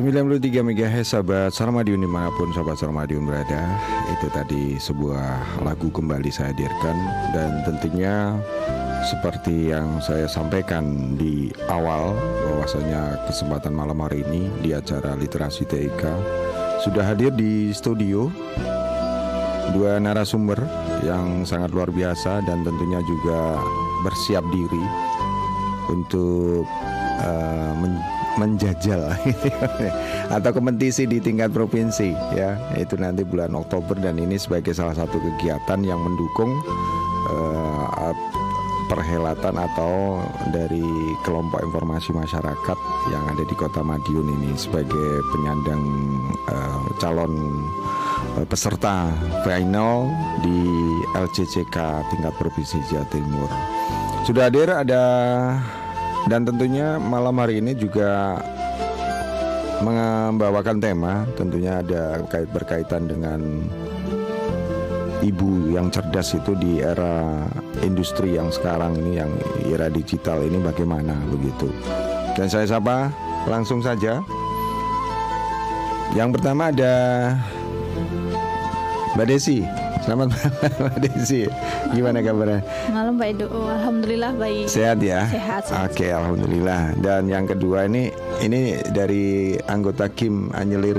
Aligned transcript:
93 0.00 0.64
MHz 0.64 1.12
sahabat 1.12 1.52
Sarmadiun 1.52 2.00
di 2.00 2.08
mana 2.08 2.32
pun 2.32 2.48
sahabat 2.56 2.80
Sarmadiun 2.80 3.28
berada. 3.28 3.76
Itu 4.08 4.32
tadi 4.32 4.80
sebuah 4.80 5.60
lagu 5.60 5.92
kembali 5.92 6.32
saya 6.32 6.56
hadirkan. 6.56 6.96
Dan 7.36 7.60
tentunya 7.68 8.32
seperti 9.04 9.68
yang 9.68 10.00
saya 10.00 10.24
sampaikan 10.24 11.12
di 11.20 11.52
awal 11.68 12.16
bahwasanya 12.48 13.28
kesempatan 13.28 13.76
malam 13.76 14.00
hari 14.00 14.24
ini 14.24 14.48
di 14.64 14.72
acara 14.72 15.12
literasi 15.20 15.68
TIK 15.68 16.02
Sudah 16.80 17.04
hadir 17.04 17.36
di 17.36 17.68
studio. 17.76 18.32
Dua 19.76 20.00
narasumber 20.00 20.64
yang 21.04 21.44
sangat 21.44 21.76
luar 21.76 21.92
biasa 21.92 22.40
dan 22.48 22.64
tentunya 22.64 23.04
juga 23.04 23.60
bersiap 24.00 24.48
diri 24.48 24.84
Untuk 25.92 26.64
uh, 27.20 27.76
menjajal 28.38 29.10
atau 30.36 30.50
kompetisi 30.54 31.08
di 31.08 31.18
tingkat 31.18 31.50
provinsi 31.50 32.14
ya 32.36 32.54
itu 32.78 32.94
nanti 32.94 33.26
bulan 33.26 33.56
Oktober 33.56 33.98
dan 33.98 34.20
ini 34.20 34.38
sebagai 34.38 34.70
salah 34.76 34.94
satu 34.94 35.18
kegiatan 35.18 35.80
yang 35.82 35.98
mendukung 35.98 36.50
uh, 37.32 38.14
perhelatan 38.90 39.54
atau 39.54 40.18
dari 40.50 40.82
kelompok 41.22 41.62
informasi 41.62 42.10
masyarakat 42.10 42.78
yang 43.14 43.22
ada 43.30 43.46
di 43.46 43.54
Kota 43.54 43.86
Madiun 43.86 44.26
ini 44.26 44.50
sebagai 44.58 45.22
penyandang 45.30 45.82
uh, 46.50 46.82
calon 46.98 47.38
uh, 48.34 48.46
peserta 48.50 49.14
final 49.46 50.10
di 50.42 50.58
LCCK 51.14 51.76
tingkat 52.10 52.34
provinsi 52.34 52.82
Jawa 52.90 53.06
Timur. 53.14 53.50
Sudah 54.26 54.50
hadir 54.50 54.68
ada 54.74 55.02
dan 56.26 56.44
tentunya 56.44 57.00
malam 57.00 57.38
hari 57.40 57.62
ini 57.62 57.72
juga 57.72 58.36
membawakan 59.80 60.76
tema 60.76 61.24
tentunya 61.38 61.80
ada 61.80 62.20
kait 62.28 62.50
berkaitan 62.52 63.08
dengan 63.08 63.40
ibu 65.20 65.68
yang 65.72 65.92
cerdas 65.92 66.32
itu 66.32 66.56
di 66.56 66.80
era 66.80 67.44
industri 67.84 68.36
yang 68.36 68.48
sekarang 68.48 68.96
ini 68.96 69.20
yang 69.20 69.30
era 69.68 69.92
digital 69.92 70.40
ini 70.44 70.58
bagaimana 70.60 71.12
begitu. 71.28 71.68
Dan 72.34 72.48
saya 72.48 72.66
sapa 72.66 73.12
langsung 73.44 73.84
saja. 73.84 74.24
Yang 76.16 76.40
pertama 76.40 76.74
ada 76.74 76.94
Mbak 79.14 79.26
Desi. 79.30 79.62
Selamat 80.00 80.32
malam 80.32 80.52
Mbak 80.80 80.98
Desi. 81.04 81.40
Gimana 81.92 82.18
kabarnya? 82.24 82.60
Malam 82.88 83.14
Pak 83.20 83.28
Edo. 83.36 83.46
Alhamdulillah 83.52 84.32
baik. 84.34 84.66
Sehat 84.66 84.98
ya? 85.04 85.28
Sehat. 85.28 85.68
sehat. 85.68 85.92
Oke, 85.92 86.08
alhamdulillah. 86.08 86.96
Dan 86.96 87.28
yang 87.28 87.44
kedua 87.44 87.84
ini 87.84 88.08
ini 88.40 88.80
dari 88.96 89.56
anggota 89.68 90.08
Kim 90.08 90.48
Anyelir 90.56 90.98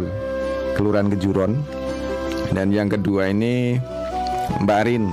Kelurahan 0.77 1.09
Kejuron. 1.09 1.57
Dan 2.53 2.69
yang 2.69 2.91
kedua 2.91 3.31
ini 3.31 3.79
Mbak 4.61 4.77
Arin 4.85 5.07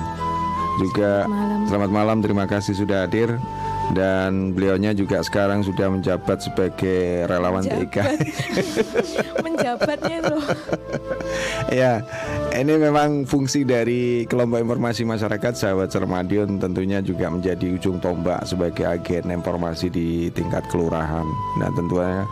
juga 0.78 1.26
Malam. 1.26 1.66
selamat 1.66 1.90
malam 1.90 2.18
terima 2.22 2.46
kasih 2.46 2.74
sudah 2.74 3.06
hadir 3.06 3.34
dan 3.96 4.52
beliaunya 4.52 4.92
juga 4.92 5.24
sekarang 5.24 5.64
sudah 5.64 5.88
menjabat 5.88 6.44
sebagai 6.44 7.24
relawan 7.24 7.64
TIK. 7.64 7.96
Menjabatnya 9.44 10.18
loh. 10.28 10.44
ya, 11.72 12.04
ini 12.58 12.74
memang 12.74 13.22
fungsi 13.22 13.62
dari 13.62 14.26
kelompok 14.26 14.58
informasi 14.58 15.06
masyarakat 15.06 15.52
sahabat 15.54 15.94
Sermadion 15.94 16.58
tentunya 16.58 16.98
juga 16.98 17.30
menjadi 17.30 17.78
ujung 17.78 18.02
tombak 18.02 18.42
sebagai 18.42 18.82
agen 18.82 19.30
informasi 19.30 19.86
di 19.86 20.26
tingkat 20.34 20.66
kelurahan. 20.66 21.22
Nah, 21.62 21.70
tentunya 21.78 22.26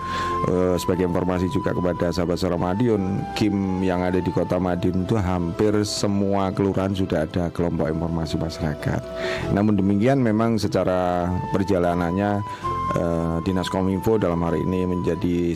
eh, 0.51 0.75
sebagai 0.83 1.07
informasi 1.07 1.47
juga 1.55 1.71
kepada 1.71 2.11
sahabat 2.11 2.43
Sermadion, 2.43 3.23
Kim 3.39 3.79
yang 3.87 4.03
ada 4.03 4.19
di 4.19 4.31
Kota 4.35 4.59
Madiun 4.59 5.07
itu 5.07 5.15
hampir 5.15 5.79
semua 5.87 6.51
kelurahan 6.51 6.91
sudah 6.91 7.23
ada 7.23 7.47
kelompok 7.55 7.87
informasi 7.87 8.35
masyarakat. 8.35 9.01
Namun 9.55 9.79
demikian 9.79 10.19
memang 10.19 10.59
secara 10.59 11.31
perjalanannya 11.55 12.43
uh, 12.99 13.39
Dinas 13.47 13.71
Kominfo 13.71 14.19
dalam 14.19 14.43
hari 14.43 14.65
ini 14.65 14.91
menjadi 14.91 15.55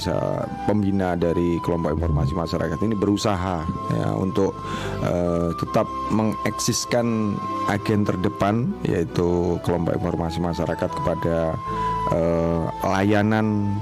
pembina 0.69 1.16
dari 1.16 1.59
kelompok 1.64 1.97
informasi 1.97 2.32
masyarakat 2.36 2.78
ini 2.86 2.94
berusaha 2.94 3.66
ya, 3.97 4.09
untuk 4.14 4.59
uh, 5.04 5.50
tetap 5.56 5.87
mengeksiskan 6.10 7.37
agen 7.69 8.03
terdepan 8.04 8.71
yaitu 8.84 9.59
kelompok 9.62 9.97
informasi 9.97 10.38
masyarakat 10.43 10.91
kepada 10.91 11.54
uh, 12.12 12.69
layanan 12.84 13.78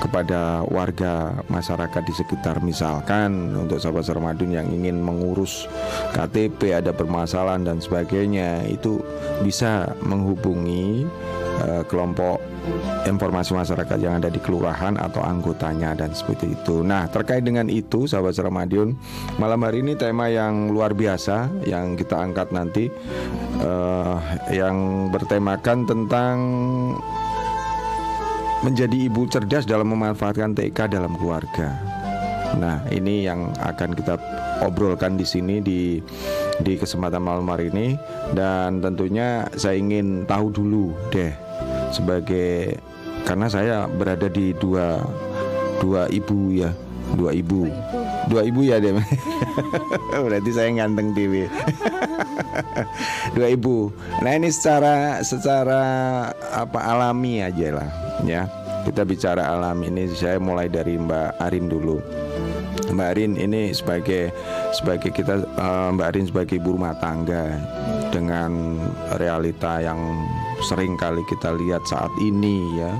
kepada 0.00 0.64
warga 0.66 1.36
masyarakat 1.52 2.02
di 2.02 2.14
sekitar 2.16 2.64
misalkan 2.64 3.52
untuk 3.52 3.76
sahabat 3.76 4.08
Ramadan 4.08 4.50
yang 4.50 4.66
ingin 4.72 4.98
mengurus 4.98 5.68
KTP 6.16 6.72
ada 6.72 6.90
permasalahan 6.96 7.68
dan 7.68 7.78
sebagainya 7.78 8.64
itu 8.66 9.04
bisa 9.44 9.92
menghubungi 10.00 11.04
uh, 11.60 11.84
kelompok 11.84 12.40
informasi 13.08 13.56
masyarakat 13.56 13.98
yang 14.00 14.20
ada 14.20 14.28
di 14.28 14.40
kelurahan 14.40 14.96
atau 15.00 15.24
anggotanya 15.24 15.96
dan 15.96 16.12
seperti 16.12 16.52
itu. 16.52 16.84
Nah, 16.84 17.08
terkait 17.08 17.40
dengan 17.40 17.66
itu 17.72 18.04
sahabat 18.04 18.36
Ramadion, 18.36 18.92
malam 19.40 19.64
hari 19.64 19.80
ini 19.80 19.96
tema 19.96 20.28
yang 20.28 20.68
luar 20.68 20.92
biasa 20.92 21.48
yang 21.64 21.96
kita 21.96 22.20
angkat 22.20 22.52
nanti 22.52 22.92
uh, 23.64 24.20
yang 24.52 25.08
bertemakan 25.08 25.88
tentang 25.88 26.36
menjadi 28.60 29.08
ibu 29.08 29.24
cerdas 29.24 29.64
dalam 29.64 29.88
memanfaatkan 29.92 30.52
TK 30.52 30.92
dalam 30.92 31.16
keluarga. 31.16 31.80
Nah, 32.60 32.82
ini 32.90 33.24
yang 33.24 33.54
akan 33.56 33.94
kita 33.94 34.18
obrolkan 34.60 35.16
di 35.16 35.24
sini 35.24 35.62
di 35.64 36.02
di 36.60 36.76
kesempatan 36.76 37.22
malam 37.24 37.48
hari 37.48 37.72
ini 37.72 37.96
dan 38.36 38.84
tentunya 38.84 39.48
saya 39.56 39.80
ingin 39.80 40.28
tahu 40.28 40.52
dulu 40.52 40.92
deh 41.08 41.32
sebagai 41.88 42.76
karena 43.24 43.46
saya 43.48 43.88
berada 43.88 44.28
di 44.28 44.52
dua 44.60 45.00
dua 45.80 46.04
ibu 46.12 46.52
ya 46.52 46.70
dua 47.16 47.32
ibu 47.32 47.64
dua 47.64 47.72
ibu 47.80 47.99
ya 48.38 48.78
deh 48.78 48.94
berarti 50.24 50.50
saya 50.54 50.70
nganteng 50.70 51.10
TV 51.18 51.50
dua 53.34 53.48
ibu 53.50 53.90
nah 54.22 54.38
ini 54.38 54.48
secara 54.54 55.18
secara 55.26 55.82
apa 56.54 56.78
alami 56.78 57.42
aja 57.42 57.74
lah 57.74 57.90
ya. 58.24 58.48
Kita 58.80 59.04
bicara 59.04 59.44
alami. 59.52 59.92
Ini 59.92 60.08
saya 60.16 60.40
mulai 60.40 60.68
dari 60.72 60.96
Mbak 60.96 61.36
Arin 61.40 61.68
dulu. 61.68 62.00
Mbak 62.90 63.08
Arin 63.12 63.32
ini 63.36 63.70
sebagai 63.76 64.32
sebagai 64.72 65.12
kita 65.12 65.44
uh, 65.60 65.92
Mbak 65.94 66.06
Arin 66.10 66.26
sebagai 66.26 66.56
ibu 66.58 66.74
rumah 66.74 66.96
tangga 66.98 67.60
dengan 68.10 68.80
realita 69.20 69.78
yang 69.84 70.00
sering 70.64 70.98
kali 70.98 71.22
kita 71.30 71.54
lihat 71.54 71.84
saat 71.86 72.10
ini 72.18 72.80
ya 72.80 72.90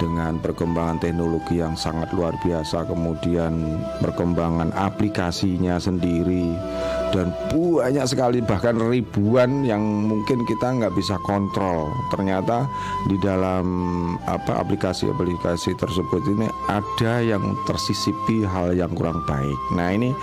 dengan 0.00 0.40
perkembangan 0.40 0.96
teknologi 0.98 1.60
yang 1.60 1.76
sangat 1.76 2.08
luar 2.16 2.32
biasa 2.40 2.88
kemudian 2.88 3.76
perkembangan 4.00 4.72
aplikasinya 4.72 5.76
sendiri 5.76 6.56
dan 7.12 7.34
banyak 7.50 8.06
sekali 8.06 8.38
bahkan 8.38 8.78
ribuan 8.78 9.66
yang 9.66 9.82
mungkin 9.82 10.46
kita 10.46 10.78
nggak 10.78 10.94
bisa 10.94 11.18
kontrol. 11.26 11.90
Ternyata 12.14 12.70
di 13.10 13.18
dalam 13.18 13.66
apa 14.30 14.62
aplikasi-aplikasi 14.62 15.74
tersebut 15.74 16.22
ini 16.30 16.46
ada 16.70 17.18
yang 17.18 17.42
tersisipi 17.66 18.46
hal 18.46 18.72
yang 18.78 18.94
kurang 18.94 19.18
baik. 19.26 19.58
Nah 19.74 19.90
ini 19.90 20.14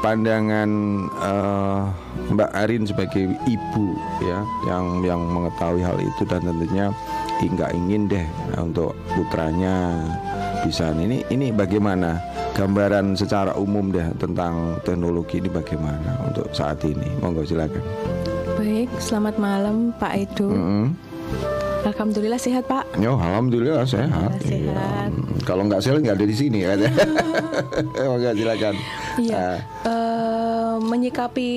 pandangan 0.00 0.70
uh, 1.18 1.90
Mbak 2.30 2.50
Arin 2.54 2.86
sebagai 2.86 3.34
ibu 3.50 3.86
ya 4.22 4.40
yang 4.70 5.02
yang 5.02 5.20
mengetahui 5.26 5.82
hal 5.82 5.98
itu 5.98 6.22
dan 6.30 6.46
tentunya 6.46 6.94
nggak 7.44 7.72
ingin 7.76 8.08
deh 8.08 8.26
untuk 8.56 8.96
putranya 9.12 10.00
bisa 10.64 10.90
ini 10.96 11.20
ini 11.28 11.52
bagaimana 11.52 12.16
gambaran 12.56 13.12
secara 13.12 13.52
umum 13.60 13.92
deh 13.92 14.08
tentang 14.16 14.80
teknologi 14.82 15.44
ini 15.44 15.52
bagaimana 15.52 16.16
untuk 16.24 16.48
saat 16.56 16.80
ini 16.88 17.06
monggo 17.20 17.44
silakan 17.44 17.84
baik 18.56 18.88
selamat 18.96 19.36
malam 19.36 19.92
Pak 20.00 20.12
Edo 20.16 20.48
mm 20.48 20.64
-hmm. 20.64 20.86
Alhamdulillah 21.86 22.34
sehat 22.34 22.66
Pak. 22.66 22.98
Yo, 22.98 23.14
alhamdulillah 23.14 23.86
sehat. 23.86 24.10
Alhamdulillah, 24.10 25.06
sehat. 25.06 25.10
Iya. 25.14 25.46
Kalau 25.46 25.62
nggak 25.70 25.78
sehat 25.86 26.02
nggak 26.02 26.18
ada 26.18 26.26
di 26.26 26.34
sini 26.34 26.66
ya. 26.66 26.74
Monggo 28.10 28.34
silakan. 28.34 28.74
Iya. 29.22 29.62
Uh. 29.86 29.86
Uh, 29.86 30.74
menyikapi 30.82 31.50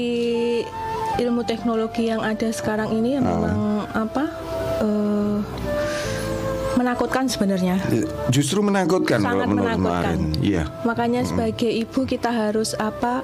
ilmu 1.17 1.41
teknologi 1.49 2.13
yang 2.13 2.21
ada 2.21 2.45
sekarang 2.53 2.93
ini 2.93 3.17
yang 3.17 3.25
uh. 3.25 3.33
memang 3.33 3.59
apa? 3.89 4.25
Uh, 4.85 5.08
menakutkan 6.89 7.29
sebenarnya. 7.29 7.77
Justru 8.33 8.65
menakutkan 8.65 9.21
Sangat 9.21 9.45
menakutkan. 9.53 10.33
Iya. 10.41 10.65
Makanya 10.81 11.21
sebagai 11.21 11.69
ibu 11.69 12.01
kita 12.09 12.33
harus 12.33 12.73
apa 12.81 13.21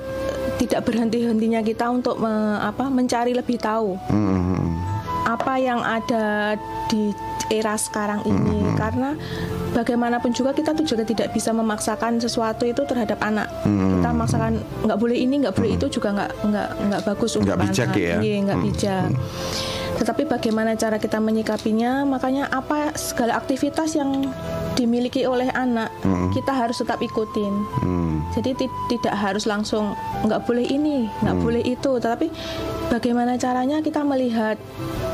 tidak 0.61 0.85
berhenti-hentinya 0.85 1.65
kita 1.65 1.89
untuk 1.89 2.21
me, 2.21 2.61
apa 2.61 2.85
mencari 2.93 3.33
lebih 3.33 3.57
tahu. 3.57 3.97
Hmm. 4.13 4.77
Apa 5.25 5.57
yang 5.57 5.81
ada 5.81 6.53
di 6.93 7.09
era 7.49 7.73
sekarang 7.73 8.21
ini 8.29 8.69
hmm. 8.69 8.77
karena 8.77 9.17
bagaimanapun 9.75 10.31
juga 10.31 10.55
kita 10.55 10.71
tuh 10.71 10.87
juga 10.87 11.03
tidak 11.03 11.29
bisa 11.29 11.51
memaksakan 11.51 12.17
sesuatu 12.17 12.63
itu 12.63 12.79
terhadap 12.81 13.19
anak. 13.19 13.51
Kita 13.61 14.09
memaksakan 14.09 14.53
nggak 14.81 14.95
boleh 14.97 15.17
ini, 15.19 15.43
nggak 15.43 15.51
boleh 15.53 15.75
itu 15.75 15.91
juga 15.91 16.15
nggak 16.15 16.31
nggak 16.41 16.69
nggak 16.87 17.01
bagus 17.03 17.35
untuk 17.35 17.51
Nggak 17.51 17.59
bijak 17.67 17.89
anak. 17.91 17.99
ya? 17.99 18.17
Iya, 18.23 18.37
nggak 18.41 18.59
bijak. 18.63 19.07
Tetapi 19.95 20.27
bagaimana 20.27 20.75
cara 20.75 20.95
kita 20.95 21.19
menyikapinya? 21.19 22.03
Makanya 22.03 22.47
apa 22.49 22.95
segala 22.95 23.35
aktivitas 23.35 23.95
yang 23.95 24.27
dimiliki 24.75 25.23
oleh 25.23 25.47
anak 25.49 25.87
kita 26.31 26.51
harus 26.51 26.79
tetap 26.79 26.99
ikutin. 26.99 27.53
Hmm. 27.79 28.19
Jadi 28.31 28.55
ti- 28.57 28.75
tidak 28.89 29.15
harus 29.15 29.43
langsung 29.43 29.95
nggak 30.23 30.43
boleh 30.43 30.67
ini, 30.67 31.07
nggak 31.19 31.37
boleh 31.37 31.63
itu, 31.63 31.91
tetapi 31.95 32.27
bagaimana 32.87 33.35
caranya 33.35 33.79
kita 33.79 34.03
melihat 34.03 34.59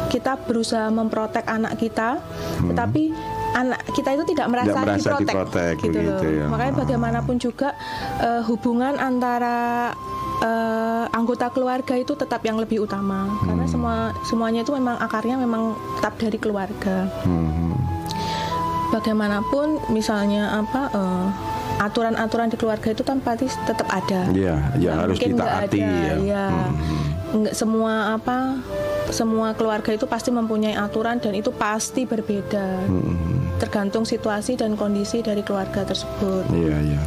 kita 0.10 0.34
berusaha 0.44 0.90
memprotek 0.90 1.46
anak 1.46 1.78
kita, 1.78 2.18
tetapi 2.66 3.14
anak 3.54 3.80
kita 3.92 4.10
itu 4.14 4.24
tidak 4.28 4.48
merasa, 4.48 4.72
Hmm. 4.74 4.86
merasa 4.88 5.10
diprotek, 5.14 5.28
diprotek, 5.28 5.76
gitu 5.82 5.98
loh. 5.98 6.04
begitu 6.18 6.28
ya. 6.34 6.46
Makanya 6.48 6.74
bagaimanapun 6.78 7.36
juga 7.38 7.70
eh, 8.18 8.42
hubungan 8.44 8.94
antara 8.96 9.92
eh, 10.40 11.06
anggota 11.12 11.48
keluarga 11.50 11.94
itu 11.94 12.14
tetap 12.14 12.42
yang 12.42 12.58
lebih 12.58 12.82
utama 12.82 13.30
karena 13.40 13.62
Hmm. 13.62 13.70
semua 13.70 13.96
semuanya 14.24 14.62
itu 14.62 14.72
memang 14.72 14.98
akarnya 14.98 15.38
memang 15.38 15.64
tetap 15.96 16.18
dari 16.18 16.38
keluarga 16.38 17.06
Hmm. 17.22 17.78
bagaimanapun 18.90 19.80
misalnya 19.90 20.58
apa 20.58 20.82
eh, 20.92 21.28
aturan-aturan 21.80 22.46
di 22.48 22.58
keluarga 22.58 22.90
itu 22.90 23.02
kan 23.02 23.18
pasti 23.20 23.50
tetap 23.64 23.88
ada. 23.88 24.30
Iya, 24.30 24.56
ya 24.78 24.92
Nggak 24.92 24.96
harus 25.00 25.16
mungkin 25.18 25.32
nggak 25.34 25.50
ditaati 25.50 25.80
ada, 25.80 25.90
ya. 25.90 26.16
ya. 26.22 26.46
Nggak 27.32 27.56
semua 27.56 28.16
apa 28.20 28.60
semua 29.12 29.52
keluarga 29.54 29.92
itu 29.92 30.08
pasti 30.08 30.32
mempunyai 30.32 30.74
aturan 30.74 31.20
dan 31.20 31.36
itu 31.36 31.52
pasti 31.52 32.08
berbeda. 32.08 32.88
Hmm. 32.88 33.60
Tergantung 33.60 34.08
situasi 34.08 34.58
dan 34.58 34.74
kondisi 34.74 35.22
dari 35.22 35.46
keluarga 35.46 35.86
tersebut. 35.86 36.50
Iya, 36.50 36.78
iya. 36.82 37.02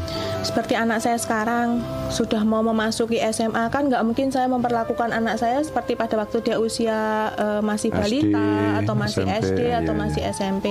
Seperti 0.44 0.76
anak 0.76 1.02
saya 1.02 1.18
sekarang 1.18 1.82
sudah 2.12 2.44
mau 2.44 2.60
memasuki 2.60 3.18
SMA 3.32 3.72
kan 3.72 3.88
nggak 3.90 4.04
mungkin 4.04 4.28
saya 4.30 4.46
memperlakukan 4.46 5.10
anak 5.10 5.40
saya 5.40 5.64
seperti 5.64 5.98
pada 5.98 6.20
waktu 6.20 6.44
dia 6.44 6.60
usia 6.60 7.32
eh, 7.34 7.60
masih 7.64 7.90
SD, 7.90 7.98
balita 7.98 8.48
atau 8.84 8.94
masih 8.94 9.24
SMP, 9.24 9.40
SD 9.40 9.60
atau 9.72 9.94
iya, 9.96 10.02
masih. 10.04 10.22
SMP. 10.30 10.66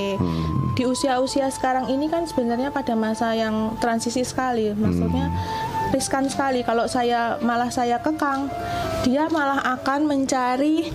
Di 0.78 0.84
usia-usia 0.88 1.50
sekarang 1.52 1.90
ini 1.92 2.08
kan 2.08 2.30
sebenarnya 2.30 2.70
pada 2.72 2.94
masa 2.96 3.34
yang 3.36 3.76
transisi 3.82 4.24
sekali, 4.24 4.72
maksudnya 4.72 5.34
riskan 5.94 6.26
sekali. 6.26 6.66
Kalau 6.66 6.90
saya 6.90 7.38
malah 7.40 7.70
saya 7.70 8.02
kekang, 8.02 8.50
dia 9.06 9.30
malah 9.30 9.62
akan 9.78 10.10
mencari 10.10 10.90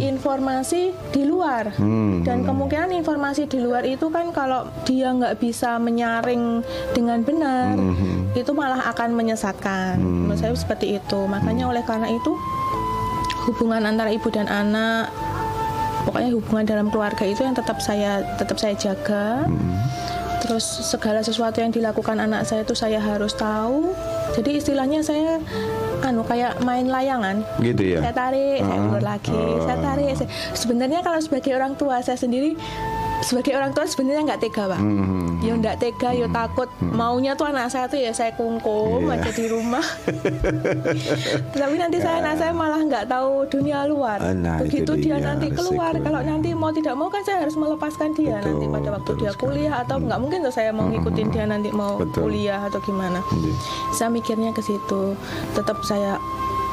informasi 0.00 0.96
di 1.12 1.22
luar. 1.28 1.72
Hmm. 1.76 2.20
dan 2.24 2.44
kemungkinan 2.44 2.92
informasi 3.00 3.48
di 3.48 3.58
luar 3.64 3.82
itu 3.84 4.08
kan 4.12 4.32
kalau 4.32 4.68
dia 4.84 5.08
nggak 5.12 5.40
bisa 5.40 5.80
menyaring 5.80 6.60
dengan 6.92 7.24
benar 7.24 7.74
Hmm. 7.76 8.28
itu 8.36 8.52
malah 8.52 8.86
akan 8.92 9.16
menyesatkan. 9.16 9.98
Menurut 10.00 10.40
saya 10.40 10.52
seperti 10.56 10.96
itu. 11.00 11.20
Makanya 11.26 11.68
oleh 11.68 11.82
karena 11.84 12.08
itu 12.12 12.36
hubungan 13.48 13.82
antara 13.88 14.12
ibu 14.12 14.28
dan 14.28 14.46
anak 14.46 15.10
pokoknya 16.04 16.30
hubungan 16.32 16.64
dalam 16.64 16.86
keluarga 16.88 17.24
itu 17.24 17.44
yang 17.44 17.56
tetap 17.56 17.80
saya 17.80 18.24
tetap 18.40 18.56
saya 18.56 18.76
jaga 18.76 19.44
terus 20.50 20.66
segala 20.82 21.22
sesuatu 21.22 21.56
yang 21.56 21.70
dilakukan 21.70 22.18
anak 22.18 22.42
saya 22.42 22.66
itu 22.66 22.74
saya 22.74 22.98
harus 22.98 23.30
tahu 23.32 23.94
jadi 24.34 24.58
istilahnya 24.58 24.98
saya 25.00 25.38
anu 26.02 26.26
kayak 26.26 26.58
main 26.60 26.90
layangan 26.90 27.46
Gitu 27.60 27.94
ya. 27.94 28.02
saya 28.02 28.14
tarik, 28.16 28.58
saya 28.58 28.74
Ah, 28.74 28.86
ulur 28.88 29.04
lagi, 29.04 29.30
oh. 29.30 29.62
saya 29.62 29.78
tarik. 29.78 30.10
saya- 30.16 30.32
Sebenarnya 30.52 31.00
kalau 31.00 31.20
sebagai 31.20 31.52
orang 31.52 31.76
tua 31.76 32.00
saya 32.00 32.16
sendiri, 32.16 32.56
sebagai 33.20 33.52
orang 33.52 33.70
tua 33.70 33.84
sebenarnya 33.84 34.22
nggak 34.26 34.40
tega 34.40 34.64
pak. 34.66 34.80
Hmm. 34.80 35.38
Ya 35.40 35.52
nggak 35.52 35.76
tega, 35.78 36.10
ya 36.10 36.26
takut. 36.26 36.68
Maunya 36.80 37.32
tuh 37.32 37.46
anak 37.46 37.68
saya 37.68 37.84
tuh 37.84 37.96
ya 37.96 38.10
saya 38.10 38.32
kungkum 38.32 39.04
Iya. 39.04 39.16
aja 39.16 39.30
di 39.30 39.44
rumah. 39.46 39.80
Tapi 41.52 41.74
nanti 41.76 41.96
saya 41.98 42.20
anak 42.20 42.34
saya 42.36 42.52
malah 42.52 42.80
nggak 42.80 43.04
tahu 43.06 43.44
dunia 43.48 43.84
luar. 43.84 44.18
Ah, 44.18 44.32
nah, 44.32 44.58
itu 44.58 44.84
Begitu 44.86 44.92
dia 45.02 45.16
dia 45.16 45.26
nanti 45.26 45.46
keluar, 45.48 45.92
resikonya. 45.92 46.04
kalau 46.06 46.20
nanti 46.22 46.48
mau 46.52 46.70
tidak 46.70 46.94
mau 46.94 47.08
kan 47.08 47.22
saya 47.22 47.38
harus 47.40 47.54
melepaskan 47.54 48.10
dia 48.12 48.36
Betul, 48.36 48.46
nanti 48.50 48.64
pada 48.68 48.88
waktu 48.92 49.10
dia 49.16 49.30
sekali. 49.30 49.42
kuliah 49.42 49.74
atau 49.80 49.96
nggak 49.98 50.18
mungkin 50.18 50.38
tuh 50.42 50.54
saya 50.54 50.70
mau 50.70 50.86
ngikutin 50.86 51.26
dia 51.30 51.44
nanti 51.44 51.68
mau 51.70 51.94
Betul. 51.96 52.20
kuliah 52.22 52.60
atau 52.62 52.80
gimana 52.80 53.20
Iya. 53.30 53.52
saya 53.92 54.08
mikirnya 54.08 54.50
ke 54.50 54.60
situ 54.60 55.14
tetap 55.52 55.80
saya 55.82 56.16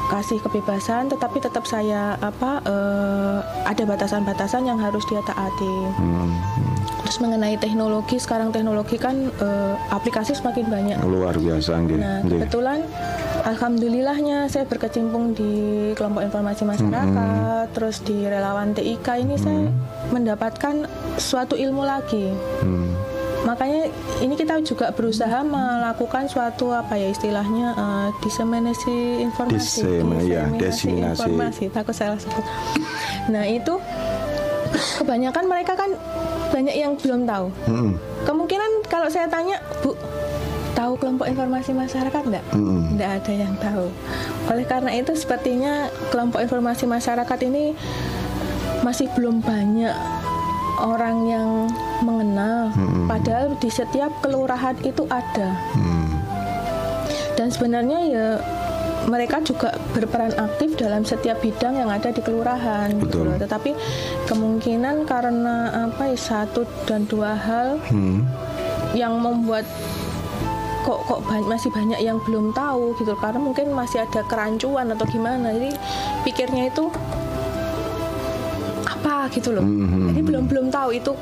kasih 0.08 0.40
kebebasan 0.40 1.12
tetapi 1.12 1.38
tetap 1.38 1.68
saya 1.68 2.16
apa 2.18 2.64
eh, 2.64 3.38
ada 3.68 3.82
batasan-batasan 3.84 4.64
yang 4.64 4.80
harus 4.80 5.04
dia 5.06 5.20
taati 5.22 5.70
Hmm. 5.98 6.32
terus 7.04 7.20
mengenai 7.20 7.56
teknologi 7.56 8.16
sekarang 8.16 8.48
teknologi 8.50 8.96
kan 8.96 9.28
eh, 9.28 9.74
aplikasi 9.92 10.32
semakin 10.34 10.66
banyak 10.68 10.98
Luar 11.04 11.36
biasa 11.36 11.72
nggih. 11.84 11.98
Nah, 12.00 12.20
kebetulan 12.24 12.80
alhamdulillahnya 13.46 14.50
saya 14.50 14.68
berkecimpung 14.68 15.32
di 15.32 15.52
kelompok 15.94 16.26
informasi 16.26 16.68
masyarakat, 16.68 17.72
terus 17.72 18.02
di 18.04 18.26
relawan 18.26 18.76
TIK 18.76 19.06
ini 19.24 19.36
saya 19.38 19.70
mendapatkan 20.10 20.84
suatu 21.16 21.54
ilmu 21.54 21.82
lagi. 21.86 22.28
Hmm. 22.60 22.97
Makanya 23.48 23.88
ini 24.20 24.36
kita 24.36 24.60
juga 24.60 24.92
berusaha 24.92 25.40
melakukan 25.40 26.28
suatu 26.28 26.68
apa 26.68 27.00
ya 27.00 27.08
istilahnya 27.08 27.72
eh, 27.72 28.08
diseminasi 28.20 29.24
informasi, 29.24 29.88
Disem- 29.88 30.20
iya, 30.20 30.44
diseminasi. 30.52 31.16
informasi. 31.16 31.64
Takut 31.72 31.96
salah 31.96 32.20
sebut. 32.20 32.44
Nah 33.32 33.48
itu 33.48 33.80
kebanyakan 35.00 35.44
mereka 35.48 35.72
kan 35.72 35.96
banyak 36.52 36.76
yang 36.76 36.92
belum 37.00 37.24
tahu. 37.24 37.46
Hmm. 37.64 37.96
Kemungkinan 38.28 38.84
kalau 38.92 39.08
saya 39.08 39.24
tanya, 39.32 39.56
Bu, 39.80 39.96
tahu 40.76 41.00
kelompok 41.00 41.26
informasi 41.28 41.72
masyarakat 41.72 42.22
enggak? 42.28 42.44
Hmm. 42.52 42.92
Tidak 42.92 43.10
ada 43.16 43.32
yang 43.32 43.54
tahu. 43.56 43.86
Oleh 44.52 44.64
karena 44.68 44.92
itu 44.92 45.16
sepertinya 45.16 45.88
kelompok 46.12 46.44
informasi 46.44 46.84
masyarakat 46.84 47.38
ini 47.48 47.72
masih 48.84 49.10
belum 49.16 49.42
banyak 49.42 49.94
orang 50.78 51.26
yang 51.26 51.48
mengenal. 52.00 52.70
Padahal 53.04 53.54
di 53.56 53.68
setiap 53.68 54.10
kelurahan 54.20 54.78
itu 54.80 55.04
ada. 55.08 55.54
Hmm. 55.74 56.22
Dan 57.34 57.50
sebenarnya 57.50 57.98
ya 58.04 58.28
mereka 59.06 59.40
juga 59.40 59.72
berperan 59.94 60.34
aktif 60.36 60.76
dalam 60.76 61.00
setiap 61.00 61.40
bidang 61.40 61.78
yang 61.78 61.88
ada 61.88 62.10
di 62.10 62.20
kelurahan 62.20 62.92
gitu 62.92 63.24
Betul. 63.24 63.24
loh. 63.24 63.36
Tetapi 63.38 63.70
kemungkinan 64.26 65.06
karena 65.06 65.56
apa 65.88 66.12
ya 66.12 66.18
satu 66.18 66.66
dan 66.84 67.06
dua 67.06 67.32
hal 67.32 67.80
Hmm. 67.88 68.26
yang 68.92 69.16
membuat 69.16 69.64
kok 70.82 71.04
kok 71.04 71.20
masih 71.44 71.68
banyak 71.68 72.00
yang 72.00 72.16
belum 72.24 72.56
tahu 72.56 72.96
gitu 72.96 73.12
karena 73.20 73.36
mungkin 73.36 73.76
masih 73.76 74.08
ada 74.08 74.24
kerancuan 74.24 74.88
atau 74.88 75.04
gimana 75.04 75.52
jadi 75.52 75.76
pikirnya 76.24 76.72
itu 76.72 76.88
apa 78.98 79.30
gitu 79.30 79.50
loh 79.50 79.62
Mhm. 79.62 80.10
jadi 80.10 80.20
belum 80.20 80.44
belum 80.46 80.66
tahu 80.68 80.90
itu 80.92 81.12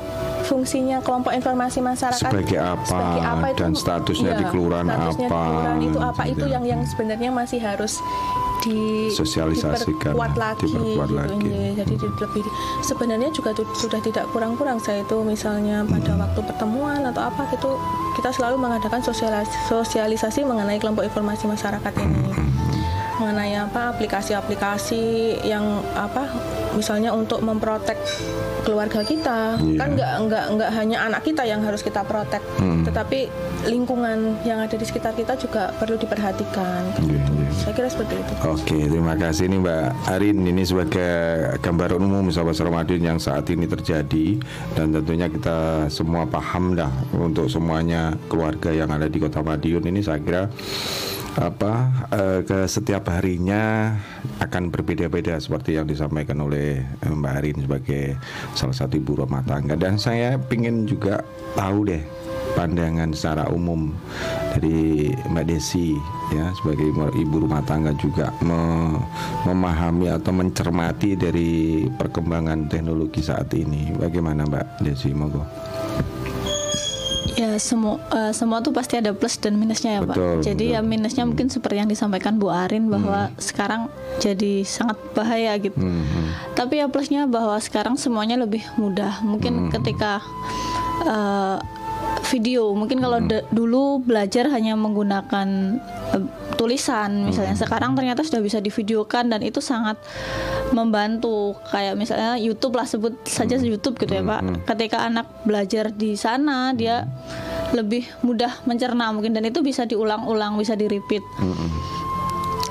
fungsinya 0.43 0.97
kelompok 0.99 1.31
informasi 1.31 1.77
masyarakat 1.79 2.17
Sebagai 2.23 2.57
apa, 2.57 2.83
sebagai 2.83 3.21
apa 3.23 3.45
itu 3.47 3.59
dan 3.59 3.71
statusnya 3.73 4.31
di 4.33 4.41
iya, 4.41 4.49
kelurahan 4.49 4.85
statusnya 4.87 5.13
di 5.19 5.29
apa, 5.29 5.41
kelurahan 5.43 5.79
itu 5.79 5.99
apa 5.99 6.23
itu 6.25 6.43
ya. 6.43 6.51
yang 6.51 6.63
yang 6.65 6.81
sebenarnya 6.83 7.29
masih 7.31 7.59
harus 7.59 7.93
di 8.59 9.07
Sosialisasikan, 9.11 10.11
diperkuat 10.11 10.33
lagi, 10.35 10.65
diperkuat 10.65 11.07
gitu, 11.07 11.15
lagi. 11.15 11.47
iya. 11.47 11.69
jadi 11.77 11.93
di- 11.95 12.15
lebih 12.17 12.43
sebenarnya 12.81 13.29
juga 13.31 13.49
tu- 13.53 13.69
sudah 13.71 13.99
tidak 13.99 14.25
kurang-kurang 14.27 14.77
saya 14.77 15.03
itu 15.03 15.17
misalnya 15.21 15.85
pada 15.85 16.11
Hmm. 16.11 16.21
waktu 16.23 16.39
pertemuan 16.41 17.01
atau 17.05 17.21
apa 17.23 17.45
gitu 17.49 17.77
kita 18.13 18.33
selalu 18.33 18.57
mengadakan 18.57 18.99
sosialis- 18.99 19.53
sosialisasi 19.67 20.41
mengenai 20.41 20.77
kelompok 20.77 21.05
informasi 21.05 21.45
masyarakat 21.45 21.93
ini 21.97 22.33
Hmm. 22.33 22.66
Mengenai 23.17 23.57
apa 23.57 23.91
aplikasi-aplikasi 23.91 25.03
yang 25.43 25.65
apa 25.93 26.29
misalnya 26.73 27.09
untuk 27.09 27.41
memprotek 27.41 27.97
keluarga 28.61 28.99
kita 28.99 29.57
Iya. 29.57 29.79
kan 29.79 29.89
nggak 29.91 30.11
nggak 30.21 30.45
nggak 30.53 30.71
hanya 30.73 30.97
anak 31.01 31.21
kita 31.23 31.41
yang 31.41 31.63
harus 31.63 31.79
kita 31.79 32.03
protek 32.03 32.43
Hmm. 32.57 32.83
tetapi 32.83 33.31
lingkungan 33.65 34.37
yang 34.43 34.59
ada 34.59 34.73
di 34.73 34.83
sekitar 34.83 35.11
kita 35.11 35.33
juga 35.35 35.71
perlu 35.73 35.95
diperhatikan 35.95 36.83
Nggih, 36.99 37.17
nggih. 37.17 37.47
saya 37.55 37.73
kira 37.73 37.87
seperti 37.87 38.13
itu 38.15 38.33
Oke, 38.43 38.77
terima 38.85 39.15
kasih 39.15 39.47
nih 39.47 39.59
Mbak 39.59 39.83
Arin. 40.07 40.37
Ini 40.43 40.63
sebagai 40.63 41.11
gambaran 41.57 41.99
umum 41.99 42.27
sahabat 42.27 42.55
Ramadan 42.57 43.01
yang 43.01 43.17
saat 43.17 43.47
ini 43.47 43.65
terjadi 43.65 44.37
dan 44.73 44.91
tentunya 44.91 45.27
kita 45.27 45.57
semua 45.87 46.23
paham 46.23 46.75
dah 46.75 46.89
untuk 47.13 47.47
semuanya 47.47 48.11
keluarga 48.27 48.69
yang 48.69 48.89
ada 48.89 49.07
di 49.07 49.17
Kota 49.17 49.39
Madiun 49.39 49.83
ini 49.85 49.99
saya 49.99 50.19
kira 50.19 50.43
apa 51.37 51.73
eh, 52.09 52.39
ke 52.41 52.65
setiap 52.65 53.13
harinya 53.13 53.93
akan 54.41 54.73
berbeda-beda 54.73 55.37
seperti 55.37 55.77
yang 55.77 55.85
disampaikan 55.85 56.41
oleh 56.41 56.81
eh, 56.81 57.13
Mbak 57.13 57.33
Arin 57.37 57.57
sebagai 57.61 58.05
salah 58.57 58.73
satu 58.73 58.97
ibu 58.97 59.21
rumah 59.21 59.45
tangga 59.45 59.77
dan 59.77 60.01
saya 60.01 60.41
ingin 60.49 60.89
juga 60.89 61.21
tahu 61.53 61.93
deh 61.93 62.01
pandangan 62.57 63.13
secara 63.13 63.45
umum 63.53 63.93
dari 64.57 65.13
Mbak 65.29 65.45
Desi 65.45 65.93
ya 66.33 66.49
sebagai 66.57 66.89
ibu 67.13 67.35
rumah 67.37 67.61
tangga 67.61 67.93
juga 68.01 68.33
me- 68.41 68.97
memahami 69.45 70.09
atau 70.09 70.33
mencermati 70.33 71.13
dari 71.13 71.85
perkembangan 71.85 72.65
teknologi 72.65 73.21
saat 73.21 73.53
ini. 73.53 73.93
Bagaimana 73.93 74.49
Mbak 74.49 74.81
Desi? 74.81 75.13
Monggo. 75.13 75.45
Semua 77.59 78.01
eh, 78.13 78.31
semua 78.33 78.61
tuh 78.61 78.73
pasti 78.73 78.97
ada 78.97 79.13
plus 79.13 79.37
dan 79.37 79.57
minusnya 79.57 79.99
ya 79.99 80.01
Betul, 80.01 80.41
pak. 80.41 80.45
Jadi 80.45 80.65
betul. 80.71 80.75
ya 80.77 80.81
minusnya 80.81 81.23
mungkin 81.27 81.47
seperti 81.49 81.75
yang 81.81 81.89
disampaikan 81.89 82.37
Bu 82.37 82.49
Arin 82.49 82.89
bahwa 82.89 83.29
sekarang 83.37 83.91
jadi 84.17 84.65
sangat 84.65 84.97
bahaya 85.13 85.53
gitu. 85.61 85.77
Hmm, 85.77 86.01
hmm. 86.05 86.27
Tapi 86.55 86.79
ya 86.81 86.89
plusnya 86.89 87.25
bahwa 87.29 87.57
sekarang 87.61 87.99
semuanya 87.99 88.37
lebih 88.39 88.65
mudah. 88.79 89.21
Mungkin 89.21 89.69
ketika 89.73 90.21
eh, 91.05 91.57
video, 92.27 92.73
mungkin 92.75 92.99
kalau 92.99 93.23
da- 93.23 93.45
dulu 93.53 94.03
belajar 94.03 94.51
hanya 94.51 94.75
menggunakan 94.75 95.47
eh, 96.13 96.23
tulisan, 96.57 97.29
misalnya 97.29 97.53
sekarang 97.53 97.93
ternyata 97.93 98.25
sudah 98.25 98.41
bisa 98.41 98.57
divideokan 98.57 99.29
dan 99.29 99.45
itu 99.45 99.61
sangat 99.61 99.95
membantu. 100.73 101.55
Kayak 101.69 101.95
misalnya 101.95 102.35
YouTube 102.35 102.75
lah 102.75 102.89
sebut 102.89 103.13
saja 103.23 103.55
YouTube 103.61 103.95
gitu 104.01 104.11
ya 104.11 104.23
Pak. 104.25 104.65
Ketika 104.65 105.05
anak 105.05 105.29
belajar 105.45 105.93
di 105.93 106.17
sana 106.17 106.73
dia 106.73 107.05
lebih 107.75 108.07
mudah 108.23 108.63
mencerna 108.63 109.11
mungkin 109.11 109.35
dan 109.35 109.43
itu 109.43 109.59
bisa 109.59 109.83
diulang-ulang, 109.83 110.55
bisa 110.55 110.77
di-repeat. 110.77 111.23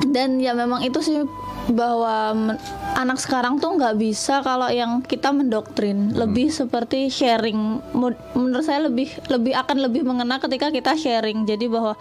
Dan 0.07 0.41
ya 0.41 0.57
memang 0.57 0.81
itu 0.81 1.03
sih 1.05 1.25
bahwa 1.67 2.31
men- 2.33 2.63
anak 2.95 3.19
sekarang 3.19 3.59
tuh 3.59 3.75
nggak 3.77 3.99
bisa 3.99 4.41
kalau 4.41 4.71
yang 4.71 5.03
kita 5.05 5.35
mendoktrin. 5.35 6.15
Lebih 6.15 6.49
seperti 6.49 7.11
sharing. 7.11 7.83
Menurut 7.93 8.65
saya 8.65 8.87
lebih 8.87 9.11
lebih 9.29 9.53
akan 9.53 9.77
lebih 9.85 10.07
mengena 10.07 10.41
ketika 10.41 10.71
kita 10.73 10.97
sharing. 10.97 11.45
Jadi 11.45 11.67
bahwa 11.69 11.93
"Ah, 11.93 11.99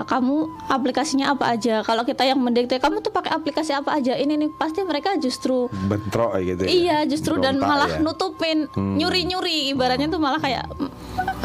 kamu 0.00 0.36
aplikasinya 0.66 1.36
apa 1.36 1.52
aja? 1.52 1.84
Kalau 1.84 2.00
kita 2.02 2.24
yang 2.24 2.40
mendikte 2.40 2.80
kamu 2.80 3.04
tuh 3.04 3.12
pakai 3.12 3.36
aplikasi 3.36 3.76
apa 3.76 4.00
aja? 4.00 4.16
Ini 4.16 4.40
nih 4.40 4.48
pasti 4.56 4.80
mereka 4.80 5.12
justru 5.16 5.68
bentrok 5.84 6.40
gitu 6.40 6.64
ya. 6.64 6.70
Iya 6.72 6.98
justru 7.04 7.36
dan 7.36 7.60
malah 7.60 7.92
ya. 7.92 8.00
nutupin 8.00 8.72
nyuri-nyuri. 8.72 9.76
Ibaratnya 9.76 10.08
tuh 10.08 10.16
malah 10.16 10.40
kayak 10.40 10.64
mm, 10.64 10.90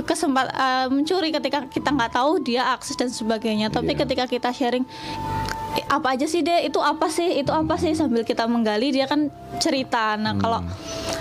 kesempat 0.07 0.47
eh, 0.47 0.87
mencuri 0.87 1.29
ketika 1.29 1.67
kita 1.67 1.91
nggak 1.91 2.15
tahu 2.15 2.39
dia 2.39 2.71
akses 2.71 2.95
dan 2.95 3.11
sebagainya. 3.11 3.67
Tapi 3.67 3.91
Iya. 3.91 4.07
ketika 4.07 4.23
kita 4.25 4.49
sharing 4.49 4.87
"Eh, 5.75 5.85
apa 5.91 6.15
aja 6.15 6.23
sih 6.23 6.39
deh 6.39 6.63
itu 6.63 6.79
apa 6.79 7.11
sih? 7.11 7.43
Itu 7.43 7.51
apa 7.51 7.75
sih? 7.75 7.91
Sambil 7.91 8.23
kita 8.23 8.47
menggali 8.47 8.95
dia 8.95 9.05
kan 9.05 9.27
cerita. 9.59 10.15
Nah 10.15 10.39
kalau 10.39 10.63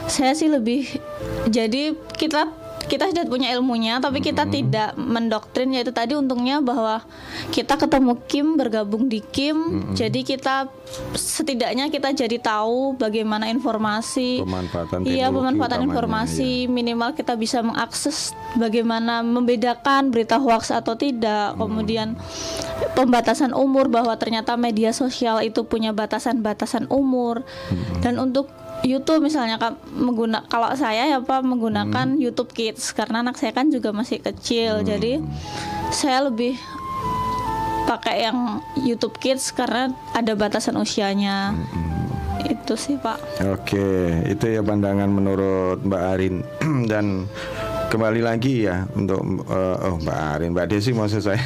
saya 0.07 0.31
sih 0.33 0.47
lebih 0.47 0.87
jadi 1.47 1.91
kita 2.15 2.47
kita 2.87 3.11
sudah 3.11 3.25
punya 3.27 3.51
ilmunya 3.55 3.99
tapi 3.99 4.23
kita 4.23 4.47
tidak 4.47 4.95
mendoktrin 4.95 5.75
yaitu 5.75 5.91
tadi 5.91 6.15
untungnya 6.15 6.63
bahwa 6.63 7.03
kita 7.51 7.75
ketemu 7.75 8.13
Kim 8.31 8.47
bergabung 8.55 9.11
di 9.11 9.21
Kim 9.21 9.91
jadi 9.95 10.23
kita 10.23 10.71
setidaknya 11.17 11.91
kita 11.91 12.15
jadi 12.15 12.39
tahu 12.39 12.95
bagaimana 12.97 13.51
informasi. 13.51 14.43
Pemanfaatan 14.43 15.03
iya 15.03 15.29
pemanfaatan 15.29 15.83
utamanya, 15.83 15.91
informasi 15.91 16.71
minimal 16.71 17.13
kita 17.13 17.35
bisa 17.35 17.61
mengakses 17.61 18.33
bagaimana 18.55 19.21
membedakan 19.27 20.15
berita 20.15 20.39
hoax 20.39 20.71
atau 20.71 20.95
tidak. 20.95 21.59
Kemudian 21.59 22.15
pembatasan 22.95 23.53
umur 23.53 23.91
bahwa 23.91 24.15
ternyata 24.17 24.55
media 24.55 24.95
sosial 24.95 25.43
itu 25.43 25.67
punya 25.67 25.91
batasan-batasan 25.91 26.89
umur. 26.89 27.43
Dan 28.01 28.23
untuk 28.23 28.49
YouTube 28.85 29.25
misalnya 29.25 29.57
Kak, 29.57 29.89
mengguna 29.95 30.45
kalau 30.51 30.69
saya 30.77 31.09
ya 31.09 31.19
Pak 31.23 31.47
menggunakan 31.47 32.19
YouTube 32.21 32.53
Kids 32.53 32.93
karena 32.93 33.25
anak 33.25 33.41
saya 33.41 33.55
kan 33.57 33.73
juga 33.73 33.95
masih 33.95 34.21
kecil 34.21 34.85
jadi 34.85 35.23
saya 35.95 36.29
lebih 36.29 36.59
pakai 37.87 38.27
yang 38.27 38.61
YouTube 38.75 39.17
Kids 39.23 39.55
karena 39.55 39.95
ada 40.13 40.35
batasan 40.35 40.77
usianya. 40.77 41.55
Itu 42.47 42.75
sih 42.75 42.99
Pak. 42.99 43.47
Oke, 43.55 44.23
itu 44.27 44.45
ya 44.51 44.61
pandangan 44.61 45.09
menurut 45.09 45.81
Mbak 45.87 46.03
Arin. 46.03 46.35
Dan 46.91 47.31
kembali 47.97 48.21
lagi 48.21 48.69
ya 48.69 48.85
untuk 48.93 49.25
eh, 49.49 49.77
oh 49.89 49.97
Mbak 49.97 50.21
Arin, 50.37 50.53
Mbak 50.53 50.69
Desi 50.69 50.93
maksud 50.93 51.25
saya. 51.25 51.41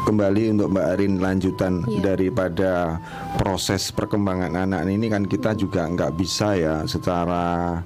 kembali 0.04 0.52
untuk 0.52 0.68
Mbak 0.76 0.86
Arin 0.94 1.14
lanjutan 1.18 1.74
Iya. 1.88 2.12
daripada 2.12 3.00
proses 3.40 3.88
perkembangan 3.88 4.52
anak 4.52 4.84
ini 4.84 5.08
kan 5.08 5.24
kita 5.24 5.56
juga 5.56 5.88
nggak 5.88 6.14
bisa 6.20 6.54
ya 6.54 6.84
secara 6.84 7.80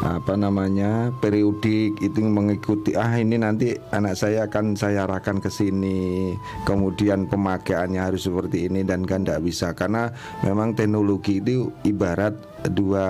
apa 0.00 0.32
namanya 0.32 1.12
periodik 1.20 2.00
itu 2.00 2.24
mengikuti 2.24 2.96
ah 2.96 3.20
ini 3.20 3.36
nanti 3.36 3.76
anak 3.92 4.16
saya 4.16 4.48
akan 4.48 4.72
saya 4.72 5.04
arahkan 5.04 5.44
ke 5.44 5.52
sini 5.52 6.32
kemudian 6.64 7.28
pemakaiannya 7.28 8.00
harus 8.00 8.24
seperti 8.24 8.72
ini 8.72 8.80
dan 8.80 9.04
kan 9.04 9.28
nggak 9.28 9.44
bisa 9.44 9.76
karena 9.76 10.08
memang 10.40 10.72
teknologi 10.72 11.44
itu 11.44 11.68
ibarat 11.84 12.32
dua 12.66 13.06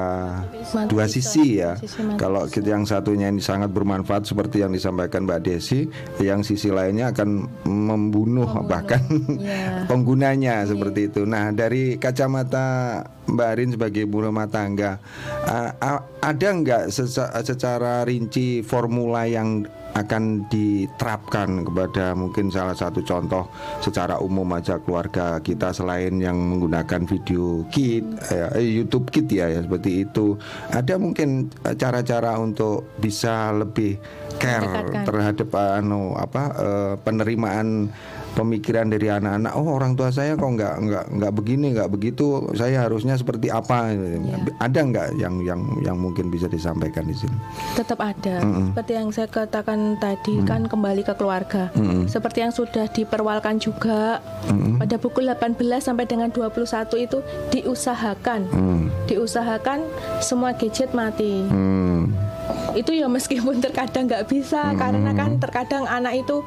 Mati 0.47 0.87
dua 0.87 1.05
sisi 1.05 1.59
ya. 1.59 1.75
Sisi 1.75 2.01
mati 2.01 2.17
kalau 2.17 2.47
kita 2.47 2.71
yang 2.71 2.85
satunya 2.85 3.27
ini 3.27 3.39
sangat 3.39 3.69
bermanfaat 3.69 4.23
seperti 4.23 4.61
yang 4.61 4.71
disampaikan 4.71 5.25
Mbak 5.25 5.41
Desi 5.43 5.91
yang 6.19 6.41
sisi 6.41 6.69
lainnya 6.69 7.11
akan 7.11 7.29
membunuh, 7.65 8.47
bahkan 8.63 9.03
Iya. 9.33 9.85
penggunanya 9.91 10.63
seperti 10.65 11.09
itu. 11.09 11.25
Nah, 11.25 11.51
dari 11.51 11.97
kacamata 11.97 13.01
Mbak 13.27 13.49
Arin 13.49 13.71
sebagai 13.73 14.03
ibu 14.03 14.21
rumah 14.21 14.47
tangga, 14.47 15.03
a- 15.43 15.75
a- 15.75 16.05
ada 16.21 16.49
nggak 16.49 16.83
seca- 16.89 17.35
secara 17.41 18.03
rinci 18.03 18.61
formula 18.61 19.25
yang 19.25 19.67
akan 19.95 20.47
diterapkan 20.47 21.67
kepada 21.67 22.15
mungkin 22.15 22.49
salah 22.53 22.77
satu 22.77 23.03
contoh 23.03 23.51
secara 23.83 24.23
umum 24.23 24.47
aja 24.55 24.79
keluarga 24.79 25.43
kita 25.43 25.75
selain 25.75 26.19
yang 26.23 26.37
menggunakan 26.39 27.07
video 27.07 27.67
kit 27.69 28.05
eh, 28.31 28.63
YouTube 28.63 29.11
kit 29.11 29.27
ya, 29.31 29.51
ya 29.51 29.61
seperti 29.65 30.07
itu. 30.07 30.39
Ada 30.71 30.97
mungkin 30.97 31.51
eh, 31.67 31.75
cara-cara 31.75 32.39
untuk 32.39 32.95
bisa 33.03 33.51
lebih 33.51 33.99
care 34.39 35.05
terhadap 35.05 35.49
anu 35.55 36.15
apa 36.17 36.43
eh, 36.55 36.95
penerimaan 37.03 37.91
pemikiran 38.35 38.87
dari 38.91 39.11
anak-anak 39.11 39.53
oh 39.59 39.67
orang 39.75 39.93
tua 39.99 40.15
saya 40.15 40.39
kok 40.39 40.47
nggak 40.47 40.75
nggak 40.87 41.05
nggak 41.19 41.33
begini 41.35 41.67
nggak 41.75 41.91
begitu 41.91 42.51
saya 42.55 42.87
harusnya 42.87 43.19
seperti 43.19 43.51
apa? 43.51 43.93
Ada 44.63 44.81
nggak 44.81 45.07
yang 45.19 45.43
yang 45.43 45.61
yang 45.83 45.97
mungkin 45.99 46.31
bisa 46.31 46.47
disampaikan 46.47 47.07
di 47.07 47.17
sini? 47.17 47.37
Tetap 47.75 47.99
ada. 47.99 48.41
Seperti 48.41 48.93
yang 48.95 49.09
saya 49.11 49.29
katakan 49.29 49.99
tadi 49.99 50.43
kan 50.47 50.67
kembali 50.67 51.03
ke 51.03 51.15
keluarga. 51.19 51.69
Seperti 52.07 52.43
yang 52.43 52.55
sudah 52.55 52.87
diperwalkan 52.91 53.59
juga 53.59 54.23
pada 54.79 54.97
pukul 54.97 55.29
18 55.29 55.57
sampai 55.81 56.07
dengan 56.07 56.31
21 56.33 57.07
itu 57.07 57.19
diusahakan. 57.53 58.43
Hmm. 58.51 58.87
diusahakan 59.07 59.83
semua 60.23 60.55
gadget 60.55 60.93
mati. 60.95 61.47
Hmm. 61.51 62.13
itu 62.75 62.95
ya 62.95 63.11
meskipun 63.11 63.59
terkadang 63.65 64.07
nggak 64.07 64.27
bisa 64.31 64.75
karena 64.79 65.11
kan 65.15 65.39
terkadang 65.43 65.85
anak 65.87 66.23
itu 66.23 66.43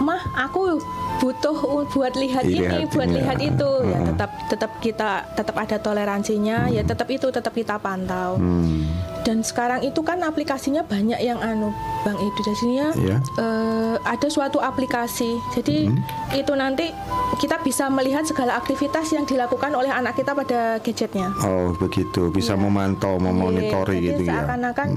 mah 0.00 0.20
aku 0.34 0.80
butuh 1.20 1.56
buat 1.92 2.16
lihat 2.16 2.48
ini 2.48 2.88
buat 2.88 3.06
ini, 3.06 3.20
lihat 3.20 3.38
ya. 3.38 3.52
itu. 3.52 3.70
Ya 3.84 3.98
tetap 4.02 4.30
tetap 4.48 4.70
kita 4.80 5.10
tetap 5.36 5.56
ada 5.56 5.76
toleransinya. 5.76 6.66
Ya 6.66 6.82
tetap 6.82 7.06
itu 7.06 7.28
tetap 7.28 7.52
kita 7.52 7.76
pantau. 7.78 8.40
Hmm. 8.40 8.88
dan 9.20 9.44
sekarang 9.44 9.84
itu 9.84 10.00
kan 10.00 10.16
aplikasinya 10.24 10.80
banyak 10.80 11.20
yang 11.20 11.36
anu 11.44 11.68
Bang 12.00 12.16
Edu 12.16 12.40
jadinya 12.40 12.88
Iya. 12.96 13.20
eh, 13.36 13.94
ada 14.00 14.28
suatu 14.32 14.64
aplikasi. 14.64 15.36
Jadi 15.52 15.92
itu 16.32 16.52
nanti 16.56 16.88
kita 17.36 17.60
bisa 17.60 17.92
melihat 17.92 18.24
segala 18.24 18.56
aktivitas 18.56 19.12
yang 19.12 19.28
dilakukan 19.28 19.76
oleh 19.76 19.92
anak 19.92 20.16
kita 20.16 20.32
pada 20.32 20.80
gadgetnya. 20.80 21.36
Oh 21.44 21.76
begitu. 21.76 22.32
Bisa 22.32 22.56
Iya. 22.56 22.64
memantau 22.64 23.20
memonitori 23.20 24.00
Jadi 24.00 24.06
gitu 24.08 24.22
ya. 24.24 24.40
seakan-akan 24.40 24.88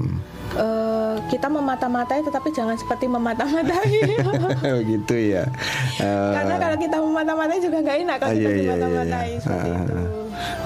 eh, 0.52 1.14
kita 1.28 1.46
memata-matai 1.48 2.20
tetapi 2.20 2.48
jangan 2.52 2.76
seperti 2.76 3.08
memata-matai 3.08 3.88
gitu 4.92 5.16
ya 5.16 5.44
karena 6.36 6.54
kalau 6.60 6.76
kita 6.76 6.96
memata-matai 7.00 7.58
juga 7.58 7.78
nggak 7.80 7.98
enak 8.04 8.16
kalau 8.20 8.32
Ah, 8.32 8.36
kita 8.36 8.50
iya, 8.50 8.54
iya, 8.54 8.74
iya, 8.74 8.88
iya. 9.24 9.38
seperti 9.40 9.70
Ah, 9.70 9.82
itu 9.82 10.24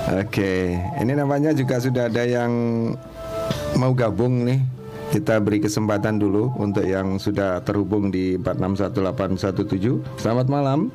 Oke, 0.08 0.72
ini 1.04 1.12
namanya 1.12 1.52
juga 1.52 1.76
sudah 1.76 2.08
ada 2.08 2.24
yang 2.24 2.48
mau 3.76 3.92
gabung 3.92 4.48
nih. 4.48 4.60
Kita 5.08 5.40
beri 5.40 5.60
kesempatan 5.60 6.16
dulu 6.16 6.52
untuk 6.56 6.84
yang 6.84 7.20
sudah 7.20 7.60
terhubung 7.60 8.08
di 8.08 8.36
461817. 8.40 10.00
Selamat 10.16 10.48
malam. 10.48 10.88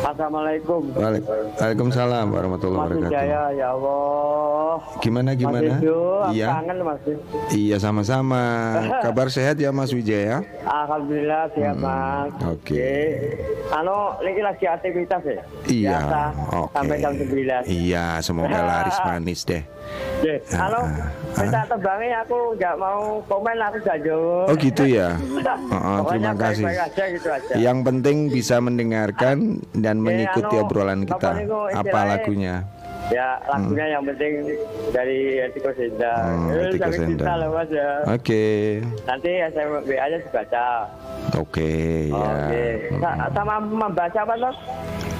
Assalamualaikum. 0.00 0.80
Waalaikum- 0.92 1.52
Waalaikumsalam 1.54 2.26
warahmatullahi 2.26 2.78
Mas 2.78 2.88
wabarakatuh. 2.88 3.12
Wijaya, 3.12 3.42
ya 3.52 3.66
Allah. 3.70 4.74
Gimana 4.98 5.28
Mas 5.28 5.38
gimana? 5.38 5.72
Aku 5.76 6.32
Iya. 6.32 6.46
kangen 6.50 6.78
Mas. 6.80 7.00
Iya 7.50 7.76
sama-sama. 7.78 8.42
Kabar 9.04 9.26
sehat 9.28 9.56
ya 9.56 9.70
Mas 9.70 9.90
Wijaya? 9.90 10.40
Alhamdulillah 10.62 11.42
Mas. 11.76 12.32
Hmm, 12.32 12.50
oke. 12.50 12.94
Anu, 13.70 13.96
ini 14.22 14.40
lagi 14.40 14.64
aktivitas 14.66 15.22
ya? 15.22 15.42
Iya. 15.64 15.90
Biasa, 16.00 16.20
Oke. 16.58 16.72
Sampai 16.74 16.96
jam 16.98 17.12
9. 17.14 17.62
Iya, 17.66 18.06
semoga 18.20 18.58
laris 18.58 18.98
manis 19.06 19.40
deh. 19.44 19.62
Oke. 20.20 20.34
Anu, 20.52 20.80
Ah, 21.30 21.40
minta 21.40 21.60
tebangnya 21.64 22.18
aku 22.20 22.38
nggak 22.52 22.74
mau 22.76 23.00
komen, 23.24 23.56
aku 23.56 23.78
jawab. 23.80 24.46
Oh 24.46 24.56
gitu 24.56 24.82
ya. 24.84 25.08
Heeh, 25.16 25.96
Pokoknya 26.02 26.30
terima 26.30 26.42
kasih. 26.44 26.64
aja 26.68 27.04
gitu 27.08 27.28
aja. 27.30 27.52
Yang 27.56 27.78
penting 27.82 28.16
bisa 28.28 28.56
mendengarkan 28.58 29.36
dan 29.72 29.96
mengikuti 29.96 30.52
anu, 30.52 30.62
obrolan 30.62 31.00
kita. 31.04 31.30
Apa 31.72 32.00
lagunya? 32.06 32.54
Ya, 33.08 33.42
lagunya 33.42 33.86
yang 33.90 34.04
penting 34.04 34.32
dari 34.92 35.18
Etiko 35.40 35.70
Senda. 35.72 36.14
Hmm, 36.20 36.46
Eh, 36.46 36.54
Hetiko 36.60 36.84
jangan 36.84 36.98
Senda. 37.00 37.24
ya. 37.72 37.88
Oke. 38.12 38.44
Nanti 39.02 39.30
SMB 39.48 39.88
aja 39.90 40.16
dibaca. 40.20 40.66
Oke 41.32 41.70
ya. 42.06 42.20
Oke. 42.20 42.64
Sa- 42.98 43.18
sama 43.32 43.54
membaca 43.58 44.18
apa 44.20 44.34
Mas? 44.36 44.56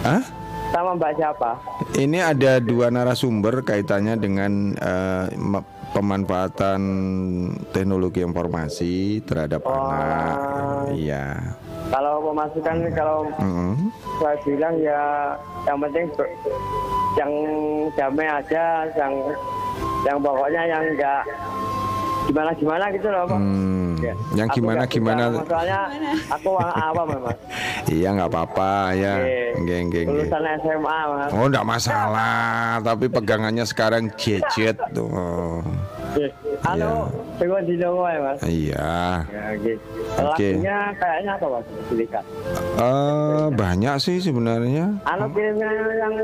Hah? 0.02 0.22
Sama 0.70 0.94
membaca 0.94 1.24
apa? 1.34 1.50
Ini 1.98 2.18
ada 2.22 2.62
dua 2.62 2.94
narasumber 2.94 3.66
kaitannya 3.66 4.14
dengan 4.14 4.72
me- 5.34 5.66
pemanfaatan 5.90 6.80
teknologi 7.74 8.22
informasi 8.22 9.18
terhadap 9.26 9.66
anak. 9.66 10.94
Iya. 10.94 11.34
Kalau 11.90 12.22
pemasukan 12.30 12.76
kalau 12.94 13.26
Mm-mm. 13.42 13.90
saya 14.22 14.38
bilang 14.46 14.78
ya 14.78 15.34
yang 15.66 15.78
penting 15.82 16.06
yang 17.18 17.32
damai 17.98 18.30
aja, 18.30 18.86
yang 18.94 19.12
yang 20.06 20.16
pokoknya 20.22 20.62
yang 20.70 20.82
enggak 20.86 21.26
gimana 22.30 22.50
gimana 22.54 22.84
gitu 22.94 23.08
loh 23.10 23.26
Pak. 23.26 23.40
Hmm, 23.42 23.89
Ya. 24.00 24.14
Yang 24.32 24.48
Aku 24.48 24.56
gimana 24.60 24.76
nggak 24.80 24.92
gimana? 24.96 25.22
Soalnya 25.44 25.80
aku 26.32 26.48
orang 26.56 26.72
awam 26.74 27.06
Mas. 27.20 27.36
Iya 27.86 28.08
nggak 28.16 28.30
apa-apa 28.32 28.72
ya. 28.96 29.14
Geng 29.60 29.64
geng. 29.68 29.86
geng. 29.92 30.06
Lulusan 30.08 30.42
SMA 30.64 30.98
Mas. 31.12 31.30
Oh 31.36 31.46
enggak 31.46 31.66
masalah, 31.68 32.80
tapi 32.80 33.06
pegangannya 33.12 33.64
sekarang 33.68 34.08
gadget 34.16 34.76
tuh. 34.96 35.60
Oke. 36.10 36.26
Anu, 36.60 37.06
pengen 37.38 37.62
di 37.64 37.74
Dongo 37.78 38.02
ya 38.04 38.18
Mas. 38.20 38.38
Iya. 38.42 38.94
Ya, 39.24 39.44
gitu. 39.56 39.86
Oke. 40.18 40.48
Lagunya 40.50 40.78
kayaknya 40.92 41.30
apa 41.38 41.46
Mas? 41.48 41.64
Silakan. 41.86 42.24
Eh 42.76 43.44
banyak 43.54 43.94
sih 43.96 44.16
sebenarnya. 44.18 44.86
Anu 45.04 45.24
kirimnya 45.30 45.70
yang 45.96 46.14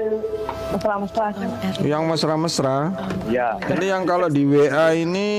mesra-mesra. 0.72 1.26
Yang 1.80 2.02
mesra-mesra. 2.04 2.76
Ya. 3.26 3.48
Ini 3.62 3.86
yang 3.86 4.02
kalau 4.04 4.26
di 4.26 4.42
WA 4.42 4.90
ini 4.92 5.30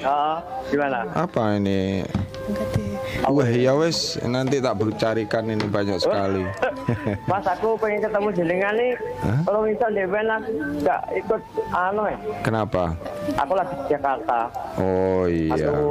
Oh, 0.00 0.36
gimana? 0.68 1.08
apa 1.10 1.56
ini? 1.56 2.04
Enggak. 2.46 2.85
Wah 3.26 3.50
ya 3.50 3.74
wes 3.74 4.14
nanti 4.22 4.62
tak 4.62 4.78
carikan 5.02 5.50
ini 5.50 5.66
banyak 5.66 5.98
sekali. 5.98 6.46
Pas 7.26 7.42
aku 7.42 7.74
pengen 7.74 8.06
ketemu 8.06 8.28
jenengan 8.30 8.74
nih, 8.78 8.92
Hah? 9.18 9.40
kalau 9.42 9.60
misal 9.66 9.90
Dewen 9.90 10.30
aku 10.30 10.50
nggak 10.78 11.02
ikut 11.18 11.42
anu 11.74 12.02
ya. 12.06 12.18
Kenapa? 12.46 12.94
Aku 13.34 13.52
lagi 13.58 13.74
di 13.74 13.84
Jakarta. 13.90 14.38
Oh 14.78 15.26
iya. 15.26 15.58
Satu 15.58 15.86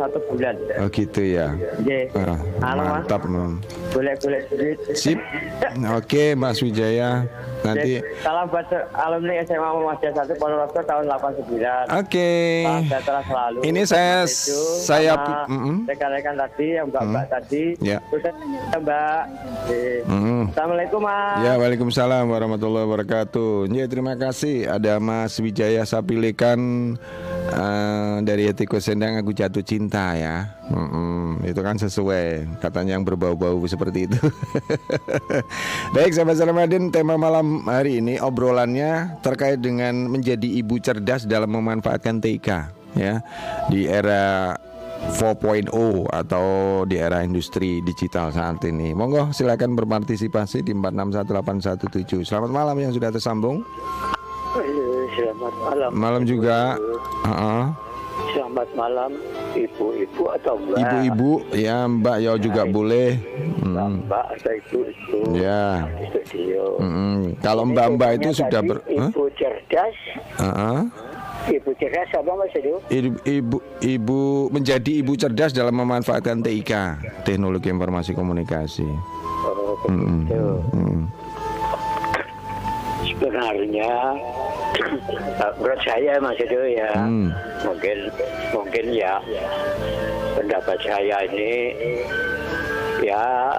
satu 0.00 0.18
bulan. 0.32 0.54
Oh 0.80 0.88
gitu 0.88 1.20
ya. 1.20 1.52
Anu 2.64 2.80
mas, 2.80 3.04
mantap. 3.04 3.20
Mam. 3.28 3.60
boleh 3.92 4.14
boleh. 4.24 4.40
Sip. 4.96 5.20
Oke 5.98 6.32
Mas 6.32 6.64
Wijaya. 6.64 7.28
Nanti. 7.58 7.98
Oke, 7.98 8.22
Salam 8.22 8.44
buat 8.48 8.66
alumni 8.94 9.34
SMA 9.42 9.68
Muhammadiyah 9.68 10.12
satu 10.14 10.32
Ponorogo 10.38 10.80
tahun 10.80 11.04
89. 11.10 11.98
Oke. 11.98 12.30
Salam 12.62 12.82
sejahtera 12.86 13.20
selalu. 13.26 13.58
Ini 13.66 13.80
saya 13.82 14.14
Itu 14.24 14.58
saya 14.84 15.12
sama 15.18 15.38
Mm-mm. 15.50 15.76
rekan-rekan 15.86 16.34
tadi 16.38 16.66
yang 16.78 16.86
mbak-mbak 16.88 17.24
tadi. 17.28 17.64
Ya. 17.82 17.98
Terus 18.08 18.24
mbak. 18.78 19.22
Oke. 19.64 19.82
Mm-mm. 20.06 20.40
Assalamualaikum 20.54 21.00
mas. 21.02 21.38
Ya, 21.42 21.52
Waalaikumsalam 21.58 22.24
warahmatullahi 22.30 22.84
wabarakatuh. 22.86 23.70
Ya, 23.70 23.84
terima 23.86 24.14
kasih. 24.14 24.70
Ada 24.70 24.98
Mas 24.98 25.34
Wijaya 25.38 25.82
Sapilekan 25.82 26.94
eh, 27.48 28.14
dari 28.22 28.48
Etiko 28.48 28.76
Sendang 28.78 29.16
aku 29.18 29.32
jatuh 29.32 29.64
cinta 29.64 30.14
ya. 30.14 30.52
Mm-mm, 30.68 31.44
itu 31.48 31.60
kan 31.64 31.80
sesuai 31.80 32.58
katanya 32.60 33.00
yang 33.00 33.04
berbau-bau 33.04 33.58
seperti 33.64 34.06
itu. 34.10 34.20
Baik, 35.96 36.12
sahabat 36.12 36.36
Salamadin, 36.36 36.92
tema 36.92 37.16
malam 37.16 37.64
hari 37.64 38.04
ini 38.04 38.20
obrolannya 38.20 39.18
terkait 39.24 39.58
dengan 39.64 40.08
menjadi 40.08 40.46
ibu 40.60 40.76
cerdas 40.78 41.24
dalam 41.24 41.50
memanfaatkan 41.52 42.20
TK 42.20 42.48
ya 42.96 43.20
di 43.68 43.84
era 43.84 44.56
4.0 44.98 45.70
atau 46.10 46.46
di 46.84 46.96
era 46.98 47.22
industri 47.22 47.78
digital 47.86 48.34
saat 48.34 48.60
ini. 48.66 48.92
Monggo 48.92 49.30
silakan 49.30 49.78
berpartisipasi 49.78 50.66
di 50.66 50.74
461817. 50.74 52.26
Selamat 52.26 52.50
malam 52.50 52.76
yang 52.82 52.90
sudah 52.90 53.14
tersambung. 53.14 53.62
Selamat 55.18 55.54
malam. 55.58 55.90
Malam 55.90 56.22
juga. 56.22 56.58
Heeh. 57.26 57.62
Selamat 58.34 58.68
malam 58.74 59.10
ibu-ibu 59.54 60.24
atau 60.30 60.54
mbak. 60.58 60.78
Ibu-ibu, 60.78 61.30
ya 61.54 61.86
Mbak 61.86 62.16
ya 62.18 62.32
juga 62.38 62.62
boleh. 62.66 63.18
Hmm, 63.62 64.06
Mbak 64.06 64.24
atau 64.38 64.52
ibu 64.54 64.78
itu. 64.86 65.18
Ya. 65.38 65.86
Studio. 66.26 66.78
Mm-mm. 66.78 67.38
Kalau 67.42 67.66
Mbak-mbak 67.66 68.22
itu 68.22 68.30
sudah 68.34 68.60
ber? 68.62 68.78
Ibu 68.86 69.22
cerdas. 69.34 69.96
Heeh. 70.38 70.78
Ibu 71.48 71.70
cerdas 71.78 72.10
apa 72.12 72.30
Mas 72.34 72.52
Edu? 72.58 72.74
Ibu, 72.90 73.18
ibu 73.24 73.56
ibu 73.80 74.20
menjadi 74.52 74.92
ibu 75.00 75.14
cerdas 75.14 75.54
dalam 75.54 75.74
memanfaatkan 75.78 76.42
TIK, 76.42 76.72
teknologi 77.24 77.70
informasi 77.72 78.12
komunikasi. 78.12 78.84
Oh, 79.46 79.78
Mm-mm. 79.86 80.26
begitu. 80.26 80.46
Mm. 80.74 81.02
Sebenarnya 83.18 83.92
menurut 85.58 85.80
saya 85.82 86.22
Mas 86.22 86.38
Edu 86.38 86.62
ya 86.70 86.92
Hmm. 86.94 87.34
mungkin 87.66 88.08
mungkin 88.54 88.84
ya 88.94 89.18
pendapat 90.38 90.78
saya 90.86 91.26
ini 91.26 91.74
ya 93.02 93.54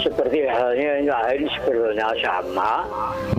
seperti 0.00 0.48
halnya 0.48 1.00
yang 1.00 1.12
lain 1.12 1.42
sebetulnya 1.56 2.08
sama 2.20 2.84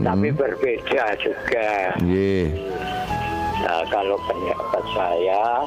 tapi 0.02 0.34
berbeda 0.34 1.06
juga. 1.22 1.94
Ye. 2.02 2.50
Nah, 3.62 3.86
kalau 3.94 4.18
pendapat 4.26 4.84
saya, 4.98 5.62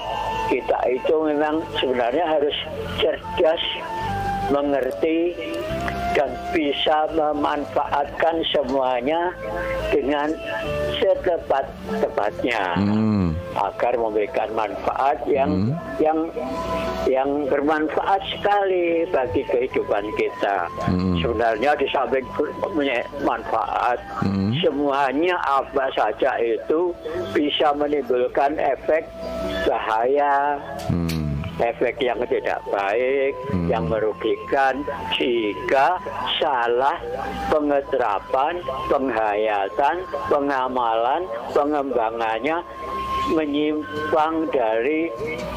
kita 0.51 0.79
itu 0.91 1.15
memang 1.31 1.63
sebenarnya 1.79 2.27
harus 2.27 2.57
cerdas, 2.99 3.63
mengerti, 4.53 5.33
dan 6.15 6.31
bisa 6.55 7.11
memanfaatkan 7.11 8.39
semuanya 8.55 9.35
dengan 9.91 10.31
setepat-tepatnya 11.03 12.63
Hmm. 12.79 13.35
agar 13.59 13.99
memberikan 13.99 14.51
manfaat 14.55 15.19
yang 15.27 15.75
yang 15.99 16.31
yang 17.11 17.47
bermanfaat 17.51 18.23
sekali 18.31 19.05
bagi 19.11 19.43
kehidupan 19.51 20.07
kita. 20.15 20.71
Hmm. 20.87 21.19
Sebenarnya 21.19 21.75
di 21.75 21.87
samping 21.91 22.27
punya 22.63 23.03
manfaat, 23.27 23.99
Hmm. 24.23 24.55
semuanya 24.63 25.35
apa 25.43 25.91
saja 25.99 26.39
itu 26.39 26.95
bisa 27.35 27.75
menimbulkan 27.75 28.55
efek 28.63 29.11
bahaya, 29.67 30.63
Hmm. 30.89 31.24
Efek 31.57 31.99
yang 31.99 32.19
tidak 32.25 32.59
baik, 32.67 33.33
Hmm. 33.49 33.67
yang 33.67 33.85
merugikan 33.87 34.83
jika 35.13 36.03
salah 36.37 36.99
pengeterapan, 37.49 38.59
penghayatan, 38.89 39.97
pengamalan, 40.27 41.23
pengembangannya 41.51 42.59
menyimpang 43.31 44.51
dari 44.51 45.09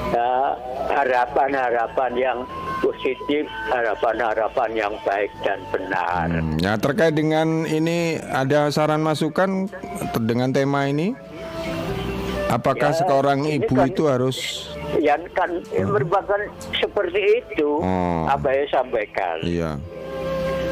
eh, 0.08 0.52
harapan-harapan 0.88 2.12
yang 2.16 2.40
positif, 2.80 3.44
harapan-harapan 3.68 4.70
yang 4.72 4.94
baik 5.04 5.28
dan 5.42 5.60
benar. 5.68 6.32
Hmm, 6.32 6.56
Ya 6.58 6.78
terkait 6.78 7.12
dengan 7.12 7.66
ini 7.66 8.16
ada 8.24 8.70
saran 8.70 9.04
masukan 9.04 9.68
dengan 10.16 10.50
tema 10.50 10.88
ini? 10.88 11.12
Apakah 12.48 12.96
Ya, 12.96 13.04
seorang 13.04 13.44
ini 13.44 13.60
ibu 13.60 13.76
kan- 13.76 13.90
itu 13.92 14.04
harus 14.08 14.38
Yang 14.95 15.21
kan 15.36 15.50
merupakan 15.84 16.39
seperti 16.71 17.21
itu 17.38 17.69
Oh. 17.78 18.23
apa 18.26 18.47
yang 18.50 18.67
sampaikan. 18.71 19.36
iya? 19.43 19.76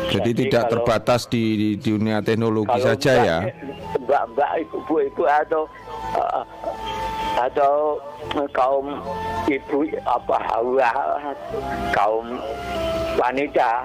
Jadi, 0.05 0.31
Jadi 0.31 0.31
tidak 0.47 0.63
kalau- 0.63 0.71
terbatas 0.71 1.21
di, 1.27 1.43
di 1.55 1.69
dunia 1.75 2.21
teknologi 2.21 2.71
Kalau 2.71 2.87
saja 2.87 3.11
mbak- 3.11 3.25
ya. 3.25 3.37
Mbak-mbak, 3.99 4.49
ibu-ibu 4.61 5.23
atau 5.25 5.63
uh, 6.13 6.45
atau 7.35 7.99
kaum 8.49 8.95
ibu 9.45 9.77
apa 10.05 10.37
hawa 10.45 10.89
kaum 11.91 12.39
wanita, 13.15 13.83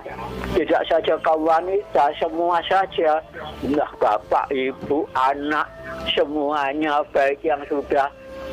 tidak 0.54 0.82
saja 0.86 1.14
kaum 1.18 1.42
wanita, 1.42 2.14
semua 2.14 2.62
saja, 2.62 3.18
nah 3.64 3.90
bapak, 3.96 4.46
ibu, 4.50 5.08
anak, 5.16 5.66
semuanya 6.10 7.02
baik 7.10 7.42
yang 7.42 7.58
sudah 7.66 8.06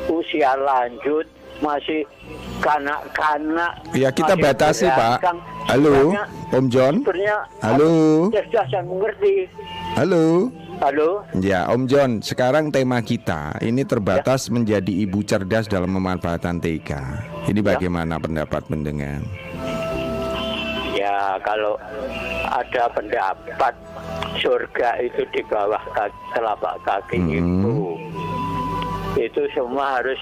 usia 0.08 0.56
lanjut, 0.56 1.26
masih 1.58 2.06
kanak-kanak. 2.60 3.72
Ya 3.92 4.10
kita 4.10 4.34
batasi 4.34 4.86
Pak. 4.86 5.24
Halo, 5.66 6.14
Om 6.50 6.66
John. 6.68 7.04
Halo, 7.60 7.90
cerdas 8.30 8.66
dan 8.68 8.84
mengerti. 8.86 9.46
halo. 9.94 10.48
Halo, 10.78 11.26
Ya, 11.34 11.66
Om 11.66 11.90
John, 11.90 12.22
sekarang 12.22 12.70
tema 12.70 13.02
kita 13.02 13.58
ini 13.58 13.82
terbatas 13.82 14.46
menjadi 14.46 14.86
ibu 14.86 15.26
cerdas 15.26 15.66
dalam 15.66 15.90
memanfaatkan 15.90 16.62
TK. 16.62 16.90
Ini 17.50 17.58
bagaimana 17.58 18.14
pendapat 18.16 18.62
pendengar? 18.64 19.18
ya 20.94 21.38
kalau 21.42 21.78
ada 22.44 22.90
pendapat 22.90 23.70
surga 24.36 24.98
itu 25.00 25.22
di 25.30 25.42
bawah 25.46 25.78
kaki, 25.92 26.18
telapak 26.32 26.74
kaki 26.82 27.16
Hmm. 27.16 27.30
ibu 27.30 27.74
itu 29.16 29.42
semua 29.56 30.02
harus 30.02 30.18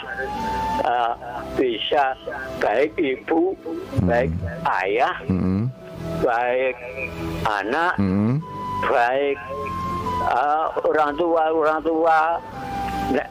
uh, 0.87 1.15
bisa 1.59 2.15
baik 2.63 2.95
ibu, 3.01 3.57
baik 4.07 4.31
ayah, 4.85 5.17
Hmm, 5.27 5.73
baik 6.23 6.77
anak, 7.49 7.99
hmm, 7.99 8.39
baik 8.87 9.39
uh, 10.23 10.71
orang 10.87 11.13
tua 11.19 11.51
orang 11.51 11.81
tua 11.83 12.39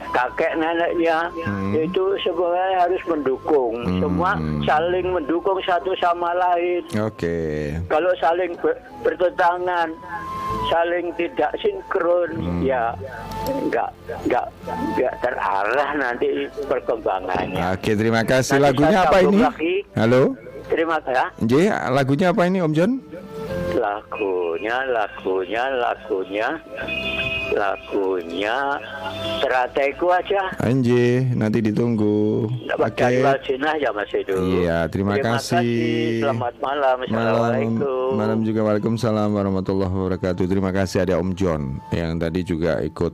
kakek 0.09 0.55
neneknya 0.55 1.27
Hmm. 1.35 1.75
itu 1.75 2.03
sebenarnya 2.19 2.79
harus 2.81 3.01
mendukung 3.05 3.73
semua 3.99 4.33
saling 4.63 5.07
mendukung 5.09 5.59
satu 5.61 5.91
sama 5.95 6.31
lain 6.33 6.81
Oke. 6.97 7.73
kalau 7.85 8.11
saling 8.15 8.55
ber- 8.57 8.79
bertentangan 9.01 9.91
saling 10.65 11.11
tidak 11.13 11.51
sinkron 11.57 12.31
ya 12.61 12.95
nggak 13.65 13.89
nggak 14.25 14.45
nggak 14.95 15.13
terarah 15.19 15.89
nanti 15.93 16.27
perkembangannya 16.65 17.75
Oke, 17.75 17.93
terima 17.93 18.23
kasih. 18.23 18.57
Nanti 18.57 18.65
Lagunya 18.65 18.99
apa 18.99 19.17
ini? 19.19 19.37
lagi. 19.37 19.75
Halo, 19.93 20.23
terima 20.65 20.97
kasih 20.99 21.27
J, 21.43 21.53
lagunya 21.91 22.27
apa 22.31 22.41
ini 22.45 22.57
Om 22.59 22.73
John? 22.73 22.91
Lagunya 23.75 24.77
lagunya 24.89 25.63
lagunya 25.77 26.47
lagunya 27.53 28.55
strategu 29.39 30.09
aja 30.09 30.49
Anji, 30.65 31.29
nanti 31.37 31.61
ditunggu. 31.61 32.49
Oke. 32.73 33.21
Waljina 33.21 33.77
ya 33.77 33.93
Mas 33.93 34.09
Edo 34.11 34.41
Iya, 34.41 34.89
terima 34.89 35.15
kasih. 35.21 36.25
selamat 36.25 36.57
malam 36.57 36.97
Malam, 37.05 37.05
assalamualaikum 37.05 38.11
malam 38.17 38.39
juga 38.41 38.61
Waalaikumsalam 38.65 39.29
warahmatullahi 39.35 39.91
wabarakatuh. 39.93 40.45
Terima 40.49 40.71
kasih 40.73 41.05
ada 41.05 41.21
Om 41.21 41.31
John 41.37 41.61
yang 41.93 42.17
tadi 42.17 42.41
juga 42.41 42.81
ikut 42.81 43.13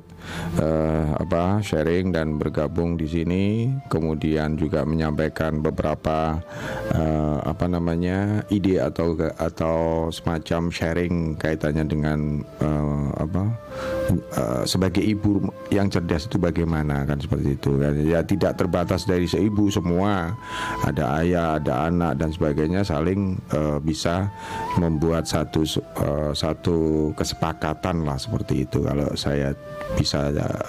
eh, 0.61 1.05
apa 1.17 1.59
sharing 1.59 2.13
dan 2.15 2.39
bergabung 2.39 2.95
di 2.95 3.07
sini, 3.09 3.43
kemudian 3.91 4.55
juga 4.55 4.87
menyampaikan 4.87 5.59
beberapa 5.59 6.39
eh, 6.93 7.37
apa 7.43 7.65
namanya 7.67 8.45
ide 8.47 8.79
atau 8.79 9.17
atau 9.37 10.07
semacam 10.21 10.69
sharing 10.69 11.33
kaitannya 11.35 11.85
dengan 11.89 12.19
eh, 12.61 13.07
apa 13.17 13.43
eh, 14.13 14.63
sebagai 14.69 15.01
ibu 15.01 15.41
yang 15.73 15.89
cerdas 15.89 16.29
itu 16.29 16.37
bagaimana 16.37 17.03
kan 17.09 17.17
seperti 17.17 17.57
itu 17.57 17.81
kan. 17.81 17.93
Ya 18.05 18.21
tidak 18.21 18.61
terbatas 18.61 19.09
dari 19.09 19.25
seibu 19.25 19.73
semua. 19.73 20.37
Ada 20.85 21.25
ayah 21.25 21.47
ada 21.57 21.89
anak 21.89 22.21
dan 22.21 22.29
sebagainya 22.29 22.85
saling 22.85 23.41
eh, 23.49 23.77
bisa 23.81 24.29
membuat 24.77 25.25
satu 25.25 25.65
eh, 25.77 26.31
satu 26.37 27.09
kesepakatan 27.17 28.05
lah 28.05 28.21
seperti 28.21 28.69
itu. 28.69 28.85
Kalau 28.85 29.09
saya 29.17 29.57
bisa 29.97 30.29
eh, 30.29 30.63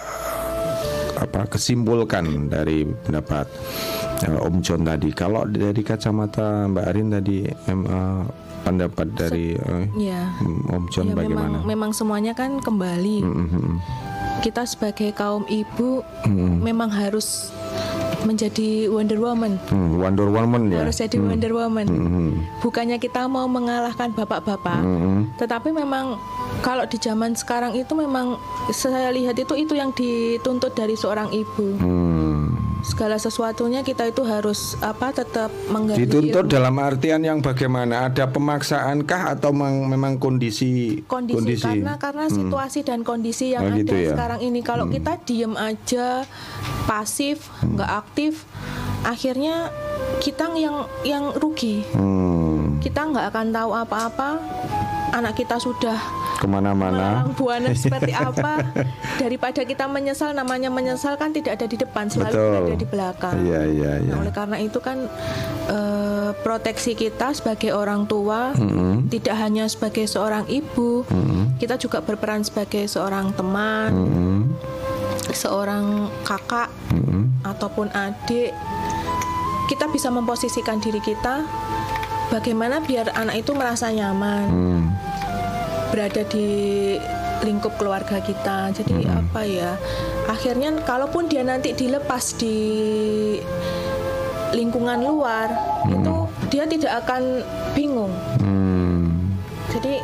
apa 1.20 1.46
kesimpulkan 1.46 2.50
dari 2.50 2.82
pendapat 3.04 3.46
Om 4.22 4.62
John 4.62 4.86
tadi. 4.86 5.10
Kalau 5.10 5.46
dari 5.46 5.82
kacamata 5.82 6.70
Mbak 6.70 6.86
Arin 6.86 7.08
tadi 7.10 7.38
pendapat 8.62 9.06
dari 9.12 9.54
eh, 9.54 9.84
Ya. 9.94 10.30
Om 10.68 10.88
John 10.88 11.10
Ya, 11.10 11.14
bagaimana? 11.14 11.60
memang 11.60 11.66
memang 11.66 11.90
semuanya 11.92 12.32
kan 12.32 12.58
kembali. 12.58 13.16
Mm, 13.20 13.34
mm, 13.36 13.48
mm. 13.52 13.76
Kita 14.40 14.64
sebagai 14.64 15.12
kaum 15.12 15.46
ibu 15.46 16.02
Hmm. 16.24 16.58
memang 16.58 16.88
harus 16.88 17.52
menjadi 18.22 18.86
Wonder 18.86 19.18
Woman. 19.18 19.58
Hmm, 19.66 19.98
Wonder 19.98 20.26
Woman 20.26 20.70
ya. 20.70 20.82
Harus 20.82 20.96
jadi 20.96 21.18
Wonder 21.18 21.50
Woman. 21.52 21.86
Hmm, 21.86 22.32
Bukannya 22.58 22.96
kita 22.96 23.26
mau 23.26 23.46
mengalahkan 23.46 24.10
bapak-bapak, 24.10 24.78
hmm, 24.78 25.34
tetapi 25.36 25.70
memang 25.70 26.18
kalau 26.60 26.86
di 26.86 26.94
zaman 26.96 27.34
sekarang 27.34 27.74
itu 27.74 27.90
memang 27.92 28.38
saya 28.70 29.10
lihat 29.10 29.34
itu 29.36 29.54
itu 29.56 29.74
yang 29.74 29.90
dituntut 29.92 30.70
dari 30.72 30.94
seorang 30.94 31.30
ibu. 31.30 31.66
hmm. 31.76 32.31
Segala 32.82 33.14
sesuatunya 33.14 33.86
kita 33.86 34.10
itu 34.10 34.26
harus 34.26 34.74
apa 34.82 35.14
tetap 35.14 35.54
menggali 35.70 36.02
Dituntut 36.02 36.44
ilmu. 36.44 36.50
dalam 36.50 36.74
artian 36.82 37.22
yang 37.22 37.38
bagaimana? 37.38 38.10
Ada 38.10 38.26
pemaksaankah 38.26 39.38
atau 39.38 39.54
memang 39.54 40.18
kondisi 40.18 40.98
kondisi, 41.06 41.62
karena 41.62 41.94
karena 41.94 42.26
situasi 42.26 42.82
dan 42.82 43.06
kondisi 43.06 43.54
yang 43.54 43.62
Oh, 43.62 43.70
ada 43.70 43.78
gitu 43.78 43.94
ya. 43.94 44.10
sekarang 44.12 44.40
ini. 44.42 44.60
Kalau 44.66 44.90
kita 44.90 45.14
diem 45.22 45.54
aja 45.54 46.26
pasif 46.84 47.46
nggak 47.62 47.90
aktif 48.02 48.42
akhirnya 49.02 49.70
kita 50.18 50.50
yang 50.58 50.86
yang 51.06 51.30
rugi. 51.38 51.86
Hmm, 51.94 52.82
kita 52.82 53.06
nggak 53.06 53.30
akan 53.30 53.46
tahu 53.54 53.70
apa-apa 53.78 54.30
anak 55.12 55.38
kita 55.38 55.60
sudah 55.60 55.96
ke 56.40 56.46
mana-mana. 56.48 57.28
buana 57.38 57.70
seperti 57.78 58.10
apa 58.16 58.64
daripada 59.20 59.62
kita 59.62 59.86
menyesal 59.86 60.34
namanya 60.34 60.72
menyesal 60.72 61.14
kan 61.14 61.30
tidak 61.30 61.60
ada 61.60 61.66
di 61.70 61.76
depan 61.78 62.10
selalu 62.10 62.32
Betul. 62.34 62.56
ada 62.56 62.74
di 62.74 62.86
belakang 62.88 63.36
Iya 63.44 63.62
iya 63.68 63.92
iya. 64.02 64.12
Nah, 64.16 64.24
oleh 64.24 64.32
karena 64.34 64.56
itu 64.58 64.78
kan 64.82 65.06
eh, 65.70 66.30
proteksi 66.42 66.96
kita 66.96 67.36
sebagai 67.36 67.70
orang 67.76 68.08
tua 68.08 68.52
Hmm, 68.52 69.06
tidak 69.10 69.36
hanya 69.38 69.66
sebagai 69.68 70.06
seorang 70.08 70.46
ibu, 70.48 71.04
kita 71.58 71.76
juga 71.76 72.00
berperan 72.02 72.42
sebagai 72.42 72.86
seorang 72.88 73.34
teman, 73.34 73.90
hmm, 73.92 74.40
seorang 75.34 76.08
kakak 76.22 76.70
hmm. 76.90 77.44
ataupun 77.44 77.90
adik. 77.92 78.54
Kita 79.70 79.88
bisa 79.88 80.12
memposisikan 80.12 80.82
diri 80.82 81.00
kita 81.00 81.46
bagaimana 82.32 82.80
biar 82.80 83.12
anak 83.12 83.36
itu 83.38 83.52
merasa 83.52 83.92
nyaman 83.92 84.46
Hmm. 84.48 84.82
berada 85.92 86.24
di 86.24 86.48
lingkup 87.42 87.76
keluarga 87.76 88.16
kita. 88.18 88.72
Jadi 88.72 89.04
apa 89.04 89.44
ya? 89.44 89.76
Akhirnya 90.24 90.72
kalaupun 90.80 91.28
dia 91.28 91.44
nanti 91.44 91.76
dilepas 91.76 92.32
di 92.34 92.56
lingkungan 94.52 95.00
luar, 95.00 95.48
itu 95.84 96.14
dia 96.48 96.64
tidak 96.64 97.04
akan 97.04 97.44
bingung. 97.72 98.12
Hmm. 98.38 99.36
Jadi 99.68 100.00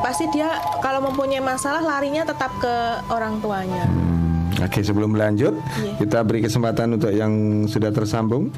pasti 0.00 0.30
dia 0.30 0.48
kalau 0.78 1.02
mempunyai 1.04 1.38
masalah 1.38 1.82
larinya 1.82 2.22
tetap 2.22 2.50
ke 2.56 2.74
orang 3.08 3.38
tuanya. 3.38 3.84
Hmm. 3.84 4.58
Oke 4.58 4.82
sebelum 4.82 5.14
lanjut 5.14 5.54
Iya. 5.54 6.02
kita 6.02 6.18
beri 6.26 6.42
kesempatan 6.42 6.98
untuk 6.98 7.12
yang 7.12 7.30
sudah 7.64 7.94
tersambung. 7.94 8.50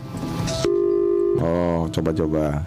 Oh 1.41 1.89
coba-coba. 1.89 2.61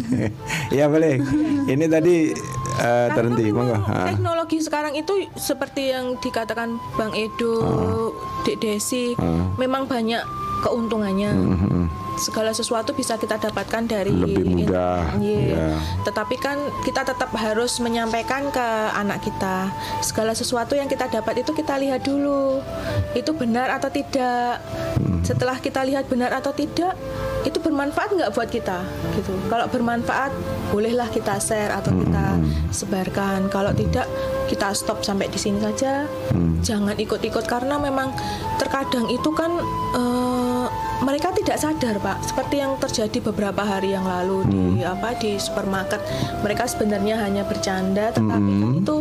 ya 0.76 0.86
boleh. 0.86 1.16
Ini 1.64 1.84
tadi 1.88 2.30
eh, 2.76 3.08
terhenti, 3.10 3.48
monggo. 3.48 3.80
Ah. 3.80 4.12
teknologi 4.12 4.60
sekarang 4.60 4.92
itu 4.92 5.28
seperti 5.34 5.90
yang 5.90 6.20
dikatakan 6.20 6.76
Bang 6.94 7.16
Edo, 7.16 7.64
Dek 8.44 8.60
Desi, 8.60 9.16
Ah. 9.16 9.48
memang 9.56 9.88
banyak 9.88 10.20
keuntungannya. 10.60 11.32
Mhm. 11.32 11.82
Segala 12.14 12.54
sesuatu 12.54 12.94
bisa 12.94 13.18
kita 13.18 13.42
dapatkan 13.42 13.90
dari 13.90 14.14
Lebih 14.14 14.70
mudah, 14.70 15.18
Iya. 15.18 15.50
ya. 15.50 15.66
Tetapi 16.06 16.38
kan 16.38 16.62
kita 16.86 17.02
tetap 17.02 17.34
harus 17.34 17.82
menyampaikan 17.82 18.54
ke 18.54 18.66
anak 18.94 19.18
kita 19.26 19.66
segala 19.98 20.30
sesuatu 20.30 20.78
yang 20.78 20.86
kita 20.86 21.10
dapat 21.10 21.42
itu 21.42 21.50
kita 21.50 21.74
lihat 21.74 22.06
dulu 22.06 22.62
itu 23.18 23.34
benar 23.34 23.66
atau 23.74 23.90
tidak. 23.90 24.62
Hmm. 24.94 25.26
Setelah 25.26 25.58
kita 25.58 25.82
lihat 25.82 26.06
benar 26.06 26.30
atau 26.30 26.54
tidak, 26.54 26.94
itu 27.44 27.60
bermanfaat 27.60 28.16
nggak 28.16 28.32
buat 28.32 28.48
kita 28.48 28.80
gitu. 29.14 29.36
Kalau 29.52 29.68
bermanfaat, 29.68 30.32
bolehlah 30.72 31.08
kita 31.12 31.36
share 31.38 31.70
atau 31.70 31.92
kita 31.92 32.40
Hmm. 32.40 32.50
sebarkan. 32.72 33.52
Kalau 33.52 33.70
tidak, 33.76 34.08
kita 34.48 34.72
stop 34.72 35.04
sampai 35.04 35.28
di 35.28 35.36
sini 35.36 35.60
saja. 35.60 36.08
Hmm. 36.32 36.58
Jangan 36.64 36.96
ikut-ikut 36.96 37.44
karena 37.44 37.76
memang 37.76 38.10
terkadang 38.56 39.06
itu 39.12 39.28
kan 39.36 39.60
eh, 40.64 40.72
mereka 41.00 41.30
tidak 41.30 41.56
sadar 41.56 41.96
pak. 41.98 42.18
Seperti 42.22 42.58
yang 42.58 42.76
terjadi 42.76 43.18
beberapa 43.22 43.60
hari 43.60 43.92
yang 43.92 44.04
lalu 44.04 44.44
di 44.44 44.60
Hmm. 44.80 44.92
apa 44.92 45.14
di 45.14 45.36
supermarket. 45.36 46.00
Mereka 46.40 46.64
sebenarnya 46.66 47.20
hanya 47.20 47.42
bercanda 47.42 48.10
tetapi 48.10 48.32
kan 48.52 48.72
itu 48.74 48.96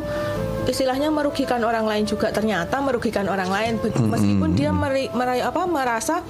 istilahnya 0.64 1.10
merugikan 1.10 1.60
orang 1.60 1.84
lain 1.84 2.04
juga. 2.04 2.30
Ternyata 2.30 2.80
merugikan 2.80 3.26
orang 3.26 3.48
lain 3.48 3.74
Be- 3.78 3.92
meskipun 3.92 4.50
dia 4.54 4.72
meri, 4.72 5.08
merayu 5.10 5.44
apa 5.44 5.64
merasa 5.64 6.24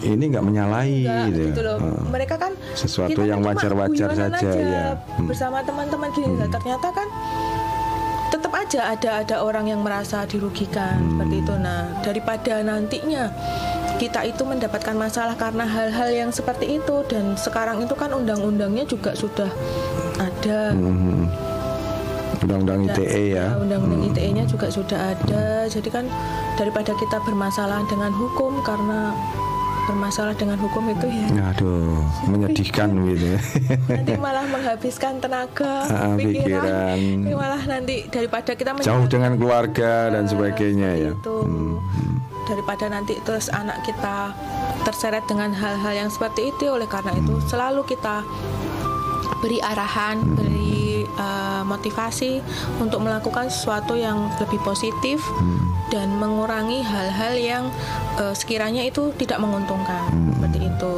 Ini 0.00 0.32
nggak 0.32 0.40
menyalahi 0.42 1.04
enggak 1.04 1.26
gitu. 1.28 1.40
gitu 1.46 1.60
loh. 1.62 1.76
Mereka 2.08 2.34
kan 2.34 2.52
Sesuatu 2.72 3.20
yang 3.20 3.42
wajar-wajar 3.42 4.08
saja, 4.10 4.32
aja 4.32 4.48
ya. 4.50 4.84
Hmm. 5.12 5.26
bersama 5.26 5.60
teman-teman 5.60 6.08
gini. 6.10 6.32
Lah, 6.34 6.48
ternyata 6.48 6.88
kan 6.88 7.08
tetap 8.40 8.56
aja 8.56 8.80
ada 8.88 9.10
ada 9.20 9.36
orang 9.38 9.68
yang 9.68 9.84
merasa 9.84 10.24
dirugikan 10.24 10.96
Hmm. 10.96 11.08
seperti 11.12 11.36
itu 11.38 11.54
nah 11.54 11.92
daripada 12.00 12.64
nantinya 12.64 13.28
kita 13.96 14.24
itu 14.24 14.40
mendapatkan 14.42 14.96
masalah 14.96 15.36
karena 15.36 15.68
hal-hal 15.68 16.08
yang 16.08 16.30
seperti 16.32 16.80
itu 16.80 17.04
dan 17.04 17.36
sekarang 17.36 17.84
itu 17.84 17.92
kan 17.92 18.08
undang-undangnya 18.10 18.88
juga 18.88 19.12
sudah 19.12 19.52
ada 20.16 20.72
Mhm. 20.72 21.28
Undang-undang 22.40 22.88
Dan- 22.88 22.96
ITE 22.96 23.22
ya. 23.36 23.52
Undang-undang 23.52 24.00
ITE-nya 24.08 24.48
juga 24.48 24.72
sudah 24.72 25.12
ada. 25.12 25.68
Jadi 25.68 25.92
kan 25.92 26.08
daripada 26.56 26.96
kita 26.96 27.20
bermasalah 27.20 27.84
dengan 27.84 28.08
hukum 28.10 28.64
karena 28.64 29.12
bermasalah 29.84 30.32
dengan 30.32 30.56
hukum 30.56 30.84
itu 30.88 31.06
ya 31.06 31.26
Aduh, 31.50 32.00
menyedihkan 32.26 32.88
gitu. 33.06 33.26
ya. 33.26 33.38
nanti 33.88 34.12
malah 34.16 34.44
menghabiskan 34.44 35.18
tenaga, 35.18 35.84
Ah, 35.84 36.14
pikiran, 36.14 36.44
pikiran. 36.60 36.98
Ini 36.98 37.32
malah 37.32 37.62
nanti 37.64 37.94
daripada 38.06 38.52
kita 38.52 38.70
Jauh 38.78 39.06
dengan 39.06 39.34
keluarga 39.34 40.08
dan 40.08 40.24
sebagainya 40.24 40.90
ya. 40.98 41.10
itu 41.12 41.36
Hmm. 41.40 41.76
daripada 42.44 42.86
nanti 42.86 43.14
terus 43.20 43.46
anak 43.48 43.78
kita 43.82 44.34
terseret 44.82 45.22
dengan 45.24 45.52
hal-hal 45.52 45.94
yang 45.96 46.10
seperti 46.10 46.50
itu 46.50 46.66
oleh 46.66 46.84
karena 46.84 47.14
itu 47.14 47.38
selalu 47.44 47.86
kita 47.86 48.26
beri 49.38 49.62
arahan 49.62 50.18
beri 50.34 51.06
uh, 51.14 51.62
motivasi 51.62 52.42
untuk 52.76 53.00
melakukan 53.00 53.46
sesuatu 53.46 53.94
yang 53.94 54.28
lebih 54.36 54.58
positif 54.60 55.22
dan 55.90 56.14
mengurangi 56.16 56.80
hal-hal 56.86 57.34
yang 57.36 57.64
uh, 58.16 58.32
sekiranya 58.32 58.86
itu 58.86 59.10
tidak 59.18 59.42
menguntungkan 59.42 60.06
seperti 60.38 60.70
itu. 60.70 60.94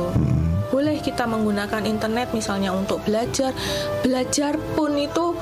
Boleh 0.73 0.97
kita 1.01 1.25
menggunakan 1.29 1.85
internet 1.85 2.33
misalnya 2.33 2.73
untuk 2.73 3.01
belajar. 3.05 3.53
Belajar 4.05 4.57
pun 4.77 4.97
itu 4.97 5.37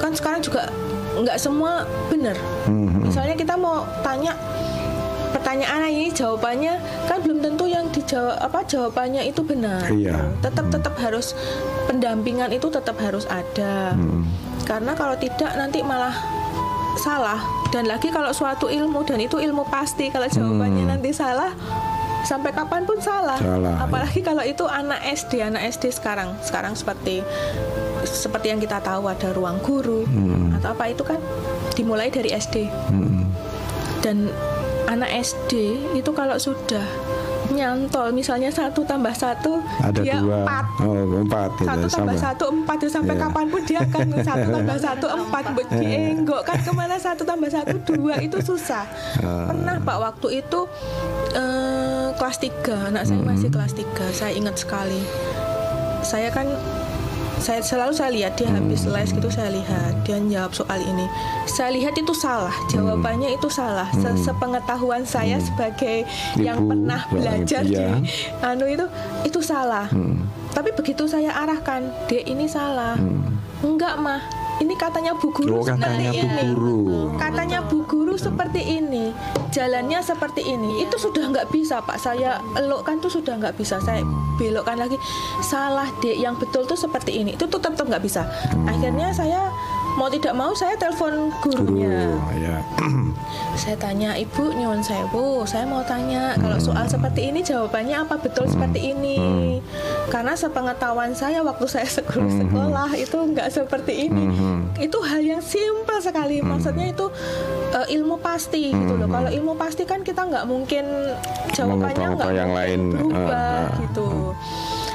kan 0.00 0.12
sekarang 0.12 0.40
juga 0.44 0.68
nggak 1.12 1.36
semua 1.40 1.84
benar. 2.08 2.36
Mhm. 2.68 3.04
misalnya 3.12 3.36
kita 3.36 3.52
mau 3.60 3.84
tanya 4.00 4.32
pertanyaan 5.32 5.92
ini 5.92 6.08
jawabannya? 6.12 6.80
Kan 7.04 7.20
belum 7.20 7.44
tentu 7.44 7.68
yang 7.68 7.88
dijawab 7.92 8.40
apa 8.40 8.64
jawabannya 8.64 9.28
itu 9.28 9.44
benar. 9.44 9.84
Iya. 9.92 10.32
tetap 10.40 10.72
tetap 10.72 10.94
harus 10.96 11.36
pendampingan 11.88 12.52
itu 12.52 12.68
tetap 12.72 12.96
harus 13.00 13.24
ada. 13.28 13.96
Hmm. 13.96 14.24
karena 14.62 14.94
kalau 14.94 15.18
tidak 15.18 15.50
nanti 15.58 15.82
malah 15.82 16.14
salah 16.94 17.40
dan 17.68 17.84
lagi 17.84 18.08
kalau 18.08 18.30
suatu 18.30 18.66
ilmu 18.66 19.02
dan 19.02 19.18
itu 19.18 19.36
ilmu 19.36 19.64
pasti 19.66 20.08
kalau 20.08 20.26
jawabannya 20.26 20.84
nanti 20.86 21.10
salah 21.10 21.52
sampai 22.22 22.54
kapan 22.54 22.86
pun 22.86 23.02
salah, 23.02 23.34
Salah, 23.34 23.74
ya. 23.74 23.82
apalagi 23.82 24.22
kalau 24.22 24.40
itu 24.40 24.62
anak 24.62 25.02
SD 25.10 25.42
anak 25.42 25.66
SD 25.68 25.90
sekarang 25.90 26.38
sekarang 26.38 26.70
seperti 26.72 27.18
seperti 28.02 28.46
yang 28.48 28.60
kita 28.60 28.78
tahu 28.78 29.10
ada 29.10 29.32
ruang 29.32 29.58
guru 29.58 30.06
Hmm. 30.06 30.54
atau 30.54 30.70
apa 30.70 30.86
itu 30.86 31.02
kan 31.02 31.18
dimulai 31.74 32.08
dari 32.08 32.30
SD 32.30 32.70
Mhm. 32.94 33.22
dan 34.00 34.30
anak 34.86 35.10
SD 35.18 35.52
itu 35.94 36.10
kalau 36.12 36.38
sudah 36.38 36.86
nyantol. 37.52 38.08
Misalnya 38.10 38.48
satu 38.48 38.82
tambah 38.82 39.12
satu 39.12 39.60
Ada 39.78 40.00
dia 40.00 40.18
dua, 40.18 40.42
empat. 40.42 40.64
Oh 40.80 40.94
empat 41.18 41.50
gitu, 41.54 41.64
satu 41.64 41.86
tambah 41.88 42.16
sama. 42.16 42.24
satu 42.26 42.44
empat 42.50 42.76
ya 42.78 42.88
sampai 42.90 43.14
Iya. 43.14 43.22
kapan 43.22 43.44
pun 43.46 43.60
dia 43.62 43.78
akan 43.80 44.04
satu 44.28 44.46
tambah 44.50 44.78
satu 44.78 45.06
empat 45.08 45.44
buat 45.52 45.68
dienggok 45.70 46.40
kan 46.42 46.58
ke 46.58 46.72
mana 46.72 46.96
satu 46.96 47.22
tambah 47.22 47.48
satu 47.48 47.76
dua 47.86 48.14
itu 48.18 48.36
susah. 48.38 48.84
Ah. 49.22 49.46
pernah 49.48 49.76
pak 49.78 49.98
waktu 49.98 50.40
itu 50.40 50.60
eh, 51.32 52.08
kelas 52.12 52.36
3 52.38 52.90
anak 52.90 53.02
saya 53.04 53.20
masih 53.20 53.48
kelas 53.48 53.72
3 53.72 53.86
saya 54.10 54.32
ingat 54.32 54.56
sekali. 54.56 55.00
Saya 56.00 56.28
kan 56.28 56.48
saya 57.42 57.58
selalu 57.58 57.92
saya 57.92 58.10
lihat 58.14 58.38
dia 58.38 58.46
habis 58.48 58.86
Hmm. 58.86 58.94
les 58.94 59.10
gitu 59.10 59.26
saya 59.26 59.50
lihat. 59.50 60.06
Dia 60.06 60.22
jawab 60.22 60.54
soal 60.54 60.78
ini. 60.80 61.06
Saya 61.44 61.74
lihat 61.74 61.98
itu 61.98 62.14
salah. 62.14 62.54
Hmm. 62.54 62.70
jawabannya 62.70 63.34
itu 63.34 63.50
salah. 63.50 63.90
Se- 63.92 64.22
sepengetahuan 64.22 65.02
saya 65.02 65.36
sebagai 65.38 66.06
yang 66.38 66.62
Ibu, 66.62 66.70
pernah 66.70 67.00
seorang 67.02 67.14
belajar 67.18 67.62
ibu, 67.62 67.74
di 67.74 67.76
ya. 67.76 67.90
anu 68.40 68.64
itu 68.64 68.86
itu 69.24 69.40
salah. 69.42 69.90
Hmm. 69.90 70.22
tapi 70.52 70.68
begitu 70.70 71.08
saya 71.08 71.32
arahkan 71.34 71.80
dek 72.06 72.22
ini 72.22 72.44
salah. 72.44 72.94
Enggak 73.60 73.96
mah 73.96 74.20
ini 74.62 74.74
katanya 74.78 75.12
bu 75.18 75.34
guru 75.34 75.58
Oh 75.58 75.66
katanya 75.66 76.14
seperti 76.14 76.22
Bu 76.22 76.22
ini. 76.22 76.42
Guru. 76.54 76.82
katanya 77.18 77.58
bu 77.66 77.78
guru 77.84 78.14
seperti 78.14 78.60
ini. 78.78 79.04
Jalannya 79.50 79.98
seperti 80.00 80.42
ini. 80.46 80.86
Itu 80.86 80.96
sudah 80.96 81.28
nggak 81.28 81.50
bisa 81.50 81.82
pak. 81.82 81.98
Saya 81.98 82.38
elokkan 82.56 83.02
tuh 83.02 83.10
sudah 83.10 83.36
nggak 83.36 83.58
bisa. 83.58 83.82
Saya 83.82 84.00
belokkan 84.38 84.78
lagi. 84.78 84.96
Salah 85.42 85.90
dek. 86.00 86.16
Yang 86.16 86.46
betul 86.46 86.62
tuh 86.64 86.78
seperti 86.78 87.20
ini. 87.20 87.34
Itu 87.34 87.50
tetap 87.50 87.74
tetap 87.74 87.88
nggak 87.88 88.04
bisa. 88.04 88.22
Akhirnya 88.68 89.10
saya 89.10 89.50
mau 89.92 90.08
tidak 90.08 90.32
mau 90.32 90.56
saya 90.56 90.72
telepon 90.80 91.28
Guru, 91.44 91.68
gurunya 91.68 92.16
ya. 92.40 92.56
saya 93.60 93.76
tanya 93.76 94.16
ibu 94.16 94.54
nyuwun 94.54 94.80
sewu. 94.80 95.44
Saya 95.44 95.68
mau 95.68 95.84
tanya 95.84 96.32
kalau 96.38 96.56
soal 96.56 96.88
seperti 96.88 97.28
ini 97.28 97.44
jawabannya 97.44 97.96
apa? 98.06 98.16
Betul 98.16 98.48
seperti 98.48 98.94
ini 98.94 99.16
karena 100.12 100.36
sepengetahuan 100.36 101.16
saya 101.16 101.40
waktu 101.40 101.64
saya 101.64 101.88
sekolah, 101.88 102.28
sekolah 102.44 102.90
itu 103.00 103.16
nggak 103.16 103.48
seperti 103.48 104.12
ini. 104.12 104.28
Itu 104.76 105.00
hal 105.00 105.24
yang 105.24 105.40
simpel 105.40 106.04
sekali. 106.04 106.44
Maksudnya 106.44 106.92
itu 106.92 107.08
eh, 107.72 107.96
ilmu 107.96 108.20
pasti 108.20 108.76
gitu 108.76 108.92
loh. 109.00 109.08
Kalau 109.08 109.32
ilmu 109.32 109.56
pasti 109.56 109.88
kan 109.88 110.04
kita 110.04 110.28
nggak 110.28 110.44
mungkin 110.44 110.84
jawabannya 111.56 112.06
nggak 112.20 112.32
yang 112.36 112.52
lain. 112.52 112.80
berubah 112.92 113.32
Ah, 113.32 113.64
ah, 113.64 113.80
gitu 113.80 114.36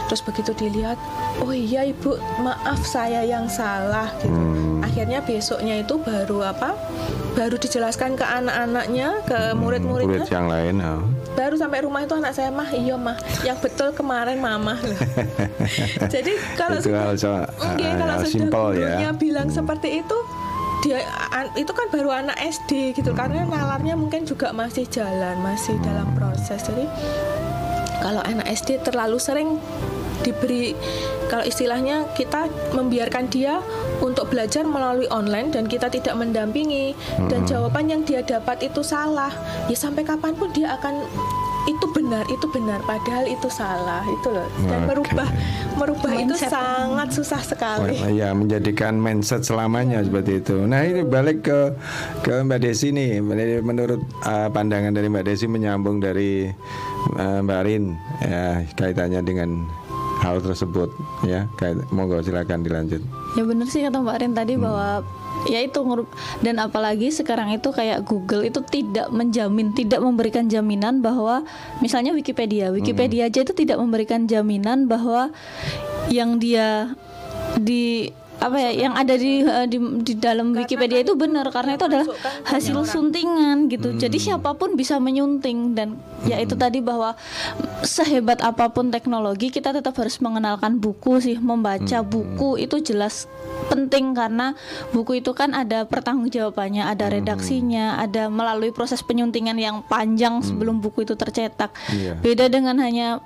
terus 0.07 0.19
begitu 0.21 0.51
dilihat 0.53 0.95
oh 1.37 1.51
iya 1.51 1.83
ibu 1.83 2.11
maaf 2.37 2.81
saya 2.81 3.21
yang 3.21 3.45
salah 3.45 4.07
gitu 4.17 4.31
Hmm. 4.31 4.79
akhirnya 4.79 5.19
besoknya 5.19 5.75
itu 5.77 5.97
baru 5.97 6.47
apa 6.47 6.77
baru 7.33 7.55
dijelaskan 7.55 8.13
ke 8.13 8.23
anak-anaknya 8.23 9.09
ke 9.23 9.39
murid-muridnya 9.53 10.21
Murid 10.21 10.31
yang 10.31 10.47
lain. 10.47 10.75
oh. 10.79 11.01
baru 11.33 11.53
sampai 11.53 11.81
rumah 11.81 12.01
itu 12.01 12.13
anak 12.13 12.31
saya 12.31 12.49
mah 12.49 12.69
iya 12.71 12.95
mah 12.95 13.13
yang 13.41 13.57
betul 13.57 13.89
kemarin 13.91 14.37
mama 14.37 14.77
jadi 16.13 16.31
kalau 16.53 16.77
Itu 16.77 16.87
sudah 16.87 17.01
hal 17.03 17.15
so- 17.15 17.45
Enggak, 17.59 17.83
hal 17.83 17.97
kalau 17.99 18.15
sudah 18.17 18.29
simple 18.29 18.69
ya. 18.75 19.11
bilang 19.13 19.47
seperti 19.49 20.01
itu 20.01 20.17
dia 20.79 21.01
an- 21.31 21.53
itu 21.55 21.69
kan 21.69 21.89
baru 21.89 22.09
anak 22.15 22.37
SD 22.39 22.71
gitu 22.93 23.11
karena 23.11 23.43
nalarnya 23.43 23.93
mungkin 23.93 24.23
juga 24.23 24.49
masih 24.51 24.85
jalan 24.87 25.35
masih 25.39 25.73
dalam 25.79 26.13
proses 26.13 26.61
jadi 26.63 26.85
kalau 27.97 28.21
anak 28.23 28.45
SD 28.47 28.77
terlalu 28.79 29.17
sering 29.17 29.57
diberi 30.21 30.73
kalau 31.27 31.43
istilahnya 31.43 32.07
kita 32.13 32.45
membiarkan 32.71 33.27
dia 33.27 33.59
untuk 33.99 34.27
belajar 34.27 34.63
melalui 34.63 35.07
online 35.09 35.51
dan 35.51 35.67
kita 35.67 35.87
tidak 35.87 36.15
mendampingi 36.15 36.95
dan 37.27 37.43
jawaban 37.43 37.87
yang 37.87 38.01
dia 38.01 38.21
dapat 38.21 38.63
itu 38.63 38.79
salah 38.79 39.31
ya 39.67 39.75
sampai 39.75 40.01
kapan 40.01 40.33
pun 40.33 40.49
dia 40.51 40.73
akan 40.73 41.03
itu 41.67 41.83
benar 41.91 42.23
itu 42.31 42.47
benar 42.47 42.79
padahal 42.81 43.27
itu 43.27 43.51
salah 43.51 43.99
itu 44.07 44.31
loh 44.31 44.47
dan 44.63 44.79
Oke. 44.79 44.87
merubah 44.87 45.27
merubah 45.75 46.11
itu 46.15 46.31
Mindset. 46.31 46.47
sangat 46.47 47.09
susah 47.11 47.41
sekali 47.43 47.91
Oh, 47.97 48.07
ya 48.07 48.31
menjadikan 48.31 48.95
mindset 48.95 49.43
selamanya 49.43 49.99
seperti 49.99 50.39
itu. 50.39 50.63
Nah 50.63 50.81
ini 50.81 51.03
balik 51.03 51.43
ke 51.43 51.75
ke 52.23 52.39
Mbak 52.39 52.59
Desi 52.61 52.89
nih. 52.89 53.19
Menurut- 53.19 53.65
Menurut 53.67 54.01
uh, 54.23 54.47
pandangan 54.47 54.95
dari 54.95 55.11
Mbak 55.11 55.27
Desi 55.27 55.45
menyambung 55.45 55.99
dari 55.99 56.47
uh, 57.13 57.39
Mbak 57.43 57.61
Rin 57.61 57.83
ya 58.23 58.63
kaitannya 58.73 59.21
dengan 59.21 59.67
hal 60.21 60.41
tersebut 60.41 60.89
ya. 61.25 61.45
Kait, 61.55 61.77
monggo 61.93 62.19
silakan 62.21 62.65
dilanjut. 62.65 63.01
Ya 63.37 63.43
benar 63.45 63.67
sih 63.69 63.85
kata 63.85 64.01
Mbak 64.01 64.17
Rin 64.21 64.33
tadi 64.33 64.53
bahwa 64.57 65.05
ya 65.45 65.61
itu 65.61 65.79
dan 66.41 66.57
apalagi 66.57 67.13
sekarang 67.13 67.53
itu 67.53 67.69
kayak 67.69 68.01
Google 68.01 68.41
itu 68.41 68.59
tidak 68.65 69.13
menjamin, 69.13 69.71
tidak 69.77 70.01
memberikan 70.01 70.49
jaminan 70.49 71.05
bahwa 71.05 71.45
misalnya 71.79 72.11
Wikipedia, 72.17 72.73
Wikipedia 72.73 73.29
aja 73.29 73.45
itu 73.45 73.53
tidak 73.53 73.77
memberikan 73.77 74.25
jaminan 74.25 74.89
bahwa 74.89 75.29
yang 76.09 76.41
dia 76.41 76.97
di 77.59 78.09
apa 78.37 78.57
ya 78.61 78.71
yang 78.85 78.93
ada 78.93 79.17
di 79.17 79.41
eh, 79.41 79.65
di, 79.65 79.77
di 80.05 80.13
dalam 80.13 80.53
Wikipedia 80.53 81.01
itu 81.01 81.17
benar 81.17 81.49
karena 81.49 81.73
itu 81.73 81.85
adalah 81.89 82.07
hasil 82.45 82.77
orang. 82.77 82.89
suntingan 82.89 83.57
gitu. 83.73 83.97
Jadi 83.97 84.17
siapa 84.21 84.53
pun 84.53 84.77
bisa 84.77 85.01
menyunting 85.01 85.73
dan 85.73 85.97
ya 86.29 86.37
itu 86.37 86.53
tadi 86.53 86.79
bahwa 86.81 87.17
sehebat 87.81 88.45
apa 88.45 88.69
pun 88.69 88.93
teknologi 88.93 89.49
kita 89.49 89.73
tetap 89.73 89.97
harus 89.97 90.21
mengenalkan 90.21 90.77
buku 90.77 91.17
sih, 91.17 91.37
membaca 91.41 92.05
buku 92.05 92.61
itu 92.61 92.77
jelas 92.81 93.25
penting 93.67 94.13
karena 94.13 94.53
buku 94.93 95.19
itu 95.19 95.33
kan 95.33 95.57
ada 95.57 95.83
pertanggungjawabannya, 95.89 96.85
ada 96.85 97.09
redaksinya, 97.09 97.97
ada 97.97 98.29
melalui 98.29 98.69
proses 98.69 99.01
penyuntingan 99.01 99.57
yang 99.57 99.81
panjang 99.89 100.45
sebelum 100.45 100.79
buku 100.79 101.03
itu 101.03 101.17
tercetak. 101.17 101.73
Iya. 101.89 102.21
Beda 102.21 102.45
dengan 102.47 102.77
hanya 102.79 103.19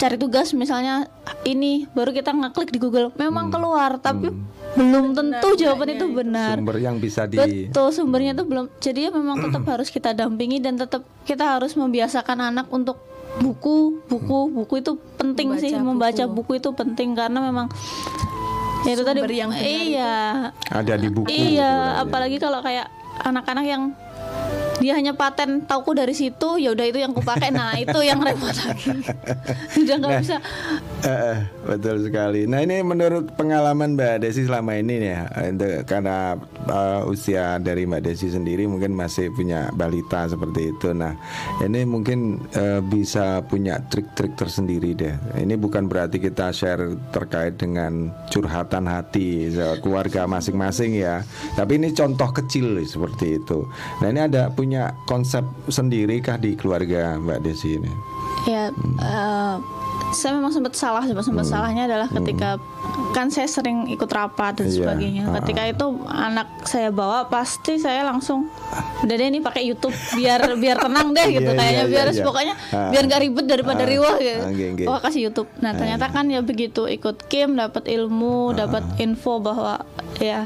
cari 0.00 0.16
tugas 0.18 0.50
misalnya 0.50 1.06
ini 1.46 1.86
baru 1.94 2.10
kita 2.10 2.34
ngeklik 2.34 2.74
di 2.74 2.78
Google. 2.82 3.14
Memang 3.14 3.54
keluar 3.54 4.02
tapi 4.02 4.34
belum 4.74 5.12
tentu 5.14 5.48
jawaban 5.54 5.94
itu 5.94 6.06
benar. 6.10 6.58
Sumber 6.58 6.76
yang 6.80 6.96
bisa 6.98 7.28
di 7.28 7.38
betul 7.38 7.88
sumbernya 7.94 8.32
itu 8.34 8.44
belum. 8.46 8.66
Jadi 8.82 8.98
ya 9.06 9.10
memang 9.14 9.38
tetap 9.46 9.62
harus 9.68 9.88
kita 9.92 10.10
dampingi 10.16 10.58
dan 10.58 10.74
tetap 10.74 11.06
kita 11.22 11.58
harus 11.58 11.78
membiasakan 11.78 12.52
anak 12.52 12.66
untuk 12.74 12.98
buku 13.40 14.04
buku 14.12 14.52
buku 14.52 14.74
itu 14.84 14.92
penting 15.16 15.56
Membaca 15.56 15.62
sih. 15.64 15.72
Buku. 15.72 15.86
membaca 15.88 16.24
buku. 16.28 16.52
itu 16.60 16.70
penting 16.76 17.16
karena 17.16 17.38
memang 17.40 17.66
ya 18.84 18.92
itu 18.92 19.02
tadi 19.06 19.20
yang 19.24 19.48
benar 19.48 19.64
iya. 19.64 20.16
ada 20.68 20.94
di 20.98 21.08
buku. 21.08 21.30
gitu 21.30 21.56
iya 21.56 21.64
lah, 21.64 21.88
ya. 21.96 22.02
apalagi 22.04 22.36
kalau 22.36 22.60
kayak 22.60 22.92
anak-anak 23.24 23.64
yang 23.64 23.82
dia 24.78 24.92
hanya 24.96 25.12
paten 25.12 25.64
tauku 25.66 25.92
dari 25.92 26.14
situ 26.16 26.56
ya 26.56 26.72
udah 26.72 26.86
itu 26.86 26.98
yang 27.02 27.12
kupakai 27.12 27.50
nah 27.52 27.76
itu 27.76 27.98
yang 28.00 28.22
repot 28.22 28.54
lagi 28.54 28.92
udah 29.82 29.96
nggak 29.98 30.12
bisa 30.22 30.36
Eh, 31.02 31.10
eh, 31.10 31.38
betul 31.66 31.98
sekali. 32.06 32.46
Nah 32.46 32.62
ini 32.62 32.78
menurut 32.86 33.34
pengalaman 33.34 33.98
Mbak 33.98 34.22
Desi 34.22 34.46
selama 34.46 34.78
ini 34.78 35.02
nih 35.02 35.10
ya, 35.10 35.22
karena 35.82 36.38
eh, 36.62 37.02
usia 37.10 37.58
dari 37.58 37.90
Mbak 37.90 38.06
Desi 38.06 38.30
sendiri 38.30 38.70
mungkin 38.70 38.94
masih 38.94 39.34
punya 39.34 39.66
balita 39.74 40.30
seperti 40.30 40.70
itu. 40.70 40.94
Nah 40.94 41.18
ini 41.58 41.82
mungkin 41.82 42.46
eh, 42.54 42.78
bisa 42.78 43.42
punya 43.42 43.82
trik-trik 43.90 44.38
tersendiri 44.38 44.94
deh. 44.94 45.14
Ini 45.42 45.58
bukan 45.58 45.90
berarti 45.90 46.22
kita 46.22 46.54
share 46.54 46.94
terkait 47.10 47.58
dengan 47.58 48.14
curhatan 48.30 48.86
hati 48.86 49.50
keluarga 49.82 50.30
masing-masing 50.30 51.02
ya. 51.02 51.26
Tapi 51.58 51.82
ini 51.82 51.90
contoh 51.90 52.30
kecil 52.30 52.78
seperti 52.86 53.42
itu. 53.42 53.66
Nah 53.98 54.06
ini 54.06 54.22
ada 54.22 54.54
punya 54.62 54.82
konsep 55.04 55.42
sendiri 55.66 56.18
kah 56.18 56.38
di 56.38 56.54
keluarga 56.54 57.18
Mbak 57.18 57.38
Desi 57.42 57.74
ini? 57.74 57.90
ya 58.42 58.70
eh, 58.98 59.54
saya 60.12 60.34
memang 60.34 60.50
sempat 60.50 60.74
salah 60.74 61.02
sempat 61.02 61.24
sempat 61.24 61.46
salahnya 61.46 61.86
adalah 61.86 62.10
ketika 62.10 62.58
kan 63.10 63.30
saya 63.30 63.46
sering 63.46 63.86
ikut 63.88 64.06
rapat 64.08 64.58
dan 64.58 64.66
Iya, 64.66 64.76
sebagainya 64.76 65.22
ah. 65.24 65.34
ketika 65.38 65.62
itu 65.64 65.86
anak 66.04 66.48
saya 66.62 66.90
bawa 66.90 67.26
pasti 67.26 67.78
saya 67.78 68.02
langsung 68.02 68.50
udah 69.00 69.14
deh 69.14 69.26
ini 69.26 69.38
pakai 69.38 69.62
YouTube 69.64 69.94
biar 70.12 70.58
biar 70.58 70.76
tenang 70.76 71.10
deh 71.10 71.26
gitu 71.38 71.48
Iya, 71.48 71.56
kayaknya 71.56 71.80
iya, 71.80 71.88
biar 71.88 72.06
iya, 72.08 72.14
iya. 72.14 72.24
pokoknya 72.24 72.54
Ah. 72.70 72.90
biar 72.90 73.02
nggak 73.06 73.20
ribet 73.20 73.46
daripada 73.46 73.82
Ah, 73.82 73.88
riwah 73.88 74.14
gitu 74.18 74.38
ah, 74.38 74.50
oke, 74.50 74.66
oke. 74.74 74.84
oh 74.86 74.98
kasih 75.00 75.20
YouTube 75.22 75.48
nah 75.58 75.72
ternyata 75.72 76.06
kan 76.08 76.24
ya 76.26 76.40
begitu 76.42 76.82
ikut 76.84 77.16
kim 77.26 77.54
dapat 77.54 77.84
ilmu 77.86 78.52
dapat 78.52 78.82
info 78.98 79.38
bahwa 79.38 79.86
ya 80.18 80.44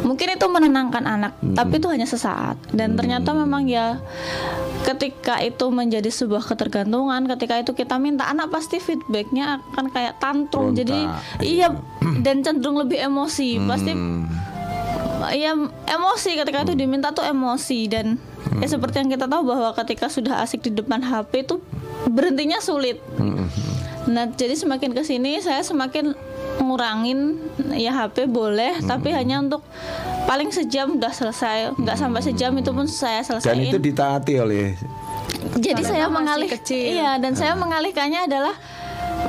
mungkin 0.00 0.32
itu 0.32 0.46
menenangkan 0.48 1.04
anak 1.04 1.32
tapi 1.54 1.78
itu 1.78 1.88
hanya 1.92 2.08
sesaat. 2.08 2.56
Dan 2.72 2.96
ternyata 2.96 3.32
memang 3.36 3.68
ya 3.68 4.00
ketika 4.84 5.38
itu 5.44 5.68
menjadi 5.68 6.08
sebuah 6.08 6.44
ketergantungan 6.44 7.28
ketika 7.36 7.60
itu 7.60 7.72
kita 7.76 8.00
minta 8.00 8.26
anak 8.26 8.48
pasti 8.48 8.80
feedbacknya 8.80 9.60
akan 9.74 9.92
kayak 9.92 10.16
tantrum. 10.18 10.72
Jadi 10.72 10.98
iya. 11.42 11.68
iya 11.68 11.68
dan 12.24 12.40
cenderung 12.40 12.80
lebih 12.80 13.00
emosi. 13.00 13.60
Pasti 13.64 13.92
Hmm. 13.92 14.24
ya 15.36 15.52
emosi. 15.84 16.30
Ketika 16.40 16.64
itu 16.64 16.74
diminta 16.76 17.12
tuh 17.12 17.24
emosi. 17.28 17.86
Dan 17.90 18.16
ya 18.58 18.66
seperti 18.66 19.04
yang 19.04 19.10
kita 19.12 19.28
tahu 19.28 19.52
bahwa 19.52 19.76
ketika 19.76 20.08
sudah 20.08 20.40
asik 20.40 20.64
di 20.64 20.72
depan 20.72 21.04
HP 21.04 21.44
itu 21.44 21.60
berhentinya 22.08 22.58
sulit. 22.64 22.96
Nah 24.08 24.32
jadi 24.32 24.56
semakin 24.56 24.96
ke 24.96 25.04
sini 25.04 25.38
saya 25.44 25.60
semakin 25.60 26.16
ngurangin 26.70 27.42
ya 27.74 27.90
HP 27.92 28.30
boleh 28.30 28.78
tapi 28.86 29.10
hanya 29.10 29.42
untuk 29.42 29.66
paling 30.24 30.54
sejam 30.54 30.94
udah 30.94 31.10
selesai 31.10 31.74
nggak 31.74 31.96
sampai 31.98 32.22
sejam 32.22 32.54
itu 32.54 32.70
pun 32.70 32.86
saya 32.86 33.20
Dan 33.20 33.42
selesaiin. 33.42 33.74
itu 33.74 33.78
ditaati 33.82 34.34
oleh 34.38 34.78
jadi 35.56 35.82
Karena 35.82 35.90
saya 35.90 36.06
mengalih 36.06 36.48
kecil. 36.48 36.84
iya 36.94 37.16
dan 37.16 37.32
saya 37.34 37.56
mengalihkannya 37.56 38.28
adalah 38.28 38.54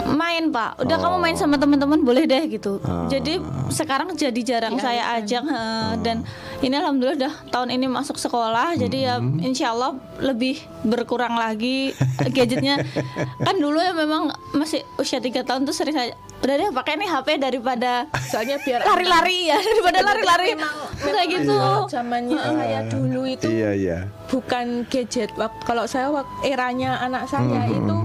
main 0.07 0.51
pak. 0.51 0.79
Udah 0.79 0.97
kamu 0.99 1.17
main 1.19 1.35
sama 1.35 1.55
teman-teman 1.55 1.99
boleh 1.99 2.23
deh 2.23 2.47
gitu. 2.47 2.79
Jadi 3.07 3.39
sekarang 3.67 4.13
jadi 4.15 4.39
jarang 4.41 4.75
saya 4.77 5.19
ajak 5.19 5.43
eh, 5.43 5.93
dan 5.99 6.23
ini 6.59 6.75
alhamdulillah 6.75 7.17
udah 7.17 7.33
tahun 7.49 7.69
ini 7.71 7.87
masuk 7.87 8.15
sekolah 8.15 8.75
jadi 8.75 8.97
ya 8.97 9.15
insya 9.41 9.71
Allah 9.71 9.95
lebih 10.19 10.59
berkurang 10.83 11.35
lagi 11.35 11.95
gadgetnya. 12.29 12.83
Kan 13.45 13.55
dulu 13.57 13.79
ya 13.79 13.91
memang 13.91 14.31
masih 14.51 14.83
usia 14.95 15.19
tiga 15.19 15.43
tahun 15.43 15.63
tuh 15.63 15.75
sering 15.75 15.95
saya 15.95 16.11
udah 16.41 16.55
deh 16.57 16.69
pakai 16.73 16.93
nih 16.97 17.05
HP 17.05 17.27
daripada 17.37 18.09
soalnya 18.25 18.57
biar 18.57 18.81
lari-lari 18.89 19.53
ya 19.53 19.57
daripada 19.67 19.99
lari-lari 20.01 20.49
kayak 20.97 21.27
gitu 21.29 21.55
zamannya 21.87 22.37
saya 22.37 22.79
dulu 22.89 23.21
itu 23.29 23.47
Iya 23.47 23.71
iya. 23.77 23.97
bukan 24.25 24.89
gadget 24.89 25.29
kalau 25.63 25.85
saya 25.85 26.09
eranya 26.41 26.97
anak 26.97 27.29
saya 27.29 27.69
itu 27.69 27.97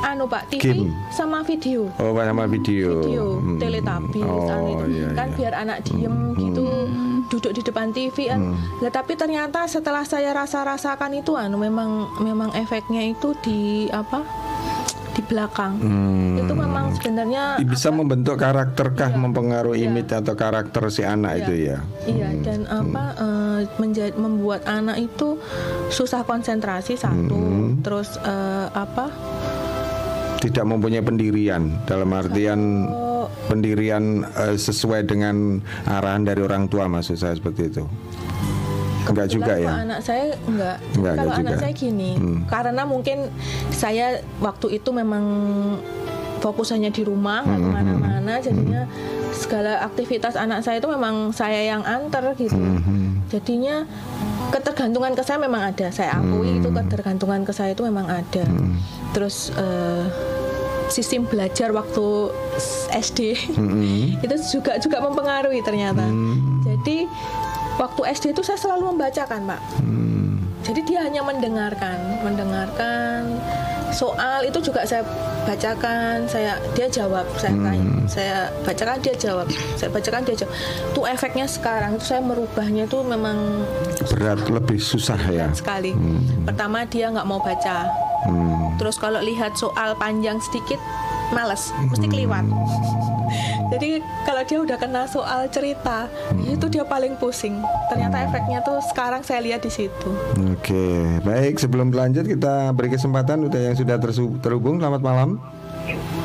anu 0.00 0.24
pak 0.24 0.48
TV 0.48 0.88
Game. 0.88 0.96
sama 1.12 1.44
video 1.44 1.92
Oh 2.00 2.16
sama 2.16 2.48
video. 2.48 3.04
video 3.04 3.26
Hmm. 3.36 3.60
Teletubbies 3.60 4.24
Oh 4.24 4.48
anu 4.48 4.68
itu 4.72 4.86
iya. 4.96 5.08
kan 5.12 5.28
iya. 5.28 5.36
biar 5.36 5.52
anak 5.52 5.78
diem 5.84 6.16
gitu 6.40 6.64
duduk 7.28 7.52
di 7.52 7.60
depan 7.60 7.92
TV 7.92 8.32
kan 8.32 8.56
Lah, 8.80 8.88
tapi 8.88 9.12
ternyata 9.14 9.68
setelah 9.68 10.02
saya 10.02 10.32
rasa-rasakan 10.32 11.20
itu 11.20 11.36
anu 11.36 11.60
memang 11.60 12.08
memang 12.16 12.48
efeknya 12.56 13.04
itu 13.04 13.36
di 13.44 13.60
apa 13.92 14.24
di 15.10 15.22
belakang 15.22 15.72
Hmm. 15.76 16.38
itu 16.38 16.52
memang 16.52 16.84
sebenarnya 16.92 17.58
bisa 17.60 17.90
membentuk 17.90 18.36
karakterkah 18.36 19.10
mempengaruhi 19.12 19.82
Iya. 19.82 19.88
image 19.88 20.12
atau 20.12 20.34
karakter 20.34 20.82
si 20.88 21.02
anak 21.02 21.40
itu 21.40 21.66
ya. 21.66 21.78
Iya 22.04 22.28
dan 22.40 22.60
apa 22.64 23.04
eh, 23.16 23.58
menja- 23.76 24.14
membuat 24.14 24.64
anak 24.64 25.00
itu 25.00 25.36
susah 25.88 26.22
konsentrasi 26.22 26.94
satu 26.94 27.34
Hmm. 27.34 27.80
terus 27.80 28.14
eh, 28.18 28.66
apa 28.70 29.10
Tidak 30.40 30.64
mempunyai 30.64 31.00
pendirian 31.00 31.84
dalam 31.84 32.08
artian 32.10 32.88
oh, 32.88 33.28
pendirian 33.44 34.24
eh, 34.24 34.56
sesuai 34.56 35.04
dengan 35.04 35.60
arahan 35.84 36.24
dari 36.24 36.40
orang 36.40 36.64
tua 36.64 36.88
maksud 36.88 37.14
saya 37.14 37.36
seperti 37.36 37.68
itu. 37.68 37.84
Enggak 39.10 39.28
juga 39.28 39.52
ya. 39.54 39.70
anak 39.78 40.00
saya 40.00 40.24
enggak. 40.40 40.76
Enggak, 40.92 41.14
kalau 41.14 41.22
enggak 41.26 41.40
anak 41.40 41.52
juga. 41.52 41.62
saya 41.62 41.72
gini, 41.74 42.10
Hmm. 42.12 42.38
karena 42.46 42.82
mungkin 42.84 43.18
saya 43.70 44.06
waktu 44.38 44.66
itu 44.72 44.90
memang 44.90 45.24
fokusannya 46.38 46.88
di 46.88 47.02
rumah 47.02 47.42
nggak 47.42 47.58
Hmm, 47.58 47.66
ke 47.66 47.70
mana-mana, 47.74 48.34
jadinya 48.38 48.82
segala 49.30 49.82
aktivitas 49.82 50.34
anak 50.34 50.60
saya 50.60 50.78
itu 50.78 50.88
memang 50.88 51.30
saya 51.30 51.60
yang 51.66 51.82
antar 51.82 52.32
gitu. 52.34 52.56
Hmm. 52.56 53.20
Jadinya 53.28 53.84
ketergantungan 54.48 55.12
ke 55.12 55.22
saya 55.22 55.38
memang 55.38 55.62
ada. 55.64 55.86
Saya 55.90 56.16
akui 56.16 56.58
itu 56.58 56.68
ketergantungan 56.68 57.44
ke 57.44 57.52
saya 57.52 57.70
itu 57.70 57.82
memang 57.82 58.08
ada. 58.08 58.44
Terus 59.12 59.52
eh, 59.52 60.04
sistem 60.88 61.22
belajar 61.22 61.70
waktu 61.70 62.06
SD 62.90 63.18
Hmm. 63.52 64.16
itu 64.24 64.34
juga 64.50 64.74
juga 64.76 64.98
mempengaruhi 65.00 65.60
ternyata. 65.60 66.02
Jadi 66.64 67.04
waktu 67.80 68.00
SD 68.12 68.24
itu 68.36 68.44
saya 68.44 68.60
selalu 68.60 68.92
membacakan, 68.94 69.48
Pak. 69.48 69.60
Hmm. 69.80 70.36
Jadi 70.60 70.80
dia 70.84 71.00
hanya 71.00 71.24
mendengarkan, 71.24 72.20
mendengarkan 72.20 73.40
soal 73.90 74.44
itu 74.46 74.60
juga 74.62 74.84
saya 74.86 75.02
bacakan, 75.42 76.28
saya 76.28 76.60
dia 76.76 76.86
jawab, 76.86 77.26
saya 77.34 77.56
tanya, 77.56 77.90
saya 78.06 78.36
bacakan 78.62 79.00
dia 79.02 79.14
jawab, 79.16 79.48
saya 79.74 79.88
bacakan 79.90 80.20
dia 80.28 80.36
jawab. 80.36 80.52
Itu 80.92 81.00
efeknya 81.08 81.48
sekarang 81.48 81.96
itu 81.98 82.04
saya 82.06 82.20
merubahnya 82.22 82.86
itu 82.86 82.98
memang 83.02 83.66
Berat 84.14 84.46
lebih 84.46 84.78
susah 84.78 85.18
ya. 85.26 85.48
sekali. 85.50 85.96
Pertama 86.44 86.86
dia 86.86 87.10
nggak 87.10 87.26
mau 87.26 87.40
baca, 87.42 87.88
Hmm. 88.20 88.76
terus 88.76 89.00
kalau 89.00 89.16
lihat 89.18 89.56
soal 89.56 89.96
panjang 89.96 90.36
sedikit 90.44 90.76
males, 91.30 91.70
mesti 91.90 92.06
keliwat. 92.06 92.46
Jadi 93.72 94.02
kalau 94.26 94.42
dia 94.42 94.58
udah 94.58 94.76
kena 94.82 95.06
soal 95.06 95.46
cerita, 95.46 96.10
itu 96.42 96.66
dia 96.66 96.82
paling 96.82 97.14
pusing. 97.14 97.62
Ternyata 97.86 98.26
efeknya 98.26 98.58
tuh 98.66 98.82
sekarang 98.90 99.22
saya 99.22 99.38
lihat 99.38 99.62
di 99.62 99.70
situ. 99.70 100.10
Oke, 100.50 101.22
baik 101.22 101.54
sebelum 101.62 101.94
lanjut 101.94 102.26
kita 102.26 102.74
beri 102.74 102.90
kesempatan 102.90 103.46
udah 103.46 103.70
yang 103.70 103.76
sudah 103.78 103.94
terhubung. 104.42 104.82
Selamat 104.82 105.02
malam. 105.06 105.38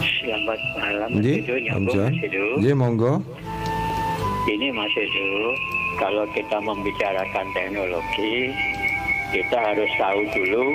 Selamat 0.01 0.59
malam 0.81 1.09
Edo. 1.21 2.57
Nji, 2.57 2.71
monggo. 2.73 3.21
Ini 4.49 4.67
Mas 4.73 4.93
Edo, 4.97 5.29
kalau 6.01 6.25
kita 6.33 6.57
membicarakan 6.65 7.45
teknologi, 7.53 8.53
kita 9.29 9.57
harus 9.57 9.89
tahu 10.01 10.21
dulu 10.33 10.65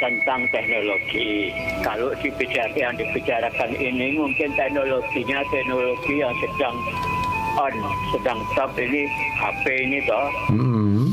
tentang 0.00 0.48
teknologi. 0.50 1.52
Kalau 1.84 2.10
dibicarakan 2.18 2.74
yang 2.74 2.94
dibicarakan 2.96 3.70
ini 3.76 4.16
mungkin 4.16 4.50
teknologinya 4.56 5.44
teknologi 5.52 6.14
yang 6.24 6.34
sedang 6.40 6.76
on, 7.60 7.74
sedang 8.16 8.38
top 8.56 8.72
ini 8.80 9.06
HP 9.38 9.64
ini 9.86 9.98
toh. 10.08 10.28
Hmm. 10.50 11.12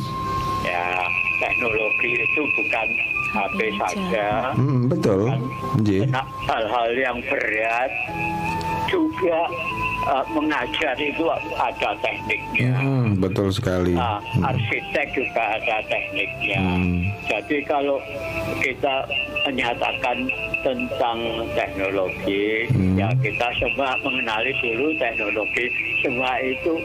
Ya, 0.66 1.06
teknologi 1.44 2.24
itu 2.24 2.42
bukan 2.56 2.88
HP 3.36 3.58
saja. 3.78 4.56
Hmm, 4.56 4.88
betul. 4.90 5.30
Hal-hal 6.48 6.90
yang 6.96 7.18
berat 7.28 7.92
juga 8.88 9.52
eh, 10.08 10.26
mengajar 10.32 10.96
itu 10.96 11.28
ada 11.54 11.90
tekniknya. 12.00 12.72
Hmm, 12.74 13.20
betul 13.20 13.52
sekali. 13.52 13.92
Nah, 13.92 14.24
Hmm. 14.34 14.48
arsitek 14.48 15.08
juga 15.12 15.60
ada 15.60 15.84
tekniknya. 15.86 16.60
Hmm. 16.60 17.04
Jadi 17.28 17.58
kalau 17.64 18.00
kita 18.60 19.04
menyatakan 19.44 20.28
tentang 20.62 21.18
teknologi, 21.54 22.68
Hmm. 22.72 22.96
ya 22.96 23.08
kita 23.20 23.48
semua 23.58 23.96
mengenali 24.02 24.52
dulu 24.60 24.92
teknologi. 24.98 25.66
Semua 26.00 26.32
itu 26.40 26.80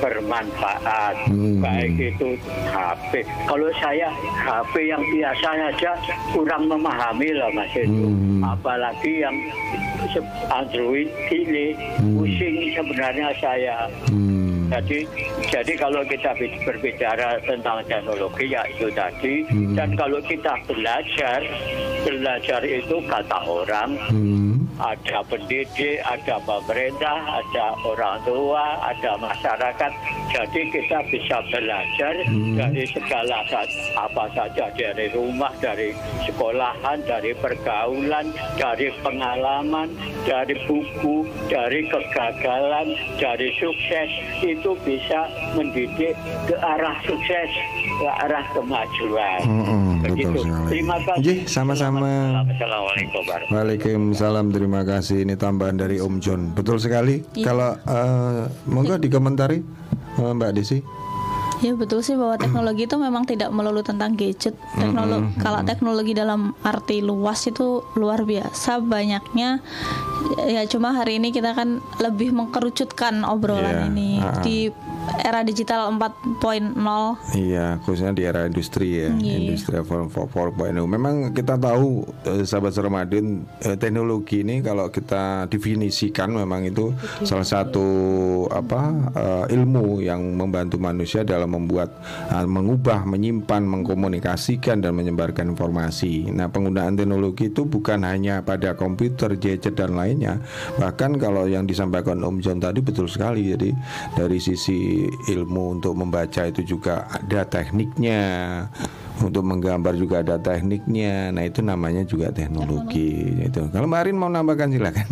bermanfaat. 0.00 1.14
Hmm. 1.28 1.60
Baik 1.60 1.92
itu 1.96 2.36
HP. 2.68 3.20
Kalau 3.44 3.68
saya 3.76 4.08
HP 4.38 4.88
yang 4.88 5.02
biasa 5.06 5.48
saja 5.50 5.90
kurang 6.32 6.66
memahami 6.66 7.30
lah 7.32 7.50
Mas 7.52 7.72
itu. 7.74 8.08
Hmm. 8.08 8.40
Apalagi 8.42 9.20
yang 9.20 9.36
Android 10.50 11.08
ini 11.30 11.76
Hmm. 12.00 12.16
Pusing 12.30 12.70
sebenarnya 12.72 13.28
saya. 13.42 13.78
Hmm. 14.06 14.70
Jadi, 14.70 15.02
jadi 15.50 15.72
kalau 15.74 16.06
kita 16.06 16.30
bi- 16.38 16.62
berbicara 16.62 17.42
tentang 17.42 17.82
teknologi 17.90 18.54
ya 18.54 18.62
itu 18.70 18.86
tadi, 18.94 19.42
Hmm. 19.50 19.74
dan 19.74 19.98
kalau 19.98 20.22
kita 20.22 20.54
belajar, 20.70 21.42
belajar 22.06 22.62
itu 22.62 22.96
kata 23.10 23.38
orang, 23.50 23.98
Hmm. 24.14 24.49
Ada 24.80 25.20
pendidik, 25.28 26.00
ada 26.02 26.40
pemerintah, 26.42 27.20
ada 27.44 27.76
orang 27.84 28.16
tua, 28.24 28.80
ada 28.80 29.12
masyarakat. 29.20 29.92
Jadi 30.30 30.60
kita 30.72 30.98
bisa 31.12 31.36
belajar 31.52 32.14
Hmm. 32.24 32.54
dari 32.54 32.86
segala 32.86 33.42
apa 33.98 34.24
saja 34.32 34.70
dari 34.72 35.10
rumah, 35.10 35.50
dari 35.58 35.92
sekolahan, 36.24 37.02
dari 37.04 37.34
pergaulan, 37.34 38.30
dari 38.56 38.94
pengalaman, 39.02 39.90
dari 40.24 40.54
buku, 40.64 41.26
dari 41.50 41.84
kegagalan, 41.90 42.94
dari 43.18 43.50
sukses 43.58 44.10
itu 44.40 44.70
bisa 44.86 45.26
mendidik 45.58 46.14
ke 46.46 46.56
arah 46.56 46.96
sukses, 47.04 47.50
ke 47.98 48.08
arah 48.22 48.44
kemajuan. 48.54 49.40
Mm-mm, 49.44 49.79
Begitu. 50.00 50.28
betul 50.32 50.44
sekali. 50.44 50.68
Terima 50.72 50.96
kasih. 51.04 51.22
Jih, 51.22 51.38
sama-sama. 51.46 52.10
Assalamualaikum 52.48 53.22
Waalaikumsalam, 53.50 54.46
terima 54.52 54.80
kasih. 54.82 55.16
Ini 55.28 55.34
tambahan 55.36 55.76
dari 55.76 56.00
Om 56.00 56.14
John. 56.18 56.40
Betul 56.56 56.80
sekali. 56.80 57.20
Iya. 57.36 57.44
Kalau 57.52 57.70
eh, 57.76 58.42
monggo 58.68 58.96
dikomentari 58.96 59.60
eh, 60.18 60.32
Mbak 60.32 60.52
Desi. 60.56 60.80
Ya 61.60 61.76
betul 61.76 62.00
sih 62.00 62.16
bahwa 62.16 62.40
teknologi 62.40 62.88
itu 62.88 62.96
memang 62.96 63.28
tidak 63.28 63.52
melulu 63.52 63.84
tentang 63.84 64.16
gadget. 64.16 64.56
Teknologi 64.80 65.28
kalau 65.44 65.60
teknologi 65.60 66.12
dalam 66.16 66.56
arti 66.64 67.04
luas 67.04 67.44
itu 67.44 67.84
luar 68.00 68.24
biasa 68.24 68.80
banyaknya. 68.80 69.60
Ya 70.48 70.64
cuma 70.64 70.96
hari 70.96 71.20
ini 71.20 71.36
kita 71.36 71.52
kan 71.52 71.84
lebih 72.00 72.32
mengkerucutkan 72.32 73.20
Iya, 73.20 73.28
obrolan 73.28 73.92
ini 73.92 74.24
ah. 74.24 74.40
di 74.40 74.72
era 75.20 75.40
digital 75.44 75.92
4.0. 75.94 76.76
Iya, 77.36 77.78
khususnya 77.84 78.12
di 78.12 78.22
era 78.24 78.44
industri 78.44 79.04
ya, 79.04 79.10
Iya. 79.14 79.36
industri 79.38 79.76
4.0. 79.78 80.10
Memang 80.86 81.30
kita 81.30 81.54
tahu 81.54 82.02
eh, 82.26 82.42
sahabat 82.42 82.74
Ramadan 82.76 83.44
eh, 83.62 83.76
teknologi 83.76 84.42
ini 84.42 84.64
kalau 84.64 84.88
kita 84.88 85.46
definisikan 85.46 86.32
memang 86.32 86.66
itu 86.66 86.92
salah 87.22 87.46
satu 87.46 87.86
apa 88.50 88.80
eh, 89.14 89.54
ilmu 89.56 90.00
yang 90.02 90.34
membantu 90.34 90.80
manusia 90.80 91.22
dalam 91.22 91.52
membuat 91.52 91.92
eh, 92.32 92.46
mengubah, 92.46 93.04
menyimpan, 93.04 93.62
mengkomunikasikan 93.62 94.80
dan 94.80 94.96
menyebarkan 94.96 95.52
informasi. 95.52 96.32
Nah, 96.32 96.48
penggunaan 96.48 96.96
teknologi 96.96 97.52
itu 97.52 97.64
bukan 97.64 98.02
hanya 98.02 98.40
pada 98.42 98.74
komputer, 98.74 99.36
gadget 99.36 99.76
dan 99.76 99.94
lainnya. 99.94 100.40
Bahkan 100.80 101.20
kalau 101.20 101.44
yang 101.46 101.68
disampaikan 101.68 102.20
Om 102.24 102.40
John 102.40 102.58
tadi 102.58 102.80
betul 102.80 103.06
sekali. 103.06 103.52
Jadi 103.52 103.70
dari 104.16 104.38
sisi 104.40 104.89
ilmu 105.26 105.78
untuk 105.78 105.92
membaca 105.96 106.46
itu 106.46 106.62
juga 106.64 107.06
ada 107.10 107.44
tekniknya. 107.44 108.20
Untuk 109.20 109.44
menggambar 109.44 110.00
juga 110.00 110.24
ada 110.24 110.40
tekniknya. 110.40 111.28
Nah, 111.28 111.44
itu 111.44 111.60
namanya 111.60 112.08
juga 112.08 112.32
teknologi. 112.32 113.20
Itu. 113.44 113.68
Kalau 113.68 113.84
Mbak 113.84 114.00
Arin 114.00 114.16
mau 114.16 114.32
nambahkan 114.32 114.72
silakan. 114.72 115.08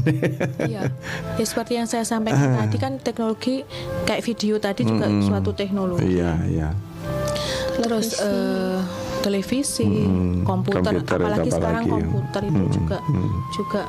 Iya. 0.64 0.89
Ya 1.37 1.45
seperti 1.45 1.76
yang 1.76 1.85
saya 1.85 2.09
sampaikan 2.09 2.57
tadi 2.57 2.76
kan 2.81 2.97
teknologi 2.97 3.68
kayak 4.09 4.24
video 4.24 4.57
tadi 4.57 4.89
juga 4.89 5.12
suatu 5.20 5.53
teknologi. 5.53 6.09
Iya, 6.09 6.33
iya. 6.49 6.68
Terus 7.79 8.16
eh, 8.18 8.81
televisi, 9.20 9.85
Mm, 9.87 10.47
komputer, 10.47 11.05
komputer, 11.05 11.18
apalagi 11.20 11.51
apalagi 11.51 11.51
sekarang 11.53 11.85
ya. 11.85 11.91
komputer 11.93 12.43
itu 12.49 12.62
juga 12.81 12.99
juga 13.53 13.83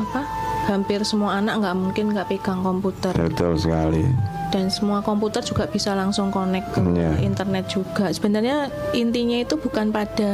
apa? 0.00 0.20
Hampir 0.62 1.02
semua 1.02 1.42
anak 1.42 1.58
nggak 1.60 1.74
mungkin 1.76 2.04
nggak 2.14 2.26
pegang 2.30 2.62
komputer 2.62 3.12
Betul 3.18 3.58
sekali. 3.58 4.06
Dan 4.52 4.68
semua 4.68 5.00
komputer 5.00 5.40
juga 5.40 5.64
bisa 5.64 5.90
langsung 5.92 6.28
connect 6.28 6.70
ke 6.70 6.80
Iya. 6.84 7.16
internet 7.18 7.64
juga. 7.66 8.06
Sebenarnya 8.08 8.68
intinya 8.92 9.40
itu 9.40 9.56
bukan 9.56 9.88
pada 9.88 10.32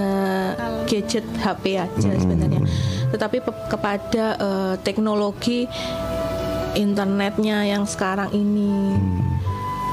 gadget 0.84 1.22
HP 1.38 1.78
aja 1.78 2.10
sebenarnya, 2.12 2.58
tetapi 3.08 3.38
pe- 3.38 3.66
kepada 3.68 4.24
eh, 4.36 4.74
teknologi 4.82 5.70
internetnya 6.74 7.64
yang 7.64 7.84
sekarang 7.84 8.28
ini. 8.32 8.98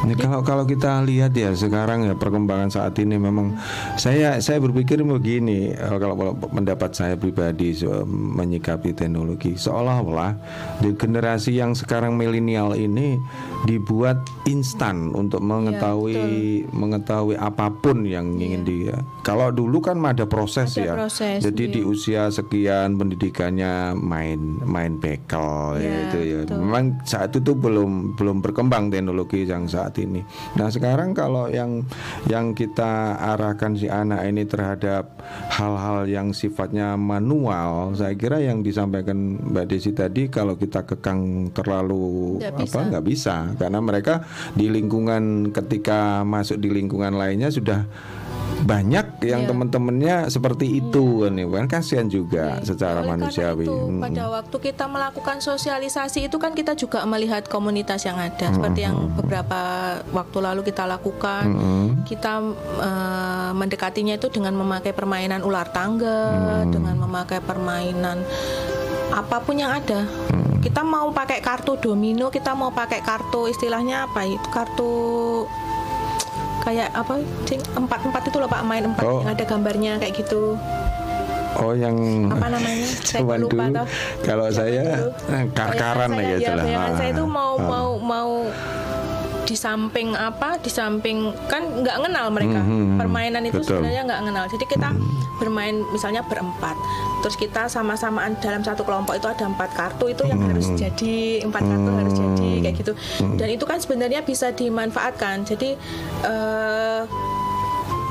Ini 0.06 0.14
kalau 0.16 0.46
kalau 0.46 0.64
kita 0.64 1.02
lihat 1.02 1.34
ya 1.34 1.50
sekarang 1.52 2.06
ya 2.06 2.14
perkembangan 2.14 2.70
saat 2.70 2.94
ini 3.02 3.18
memang 3.18 3.58
saya 3.98 4.38
saya 4.38 4.62
berpikir 4.62 5.02
begini 5.02 5.74
eh, 5.74 5.98
kalau 5.98 6.14
kalau 6.14 6.34
pendapat 6.38 6.94
saya 6.94 7.18
pribadi 7.18 7.74
so- 7.74 8.06
menyikapi 8.06 8.94
teknologi 8.94 9.58
seolah-olah 9.58 10.38
di 10.78 10.94
generasi 10.94 11.58
yang 11.58 11.74
sekarang 11.74 12.14
milenial 12.14 12.78
ini 12.78 13.18
dibuat 13.66 14.22
instan 14.46 15.10
untuk 15.10 15.42
mengetahui 15.42 16.22
mengetahui 16.70 17.34
apa 17.36 17.74
pun 17.74 18.06
yang 18.06 18.38
ingin 18.38 18.62
dia. 18.62 19.02
Kalau 19.26 19.50
dulu 19.50 19.82
kan 19.82 19.98
ada 20.06 20.30
proses 20.30 20.78
Ada 20.78 20.86
ya. 20.86 20.94
proses, 20.94 21.40
Jadi 21.42 21.64
di 21.68 21.82
usia 21.82 22.30
sekian 22.30 22.94
pendidikannya 22.94 23.98
main 23.98 24.38
main 24.62 25.02
bekel 25.02 25.82
ya 25.82 25.86
Ya, 25.86 25.98
itu 26.06 26.18
ya. 26.22 26.38
betul. 26.46 26.58
Memang 26.62 26.84
saat 27.02 27.34
itu 27.34 27.42
tuh 27.42 27.56
belum 27.58 28.14
belum 28.14 28.46
berkembang 28.46 28.94
teknologi 28.94 29.50
yang 29.50 29.66
saat 29.66 29.95
ini. 30.02 30.22
Nah 30.60 30.68
sekarang 30.68 31.16
kalau 31.16 31.48
yang 31.48 31.88
yang 32.28 32.52
kita 32.52 33.16
arahkan 33.36 33.80
si 33.80 33.88
anak 33.88 34.28
ini 34.28 34.44
terhadap 34.44 35.16
hal-hal 35.56 36.06
yang 36.10 36.36
sifatnya 36.36 37.00
manual, 37.00 37.96
saya 37.96 38.14
kira 38.14 38.44
yang 38.44 38.60
disampaikan 38.60 39.40
Mbak 39.40 39.66
Desi 39.72 39.92
tadi 39.96 40.28
kalau 40.28 40.60
kita 40.60 40.84
kekang 40.84 41.52
terlalu 41.56 42.40
Nggak 42.44 42.54
apa 42.54 42.64
bisa. 42.64 42.80
nggak 42.92 43.06
bisa 43.06 43.36
karena 43.56 43.80
mereka 43.80 44.14
di 44.54 44.68
lingkungan 44.68 45.52
ketika 45.56 46.22
masuk 46.28 46.60
di 46.60 46.70
lingkungan 46.74 47.16
lainnya 47.16 47.48
sudah 47.50 47.88
banyak 48.66 49.22
yang 49.22 49.46
Iya. 49.46 49.50
teman-temannya 49.54 50.16
seperti 50.28 50.82
itu 50.82 51.22
kan 51.22 51.38
ya 51.38 51.46
kan 51.46 51.66
kasihan 51.70 52.08
juga 52.10 52.58
secara 52.66 53.06
Oleh 53.06 53.10
manusiawi. 53.14 53.70
itu, 53.70 53.78
Mm. 53.78 54.02
pada 54.02 54.24
waktu 54.34 54.58
kita 54.58 54.86
melakukan 54.90 55.38
sosialisasi 55.38 56.26
itu 56.26 56.38
kan 56.42 56.58
kita 56.58 56.74
juga 56.74 57.06
melihat 57.06 57.46
komunitas 57.46 58.02
yang 58.10 58.18
ada 58.18 58.50
seperti 58.50 58.90
yang 58.90 59.14
beberapa 59.14 59.60
waktu 60.10 60.38
lalu 60.42 60.62
kita 60.66 60.90
lakukan. 60.90 61.46
Mm-mm. 61.46 61.86
Kita 62.10 62.42
eh, 62.82 63.52
mendekatinya 63.54 64.18
itu 64.18 64.34
dengan 64.34 64.58
memakai 64.58 64.92
permainan 64.92 65.46
ular 65.46 65.70
tangga, 65.70 66.66
dengan 66.66 66.98
memakai 66.98 67.40
permainan 67.40 68.26
apa 69.14 69.38
pun 69.40 69.62
yang 69.62 69.78
ada. 69.78 70.10
Kita 70.66 70.82
mau 70.82 71.14
pakai 71.14 71.46
kartu 71.46 71.78
domino, 71.78 72.34
kita 72.34 72.58
mau 72.58 72.74
pakai 72.74 73.06
kartu 73.06 73.46
istilahnya 73.46 74.10
apa 74.10 74.26
itu 74.26 74.48
kartu 74.50 74.92
kayak 76.66 76.90
apa 76.92 77.22
sih 77.46 77.62
empat 77.78 78.00
empat 78.04 78.22
itu 78.26 78.38
loh 78.42 78.50
pak 78.50 78.66
main 78.66 78.84
empat 78.84 79.04
Oh. 79.06 79.22
yang 79.22 79.32
ada 79.32 79.46
gambarnya 79.46 79.94
kayak 80.02 80.14
gitu. 80.18 80.58
Oh 81.56 81.72
yang 81.72 81.96
apa 82.28 82.52
namanya? 82.52 82.84
Saya 83.00 83.24
lupa 83.24 83.36
dulu, 83.40 83.84
kalau 84.28 84.48
saya, 84.52 84.84
eh, 85.32 85.44
kar-karan 85.56 86.12
ya 86.20 86.52
bayangan 86.52 86.92
Ah, 86.92 86.98
saya 87.00 87.10
itu 87.16 87.24
mau 87.24 87.56
ah. 87.56 87.64
mau 87.64 87.90
mau 87.96 88.32
di 89.46 89.54
samping 89.54 90.18
apa 90.18 90.58
di 90.58 90.74
samping 90.74 91.30
kan 91.46 91.62
nggak 91.86 91.98
kenal 92.02 92.28
mereka. 92.34 92.60
Mhm, 92.66 92.98
permainan 92.98 93.44
itu 93.46 93.62
betul. 93.62 93.80
sebenarnya 93.80 94.02
nggak 94.10 94.22
kenal 94.26 94.46
jadi 94.50 94.66
kita 94.66 94.90
bermain 95.38 95.76
misalnya 95.94 96.22
berempat. 96.26 96.76
Terus 97.22 97.36
kita 97.38 97.70
sama-samaan 97.70 98.38
dalam 98.42 98.62
satu 98.66 98.82
kelompok 98.82 99.18
itu 99.18 99.28
ada 99.30 99.46
empat 99.46 99.70
kartu 99.74 100.10
itu 100.10 100.24
yang 100.26 100.42
harus 100.42 100.70
jadi 100.74 101.46
empat 101.46 101.62
kartu 101.62 101.90
harus 101.94 102.14
jadi 102.14 102.50
kayak 102.66 102.76
gitu. 102.82 102.94
Dan 103.38 103.48
itu 103.54 103.64
kan 103.66 103.78
sebenarnya 103.78 104.22
bisa 104.26 104.50
dimanfaatkan. 104.54 105.46
Jadi 105.46 105.78
eh, 106.26 107.02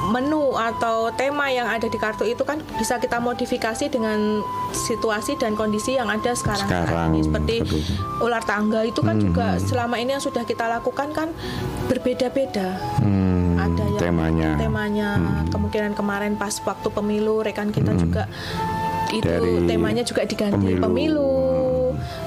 menu 0.06 0.52
atau 0.52 1.08
tema 1.10 1.48
yang 1.48 1.64
ada 1.64 1.84
di 1.84 1.94
kartu 1.94 2.24
itu 2.24 2.42
kan 2.42 2.60
bisa 2.74 2.96
kita 2.96 3.16
modifikasi 3.18 3.88
dengan 3.88 4.44
situasi 4.70 5.34
dan 5.34 5.54
kondisi 5.54 5.94
yang 5.94 6.06
ada 6.06 6.32
sekarang, 6.32 6.66
Sekarang, 6.66 7.08
ini 7.10 7.20
seperti 7.22 7.54
betul. 7.62 7.80
ular 8.20 8.42
tangga 8.42 8.82
itu 8.82 9.00
kan 9.00 9.16
juga 9.16 9.56
selama 9.58 9.96
ini 9.96 10.12
yang 10.12 10.20
sudah 10.20 10.42
kita 10.42 10.68
lakukan 10.68 11.08
kan 11.10 11.28
berbeda-beda 11.86 12.76
Hmm, 12.98 13.56
ada 13.56 13.84
yang 13.86 14.00
temanya. 14.02 14.48
Hmm. 14.50 14.60
temanya 14.60 15.08
kemungkinan 15.48 15.92
kemarin 15.94 16.32
pas 16.34 16.52
waktu 16.60 16.88
pemilu 16.88 17.40
rekan 17.40 17.70
kita 17.70 17.92
juga 17.94 18.28
itu 19.10 19.22
Dari 19.22 19.64
temanya 19.64 20.02
juga 20.02 20.24
diganti 20.24 20.74
pemilu. 20.74 20.82
pemilu, 20.82 21.32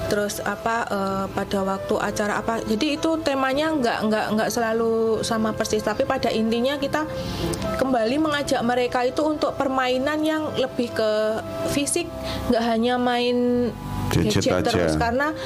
terus 0.08 0.40
apa 0.42 0.76
eh, 0.88 1.24
pada 1.32 1.58
waktu 1.62 1.94
acara 2.00 2.40
apa 2.40 2.64
jadi 2.64 2.96
itu 2.96 3.20
temanya 3.20 3.72
nggak 3.76 3.98
nggak 4.08 4.26
nggak 4.34 4.50
selalu 4.50 5.20
sama 5.20 5.52
persis 5.52 5.84
tapi 5.84 6.08
pada 6.08 6.32
intinya 6.32 6.80
kita 6.80 7.04
kembali 7.76 8.16
mengajak 8.18 8.60
mereka 8.64 9.04
itu 9.04 9.20
untuk 9.22 9.54
permainan 9.54 10.24
yang 10.24 10.42
lebih 10.56 10.90
ke 10.96 11.10
fisik 11.70 12.08
nggak 12.48 12.64
hanya 12.64 12.96
main 12.96 13.70
Gadget 14.08 14.40
gadget, 14.40 14.52
aja. 14.64 14.70
terus 14.72 14.96
karena 14.96 15.36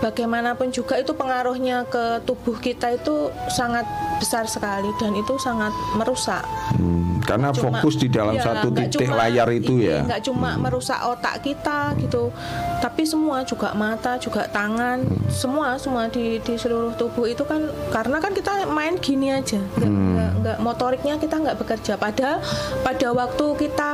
bagaimanapun 0.00 0.72
juga 0.72 0.96
itu 0.96 1.12
pengaruhnya 1.12 1.84
ke 1.84 2.24
tubuh 2.24 2.56
kita 2.56 2.96
itu 2.96 3.28
sangat 3.52 3.84
besar 4.16 4.48
sekali 4.48 4.88
dan 4.96 5.12
itu 5.12 5.36
sangat 5.36 5.72
merusak. 5.96 6.40
Hmm, 6.80 7.05
karena 7.26 7.50
Cuma- 7.50 7.74
fokus 7.74 7.94
di 7.96 8.08
dalam 8.08 8.32
iya, 8.32 8.44
satu 8.44 8.70
titik 8.70 9.02
cuma- 9.04 9.18
layar 9.20 9.48
itu 9.50 9.72
iya, 9.76 9.90
ya. 9.90 10.00
nggak 10.06 10.20
cuma 10.22 10.50
merusak 10.54 10.96
otak 11.02 11.42
kita 11.42 11.78
gitu 11.98 12.30
tapi 12.78 13.02
semua 13.02 13.42
juga 13.42 13.74
mata 13.74 14.14
juga 14.16 14.46
tangan 14.46 15.02
Hmm. 15.02 15.26
semua 15.28 15.74
semua 15.76 16.06
di 16.06 16.38
di 16.38 16.54
seluruh 16.54 16.94
tubuh 16.94 17.26
itu 17.26 17.42
kan 17.42 17.60
karena 17.90 18.16
kan 18.16 18.30
kita 18.30 18.50
main 18.66 18.94
gini 18.96 19.28
aja 19.30 19.58
nggak, 19.58 19.84
Hmm. 19.84 20.40
nggak, 20.40 20.58
motoriknya 20.60 21.14
kita 21.16 21.36
nggak 21.36 21.56
bekerja 21.56 21.92
padahal 21.96 22.38
pada 22.80 23.08
waktu 23.10 23.46
kita 23.58 23.88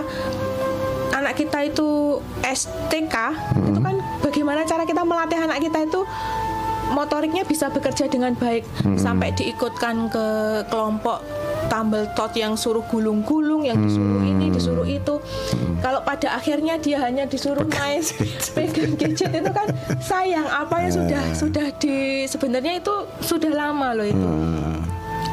anak 1.12 1.34
kita 1.34 1.58
itu 1.64 2.20
STK 2.42 3.16
itu 3.58 3.72
Hmm. 3.72 3.82
kan 3.82 3.94
bagaimana 4.20 4.60
cara 4.62 4.84
kita 4.84 5.02
melatih 5.02 5.38
anak 5.38 5.58
kita 5.58 5.78
itu 5.82 6.00
motoriknya 6.90 7.42
bisa 7.42 7.68
bekerja 7.68 8.04
dengan 8.06 8.34
baik 8.34 8.68
Hmm. 8.80 8.96
sampai 8.96 9.32
diikutkan 9.32 10.08
ke 10.08 10.26
kelompok 10.68 11.24
tumble 11.66 12.06
tot 12.12 12.32
yang 12.32 12.54
suruh 12.54 12.82
gulung-gulung 12.84 13.62
yang 13.62 13.78
disuruh 13.78 14.22
ini 14.22 14.48
disuruh 14.48 14.84
itu. 14.84 15.18
Kalau 15.78 16.00
pada 16.00 16.34
akhirnya 16.34 16.78
dia 16.78 16.98
hanya 16.98 17.24
disuruh 17.24 17.66
main 17.68 18.02
pegang 18.52 18.94
gadget 18.94 19.30
itu 19.32 19.50
kan 19.50 19.66
sayang 19.98 20.46
apa 20.46 20.74
yang 20.80 20.92
sudah 20.92 21.22
sudah 21.32 21.66
di 21.76 21.96
sebenarnya 22.24 22.78
itu 22.78 22.94
sudah 23.20 23.50
lama 23.50 23.92
loh 23.92 24.06
itu. 24.06 24.28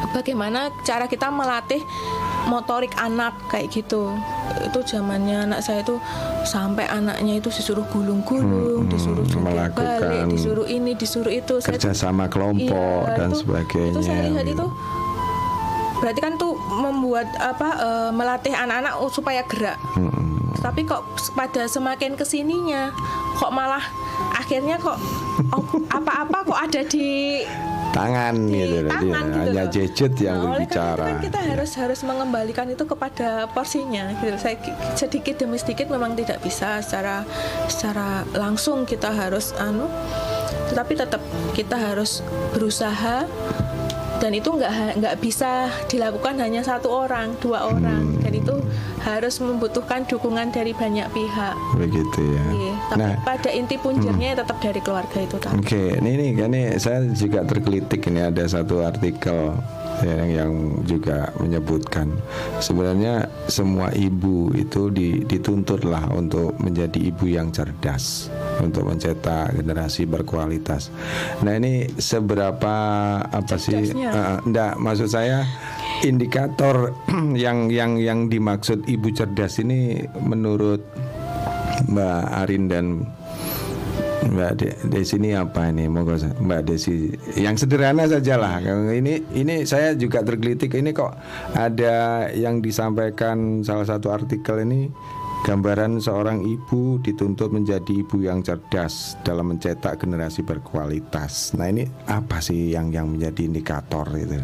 Bagaimana 0.10 0.74
cara 0.82 1.06
kita 1.06 1.30
melatih 1.30 1.82
motorik 2.46 2.90
anak 2.98 3.38
kayak 3.48 3.70
gitu. 3.70 4.10
Itu 4.60 4.82
zamannya 4.82 5.46
anak 5.46 5.62
saya 5.62 5.86
itu 5.86 6.02
sampai 6.42 6.90
anaknya 6.90 7.38
itu 7.38 7.48
disuruh 7.48 7.86
gulung-gulung 7.88 8.90
disuruh 8.90 9.22
joget 9.24 9.46
melakukan 9.70 10.02
balik 10.02 10.34
disuruh 10.34 10.66
ini 10.66 10.92
disuruh 10.94 11.30
itu. 11.30 11.62
Saya 11.62 11.78
tuh- 11.78 11.86
kerjasama 11.86 12.26
kelompok 12.26 13.06
Iya, 13.06 13.16
dan 13.16 13.30
itu- 13.30 13.40
sebagainya. 13.40 13.92
itu 13.92 14.02
saya 14.02 14.22
lihat 14.26 14.46
gitu. 14.48 14.56
itu 14.58 14.66
berarti 16.00 16.20
kan 16.20 16.34
tuh 16.36 16.54
membuat 16.56 17.28
apa 17.36 17.68
eh, 17.78 18.12
melatih 18.12 18.54
anak-anak 18.54 18.94
supaya 19.10 19.44
gerak 19.44 19.76
Mm-mm. 19.94 20.56
tapi 20.60 20.84
kok 20.84 21.04
pada 21.32 21.66
semakin 21.66 22.16
ke 22.16 22.24
sininya 22.24 22.92
kok 23.36 23.52
malah 23.52 23.84
akhirnya 24.34 24.76
kok 24.76 24.96
oh, 25.50 25.64
apa-apa 25.88 26.38
kok 26.46 26.60
ada 26.60 26.82
di 26.84 27.44
tangan 27.90 28.38
di 28.38 28.54
gitu, 28.54 28.86
tangan 28.86 29.02
dia. 29.26 29.34
gitu 29.34 29.50
hanya 29.50 29.64
loh. 29.66 29.72
gadget 29.74 30.14
yang 30.20 30.38
Nah, 30.38 30.54
oleh 30.54 30.68
karena 30.68 30.70
berbicara. 30.70 30.94
itu 30.94 31.10
kan 31.10 31.18
kita 31.20 31.40
harus 31.42 31.72
harus 31.74 32.00
mengembalikan 32.04 32.68
itu 32.70 32.84
kepada 32.86 33.30
porsinya 33.50 34.14
gitu. 34.14 34.38
Saya 34.38 34.56
ki- 34.56 34.78
sedikit 34.94 35.36
demi 35.36 35.58
sedikit 35.58 35.90
memang 35.90 36.14
tidak 36.14 36.38
bisa 36.40 36.86
secara 36.86 37.26
secara 37.66 38.30
langsung 38.32 38.86
kita 38.86 39.10
harus 39.10 39.58
anu 39.58 39.90
tetapi 40.70 40.94
tetap 40.94 41.18
kita 41.58 41.76
harus 41.76 42.22
berusaha 42.54 43.26
dan 44.20 44.32
itu 44.36 44.50
nggak 44.52 45.00
nggak 45.00 45.16
bisa 45.24 45.72
dilakukan 45.88 46.36
hanya 46.44 46.62
satu 46.62 46.92
orang 46.92 47.34
dua 47.40 47.72
orang. 47.72 48.20
Dan 48.20 48.34
itu 48.36 48.56
harus 49.02 49.40
membutuhkan 49.40 50.04
dukungan 50.06 50.52
dari 50.52 50.76
banyak 50.76 51.08
pihak. 51.16 51.56
Begitu 51.80 52.20
ya. 52.36 52.46
Iya, 52.52 52.76
tapi 52.92 53.00
Nah, 53.00 53.14
pada 53.24 53.50
inti 53.50 53.76
punjernya 53.80 54.36
tetap 54.44 54.60
dari 54.60 54.84
keluarga 54.84 55.18
itu 55.24 55.36
Oke, 55.40 55.96
ini 55.98 56.12
nih, 56.20 56.32
kan 56.36 56.52
ini 56.52 56.64
saya 56.78 57.00
juga 57.16 57.48
tergelitik 57.48 58.04
ini 58.12 58.28
ada 58.28 58.44
satu 58.44 58.84
artikel 58.84 59.56
yang, 60.04 60.30
yang 60.30 60.52
juga 60.88 61.32
menyebutkan 61.40 62.12
sebenarnya 62.64 63.28
semua 63.52 63.92
ibu 63.92 64.52
itu 64.56 64.88
di- 64.92 65.24
dituntutlah 65.28 66.08
untuk 66.16 66.56
menjadi 66.60 67.00
ibu 67.12 67.26
yang 67.28 67.52
cerdas 67.52 68.32
untuk 68.60 68.88
mencetak 68.88 69.56
generasi 69.56 70.04
berkualitas. 70.08 70.92
Nah 71.44 71.56
ini 71.56 71.88
seberapa 71.96 72.76
apa 73.24 73.56
sih? 73.56 73.92
Cerdasnya? 73.92 74.10
Eh, 74.12 74.38
enggak, 74.48 74.74
maksud 74.80 75.10
saya 75.12 75.48
indikator 76.04 76.96
yang 77.36 77.72
yang 77.72 78.00
yang 78.00 78.20
dimaksud 78.28 78.88
ibu 78.88 79.12
cerdas 79.12 79.60
ini 79.60 80.04
menurut 80.20 80.84
Mbak 81.88 82.24
Arin 82.44 82.64
dan 82.68 82.86
Mbak 84.30 84.52
De 84.62 84.70
Desi 84.88 85.18
ini 85.18 85.34
apa 85.34 85.74
ini? 85.74 85.90
Mbak 85.90 86.62
Desi 86.62 87.10
yang 87.36 87.58
sederhana 87.58 88.06
saja 88.06 88.38
lah. 88.38 88.62
Ini 88.62 89.34
ini 89.34 89.66
saya 89.66 89.98
juga 89.98 90.22
tergelitik 90.22 90.78
ini 90.78 90.94
kok 90.94 91.18
ada 91.58 92.30
yang 92.32 92.62
disampaikan 92.62 93.66
salah 93.66 93.90
satu 93.90 94.14
artikel 94.14 94.62
ini 94.62 94.90
gambaran 95.42 95.98
seorang 95.98 96.44
ibu 96.44 97.00
dituntut 97.00 97.50
menjadi 97.50 98.04
ibu 98.04 98.20
yang 98.20 98.40
cerdas 98.40 99.16
dalam 99.22 99.50
mencetak 99.50 99.98
generasi 99.98 100.44
berkualitas. 100.44 101.56
Nah 101.56 101.68
ini 101.68 101.88
apa 102.06 102.38
sih 102.40 102.72
yang 102.72 102.90
yang 102.90 103.08
menjadi 103.10 103.48
indikator 103.48 104.06
itu? 104.12 104.36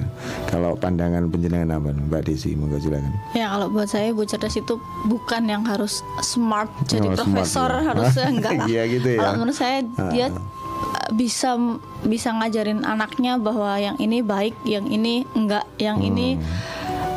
Kalau 0.47 0.73
pandangan 0.73 1.27
penjenengan 1.27 1.75
apa, 1.75 1.91
Mbak 1.91 2.21
Desi? 2.25 2.55
Monggo 2.55 2.79
silakan. 2.79 3.11
Ya 3.33 3.51
kalau 3.51 3.67
buat 3.67 3.85
saya 3.85 4.09
ibu 4.09 4.23
cerdas 4.23 4.55
itu 4.55 4.79
bukan 5.05 5.43
yang 5.45 5.63
harus 5.63 5.99
smart 6.21 6.71
jadi 6.85 7.05
Oh, 7.05 7.13
smart, 7.13 7.27
profesor 7.37 7.69
ya. 7.69 7.81
harusnya 7.85 8.25
enggak 8.27 8.51
lah. 8.55 8.67
Iya 8.71 8.83
gitu 8.89 9.07
ya. 9.11 9.19
Kalau 9.19 9.31
menurut 9.35 9.55
saya 9.55 9.77
dia 10.09 10.27
uh, 10.31 10.39
bisa 11.13 11.53
bisa 12.01 12.29
ngajarin 12.31 12.81
anaknya 12.81 13.35
bahwa 13.35 13.75
yang 13.75 13.97
ini 13.97 14.19
baik, 14.19 14.55
yang 14.63 14.85
ini 14.85 15.27
enggak, 15.33 15.67
yang 15.77 15.99
ini 15.99 16.35
Hmm. 16.35 16.43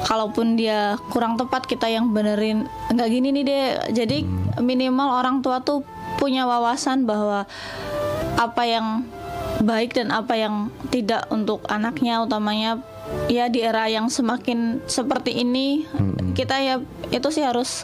Kalaupun 0.07 0.55
dia 0.55 0.95
kurang 1.11 1.35
tepat 1.35 1.67
kita 1.67 1.91
yang 1.91 2.13
benerin 2.13 2.69
enggak 2.93 3.09
gini 3.11 3.35
nih 3.35 3.45
deh. 3.45 3.67
Jadi 3.95 4.19
Hmm. 4.23 4.63
minimal 4.63 5.19
orang 5.23 5.43
tua 5.43 5.63
tuh 5.63 5.83
punya 6.19 6.47
wawasan 6.47 7.07
bahwa 7.07 7.47
apa 8.39 8.63
yang 8.67 9.07
baik 9.59 9.95
dan 9.95 10.15
apa 10.15 10.39
yang 10.39 10.71
tidak 10.95 11.27
untuk 11.31 11.67
anaknya 11.67 12.23
utamanya 12.23 12.79
ya 13.27 13.51
di 13.51 13.65
era 13.65 13.91
yang 13.91 14.07
semakin 14.07 14.79
seperti 14.87 15.35
ini 15.35 15.83
kita 16.39 16.61
ya 16.63 16.75
itu 17.11 17.29
sih 17.35 17.43
harus 17.43 17.83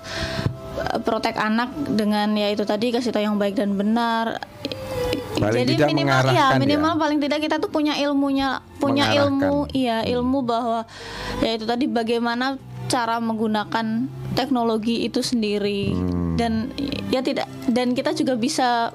uh, 0.79 0.99
protek 1.03 1.35
anak 1.35 1.75
dengan 1.91 2.39
ya 2.39 2.53
itu 2.55 2.63
tadi 2.63 2.95
kasih 2.95 3.11
tahu 3.11 3.27
yang 3.27 3.39
baik 3.41 3.59
dan 3.59 3.75
benar 3.75 4.39
Paling 5.35 5.67
jadi 5.67 5.73
tidak 5.75 5.89
minimal 5.91 6.07
ya 6.07 6.23
mengarahkan 6.31 6.59
minimal 6.59 6.95
ya. 6.95 7.01
paling 7.01 7.19
tidak 7.19 7.39
kita 7.41 7.57
tuh 7.59 7.69
punya 7.69 7.95
ilmunya 7.97 8.49
punya 8.79 9.05
Mengarahkan. 9.11 9.29
ilmu 9.35 9.57
iya 9.73 9.99
ilmu 10.07 10.39
bahwa 10.41 10.81
ya 11.41 11.51
itu 11.53 11.67
tadi 11.67 11.85
bagaimana 11.85 12.55
cara 12.87 13.19
menggunakan 13.19 14.07
teknologi 14.33 15.03
itu 15.03 15.21
sendiri 15.21 15.91
Hmm. 15.91 16.35
dan 16.35 16.53
ya 17.09 17.21
tidak 17.21 17.47
dan 17.67 17.95
kita 17.95 18.11
juga 18.11 18.35
bisa 18.35 18.91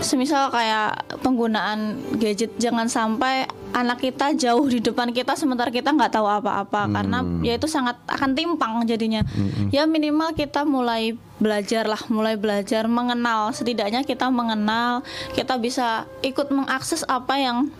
semisal 0.00 0.48
kayak 0.48 1.20
penggunaan 1.20 2.00
gadget 2.16 2.56
jangan 2.56 2.88
sampai 2.88 3.44
anak 3.70 4.02
kita 4.02 4.34
jauh 4.34 4.66
di 4.66 4.82
depan 4.82 5.14
kita 5.14 5.38
sementara 5.38 5.70
kita 5.70 5.94
nggak 5.94 6.10
tahu 6.10 6.26
apa-apa 6.26 6.90
karena 6.90 7.22
ya 7.44 7.54
itu 7.54 7.70
sangat 7.70 7.96
akan 8.10 8.34
timpang 8.34 8.82
jadinya. 8.88 9.22
Ya 9.70 9.86
minimal 9.86 10.34
kita 10.34 10.66
mulai 10.66 11.14
belajar 11.38 11.86
lah 11.86 12.02
mulai 12.10 12.34
belajar 12.34 12.90
mengenal. 12.90 13.54
Setidaknya 13.54 14.02
kita 14.02 14.28
mengenal 14.28 15.06
kita 15.36 15.56
bisa 15.56 16.08
ikut 16.24 16.50
mengakses 16.50 17.06
apa 17.06 17.38
yang 17.38 17.70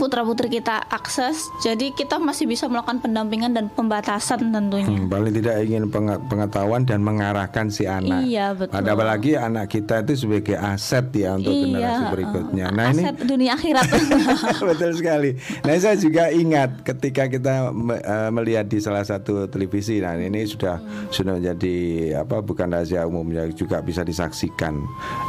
putra 0.00 0.24
putri 0.24 0.48
kita 0.48 0.80
akses 0.88 1.36
jadi 1.60 1.92
kita 1.92 2.16
masih 2.16 2.48
bisa 2.48 2.64
melakukan 2.64 2.98
pendampingan 2.98 3.52
dan 3.52 3.68
pembatasan 3.68 4.48
tentunya 4.48 4.88
Hmm, 4.88 5.06
paling 5.06 5.36
tidak 5.36 5.60
ingin 5.60 5.92
pengetahuan 6.24 6.82
dan 6.82 7.04
mengarahkan 7.04 7.68
si 7.68 7.84
anak. 7.84 8.24
Iya, 8.24 8.56
betul. 8.56 8.80
Ada 8.80 8.90
apalagi 8.90 9.36
anak 9.36 9.68
kita 9.68 10.00
itu 10.00 10.24
sebagai 10.24 10.56
aset 10.56 11.04
ya 11.12 11.36
untuk 11.36 11.52
generasi 11.52 11.84
Iya, 12.00 12.10
berikutnya. 12.10 12.64
uh, 12.66 12.72
Nah 12.72 12.84
ini 12.88 13.02
aset 13.04 13.16
dunia 13.22 13.52
akhirat 13.52 13.86
betul 14.72 14.90
sekali. 14.96 15.30
Nah 15.62 15.74
saya 15.76 15.96
juga 15.96 16.32
ingat 16.32 16.80
ketika 16.80 17.28
kita 17.28 17.68
eh, 17.92 18.30
melihat 18.32 18.64
di 18.64 18.78
salah 18.80 19.04
satu 19.04 19.44
televisi. 19.46 20.00
Nah 20.00 20.16
ini 20.16 20.48
sudah 20.48 20.80
sudah 21.10 21.36
menjadi 21.36 21.76
apa 22.18 22.40
bukan 22.40 22.72
rahasia 22.72 23.04
umumnya 23.04 23.44
juga 23.52 23.84
bisa 23.84 24.00
disaksikan. 24.00 24.80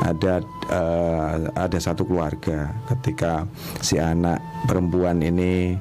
Ada 0.01 0.39
eh, 0.69 1.35
ada 1.53 1.77
satu 1.77 2.07
keluarga 2.07 2.71
ketika 2.87 3.43
si 3.81 3.97
anak 3.97 4.39
perempuan 4.65 5.21
ini 5.21 5.75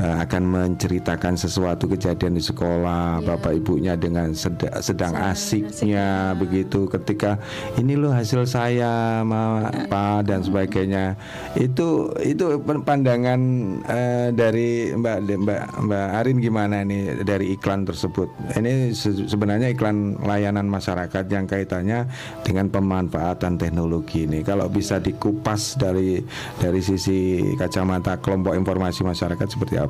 eh, 0.00 0.16
akan 0.24 0.42
menceritakan 0.48 1.36
sesuatu 1.36 1.90
kejadian 1.90 2.38
di 2.38 2.42
sekolah, 2.42 3.20
bapak 3.20 3.60
ibunya 3.60 3.94
dengan 3.98 4.32
seda- 4.32 4.80
sedang 4.80 5.12
asiknya 5.14 6.32
begitu 6.38 6.88
ketika 6.88 7.36
ini 7.76 7.98
loh 7.98 8.14
hasil 8.14 8.48
saya 8.48 9.20
ma 9.26 9.68
apa 9.68 10.24
dan 10.24 10.40
sebagainya. 10.40 11.14
Itu 11.58 12.12
itu 12.24 12.56
pandangan 12.62 13.40
eh, 13.86 14.28
dari 14.32 14.96
Mbak 14.96 15.18
Mbak 15.44 15.62
Mbak 15.84 16.06
Arin 16.22 16.38
gimana 16.40 16.86
nih 16.86 17.22
dari 17.26 17.52
iklan 17.54 17.84
tersebut? 17.84 18.30
Ini 18.56 18.96
se- 18.96 19.28
sebenarnya 19.28 19.70
iklan 19.74 20.16
layanan 20.24 20.66
masyarakat 20.70 21.24
yang 21.28 21.44
kaitannya 21.44 22.08
dengan 22.46 22.72
pemanfaatan 22.72 23.60
teknologi 23.60 24.24
ini. 24.24 24.40
Kalau 24.40 24.70
bisa 24.72 24.98
dikupas 25.02 25.76
dari 25.76 26.22
dari 26.58 26.80
sisi 26.80 27.42
kacamata 27.58 28.16
kelompok 28.22 28.54
informasi 28.56 29.04
masyarakat 29.04 29.46
seperti 29.50 29.76
apa? 29.78 29.81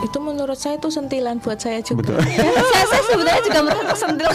Itu 0.00 0.16
menurut 0.16 0.56
saya 0.56 0.74
itu 0.74 0.88
sentilan 0.88 1.36
buat 1.38 1.60
saya 1.60 1.84
juga. 1.84 2.16
Betul. 2.16 2.24
saya, 2.72 2.84
saya 2.88 3.02
sebenarnya 3.04 3.42
juga 3.44 3.60
merasa 3.68 3.84
tersentil. 3.84 4.30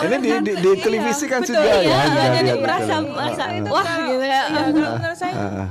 ini 0.00 0.16
di, 0.18 0.30
di, 0.40 0.52
di 0.56 0.70
televisi 0.78 1.24
kan 1.26 1.40
betul, 1.40 1.52
sudah 1.52 1.64
iya, 1.64 1.76
ya. 1.84 2.00
iya, 2.00 2.24
jadi 2.34 2.50
merasa 2.56 2.94
betul. 2.96 3.12
merasa 3.12 3.42
Ah, 3.42 3.68
wah 3.68 3.88
gitu 4.00 4.24
ya. 4.24 4.42
Iya, 4.42 4.62
kalau 4.72 4.90
menurut 4.96 5.18
saya 5.18 5.34
ah, 5.36 5.68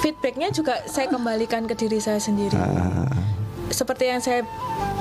feedbacknya 0.00 0.48
juga 0.50 0.74
saya 0.86 1.06
kembalikan 1.06 1.62
ke 1.64 1.74
diri 1.74 1.98
saya 1.98 2.16
sendiri. 2.18 2.56
ah, 2.56 2.64
ah. 3.04 3.08
Seperti 3.66 4.04
yang 4.06 4.20
saya 4.20 4.40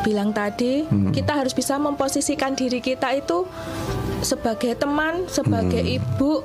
bilang 0.02 0.32
tadi, 0.32 0.84
Hmm. 0.84 1.12
kita 1.12 1.32
harus 1.34 1.52
bisa 1.52 1.78
memposisikan 1.78 2.54
diri 2.54 2.80
kita 2.80 3.12
itu 3.14 3.48
sebagai 4.24 4.74
teman, 4.74 5.28
sebagai 5.28 5.80
Hmm. 5.80 5.96
ibu. 5.96 6.42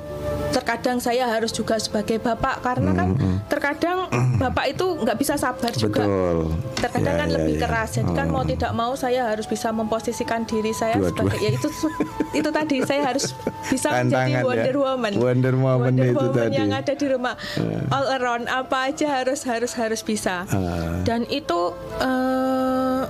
Terkadang 0.49 0.97
saya 0.97 1.25
harus 1.25 1.49
juga 1.49 1.77
sebagai 1.77 2.17
bapak 2.17 2.59
karena 2.59 2.91
kan 2.91 3.13
terkadang 3.45 4.09
bapak 4.35 4.65
itu 4.69 4.85
nggak 4.97 5.15
bisa 5.15 5.33
sabar 5.35 5.69
juga. 5.71 6.01
Hmm. 6.01 6.09
Betul. 6.09 6.37
Terkadang 6.79 7.13
Ya, 7.13 7.19
kan 7.19 7.27
ya, 7.27 7.35
lebih 7.35 7.55
ya. 7.55 7.61
keras. 7.61 7.89
Jadi 7.93 8.11
kan 8.11 8.27
Oh. 8.27 8.31
mau 8.31 8.43
tidak 8.43 8.71
mau 8.71 8.91
saya 8.93 9.21
harus 9.25 9.45
bisa 9.45 9.69
memposisikan 9.69 10.43
diri 10.43 10.71
saya 10.71 10.97
Dua-dua. 10.97 11.09
sebagai 11.29 11.39
ya 11.39 11.51
itu 11.51 11.67
itu 12.31 12.49
tadi 12.49 12.75
saya 12.81 13.01
harus 13.05 13.31
bisa 13.63 13.87
menjadi 13.95 14.09
Tantangan 14.09 14.29
ya. 14.35 14.41
Wonder 14.43 14.75
Woman. 14.77 15.11
Wonder 15.15 15.55
Woman 15.55 15.93
itu 15.97 16.25
tadi. 16.31 16.53
yang 16.55 16.69
ada 16.71 16.93
di 16.93 17.05
rumah. 17.07 17.35
All 17.87 18.07
around 18.11 18.45
apa 18.47 18.89
aja 18.89 19.07
harus 19.13 19.43
harus 19.43 19.71
harus 19.73 20.01
bisa. 20.01 20.45
Ah. 20.45 21.01
Dan 21.03 21.23
itu 21.27 21.73
eh, 21.99 23.01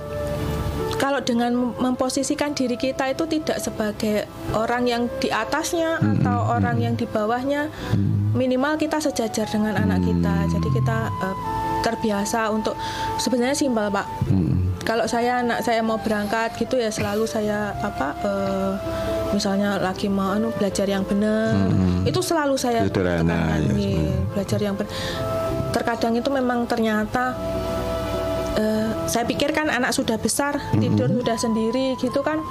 kalau 1.10 1.26
dengan 1.26 1.50
memposisikan 1.74 2.54
diri 2.54 2.78
kita 2.78 3.10
itu 3.10 3.26
tidak 3.26 3.58
sebagai 3.58 4.30
orang 4.54 4.86
yang 4.86 5.02
di 5.18 5.26
atasnya 5.26 5.98
Hmm, 5.98 6.22
atau 6.22 6.54
orang 6.54 6.78
yang 6.78 6.94
di 6.94 7.02
bawahnya, 7.02 7.66
minimal 8.30 8.78
kita 8.78 9.02
sejajar 9.02 9.42
dengan 9.50 9.74
anak 9.74 10.06
kita. 10.06 10.30
Hmm. 10.30 10.50
Jadi 10.54 10.68
kita 10.70 11.10
eh, 11.10 11.36
terbiasa 11.82 12.54
untuk 12.54 12.78
sebenarnya 13.18 13.58
simpel 13.58 13.90
pak. 13.90 14.06
Hmm. 14.30 14.70
Kalau 14.86 15.10
saya 15.10 15.42
anak 15.42 15.66
saya 15.66 15.82
mau 15.82 15.98
berangkat 15.98 16.54
gitu 16.62 16.78
ya 16.78 16.94
selalu 16.94 17.26
saya 17.26 17.74
apa 17.82 18.14
eh, 18.22 18.72
misalnya 19.34 19.82
lagi 19.82 20.06
mau 20.06 20.30
anu 20.30 20.54
belajar 20.54 20.86
yang 20.86 21.02
benar 21.02 21.58
itu 22.06 22.22
selalu 22.22 22.54
saya 22.54 22.86
Hmm. 22.86 22.90
Sederhana, 22.94 23.58
ya, 23.58 23.66
sebenarnya. 23.66 23.98
belajar 24.30 24.58
yang 24.62 24.74
benar. 24.78 24.94
Terkadang 25.74 26.14
itu 26.14 26.30
memang 26.30 26.70
ternyata 26.70 27.34
eh, 28.58 28.90
saya 29.06 29.24
pikir 29.28 29.52
kan 29.52 29.68
anak 29.70 29.92
sudah 29.94 30.16
besar 30.16 30.58
tidur 30.74 31.10
sudah 31.10 31.36
sendiri 31.36 31.94
gitu 32.00 32.24
kan 32.24 32.42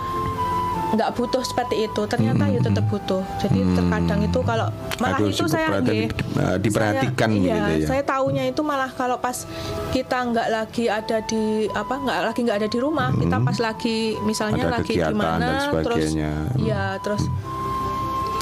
nggak 0.89 1.13
butuh 1.13 1.45
seperti 1.45 1.85
itu. 1.85 2.01
Ternyata 2.09 2.49
ya 2.49 2.59
tetap 2.61 2.85
butuh. 2.89 3.21
Jadi 3.37 3.61
terkadang 3.77 4.25
itu 4.25 4.39
kalau 4.41 4.67
malah 4.97 5.21
Harus 5.21 5.37
itu 5.37 5.45
saya 5.45 5.79
nggih, 5.79 6.09
eh, 6.09 6.57
diperhatikan 6.57 7.29
saya, 7.29 7.45
gitu 7.45 7.71
iya, 7.71 7.77
ya. 7.77 7.87
saya 7.87 8.03
taunya 8.03 8.43
itu 8.49 8.61
malah 8.65 8.89
kalau 8.91 9.21
pas 9.21 9.45
kita 9.93 10.17
nggak 10.33 10.47
lagi 10.49 10.89
ada 10.91 11.21
di 11.23 11.69
apa 11.71 11.93
nggak 11.93 12.19
lagi 12.33 12.39
nggak 12.43 12.57
ada 12.65 12.69
di 12.69 12.79
rumah 12.81 13.09
kita 13.15 13.37
pas 13.39 13.57
lagi 13.63 14.17
misalnya 14.27 14.67
Ada 14.67 14.75
lagi 14.81 14.93
di 14.99 15.15
mana 15.15 15.71
terus 15.71 16.03
sebagainya. 16.11 16.31
ya 16.59 16.83
terus 16.99 17.23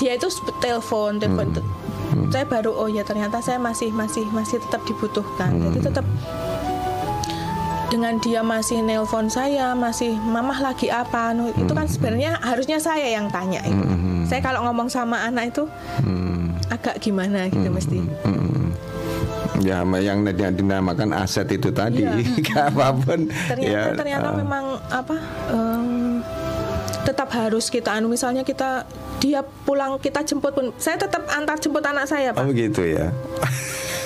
dia 0.01 0.18
itu 0.18 0.28
telepon 0.58 1.22
telepon 1.22 1.62
saya 2.34 2.45
baru 2.47 2.72
oh 2.74 2.89
ya 2.89 3.05
ternyata 3.05 3.38
saya 3.43 3.62
masih 3.62 3.93
masih 3.93 4.26
masih 4.32 4.58
tetap 4.64 4.82
dibutuhkan. 4.88 5.51
Jadi 5.70 5.80
tetap 5.91 6.05
dengan 7.88 8.19
dia 8.19 8.43
masih 8.43 8.83
nelpon 8.83 9.31
saya 9.31 9.71
masih 9.71 10.11
mamah 10.15 10.59
lagi 10.59 10.91
apa 10.91 11.31
anu, 11.31 11.51
itu 11.55 11.71
kan 11.71 11.88
sebenarnya 11.88 12.35
harusnya 12.43 12.77
saya 12.77 13.07
yang 13.07 13.31
tanya 13.31 13.63
itu 13.63 13.83
saya 14.27 14.43
kalau 14.43 14.67
ngomong 14.67 14.91
sama 14.91 15.23
anak 15.23 15.55
itu 15.55 15.63
Hmm. 16.03 16.51
agak 16.67 16.99
gimana 16.99 17.47
gitu 17.47 17.67
mesti 17.71 18.03
Hmm. 18.23 18.75
Ya, 19.57 19.81
yang 19.81 20.21
dinamakan 20.53 21.17
aset 21.17 21.49
itu 21.49 21.73
tadi, 21.73 22.05
Iya. 22.05 22.13
apa 22.69 22.93
pun. 22.93 23.25
ternyata 23.49 23.65
ya, 23.65 23.97
ternyata 23.97 24.27
ah. 24.29 24.35
memang 24.38 24.63
apa 24.85 25.15
em, 25.49 26.21
tetap 27.01 27.31
harus 27.33 27.71
kita 27.71 27.97
anu 27.97 28.11
misalnya 28.11 28.45
kita 28.45 28.85
dia 29.17 29.41
pulang 29.41 29.97
kita 29.97 30.21
jemput 30.21 30.53
pun 30.53 30.69
saya 30.77 30.99
tetap 31.01 31.25
antar 31.33 31.57
jemput 31.57 31.81
anak 31.81 32.05
saya 32.05 32.35
Oh 32.35 32.43
pak 32.43 32.53
begitu 32.53 32.85
ya. 32.85 33.09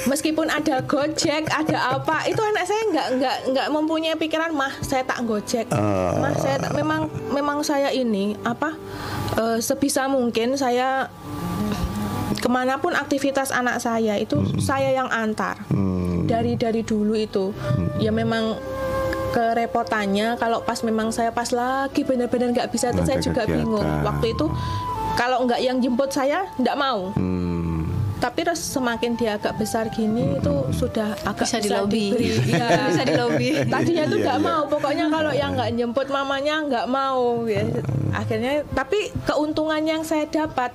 Meskipun 0.04 0.48
ada 0.48 0.82
gojek 0.82 1.46
ada 1.46 1.96
apa 1.96 2.26
itu 2.26 2.40
anak 2.40 2.64
saya 2.64 2.82
nggak 2.88 3.08
nggak 3.16 3.38
nggak 3.50 3.68
mempunyai 3.70 4.16
pikiran 4.16 4.50
mah 4.52 4.74
saya 4.80 5.04
tak 5.04 5.22
gojek 5.24 5.68
Oh. 5.72 6.18
mah 6.18 6.34
saya 6.36 6.58
tak, 6.58 6.74
memang 6.74 7.06
memang 7.30 7.62
saya 7.62 7.90
ini 7.90 8.34
apa 8.42 8.74
eh, 9.36 9.58
sebisa 9.60 10.06
mungkin 10.06 10.56
saya 10.56 11.10
ke 12.34 12.48
mana 12.48 12.78
pun 12.78 12.92
aktivitas 12.92 13.52
anak 13.52 13.78
saya 13.78 14.18
itu 14.18 14.42
saya 14.58 14.90
yang 14.92 15.08
antar 15.08 15.62
Hmm. 15.68 16.26
dari 16.26 16.56
dari 16.56 16.82
dulu 16.82 17.14
itu 17.14 17.54
ya 17.98 18.10
memang 18.10 18.58
kerepotannya 19.32 20.36
kalau 20.36 20.60
pas 20.60 20.82
memang 20.82 21.08
saya 21.10 21.30
pas 21.30 21.48
lagi 21.50 22.02
benar-benar 22.02 22.52
nggak 22.52 22.68
bisa 22.68 22.90
itu 22.90 23.02
saya 23.02 23.20
juga 23.20 23.44
kegiatan. 23.44 23.64
bingung 23.64 23.88
waktu 24.02 24.26
itu 24.32 24.46
kalau 25.14 25.44
nggak 25.44 25.60
yang 25.60 25.78
jemput 25.78 26.10
saya 26.10 26.48
nggak 26.58 26.76
mau 26.76 27.14
Hmm. 27.14 27.51
Tapi 28.22 28.46
terus 28.46 28.62
semakin 28.62 29.18
dia 29.18 29.36
agak 29.36 29.58
besar 29.58 29.90
gini 29.90 30.38
itu 30.38 30.54
sudah 30.72 31.18
agak 31.26 31.50
Bisa 31.50 31.58
di 31.58 31.70
lobby. 31.74 32.06
diberi. 32.14 32.30
Iya. 32.54 32.68
Bisa 32.86 33.02
di 33.02 33.16
lobby. 33.18 33.48
Tadinya 33.66 34.06
tuh 34.06 34.18
Iya, 34.22 34.26
nggak 34.30 34.40
iya. 34.40 34.46
mau, 34.46 34.62
pokoknya 34.70 35.06
kalau 35.10 35.32
yang 35.34 35.52
nggak 35.58 35.70
jemput 35.74 36.08
mamanya 36.08 36.56
nggak 36.62 36.86
mau. 36.86 37.42
Ya. 37.50 37.66
Akhirnya, 38.14 38.62
tapi 38.72 39.10
keuntungan 39.26 39.82
yang 39.82 40.06
saya 40.06 40.30
dapat, 40.30 40.70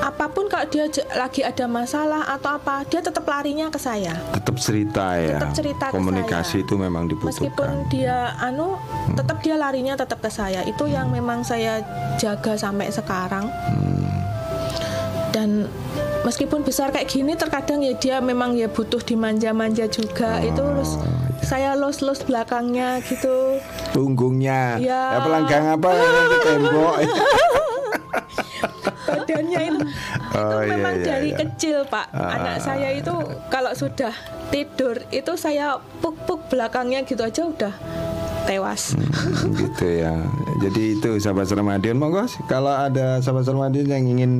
apa 0.00 0.26
pun 0.26 0.50
kalau 0.50 0.66
dia 0.66 0.90
lagi 1.14 1.40
ada 1.40 1.70
masalah 1.70 2.26
atau 2.26 2.58
apa, 2.58 2.82
dia 2.84 2.98
tetap 2.98 3.22
larinya 3.22 3.70
ke 3.70 3.78
saya. 3.78 4.18
Tetap 4.34 4.56
cerita 4.58 5.14
ya. 5.14 5.38
Tetap 5.38 5.52
cerita 5.54 5.84
ke 5.88 5.94
Komunikasi 5.94 6.58
saya. 6.58 6.64
itu 6.66 6.74
memang 6.74 7.06
Meskipun 7.06 7.30
dibutuhkan. 7.54 7.76
dia 7.86 8.34
anu, 8.40 8.74
tetap 9.14 9.38
dia 9.40 9.54
larinya 9.54 9.94
tetap 9.94 10.18
ke 10.18 10.28
saya. 10.28 10.66
Itu 10.66 10.90
yang 10.90 11.14
memang 11.14 11.46
saya 11.46 11.84
jaga 12.18 12.58
sampai 12.58 12.90
sekarang. 12.90 13.46
Dan 15.30 15.66
meskipun 16.24 16.64
besar 16.64 16.90
kayak 16.90 17.06
gini, 17.06 17.36
terkadang 17.36 17.84
ya 17.84 17.94
dia 17.94 18.16
memang 18.18 18.56
ya 18.56 18.66
butuh 18.66 18.98
dimanja-manja 18.98 19.86
juga. 19.86 20.40
Itu 20.40 20.64
terus 20.64 20.96
saya 21.44 21.76
los-los 21.76 22.24
belakangnya 22.24 23.04
gitu. 23.04 23.60
Punggungnya. 23.92 24.80
Ya. 24.80 25.14
Ya, 25.14 25.20
pelanggang 25.20 25.64
apa 25.76 25.88
itu 25.92 26.36
tembok. 26.42 26.96
Badannya 29.04 29.60
itu, 29.68 29.78
Oh, 30.34 30.40
itu 30.40 30.56
iya, 30.66 30.72
memang 30.74 30.94
iya, 30.98 31.04
dari 31.06 31.30
iya. 31.30 31.38
kecil 31.44 31.76
pak. 31.86 32.10
Ah. 32.10 32.34
Anak 32.40 32.56
saya 32.64 32.88
itu 32.90 33.14
kalau 33.52 33.70
sudah 33.76 34.10
tidur 34.50 34.98
itu 35.14 35.32
saya 35.38 35.78
puk-puk 36.02 36.50
belakangnya 36.50 37.06
gitu 37.06 37.22
aja 37.22 37.42
udah 37.46 37.74
tewas. 38.44 38.94
Hmm, 38.94 39.52
gitu 39.56 39.86
ya. 39.88 40.14
Jadi 40.60 41.00
itu 41.00 41.10
sahabat 41.18 41.48
Sermadion 41.48 41.96
monggo 41.98 42.24
kalau 42.46 42.70
ada 42.70 43.18
sahabat 43.20 43.48
Sermadion 43.48 43.88
yang 43.88 44.04
ingin 44.06 44.32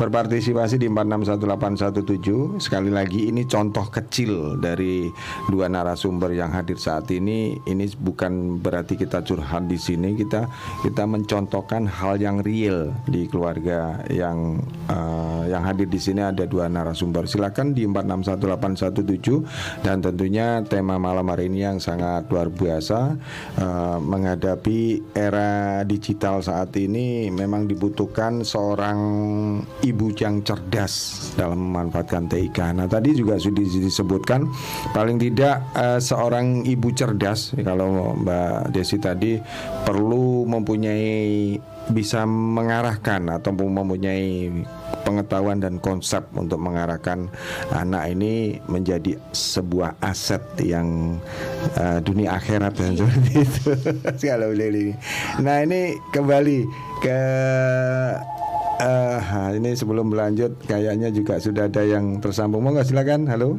berpartisipasi 0.00 0.80
di 0.80 0.88
461817 0.90 2.58
sekali 2.58 2.90
lagi 2.90 3.30
ini 3.30 3.46
contoh 3.46 3.86
kecil 3.88 4.58
dari 4.58 5.08
dua 5.48 5.68
narasumber 5.70 6.32
yang 6.34 6.50
hadir 6.50 6.80
saat 6.80 7.06
ini. 7.12 7.60
Ini 7.64 7.94
bukan 8.00 8.58
berarti 8.58 8.96
kita 8.96 9.22
curhat 9.22 9.68
di 9.68 9.76
sini 9.76 10.16
kita 10.16 10.48
kita 10.82 11.04
mencontohkan 11.06 11.86
hal 11.86 12.18
yang 12.18 12.40
real 12.42 12.90
di 13.06 13.28
keluarga 13.28 14.00
yang 14.10 14.58
eh, 14.88 15.42
yang 15.52 15.62
hadir 15.62 15.86
di 15.86 16.00
sini. 16.00 16.20
Ada 16.20 16.44
dua 16.48 16.68
narasumber. 16.68 17.24
Silakan 17.24 17.72
di 17.76 17.84
461817 17.86 19.84
dan 19.84 20.02
tentunya 20.04 20.60
tema 20.66 20.96
malam 21.00 21.24
hari 21.28 21.48
ini 21.48 21.64
yang 21.64 21.78
sangat 21.80 22.28
luar 22.28 22.52
biasa 22.52 23.16
eh, 23.56 23.98
menghadapi 23.98 25.12
era 25.16 25.82
digital 25.86 26.44
saat 26.44 26.74
ini 26.76 27.32
memang 27.32 27.66
dibutuhkan 27.66 28.46
seorang 28.46 29.00
ibu 29.82 30.06
yang 30.14 30.44
cerdas 30.44 31.18
dalam 31.34 31.70
memanfaatkan 31.70 32.28
TIK. 32.30 32.58
Nah 32.76 32.86
tadi 32.86 33.16
juga 33.16 33.40
sudah 33.40 33.64
disebutkan 33.64 34.46
paling 34.92 35.18
tidak 35.18 35.62
eh, 35.74 35.98
seorang 35.98 36.62
ibu 36.68 36.88
cerdas 36.94 37.56
kalau 37.62 38.14
Mbak 38.20 38.74
Desi 38.74 39.00
tadi 39.00 39.40
perlu 39.86 40.44
mempunyai 40.46 41.56
bisa 41.90 42.24
mengarahkan 42.26 43.26
atau 43.28 43.50
mempunyai 43.52 44.50
pengetahuan 45.02 45.58
dan 45.58 45.82
konsep 45.82 46.22
untuk 46.36 46.62
mengarahkan 46.62 47.26
anak 47.74 48.14
ini 48.14 48.62
menjadi 48.70 49.18
sebuah 49.34 49.98
aset 50.04 50.42
yang 50.62 51.18
uh, 51.76 51.98
dunia 52.00 52.38
akhirat 52.38 52.78
dan 52.78 52.94
seperti 52.94 53.32
itu. 53.42 53.70
Kalau 54.30 54.54
ini. 54.54 54.94
Nah 55.42 55.66
ini 55.66 55.98
kembali 56.14 56.58
ke 57.02 57.20
uh, 58.80 59.50
ini 59.56 59.70
sebelum 59.74 60.12
berlanjut 60.12 60.56
kayaknya 60.64 61.10
juga 61.10 61.42
sudah 61.42 61.66
ada 61.66 61.82
yang 61.82 62.18
tersambung. 62.22 62.62
Monggo 62.64 62.86
silakan. 62.86 63.26
Halo. 63.26 63.58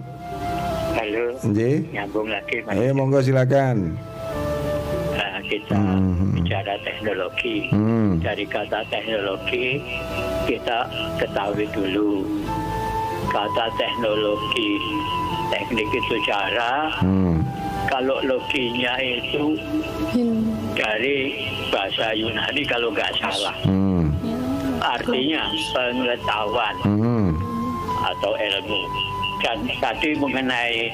Halo. 0.95 1.23
Nggih. 1.41 1.89
Nyambung 1.91 2.27
lagi. 2.29 2.57
Eh 2.69 2.91
monggo 2.93 3.19
silakan. 3.19 4.10
Kita 5.51 5.75
Hmm. 5.75 6.31
bicara 6.31 6.79
teknologi. 6.79 7.67
Hmm. 7.75 8.23
Dari 8.23 8.47
kata 8.47 8.87
teknologi 8.87 9.83
kita 10.47 10.87
ketahui 11.19 11.67
dulu 11.75 12.23
kata 13.27 13.67
teknologi 13.75 14.79
teknik 15.51 15.91
itu 15.91 16.15
cara 16.23 16.87
Hmm. 17.03 17.43
kalau 17.91 18.23
loginya 18.23 18.95
itu 19.03 19.59
dari 20.71 21.35
bahasa 21.67 22.15
Yunani 22.15 22.63
kalau 22.63 22.87
nggak 22.95 23.11
salah 23.19 23.55
Hmm. 23.67 24.07
artinya 24.79 25.51
pengetahuan 25.75 26.75
Hmm. 26.87 27.35
atau 27.99 28.39
ilmu 28.39 28.81
dan 29.43 29.57
tadi 29.83 30.15
mengenai 30.15 30.87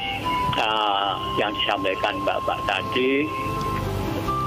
uh, 0.57 1.13
yang 1.37 1.53
disampaikan 1.53 2.17
Bapak 2.25 2.57
tadi 2.65 3.25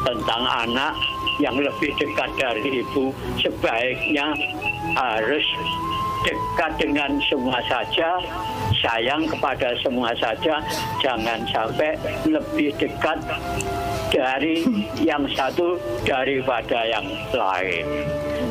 tentang 0.05 0.43
anak 0.47 0.95
yang 1.41 1.57
lebih 1.57 1.93
dekat 1.97 2.31
dari 2.37 2.85
ibu 2.85 3.13
sebaiknya 3.41 4.37
harus 4.97 5.47
dekat 6.21 6.77
dengan 6.77 7.17
semua 7.33 7.57
saja 7.65 8.21
sayang 8.77 9.25
kepada 9.25 9.73
semua 9.81 10.13
saja 10.21 10.61
jangan 11.01 11.41
sampai 11.49 11.97
lebih 12.29 12.77
dekat 12.77 13.19
dari 14.13 14.69
yang 15.01 15.25
satu 15.33 15.81
daripada 16.05 16.85
yang 16.85 17.07
lain 17.33 17.87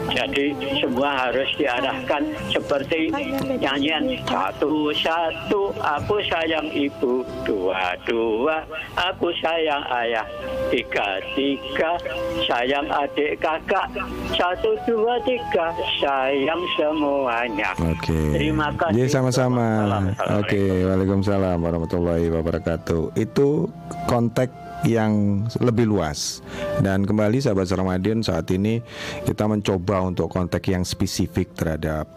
jadi 0.10 0.45
semua 0.82 1.28
harus 1.28 1.49
diarahkan 1.57 2.24
seperti 2.49 3.14
nyanyian 3.57 4.20
satu 4.26 4.91
satu 4.93 5.74
aku 5.80 6.22
sayang 6.28 6.68
ibu 6.74 7.26
dua 7.45 7.95
dua 8.05 8.66
aku 8.97 9.30
sayang 9.39 9.82
ayah 10.03 10.26
tiga 10.74 11.22
tiga 11.34 11.97
sayang 12.45 12.86
adik 12.89 13.38
kakak 13.41 13.88
satu 14.34 14.76
dua 14.86 15.18
tiga 15.26 15.74
sayang 16.01 16.62
semuanya 16.78 17.72
Oke. 17.80 18.20
Terima 18.36 18.70
kasih. 18.76 18.95
Jadi 18.95 19.10
sama-sama. 19.12 19.66
Assalamualaikum. 19.84 20.39
Oke, 20.43 20.64
Waalaikumsalam 20.86 21.57
warahmatullahi 21.60 22.26
wabarakatuh. 22.32 23.01
Itu 23.18 23.68
konteks 24.07 24.69
yang 24.88 25.44
lebih 25.60 25.90
luas. 25.90 26.40
Dan 26.80 27.04
kembali 27.04 27.44
sahabat 27.44 27.68
Ramadan 27.76 28.24
saat 28.24 28.48
ini 28.56 28.80
kita 29.28 29.44
mencoba 29.50 30.08
untuk 30.08 30.32
konteks 30.32 30.68
yang 30.72 30.84
spesifik 30.88 31.52
terhadap 31.58 32.08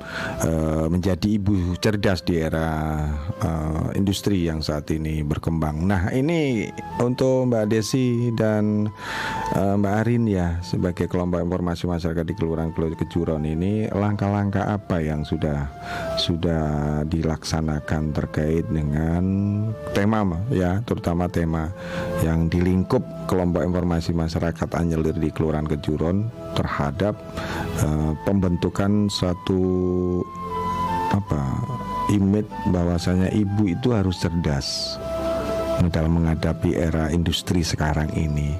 eh, 0.47 0.87
menjadi 0.87 1.27
ibu 1.27 1.75
cerdas 1.83 2.23
di 2.23 2.39
era 2.39 3.03
eh, 3.43 3.99
industri 3.99 4.47
yang 4.47 4.63
saat 4.63 4.87
ini 4.95 5.27
berkembang. 5.27 5.83
Nah, 5.83 6.15
ini 6.15 6.71
untuk 7.03 7.51
Mbak 7.51 7.67
Desi 7.73 8.31
dan 8.39 8.87
eh, 9.57 9.75
Mbak 9.75 9.95
Arin 10.07 10.25
ya 10.31 10.63
sebagai 10.63 11.11
kelompok 11.11 11.43
informasi 11.43 11.91
masyarakat 11.91 12.25
di 12.27 12.35
Kelurahan 12.39 12.71
Kelurahan 12.71 12.99
Kejuron 13.03 13.43
ini 13.43 13.91
langkah-langkah 13.91 14.71
apa 14.71 15.03
yang 15.03 15.27
sudah 15.27 15.67
sudah 16.21 17.03
dilaksanakan 17.09 18.15
terkait 18.15 18.69
dengan 18.69 19.25
tema 19.97 20.23
ya 20.53 20.79
terutama 20.85 21.27
tema 21.27 21.73
yang 22.21 22.52
di 22.53 22.61
lingkup 22.61 23.01
kelompok 23.25 23.65
informasi 23.65 24.13
masyarakat 24.13 24.69
Anyelir 24.77 25.17
di 25.17 25.33
Kelurahan 25.33 25.65
Kejuron 25.65 26.29
terhadap 26.53 27.17
eh, 27.81 28.13
pembentukan 28.29 29.09
satu 29.09 29.65
apa 31.17 31.41
image 32.13 32.49
bahwasanya 32.69 33.33
ibu 33.33 33.73
itu 33.73 33.97
harus 33.97 34.21
cerdas 34.21 35.01
dalam 35.89 36.21
menghadapi 36.21 36.77
era 36.77 37.09
industri 37.09 37.65
sekarang 37.65 38.13
ini. 38.15 38.55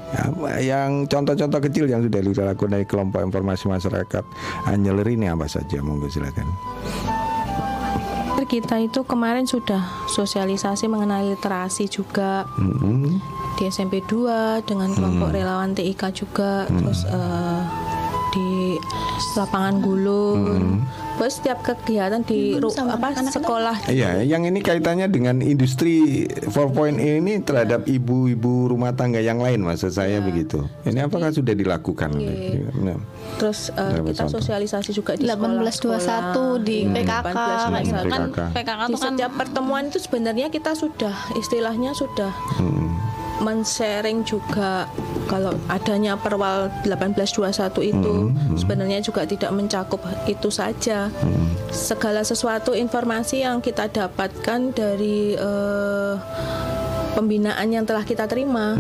Yang 0.59 1.13
contoh-contoh 1.13 1.61
kecil 1.61 1.85
yang 1.87 2.03
sudah 2.03 2.19
dilakukan 2.19 2.73
dari 2.73 2.87
kelompok 2.89 3.21
informasi 3.23 3.69
masyarakat 3.69 4.25
Anyelir 4.73 5.07
ini 5.07 5.29
apa 5.29 5.45
saja? 5.47 5.85
Monggo 5.85 6.09
silakan. 6.09 6.49
kita 8.43 8.85
itu 8.85 9.01
kemarin 9.07 9.49
sudah 9.49 9.81
sosialisasi 10.13 10.85
mengenai 10.85 11.31
literasi 11.31 11.89
juga 11.89 12.45
Mm-mm. 12.61 13.17
Di 13.63 13.71
SMP 13.71 14.03
2 14.03 14.67
dengan 14.67 14.91
kelompok 14.91 15.31
relawan 15.31 15.71
TIK 15.71 16.03
juga 16.13 16.67
terus 16.67 17.07
eh, 17.07 17.63
di 18.33 18.75
lapangan 19.35 19.79
gulung 19.79 20.41
terus 21.13 21.39
setiap 21.39 21.61
kegiatan 21.63 22.25
di 22.25 22.57
ru- 22.57 22.73
apa 22.73 23.13
sekolah. 23.15 23.87
Iya, 23.87 24.25
yang 24.25 24.43
ini 24.43 24.59
kaitannya 24.59 25.07
dengan 25.07 25.39
industri 25.39 26.25
4.0 26.27 26.51
ini 26.99 27.39
terhadap 27.39 27.85
ibu-ibu 27.87 28.67
rumah 28.67 28.91
tangga 28.91 29.21
yang 29.21 29.37
lain, 29.37 29.61
maksud 29.61 29.93
saya 29.93 30.19
begitu. 30.19 30.65
Ini 30.83 31.07
apakah 31.07 31.31
sudah 31.31 31.53
dilakukan? 31.53 32.17
Nah, 32.75 32.99
terus 33.37 33.69
Berapa 33.71 34.09
kita 34.09 34.25
contoh? 34.27 34.41
sosialisasi 34.41 34.91
juga 34.91 35.13
di 35.15 35.29
sekolah 35.29 35.63
1821 35.63 36.67
di 36.67 36.79
Hmm, 36.83 36.95
PKK 36.97 37.27
1821. 37.29 37.71
kayak 37.71 37.85
gitu 37.85 38.03
kan 38.03 38.21
PKK. 38.25 38.39
PKK 38.51 38.81
di 38.81 38.83
itu 38.83 38.97
kan 38.97 39.05
setiap 39.07 39.33
pertemuan 39.37 39.83
itu 39.87 39.99
sebenarnya 40.01 40.47
kita 40.49 40.73
sudah 40.73 41.15
istilahnya 41.37 41.91
sudah 41.93 42.33
hmm, 42.57 42.89
men-sharing 43.41 44.27
juga 44.27 44.85
kalau 45.31 45.57
adanya 45.73 46.19
perwal 46.21 46.69
1821 46.85 47.93
itu 47.95 48.15
sebenarnya 48.59 49.01
juga 49.01 49.25
tidak 49.25 49.49
mencakup 49.55 50.03
itu 50.29 50.53
saja. 50.53 51.09
Segala 51.73 52.21
sesuatu 52.21 52.77
informasi 52.77 53.47
yang 53.47 53.65
kita 53.65 53.89
dapatkan 53.89 54.77
dari 54.77 55.33
eh, 55.33 56.15
pembinaan 57.17 57.69
yang 57.73 57.85
telah 57.89 58.05
kita 58.05 58.29
terima, 58.29 58.77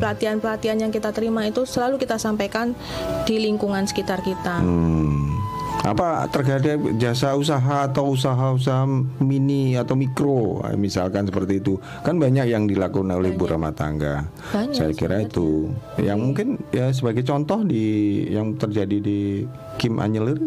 pelatihan-pelatihan 0.00 0.84
yang 0.84 0.92
kita 0.92 1.12
terima 1.12 1.48
itu 1.48 1.64
selalu 1.64 1.96
kita 2.00 2.20
sampaikan 2.20 2.76
di 3.24 3.40
lingkungan 3.40 3.88
sekitar 3.88 4.20
kita. 4.20 4.60
hmm. 4.60 5.43
Apa 5.82 6.30
terhadap 6.30 6.80
jasa 6.96 7.34
usaha 7.34 7.84
atau 7.84 8.14
usaha-usaha 8.14 8.86
mini 9.18 9.74
atau 9.74 9.92
mikro, 9.92 10.62
misalkan 10.76 11.26
seperti 11.26 11.58
itu, 11.58 11.76
kan 12.00 12.16
banyak 12.16 12.46
yang 12.46 12.64
dilakukan 12.64 13.10
oleh 13.10 13.34
ibu 13.34 13.44
rumah 13.44 13.74
tangga. 13.74 14.24
Banyak 14.48 14.72
Saya 14.72 14.92
kira 14.92 15.26
itu, 15.26 15.68
yang 15.98 16.22
mungkin 16.22 16.56
ya 16.70 16.88
sebagai 16.88 17.20
contoh 17.20 17.60
di 17.60 17.84
yang 18.30 18.54
terjadi 18.54 18.96
di 18.96 19.44
Kim 19.76 20.00
Anyelir. 20.00 20.40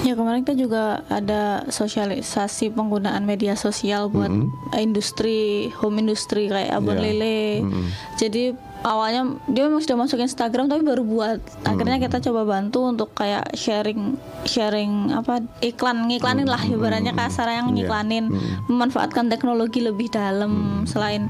Ya 0.00 0.16
kemarin 0.16 0.42
kita 0.42 0.56
juga 0.56 1.04
ada 1.08 1.64
sosialisasi 1.68 2.72
penggunaan 2.72 3.22
media 3.22 3.52
sosial 3.52 4.08
buat 4.08 4.32
industri 4.74 5.68
home 5.76 6.00
industry 6.00 6.48
kayak 6.48 6.72
abon 6.74 6.96
Iya. 6.96 7.04
lele. 7.06 7.40
Jadi 8.16 8.56
awalnya 8.80 9.36
dia 9.46 9.68
memang 9.68 9.84
sudah 9.84 9.96
masuk 9.98 10.20
Instagram 10.20 10.68
tapi 10.68 10.82
baru 10.84 11.04
buat. 11.04 11.40
Akhirnya 11.68 12.00
kita 12.00 12.20
coba 12.24 12.48
bantu 12.48 12.88
untuk 12.88 13.12
kayak 13.12 13.52
sharing 13.52 14.16
sharing 14.48 15.12
apa 15.12 15.44
iklan 15.60 16.08
ngiklanin 16.08 16.48
lah 16.48 16.60
ibaratnya 16.64 17.12
kasar 17.12 17.48
yang 17.52 17.72
Iya. 17.72 17.84
ngiklanin 17.84 18.24
memanfaatkan 18.66 19.28
teknologi 19.28 19.84
lebih 19.84 20.08
dalam. 20.08 20.84
Selain 20.88 21.28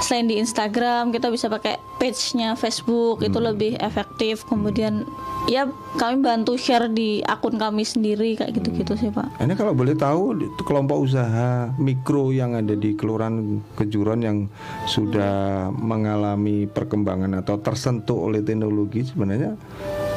selain 0.00 0.26
di 0.26 0.38
Instagram 0.38 1.10
kita 1.10 1.28
bisa 1.28 1.46
pakai 1.48 1.76
page-nya 1.98 2.54
Facebook 2.54 3.20
itu 3.20 3.38
lebih 3.38 3.74
efektif. 3.78 4.46
Kemudian 4.46 5.02
ya 5.50 5.66
kami 5.96 6.22
bantu 6.22 6.54
share 6.54 6.86
di 6.86 7.24
akun 7.24 7.58
kami 7.58 7.82
sendiri 7.82 8.38
kayak 8.38 8.54
gitu-gitu 8.54 8.94
sih 8.94 9.10
Pak. 9.10 9.42
Ini 9.42 9.54
kalau 9.58 9.74
boleh 9.74 9.98
tahu 9.98 10.38
itu 10.38 10.62
kelompok 10.62 11.02
usaha 11.02 11.72
mikro 11.76 12.30
yang 12.30 12.54
ada 12.54 12.74
di 12.74 12.94
Kelurahan 12.94 13.58
Kejuran 13.74 14.20
yang 14.22 14.38
sudah 14.86 15.68
mengalami 15.74 16.70
perkembangan 16.70 17.34
atau 17.42 17.58
tersentuh 17.58 18.30
oleh 18.30 18.42
teknologi 18.42 19.02
sebenarnya 19.02 19.58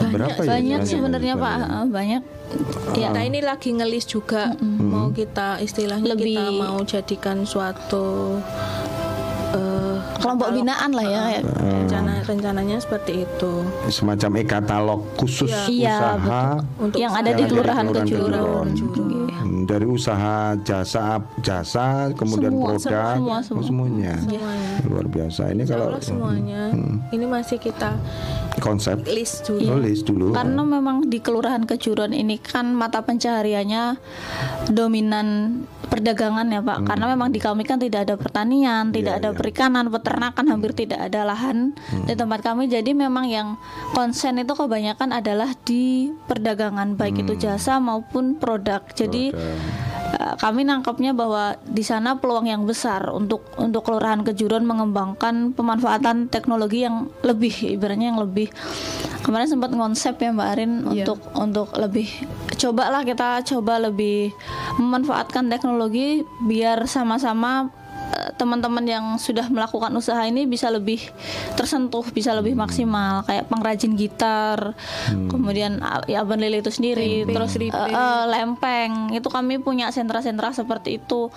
berapa 0.02 0.42
ya? 0.42 0.58
banyak 0.58 0.80
sebenarnya? 0.86 0.90
sebenarnya 0.90 1.34
Pak. 1.38 1.58
Banyak. 1.90 2.22
Ya 3.00 3.10
Kita 3.14 3.22
ini 3.24 3.40
lagi 3.40 3.70
ngelis 3.72 4.06
juga. 4.06 4.54
Mau 4.62 5.10
kita 5.16 5.62
istilahnya 5.64 6.14
Lebih- 6.14 6.36
kita 6.36 6.46
mau 6.52 6.78
jadikan 6.84 7.48
suatu 7.48 8.38
kelompok 10.22 10.48
binaan 10.54 10.90
lah 10.94 11.06
ya. 11.06 11.22
Kayak 11.26 11.44
rencana 11.60 12.12
rencananya 12.24 12.78
seperti 12.78 13.26
itu. 13.26 13.52
Semacam 13.90 14.32
e-katalog 14.40 15.02
khusus 15.18 15.52
Iya, 15.68 15.98
usaha 15.98 16.44
untuk 16.78 16.98
yang 17.02 17.12
ada 17.12 17.34
yang 17.34 17.38
di 17.38 17.44
ada 17.44 17.50
di 17.50 17.52
kelurahan 17.52 17.86
kejuruan. 17.90 18.66
Hmm, 19.42 19.66
dari 19.66 19.86
usaha 19.90 20.54
jasa 20.62 21.18
jasa 21.42 22.14
kemudian 22.14 22.54
Semua, 22.54 22.68
produk. 22.72 23.14
semua, 23.18 23.38
semua. 23.42 23.64
semuanya. 23.66 24.14
Semuanya 24.22 24.72
luar 24.86 25.06
biasa. 25.10 25.42
Ini 25.50 25.62
Insya 25.66 25.74
kalau 25.76 25.86
Allah 25.90 26.04
semuanya. 26.04 26.62
Ini 27.10 27.26
masih 27.26 27.58
kita 27.58 27.90
konsep. 28.62 29.02
list 29.10 29.50
dulu. 29.50 29.66
Tulis 29.66 30.00
dulu. 30.06 30.28
Karena 30.32 30.62
memang 30.62 31.10
di 31.10 31.18
kelurahan 31.20 31.66
kejuruan 31.66 32.14
ini 32.14 32.38
kan 32.38 32.70
mata 32.72 33.02
pencahariannya 33.02 33.98
dominan 34.70 35.28
perdagangan 35.92 36.48
ya 36.48 36.64
Pak. 36.64 36.88
Karena 36.88 37.06
memang 37.12 37.36
di 37.36 37.44
kami 37.44 37.68
kan 37.68 37.76
tidak 37.76 38.08
ada 38.08 38.16
pertanian 38.16 38.96
tidak 38.96 39.20
ada 39.20 39.36
iya. 39.36 39.38
perikanan 39.38 39.92
peternakan 39.92 40.46
hampir 40.48 40.72
tidak 40.72 41.12
ada 41.12 41.28
lahan 41.28 41.76
di 42.08 42.14
tempat 42.16 42.40
kami. 42.40 42.72
Jadi 42.72 42.96
memang 42.96 43.28
yang 43.28 43.60
konsen 43.92 44.40
itu 44.40 44.56
kebanyakan 44.56 45.12
adalah 45.12 45.52
di 45.68 46.08
perdagangan 46.32 46.96
baik 46.96 47.28
itu 47.28 47.36
jasa 47.36 47.84
maupun 47.84 48.40
produk. 48.40 48.80
Jadi 48.96 49.36
Uh, 50.12 50.36
kami 50.36 50.68
nangkapnya 50.68 51.16
bahwa 51.16 51.56
di 51.64 51.88
sana 51.88 52.20
peluang 52.20 52.44
yang 52.44 52.68
besar 52.68 53.08
untuk 53.16 53.48
untuk 53.56 53.88
kelurahan 53.88 54.22
kejuruan 54.28 54.68
mengembangkan 54.68 55.56
pemanfaatan 55.56 56.28
teknologi 56.28 56.84
yang 56.84 57.08
lebih 57.24 57.80
ibaratnya 57.80 58.12
yang 58.12 58.20
lebih. 58.20 58.52
Kemarin 59.24 59.48
sempat 59.48 59.72
konsep 59.72 60.20
ya 60.20 60.36
Mbak 60.36 60.50
Arin 60.52 60.72
untuk 60.84 61.24
untuk 61.32 61.72
lebih 61.80 62.12
cobalah 62.62 63.02
kita 63.02 63.42
coba 63.42 63.82
lebih 63.82 64.30
memanfaatkan 64.78 65.50
teknologi 65.50 65.81
biar 66.44 66.86
sama-sama 66.86 67.72
eh, 68.12 68.30
teman-teman 68.36 68.86
yang 68.86 69.06
sudah 69.16 69.48
melakukan 69.48 69.90
usaha 69.96 70.22
ini 70.28 70.46
bisa 70.46 70.68
lebih 70.68 71.00
tersentuh, 71.56 72.04
bisa 72.12 72.36
lebih 72.36 72.54
maksimal. 72.54 73.24
Kayak 73.26 73.48
pengrajin 73.48 73.94
gitar, 73.96 74.76
kemudian 75.32 75.80
ah, 75.82 76.04
ya 76.06 76.22
Abang 76.22 76.44
Lili 76.44 76.60
itu 76.60 76.70
sendiri, 76.74 77.24
terus 77.26 77.56
eh, 77.58 77.72
eh, 77.72 78.24
lempeng. 78.28 79.16
Itu 79.16 79.32
kami 79.32 79.64
punya 79.64 79.90
sentra-sentra 79.90 80.52
seperti 80.52 81.00
itu. 81.00 81.32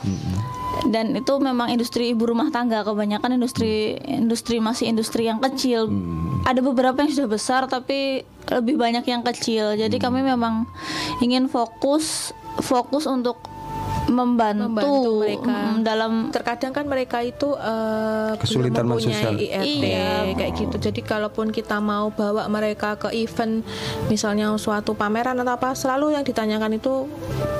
Dan 0.91 1.15
itu 1.15 1.39
memang 1.39 1.71
industri 1.71 2.11
ibu 2.11 2.27
rumah 2.27 2.51
tangga. 2.51 2.83
Kebanyakan 2.83 3.39
industri 3.39 3.95
industri 4.05 4.59
masih 4.59 4.91
industri 4.91 5.31
yang 5.31 5.39
kecil. 5.39 5.87
Ada 6.45 6.61
beberapa 6.61 6.99
yang 6.99 7.15
sudah 7.15 7.31
besar 7.31 7.71
tapi 7.71 8.27
lebih 8.51 8.77
banyak 8.77 9.07
yang 9.07 9.23
kecil. 9.23 9.79
Jadi 9.79 9.97
kami 9.97 10.21
memang 10.21 10.69
ingin 11.23 11.47
fokus 11.47 12.35
fokus 12.61 13.09
untuk 13.09 13.41
membantu, 14.07 14.69
Membantu 14.69 15.11
mereka. 15.19 15.49
mm, 15.51 15.77
dalam 15.81 16.13
terkadang 16.29 16.73
kan 16.73 16.85
mereka 16.85 17.19
itu 17.21 17.53
eh, 17.53 18.33
Kesulitan 18.37 18.85
belum 18.85 19.01
mempunyai 19.01 19.17
sosial. 19.17 19.35
IRT 19.35 19.81
Iya. 19.83 20.09
kayak 20.35 20.53
gitu. 20.55 20.77
Jadi 20.79 21.01
kalaupun 21.01 21.49
kita 21.49 21.79
mau 21.79 22.09
bawa 22.09 22.45
mereka 22.47 22.97
ke 22.97 23.09
event 23.15 23.65
misalnya 24.07 24.53
suatu 24.55 24.93
pameran 24.93 25.37
atau 25.37 25.55
apa, 25.55 25.73
selalu 25.73 26.13
yang 26.13 26.23
ditanyakan 26.23 26.77
itu 26.77 27.09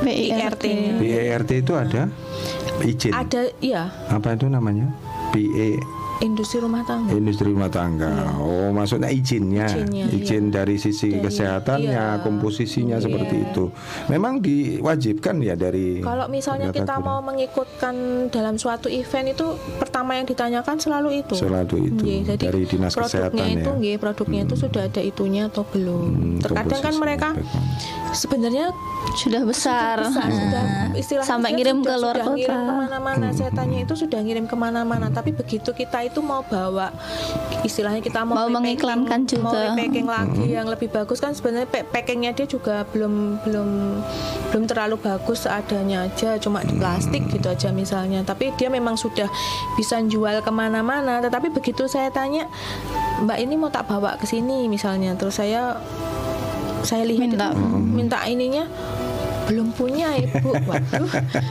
PIRT. 0.01 0.63
IRT-nya. 0.63 0.93
BERT 0.97 1.51
itu 1.55 1.73
ada 1.73 2.03
izin 2.77 3.11
Ada 3.11 3.41
iya 3.59 3.89
apa 4.07 4.35
itu 4.35 4.45
namanya 4.45 4.91
BE 5.31 5.79
industri 6.21 6.59
rumah 6.59 6.83
tangga. 6.83 7.11
industri 7.11 7.49
rumah 7.49 7.67
tangga. 7.67 8.11
Oh, 8.37 8.71
maksudnya 8.71 9.09
izinnya, 9.09 9.67
Izinnya, 9.67 10.05
izin 10.09 10.45
dari 10.49 10.77
sisi 10.77 11.11
Dari- 11.11 11.23
kesehatannya, 11.25 11.91
iya. 12.13 12.23
komposisinya 12.23 12.97
seperti 12.97 13.43
itu. 13.43 13.75
Memang 14.07 14.39
diwajibkan 14.39 15.41
ya 15.41 15.55
dari 15.55 15.99
Kalau 15.99 16.29
misalnya 16.29 16.71
kita 16.71 16.95
kurang. 16.95 17.03
mau 17.03 17.21
mengikutkan 17.25 17.95
dalam 18.29 18.55
suatu 18.55 18.87
event 18.87 19.27
itu 19.29 19.47
pertama 19.77 20.15
yang 20.15 20.25
ditanyakan 20.25 20.77
selalu 20.77 21.21
itu. 21.21 21.35
Selalu 21.35 21.77
itu, 21.89 22.01
Nggih, 22.01 22.21
jadi 22.29 22.43
dari 22.45 22.63
dinas 22.65 22.93
produknya 22.93 23.11
kesehatan 23.31 23.47
itu, 23.51 23.67
ya. 23.67 23.75
nggih, 23.77 23.97
produknya 23.97 24.41
itu 24.45 24.55
sudah 24.57 24.83
ada 24.85 25.01
itunya 25.01 25.43
atau 25.47 25.63
belum. 25.65 26.05
Hmm, 26.07 26.39
Terkadang 26.39 26.81
kan 26.81 26.95
mereka 26.95 27.29
background. 27.33 28.13
sebenarnya 28.13 28.67
sudah 29.15 29.43
besar, 29.43 29.97
besar, 30.01 30.25
Nah, 30.25 30.33
sudah 30.33 30.63
istilahnya 30.95 31.29
sampai 31.29 31.51
ngirim 31.53 31.79
sudah- 31.79 31.91
ke 31.91 32.01
luar 32.01 32.15
sudah 32.15 32.25
kota. 32.25 32.37
ngirim 32.37 32.61
ke 32.61 32.73
mana-mana 32.77 33.27
saya 33.31 33.51
tanya 33.51 33.79
itu 33.81 33.95
sudah 33.95 34.21
ngirim 34.21 34.45
ke 34.45 34.55
mana-mana 34.55 35.07
tapi 35.09 35.31
begitu 35.31 35.71
kita 35.73 36.04
itu 36.05 36.21
mau 36.21 36.41
bawa 36.43 36.93
istilahnya 37.61 37.99
kita 37.99 38.23
mau, 38.23 38.37
Mau 38.37 38.49
mengiklankan 38.53 39.21
mau 39.21 39.31
juga. 39.51 39.73
repacking 39.73 40.05
lagi 40.05 40.45
yang 40.47 40.67
lebih 40.67 40.89
bagus. 40.89 41.19
Kan 41.19 41.33
sebenarnya 41.33 41.65
pa- 41.65 41.83
packingnya 41.83 42.31
dia 42.31 42.45
juga 42.45 42.85
belum 42.87 43.41
belum 43.41 43.69
belum 44.49 44.65
terlalu 44.65 44.97
bagus 44.99 45.43
seadanya 45.43 46.05
aja 46.05 46.37
cuma 46.37 46.61
di 46.61 46.77
plastik 46.77 47.25
gitu 47.29 47.49
aja 47.49 47.73
misalnya. 47.73 48.21
Tapi 48.21 48.53
dia 48.55 48.69
memang 48.69 48.95
sudah 48.95 49.27
bisa 49.75 49.97
jual 50.05 50.39
ke 50.39 50.51
mana-mana. 50.51 51.19
Tetapi 51.19 51.49
begitu 51.51 51.85
saya 51.87 52.09
tanya 52.09 52.47
mbak 53.19 53.39
ini 53.39 53.57
mau 53.57 53.69
tak 53.69 53.85
bawa 53.85 54.15
ke 54.15 54.25
sini? 54.25 54.67
misalnya. 54.67 55.15
Terus 55.15 55.35
saya 55.35 55.81
saya 56.85 57.01
lihat 57.03 57.33
Minta. 57.33 57.49
itu, 57.49 57.65
minta 57.91 58.19
ininya 58.25 58.69
belum 59.45 59.69
punya 59.77 60.17
ibu 60.17 60.51
waduh 60.69 61.09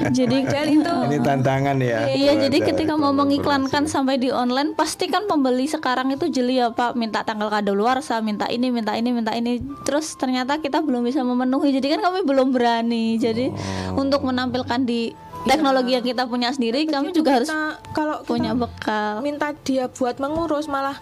Jadi 0.09 0.37
Padahal 0.45 0.69
itu 0.69 0.93
Ini 1.09 1.17
tantangan 1.21 1.77
ya. 1.79 1.99
Iya, 2.09 2.31
jadi 2.47 2.57
ketika 2.73 2.93
mau 2.97 3.13
mengiklankan 3.13 3.85
sampai 3.85 4.17
di 4.21 4.29
online, 4.29 4.73
pasti 4.77 5.09
kan 5.09 5.25
pembeli 5.25 5.65
sekarang 5.69 6.13
itu 6.13 6.29
jeli 6.29 6.59
ya 6.61 6.71
Pak, 6.73 6.95
minta 6.97 7.21
tanggal 7.25 7.49
kadaluarsa, 7.49 8.19
minta 8.21 8.49
ini, 8.49 8.69
minta 8.69 8.93
ini, 8.93 9.09
minta 9.13 9.33
ini. 9.33 9.59
Terus 9.83 10.15
ternyata 10.15 10.59
kita 10.61 10.81
belum 10.81 11.05
bisa 11.05 11.21
memenuhi. 11.25 11.73
Jadi 11.73 11.87
kan 11.97 11.99
kami 12.01 12.19
belum 12.25 12.53
berani. 12.53 13.17
Jadi 13.17 13.49
Oh. 13.53 14.01
untuk 14.01 14.23
menampilkan 14.25 14.83
di 14.83 15.13
teknologi 15.43 15.91
yang 15.91 16.05
kita 16.05 16.23
punya 16.25 16.49
sendiri, 16.49 16.87
kami 16.87 17.11
juga 17.11 17.39
harus 17.39 17.49
Kita- 17.49 17.77
kalau 17.91 18.17
kita 18.21 18.29
punya 18.29 18.51
bekal. 18.55 19.19
minta 19.19 19.51
dia 19.61 19.85
buat 19.87 20.15
mengurus 20.17 20.65
malah 20.65 20.95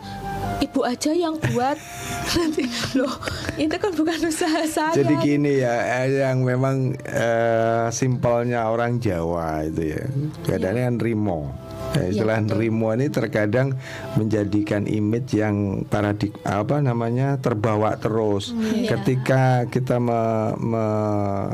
ibu 0.58 0.82
aja 0.82 1.12
yang 1.12 1.38
buat 1.38 1.78
nanti 2.38 2.66
loh 2.94 3.14
itu 3.56 3.76
kan 3.76 3.92
bukan 3.92 4.20
usaha 4.24 4.62
saya 4.64 4.94
Jadi 4.94 5.14
gini 5.20 5.62
ya, 5.62 5.74
eh, 6.02 6.22
yang 6.22 6.42
memang 6.42 6.98
eh, 7.02 7.88
simpelnya 7.90 8.66
orang 8.66 8.98
Jawa 8.98 9.66
itu 9.66 9.94
ya, 9.94 10.04
kadangnya 10.44 10.90
kan 10.90 10.98
rimo. 10.98 11.54
Ya, 11.92 12.08
istilah 12.08 12.40
rimo 12.50 12.88
ini 12.90 13.08
terkadang 13.08 13.76
menjadikan 14.16 14.88
image 14.88 15.36
yang 15.36 15.84
paradig 15.84 16.32
apa 16.42 16.80
namanya 16.80 17.36
terbawa 17.36 17.96
terus. 17.96 18.56
Ketika 18.88 19.68
kita 19.68 20.00
me- 20.00 20.56
me- 20.56 21.52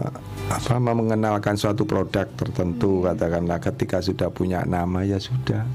apa 0.47 0.77
me- 0.77 0.93
mengenalkan 0.93 1.57
suatu 1.57 1.83
produk 1.83 2.29
tertentu, 2.29 3.01
katakanlah 3.01 3.57
ketika 3.59 3.97
sudah 3.99 4.29
punya 4.29 4.61
nama 4.63 5.01
ya 5.01 5.17
sudah 5.17 5.65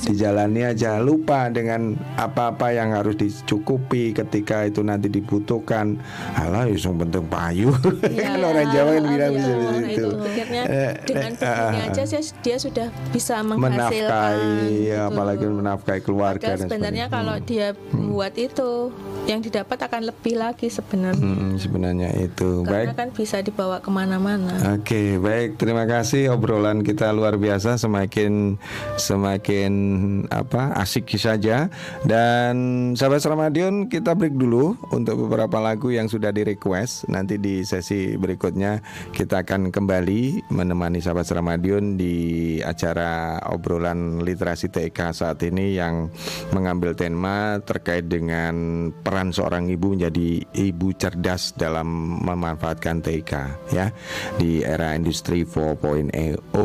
dijalani 0.00 0.64
aja, 0.64 0.96
lupa 0.96 1.50
dengan 1.50 1.98
apa-apa 2.14 2.70
yang 2.70 2.94
harus 2.94 3.18
dicukupi 3.18 4.14
ketika 4.14 4.62
itu 4.62 4.80
nanti 4.80 5.10
dibutuhkan. 5.10 5.98
Alah, 6.32 6.64
ya 6.64 6.78
yang 6.78 6.94
penting 6.96 7.26
payu. 7.26 7.74
kan 8.22 8.38
orang 8.38 8.70
Jawa 8.70 8.90
kan 8.92 9.04
bilang 9.04 9.32
bisa 9.34 9.50
Nah, 9.52 9.58
begitu. 9.74 10.06
itu 10.06 10.08
Eh, 10.62 10.92
dengan 11.04 11.32
begini 11.34 11.78
ah, 11.80 11.90
aja 11.90 12.02
sih 12.06 12.22
dia 12.40 12.56
sudah 12.56 12.86
bisa 13.10 13.42
menghasilkan 13.42 14.01
menafkahi 14.06 14.70
gitu. 14.82 15.06
apalagi 15.06 15.44
menafkahi 15.46 16.00
keluarga 16.00 16.42
Padahal 16.42 16.58
dan 16.58 16.66
sebenarnya 16.66 17.06
sebagainya. 17.06 17.24
kalau 17.30 17.36
dia 17.44 17.68
buat 17.92 18.34
itu 18.34 18.70
yang 19.22 19.38
didapat 19.38 19.78
akan 19.78 20.02
lebih 20.08 20.34
lagi 20.34 20.66
sebenarnya 20.66 21.20
Hmm, 21.22 21.54
sebenarnya 21.54 22.08
itu 22.18 22.64
karena 22.64 22.90
baik 22.90 22.98
kan 22.98 23.08
bisa 23.12 23.38
dibawa 23.38 23.78
ke 23.78 23.90
mana-mana 23.92 24.54
Oke, 24.74 25.18
baik. 25.18 25.60
Terima 25.60 25.84
kasih 25.84 26.32
obrolan 26.32 26.80
kita 26.80 27.12
luar 27.12 27.36
biasa, 27.36 27.76
semakin 27.76 28.56
semakin 28.96 29.72
apa 30.32 30.72
asik 30.78 31.12
saja. 31.14 31.68
Dan 32.02 32.54
sahabat 32.96 33.20
Ramadion, 33.22 33.84
kita 33.86 34.16
break 34.16 34.32
dulu 34.32 34.74
untuk 34.88 35.28
beberapa 35.28 35.60
lagu 35.60 35.92
yang 35.92 36.08
sudah 36.08 36.32
di 36.32 36.48
request. 36.48 37.04
Nanti 37.12 37.36
di 37.36 37.60
sesi 37.62 38.16
berikutnya 38.16 38.80
kita 39.12 39.44
akan 39.44 39.68
kembali 39.68 40.48
menemani 40.48 41.04
sahabat 41.04 41.28
Ramadion 41.28 42.00
di 42.00 42.16
acara 42.64 43.36
obrolan 43.52 43.91
literasi 44.22 44.70
TK 44.70 44.98
saat 45.12 45.38
ini 45.44 45.76
yang 45.76 46.08
mengambil 46.50 46.92
tema 46.94 47.58
terkait 47.62 48.08
dengan 48.08 48.88
peran 48.90 49.34
seorang 49.34 49.68
ibu 49.70 49.94
menjadi 49.94 50.44
ibu 50.56 50.94
cerdas 50.96 51.52
dalam 51.56 52.20
memanfaatkan 52.22 53.00
TK 53.02 53.32
ya 53.72 53.90
di 54.36 54.62
era 54.62 54.94
industri 54.94 55.44
4.0 55.44 56.12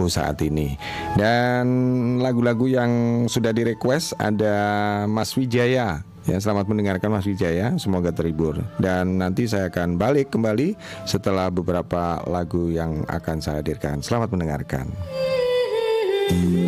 saat 0.08 0.38
ini. 0.44 0.78
Dan 1.16 1.66
lagu-lagu 2.22 2.68
yang 2.68 2.92
sudah 3.26 3.52
di 3.52 3.64
request 3.68 4.18
ada 4.20 4.56
Mas 5.06 5.36
Wijaya 5.36 6.04
Ya, 6.28 6.44
selamat 6.44 6.68
mendengarkan 6.68 7.08
Mas 7.08 7.24
Wijaya. 7.24 7.80
Semoga 7.80 8.12
terhibur. 8.12 8.60
Dan 8.76 9.16
nanti 9.16 9.48
saya 9.48 9.72
akan 9.72 9.96
balik 9.96 10.28
kembali 10.36 10.76
setelah 11.08 11.48
beberapa 11.48 12.20
lagu 12.28 12.68
yang 12.68 13.08
akan 13.08 13.40
saya 13.40 13.64
hadirkan. 13.64 14.04
Selamat 14.04 14.36
mendengarkan. 14.36 14.92
Jatuh 16.28 16.67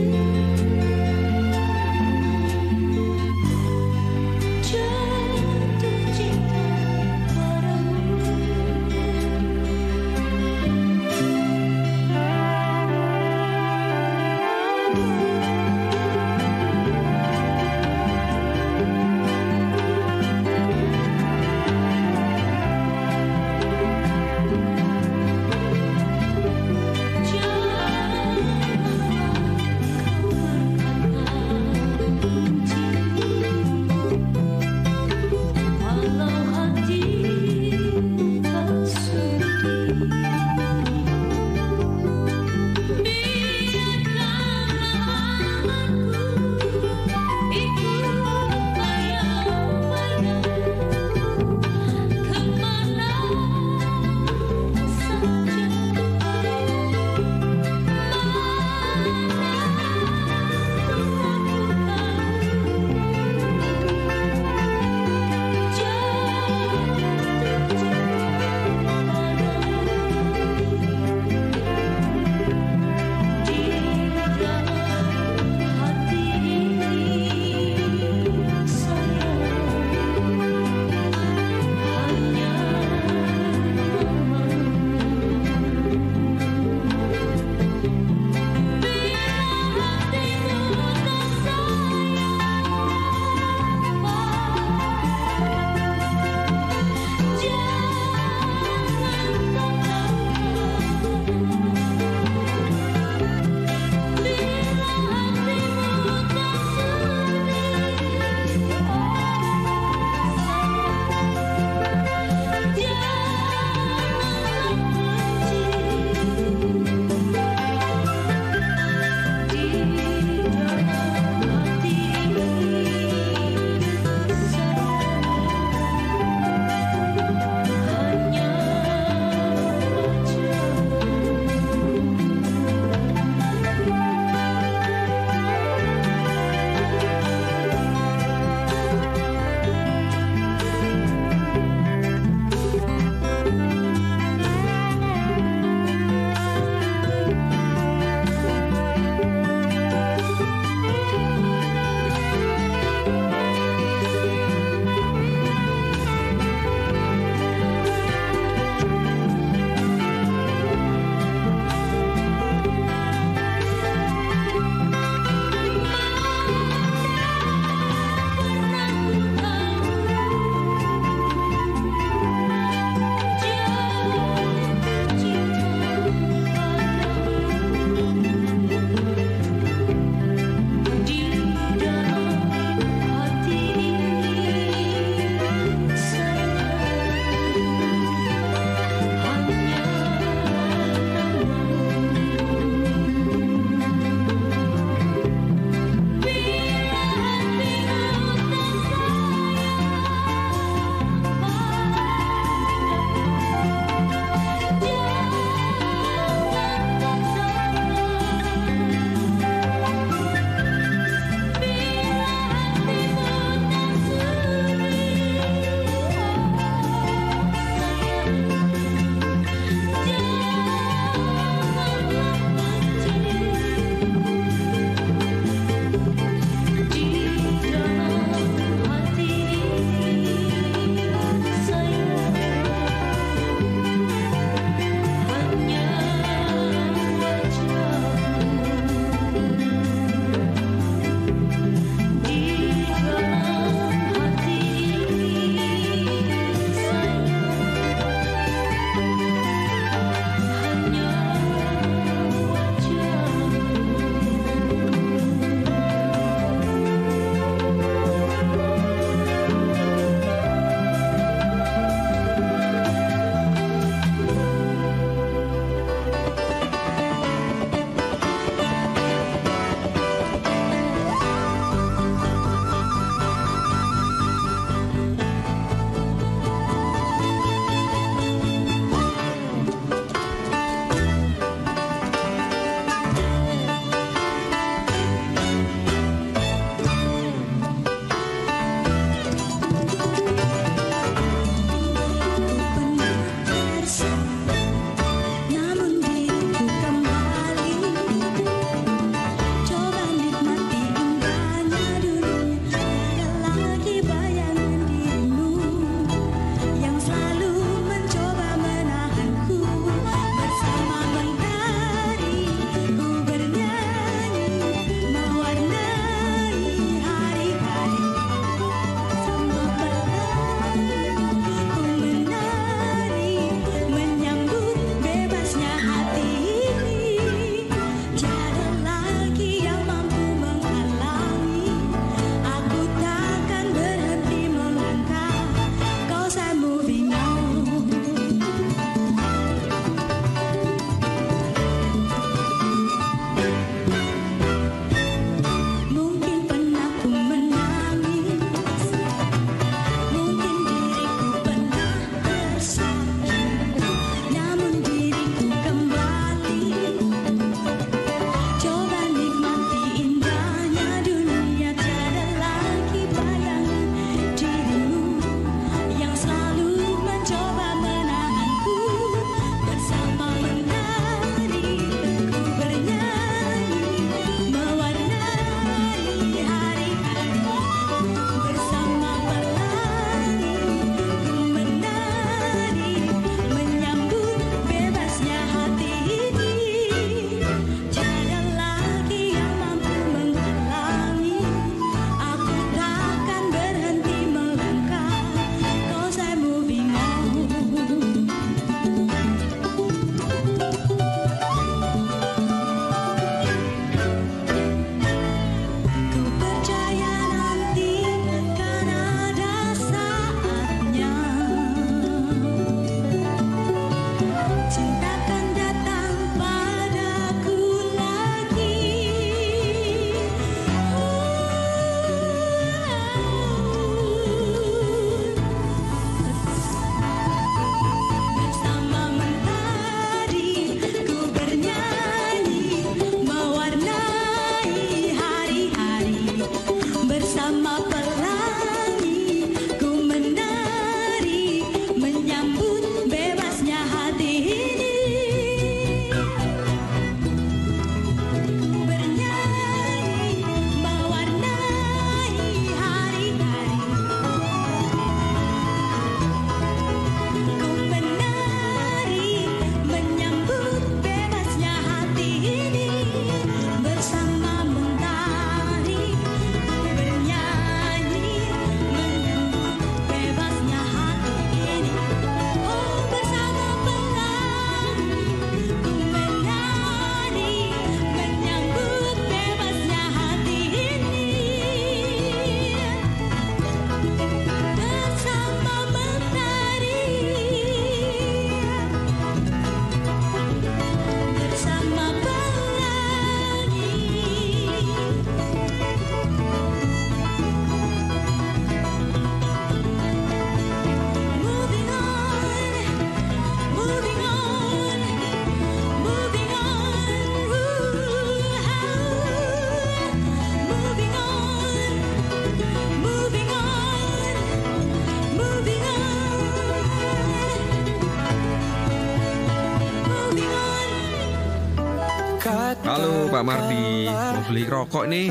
beli 524.49 524.63
rokok 524.65 525.05
nih. 525.05 525.27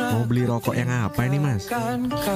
Mau 0.00 0.24
beli 0.24 0.42
rokok 0.48 0.72
yang 0.72 0.88
apa 0.88 1.20
ini 1.28 1.36
mas? 1.36 1.68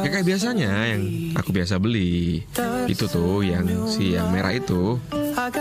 Ya 0.04 0.08
kayak 0.12 0.26
biasanya 0.28 0.70
yang 0.92 1.02
aku 1.32 1.50
biasa 1.50 1.80
beli. 1.80 2.44
Itu 2.84 3.08
tuh 3.08 3.40
yang 3.40 3.64
si 3.88 4.12
yang 4.12 4.28
merah 4.28 4.52
itu. 4.52 5.00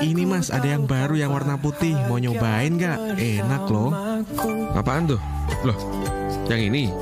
Ini 0.03 0.23
mas 0.27 0.51
ada 0.53 0.67
yang 0.67 0.85
baru 0.85 1.17
yang 1.17 1.33
warna 1.33 1.57
putih 1.57 1.97
Mau 2.07 2.21
nyobain 2.21 2.77
gak? 2.77 3.17
Enak 3.17 3.67
loh 3.67 3.89
Apaan 4.77 5.09
tuh? 5.09 5.19
Loh, 5.65 5.75
yang 6.47 6.61
ini. 6.71 6.93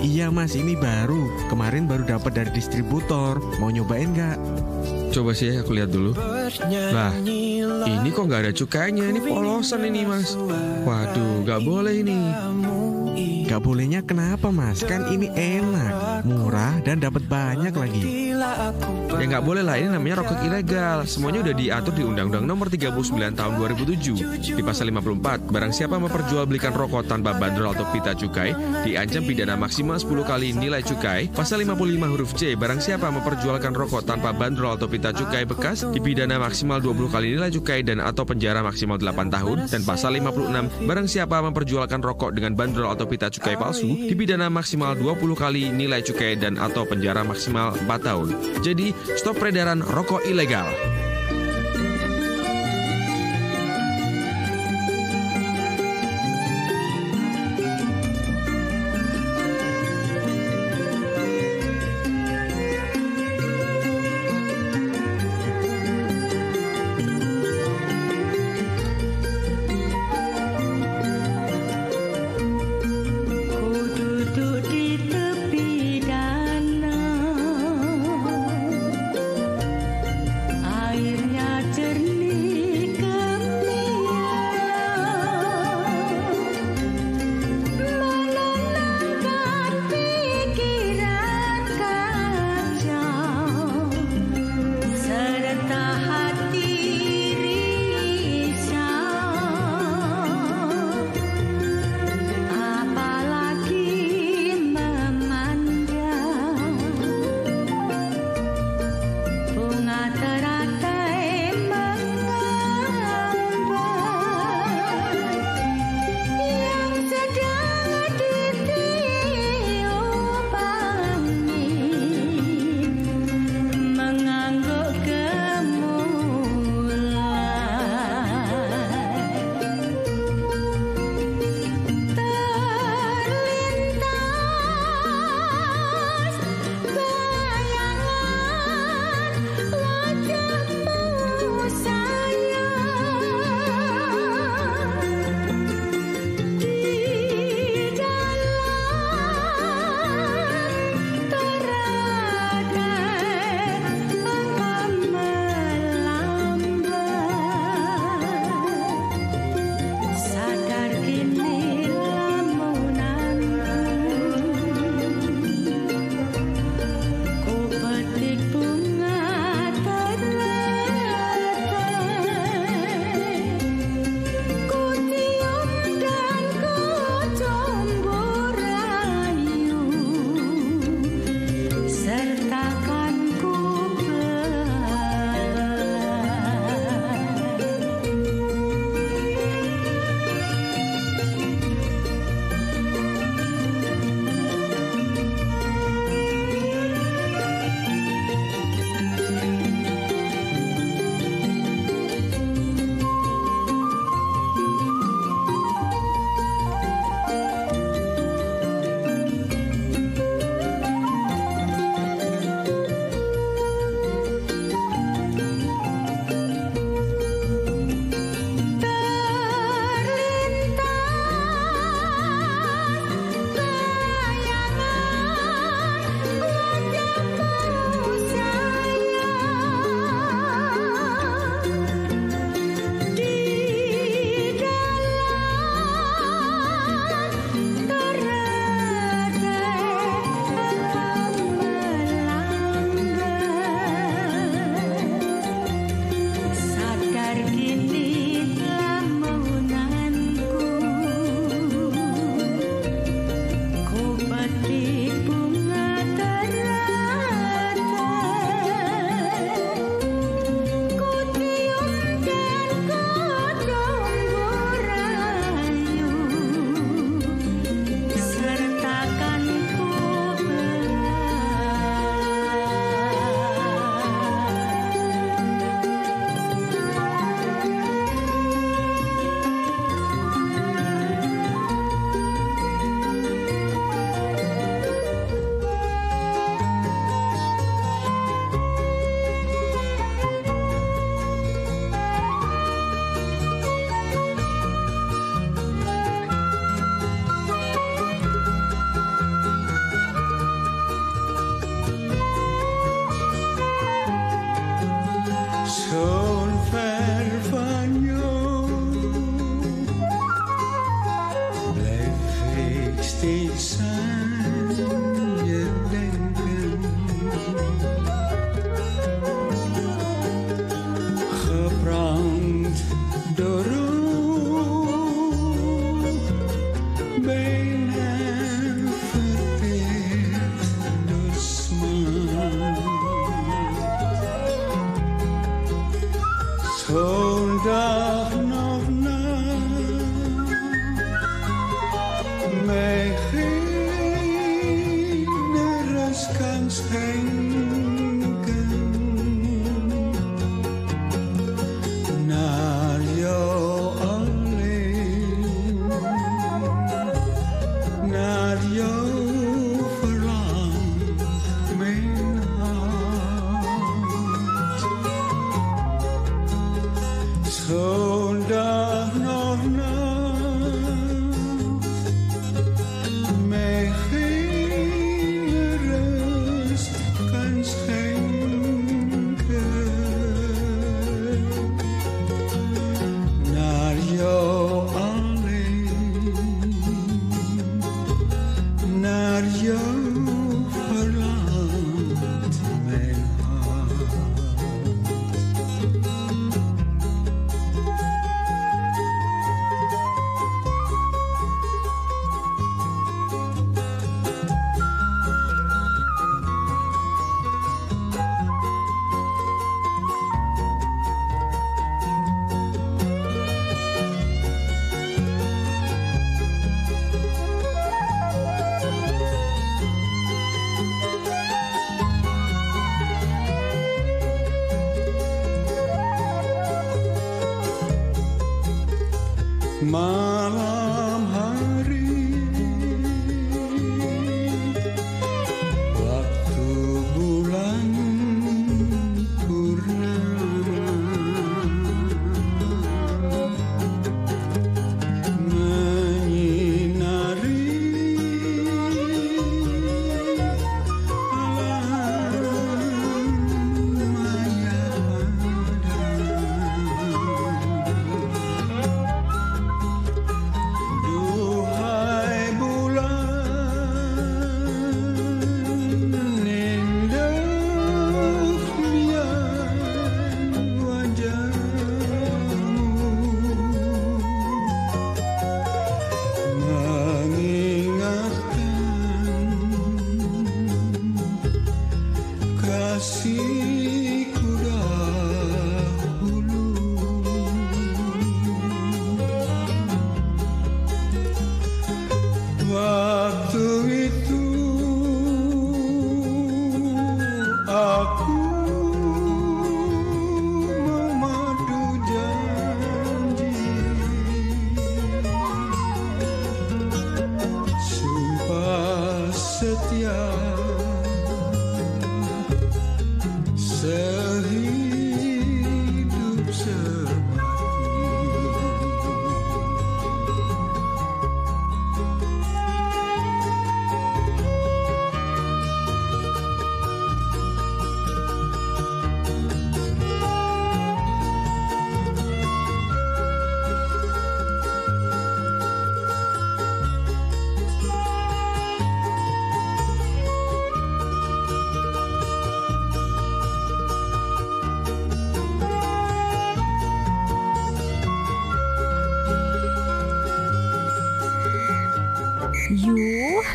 Iya 0.00 0.32
mas 0.32 0.56
ini 0.58 0.74
baru 0.74 1.28
Kemarin 1.52 1.86
baru 1.86 2.08
dapat 2.08 2.34
dari 2.34 2.50
distributor 2.50 3.38
Mau 3.60 3.68
nyobain 3.70 4.10
gak? 4.16 4.36
Coba 5.14 5.30
sih 5.30 5.54
aku 5.54 5.78
lihat 5.78 5.94
dulu. 5.94 6.10
Lah, 6.90 7.14
ini 7.86 8.10
kok 8.10 8.26
nggak 8.26 8.40
ada 8.42 8.52
cukainya? 8.52 9.06
Ini 9.14 9.22
polosan 9.22 9.86
ini 9.86 10.02
mas. 10.02 10.34
Waduh, 10.82 11.46
nggak 11.46 11.60
boleh 11.62 11.94
ini. 12.02 12.18
Gak 13.44 13.60
bolehnya 13.60 14.00
kenapa 14.00 14.48
mas? 14.48 14.80
Kan 14.80 15.12
ini 15.12 15.28
enak 15.28 16.24
Murah 16.24 16.80
dan 16.80 17.00
dapat 17.00 17.28
banyak 17.28 17.74
lagi 17.76 18.34
Ya 19.14 19.24
nggak 19.30 19.46
boleh 19.46 19.62
lah, 19.64 19.78
ini 19.78 19.88
namanya 19.88 20.20
rokok 20.20 20.42
ilegal. 20.42 21.06
Semuanya 21.08 21.46
udah 21.48 21.54
diatur 21.54 21.94
di 21.96 22.02
Undang-Undang 22.04 22.44
Nomor 22.44 22.66
39 22.68 23.38
Tahun 23.38 23.52
2007. 23.56 24.58
Di 24.58 24.62
pasal 24.66 24.90
54, 24.90 25.48
barang 25.48 25.72
siapa 25.72 25.96
memperjualbelikan 25.96 26.74
rokok 26.74 27.08
tanpa 27.08 27.32
bandrol 27.38 27.72
atau 27.72 27.86
pita 27.94 28.12
cukai, 28.12 28.52
diancam 28.84 29.22
pidana 29.24 29.54
maksimal 29.56 29.96
10 29.96 30.28
kali 30.28 30.52
nilai 30.52 30.82
cukai. 30.82 31.30
Pasal 31.30 31.62
55 31.64 32.10
huruf 32.10 32.36
C, 32.36 32.58
barang 32.58 32.82
siapa 32.82 33.08
memperjualkan 33.08 33.72
rokok 33.72 34.02
tanpa 34.04 34.34
bandrol 34.34 34.76
atau 34.76 34.90
pita 34.90 35.14
cukai 35.14 35.46
bekas, 35.46 35.86
dipidana 35.94 36.36
maksimal 36.36 36.82
20 36.82 37.14
kali 37.14 37.38
nilai 37.38 37.48
cukai 37.54 37.80
dan 37.86 38.02
atau 38.02 38.26
penjara 38.26 38.60
maksimal 38.60 38.98
8 38.98 39.30
tahun. 39.30 39.70
Dan 39.70 39.86
pasal 39.86 40.18
56, 40.18 40.84
barang 40.84 41.06
siapa 41.08 41.38
memperjualkan 41.38 42.02
rokok 42.02 42.34
dengan 42.34 42.58
bandrol 42.58 42.90
atau 42.90 43.06
pita 43.06 43.30
cukai 43.34 43.58
palsu, 43.58 44.06
dipidana 44.06 44.46
maksimal 44.46 44.94
20 44.94 45.34
kali 45.34 45.74
nilai 45.74 46.06
cukai 46.06 46.38
dan 46.38 46.54
atau 46.54 46.86
penjara 46.86 47.26
maksimal 47.26 47.74
4 47.74 48.06
tahun. 48.06 48.28
Jadi, 48.62 48.94
stop 49.18 49.42
peredaran 49.42 49.82
rokok 49.82 50.22
ilegal. 50.22 50.70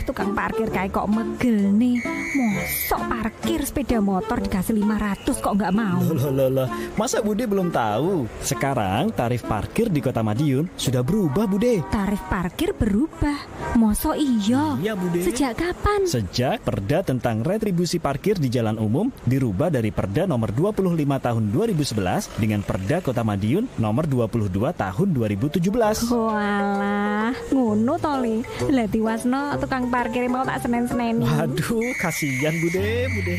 Tukang 0.10 0.34
parkir 0.34 0.66
kayak 0.74 0.90
kok 0.90 1.06
megel 1.06 1.70
nih. 1.78 2.02
Mosok 2.34 3.02
parkir 3.06 3.62
sepeda 3.62 4.02
motor 4.02 4.42
dikasih 4.42 4.74
500 4.74 5.38
kok 5.38 5.54
nggak 5.54 5.74
mau. 5.78 6.02
Loh, 6.02 6.34
loh, 6.34 6.50
loh. 6.50 6.68
Masa 6.98 7.22
Bude 7.22 7.46
belum 7.46 7.70
tahu? 7.70 8.26
Sekarang 8.42 9.14
tarif 9.14 9.46
parkir 9.46 9.94
di 9.94 10.02
Kota 10.02 10.26
Madiun 10.26 10.66
sudah 10.74 11.06
berubah, 11.06 11.46
Bude. 11.46 11.86
Tarif 11.94 12.26
parkir 12.26 12.74
berubah. 12.74 13.38
Mosok 13.78 14.18
iya. 14.18 14.82
Iya, 14.82 14.94
Bude. 14.98 15.22
Sejak 15.22 15.62
kapan? 15.62 16.10
Sejak 16.10 16.66
Perda 16.66 17.06
tentang 17.06 17.46
retribusi 17.46 18.02
parkir 18.02 18.42
di 18.42 18.50
jalan 18.50 18.82
umum 18.82 19.14
dirubah 19.30 19.70
dari 19.70 19.94
Perda 19.94 20.26
nomor 20.26 20.50
25 20.50 20.82
tahun 21.22 21.44
2011 21.54 22.42
dengan 22.42 22.66
Perda 22.66 22.98
Kota 23.06 23.22
Madiun 23.22 23.70
nomor 23.78 24.10
22 24.10 24.74
tahun 24.74 25.08
2017. 25.14 26.10
Walah, 26.10 26.99
ngono 27.52 27.96
toli. 28.02 28.42
Diwasno 28.70 29.60
tukang 29.62 29.92
parkir 29.94 30.26
mau 30.26 30.42
tak 30.42 30.66
senen-seneni. 30.66 31.26
Waduh, 31.26 31.94
kasihan 32.02 32.56
Bude, 32.58 33.06
Bude. 33.14 33.38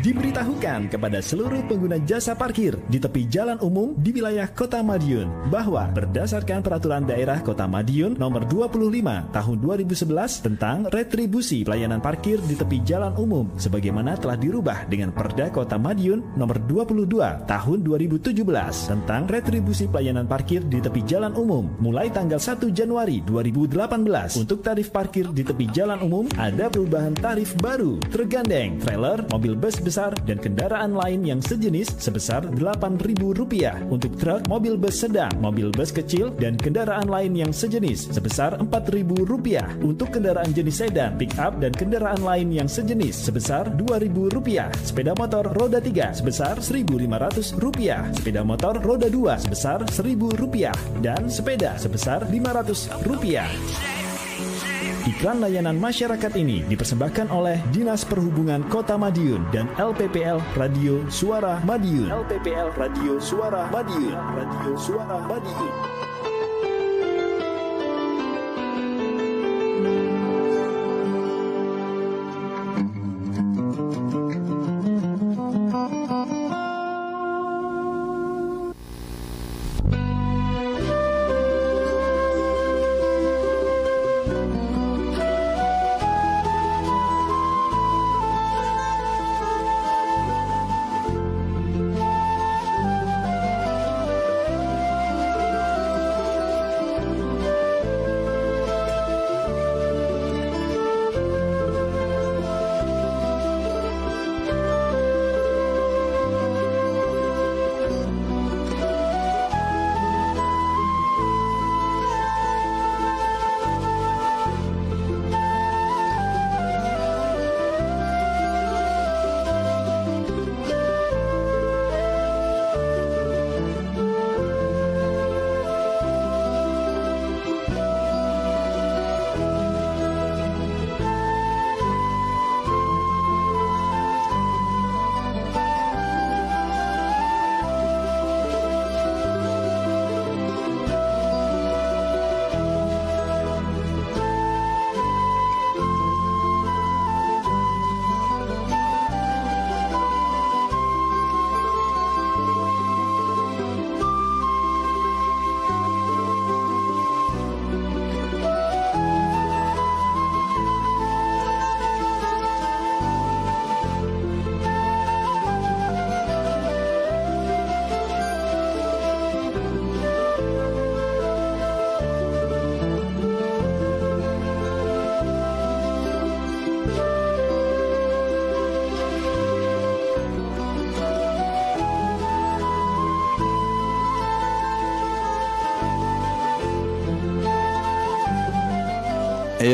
Diberitahukan 0.00 0.88
kepada 0.88 1.20
seluruh 1.20 1.60
pengguna 1.68 2.00
jasa 2.00 2.32
parkir 2.32 2.72
di 2.88 2.96
tepi 2.96 3.28
jalan 3.28 3.60
umum 3.60 3.92
di 4.00 4.16
wilayah 4.16 4.48
Kota 4.48 4.80
Madiun 4.80 5.28
bahwa 5.52 5.84
berdasarkan 5.92 6.64
peraturan 6.64 7.04
daerah 7.04 7.42
Kota 7.44 7.68
Madiun 7.68 8.16
nomor 8.16 8.48
25 8.48 8.80
tahun 9.28 9.56
2011 9.60 10.46
tentang 10.46 10.88
retribusi 10.88 11.68
pelayanan 11.68 12.00
parkir 12.00 12.40
di 12.48 12.56
tepi 12.56 12.80
jalan 12.80 13.12
umum 13.20 13.52
sebagaimana 13.60 14.16
telah 14.16 14.40
dirubah 14.40 14.88
dengan 14.88 15.12
Perda 15.12 15.52
Kota 15.52 15.76
Madiun 15.76 16.32
nomor 16.32 16.56
22 16.64 17.04
tahun 17.44 17.78
2017 17.84 18.40
tentang 18.88 19.28
retribusi 19.28 19.84
pelayanan 19.84 20.24
parkir 20.24 20.64
di 20.64 20.80
tepi 20.80 21.04
jalan 21.04 21.36
umum 21.36 21.68
mulai 21.76 22.08
tanggal 22.08 22.40
1 22.40 22.72
Januari 22.72 23.20
2018 23.30 24.42
untuk 24.42 24.66
tarif 24.66 24.90
parkir 24.90 25.30
di 25.30 25.46
tepi 25.46 25.70
jalan 25.70 26.02
umum 26.02 26.26
ada 26.34 26.66
perubahan 26.66 27.14
tarif 27.14 27.54
baru. 27.62 28.02
Tergandeng, 28.10 28.82
trailer, 28.82 29.22
mobil 29.30 29.54
bus 29.54 29.78
besar, 29.78 30.10
dan 30.26 30.42
kendaraan 30.42 30.98
lain 30.98 31.22
yang 31.22 31.38
sejenis 31.38 31.94
sebesar 32.02 32.42
Rp8.000. 32.50 33.86
Untuk 33.86 34.18
truk, 34.18 34.50
mobil 34.50 34.74
bus 34.74 34.98
sedang, 34.98 35.30
mobil 35.38 35.70
bus 35.70 35.94
kecil, 35.94 36.34
dan 36.42 36.58
kendaraan 36.58 37.06
lain 37.06 37.38
yang 37.38 37.54
sejenis 37.54 38.10
sebesar 38.10 38.58
Rp4.000. 38.58 39.78
Untuk 39.86 40.10
kendaraan 40.10 40.50
jenis 40.50 40.82
sedan, 40.82 41.14
pick 41.14 41.38
up, 41.38 41.62
dan 41.62 41.70
kendaraan 41.70 42.18
lain 42.26 42.50
yang 42.50 42.66
sejenis 42.66 43.14
sebesar 43.14 43.70
Rp2.000. 43.78 44.74
Sepeda 44.82 45.14
motor 45.14 45.46
roda 45.54 45.78
3 45.78 46.18
sebesar 46.18 46.58
Rp1.500. 46.58 47.54
Sepeda 48.18 48.42
motor 48.42 48.82
roda 48.82 49.06
2 49.06 49.44
sebesar 49.46 49.86
Rp1.000. 49.86 50.74
Dan 51.04 51.30
sepeda 51.30 51.78
sebesar 51.78 52.26
Rp500. 52.26 53.04
Iklan 55.04 55.44
layanan 55.44 55.76
masyarakat 55.76 56.32
ini 56.40 56.64
dipersembahkan 56.64 57.28
oleh 57.28 57.60
Dinas 57.68 58.08
Perhubungan 58.08 58.64
Kota 58.72 58.96
Madiun 58.96 59.44
dan 59.52 59.68
LPPL 59.76 60.40
Radio 60.56 61.04
Suara 61.12 61.60
Madiun. 61.60 62.08
LPPL 62.08 62.72
Radio 62.80 63.20
Suara 63.20 63.68
Madiun. 63.68 64.16
Radio 64.16 64.72
Suara 64.80 65.20
Madiun. 65.28 65.99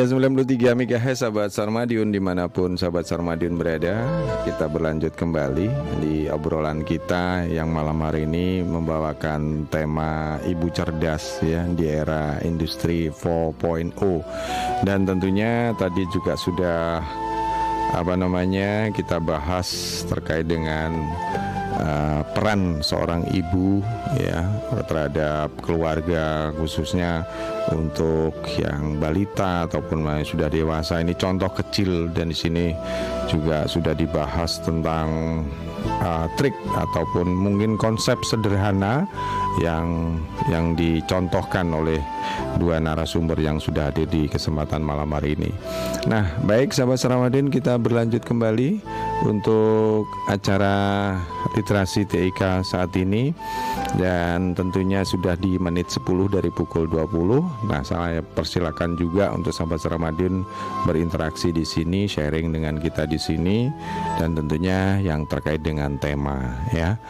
93 0.07 0.79
MHz 0.79 1.27
sahabat 1.27 1.51
Sarmadiun 1.51 2.15
di 2.15 2.23
mana 2.23 2.47
pun 2.47 2.79
sahabat 2.79 3.11
Sarmadiun 3.11 3.59
berada 3.59 4.07
Kita 4.47 4.71
berlanjut 4.71 5.19
kembali 5.19 5.69
di 5.99 6.31
obrolan 6.31 6.87
kita 6.87 7.43
yang 7.51 7.75
malam 7.75 7.99
hari 8.07 8.23
ini 8.23 8.63
membawakan 8.63 9.67
tema 9.67 10.39
Ibu 10.47 10.71
Cerdas 10.71 11.43
ya 11.43 11.67
di 11.67 11.91
era 11.91 12.39
industri 12.47 13.11
4.0 13.11 14.87
Dan 14.87 15.11
tentunya 15.11 15.75
tadi 15.75 16.07
juga 16.15 16.39
sudah 16.39 17.03
apa 17.91 18.15
namanya 18.15 18.95
kita 18.95 19.19
bahas 19.19 20.03
terkait 20.07 20.47
dengan 20.47 20.95
uh, 21.81 22.21
peran 22.33 22.81
seorang 22.81 23.25
ibu 23.33 23.81
ya 24.17 24.45
terhadap 24.89 25.53
keluarga 25.61 26.51
khususnya 26.57 27.25
untuk 27.73 28.37
yang 28.57 28.99
balita 29.03 29.67
ataupun 29.67 30.07
yang 30.07 30.27
sudah 30.27 30.49
dewasa 30.49 31.03
ini 31.03 31.13
contoh 31.17 31.51
kecil 31.51 32.11
dan 32.15 32.31
di 32.31 32.37
sini 32.37 32.67
juga 33.27 33.67
sudah 33.67 33.93
dibahas 33.93 34.63
tentang 34.63 35.43
uh, 36.03 36.27
trik 36.39 36.55
ataupun 36.75 37.27
mungkin 37.27 37.75
konsep 37.79 38.19
sederhana 38.27 39.07
yang 39.63 40.21
yang 40.53 40.77
dicontohkan 40.77 41.73
oleh 41.73 41.99
dua 42.61 42.77
narasumber 42.81 43.37
yang 43.41 43.57
sudah 43.57 43.89
hadir 43.89 44.09
di 44.09 44.29
kesempatan 44.29 44.85
malam 44.85 45.09
hari 45.17 45.37
ini. 45.37 45.51
Nah, 46.09 46.29
baik 46.45 46.77
sahabat 46.77 47.01
Seramadin 47.01 47.49
kita 47.49 47.81
berlanjut 47.81 48.21
kembali 48.25 48.81
untuk 49.25 50.05
acara 50.29 51.17
literasi 51.57 52.05
TIK 52.05 52.61
saat 52.61 52.93
ini 53.01 53.33
dan 53.97 54.53
tentunya 54.53 55.01
sudah 55.03 55.35
di 55.41 55.57
menit 55.57 55.89
10 55.89 56.29
dari 56.29 56.53
pukul 56.53 56.85
20. 56.87 57.67
Nah, 57.67 57.81
saya 57.81 58.21
persilakan 58.21 58.95
juga 59.01 59.33
untuk 59.33 59.57
sahabat 59.57 59.81
Seramadin 59.81 60.45
berinteraksi 60.85 61.51
di 61.51 61.65
sini, 61.65 62.05
sharing 62.05 62.53
dengan 62.53 62.77
kita 62.77 63.09
di 63.09 63.17
sini 63.17 63.73
dan 64.21 64.37
tentunya 64.37 65.01
yang 65.01 65.25
terkait 65.27 65.65
dengan 65.65 65.97
tema 65.97 66.61
ya. 66.77 67.01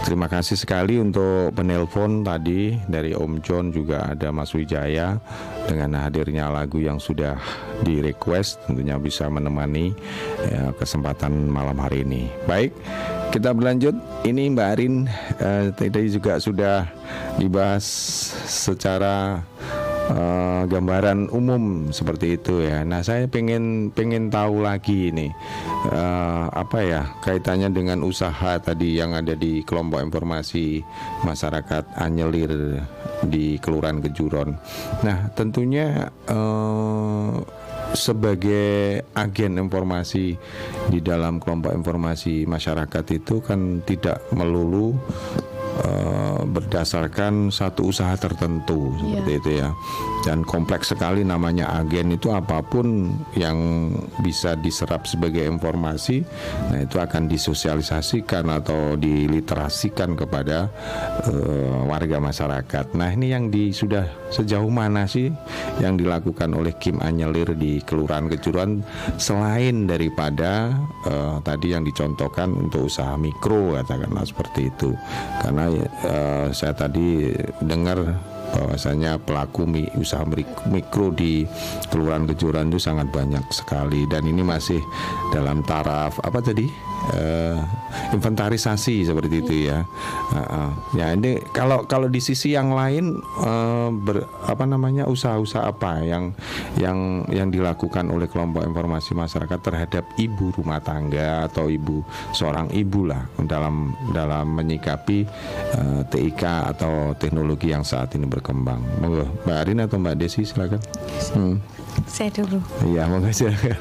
Terima 0.00 0.32
kasih 0.32 0.56
sekali 0.56 0.96
untuk 0.96 1.52
penelpon 1.52 2.24
tadi 2.24 2.72
dari 2.88 3.12
Om 3.12 3.44
John 3.44 3.68
juga 3.68 4.08
ada 4.08 4.32
Mas 4.32 4.56
Wijaya 4.56 5.20
dengan 5.68 6.00
hadirnya 6.00 6.48
lagu 6.48 6.80
yang 6.80 6.96
sudah 6.96 7.36
di 7.84 8.00
request 8.00 8.64
tentunya 8.64 8.96
bisa 8.96 9.28
menemani 9.28 9.92
ya, 10.48 10.72
kesempatan 10.72 11.52
malam 11.52 11.76
hari 11.76 12.00
ini. 12.06 12.32
Baik, 12.48 12.72
kita 13.30 13.54
berlanjut. 13.54 13.94
Ini 14.26 14.50
Mbak 14.52 14.68
Arin 14.74 14.94
eh, 15.38 15.70
tadi 15.72 16.10
juga 16.10 16.42
sudah 16.42 16.90
dibahas 17.38 17.86
secara 18.44 19.40
uh, 20.10 20.62
gambaran 20.66 21.30
umum 21.30 21.94
seperti 21.94 22.36
itu 22.36 22.62
ya. 22.66 22.82
Nah 22.82 23.00
saya 23.00 23.30
pengen 23.30 23.94
pengen 23.94 24.28
tahu 24.28 24.66
lagi 24.66 25.14
ini 25.14 25.30
uh, 25.90 26.50
apa 26.50 26.78
ya 26.82 27.02
kaitannya 27.22 27.70
dengan 27.70 28.02
usaha 28.02 28.58
tadi 28.58 28.98
yang 28.98 29.14
ada 29.14 29.38
di 29.38 29.62
kelompok 29.62 30.02
informasi 30.02 30.82
masyarakat 31.22 31.96
Anyelir 31.96 32.82
di 33.24 33.56
Kelurahan 33.62 34.02
Kejuron. 34.02 34.58
Nah 35.06 35.30
tentunya 35.38 36.10
uh, 36.28 37.40
sebagai 37.94 39.02
agen 39.14 39.58
informasi 39.58 40.36
di 40.88 40.98
dalam 41.02 41.42
kelompok 41.42 41.74
informasi 41.74 42.46
masyarakat 42.46 43.04
itu 43.10 43.42
kan 43.42 43.82
tidak 43.82 44.22
melulu 44.30 44.94
uh, 45.84 46.42
berdasarkan 46.46 47.50
satu 47.50 47.90
usaha 47.90 48.14
tertentu 48.14 48.94
seperti 48.98 49.30
Iya. 49.30 49.40
itu 49.40 49.50
ya. 49.64 49.68
Dan 50.24 50.44
kompleks 50.44 50.92
sekali 50.92 51.24
namanya 51.24 51.80
agen 51.80 52.12
itu 52.14 52.28
apa 52.32 52.60
pun 52.60 53.12
yang 53.36 53.90
bisa 54.20 54.56
diserap 54.58 55.08
sebagai 55.08 55.44
informasi 55.46 56.22
nah 56.70 56.80
itu 56.82 56.96
akan 57.00 57.26
disosialisasikan 57.30 58.44
atau 58.52 58.94
diliterasikan 58.98 60.14
kepada 60.18 60.68
eh, 61.26 61.80
warga 61.88 62.18
masyarakat. 62.20 62.94
Nah 62.94 63.10
ini 63.14 63.32
yang 63.32 63.48
di 63.48 63.72
sudah 63.72 64.04
sejauh 64.30 64.68
mana 64.68 65.08
sih 65.08 65.32
yang 65.80 65.96
dilakukan 65.96 66.52
oleh 66.52 66.76
Kim 66.76 67.00
Anyelir 67.00 67.56
di 67.56 67.80
Kelurahan 67.82 68.28
Kejuruan 68.28 68.84
selain 69.16 69.88
daripada 69.88 70.74
eh, 71.06 71.36
tadi 71.42 71.72
yang 71.72 71.82
dicontohkan 71.86 72.52
untuk 72.52 72.86
usaha 72.90 73.16
mikro 73.16 73.80
katakanlah 73.80 74.24
seperti 74.26 74.68
itu. 74.68 74.90
Karena 75.40 75.64
eh, 76.04 76.46
saya 76.52 76.74
tadi 76.76 77.32
dengar 77.64 78.29
bahwasanya 78.54 79.18
pelaku 79.22 79.66
usaha 79.98 80.26
mik- 80.26 80.66
mikro 80.68 81.14
di 81.14 81.46
Kelurahan 81.90 82.26
Kejuran 82.26 82.70
itu 82.70 82.78
sangat 82.82 83.08
banyak 83.10 83.42
sekali 83.50 84.06
dan 84.10 84.26
ini 84.26 84.42
masih 84.42 84.80
dalam 85.30 85.62
taraf 85.66 86.18
apa 86.22 86.38
tadi 86.42 86.90
Eh, 87.10 87.58
inventarisasi 88.12 89.08
seperti 89.08 89.40
itu 89.40 89.54
ya. 89.72 89.82
Uh, 90.30 90.38
uh. 90.38 90.70
Ya 90.92 91.16
ini 91.16 91.40
kalau 91.50 91.88
kalau 91.88 92.12
di 92.12 92.20
sisi 92.20 92.52
yang 92.52 92.76
lain 92.76 93.16
eh, 93.18 93.88
ber, 93.90 94.28
apa 94.44 94.68
namanya 94.68 95.08
usaha-usaha 95.08 95.64
apa 95.64 96.04
yang 96.04 96.36
yang 96.76 97.24
yang 97.32 97.48
dilakukan 97.48 98.12
oleh 98.12 98.28
kelompok 98.28 98.62
informasi 98.62 99.16
masyarakat 99.16 99.58
terhadap 99.58 100.04
ibu 100.20 100.52
rumah 100.54 100.78
tangga 100.84 101.48
atau 101.48 101.72
ibu 101.72 102.04
seorang 102.36 102.68
ibu 102.70 103.08
lah 103.08 103.24
dalam 103.48 103.96
dalam 104.12 104.52
menyikapi 104.54 105.24
eh, 105.80 106.00
TIK 106.04 106.42
atau 106.76 107.16
teknologi 107.16 107.72
yang 107.72 107.82
saat 107.82 108.12
ini 108.14 108.28
berkembang. 108.40 108.80
Monggo 109.04 109.28
Mbak 109.44 109.56
Arin 109.60 109.84
atau 109.84 110.00
Mbak 110.00 110.16
Desi 110.16 110.48
silakan. 110.48 110.80
Hmm. 111.36 111.60
Saya 112.08 112.32
dulu. 112.32 112.64
Iya, 112.88 113.04
monggo 113.04 113.28
silakan. 113.28 113.76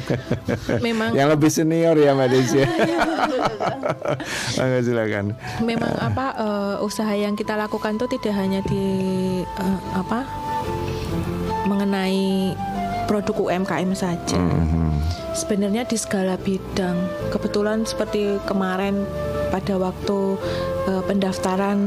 Memang 0.86 1.16
yang 1.16 1.32
lebih 1.32 1.48
senior 1.48 1.96
ya 1.96 2.12
Mbak 2.12 2.28
Desi. 2.28 2.60
monggo 4.60 4.80
silakan. 4.84 5.32
memang 5.64 5.96
apa 5.96 6.26
eh, 6.36 6.76
usaha 6.84 7.16
yang 7.16 7.32
kita 7.32 7.56
lakukan 7.56 7.96
tuh 7.96 8.12
tidak 8.12 8.36
hanya 8.36 8.60
di 8.68 8.84
eh, 9.42 9.78
apa 9.96 10.28
mengenai 11.64 12.52
produk 13.08 13.48
UMKM 13.48 13.90
saja. 13.96 14.36
Mhm. 14.36 14.92
Sebenarnya 15.32 15.88
di 15.88 15.96
segala 15.96 16.36
bidang. 16.36 16.94
Kebetulan 17.32 17.88
seperti 17.88 18.38
kemarin 18.44 19.02
pada 19.50 19.80
waktu 19.80 20.38
eh, 20.84 21.02
pendaftaran 21.02 21.78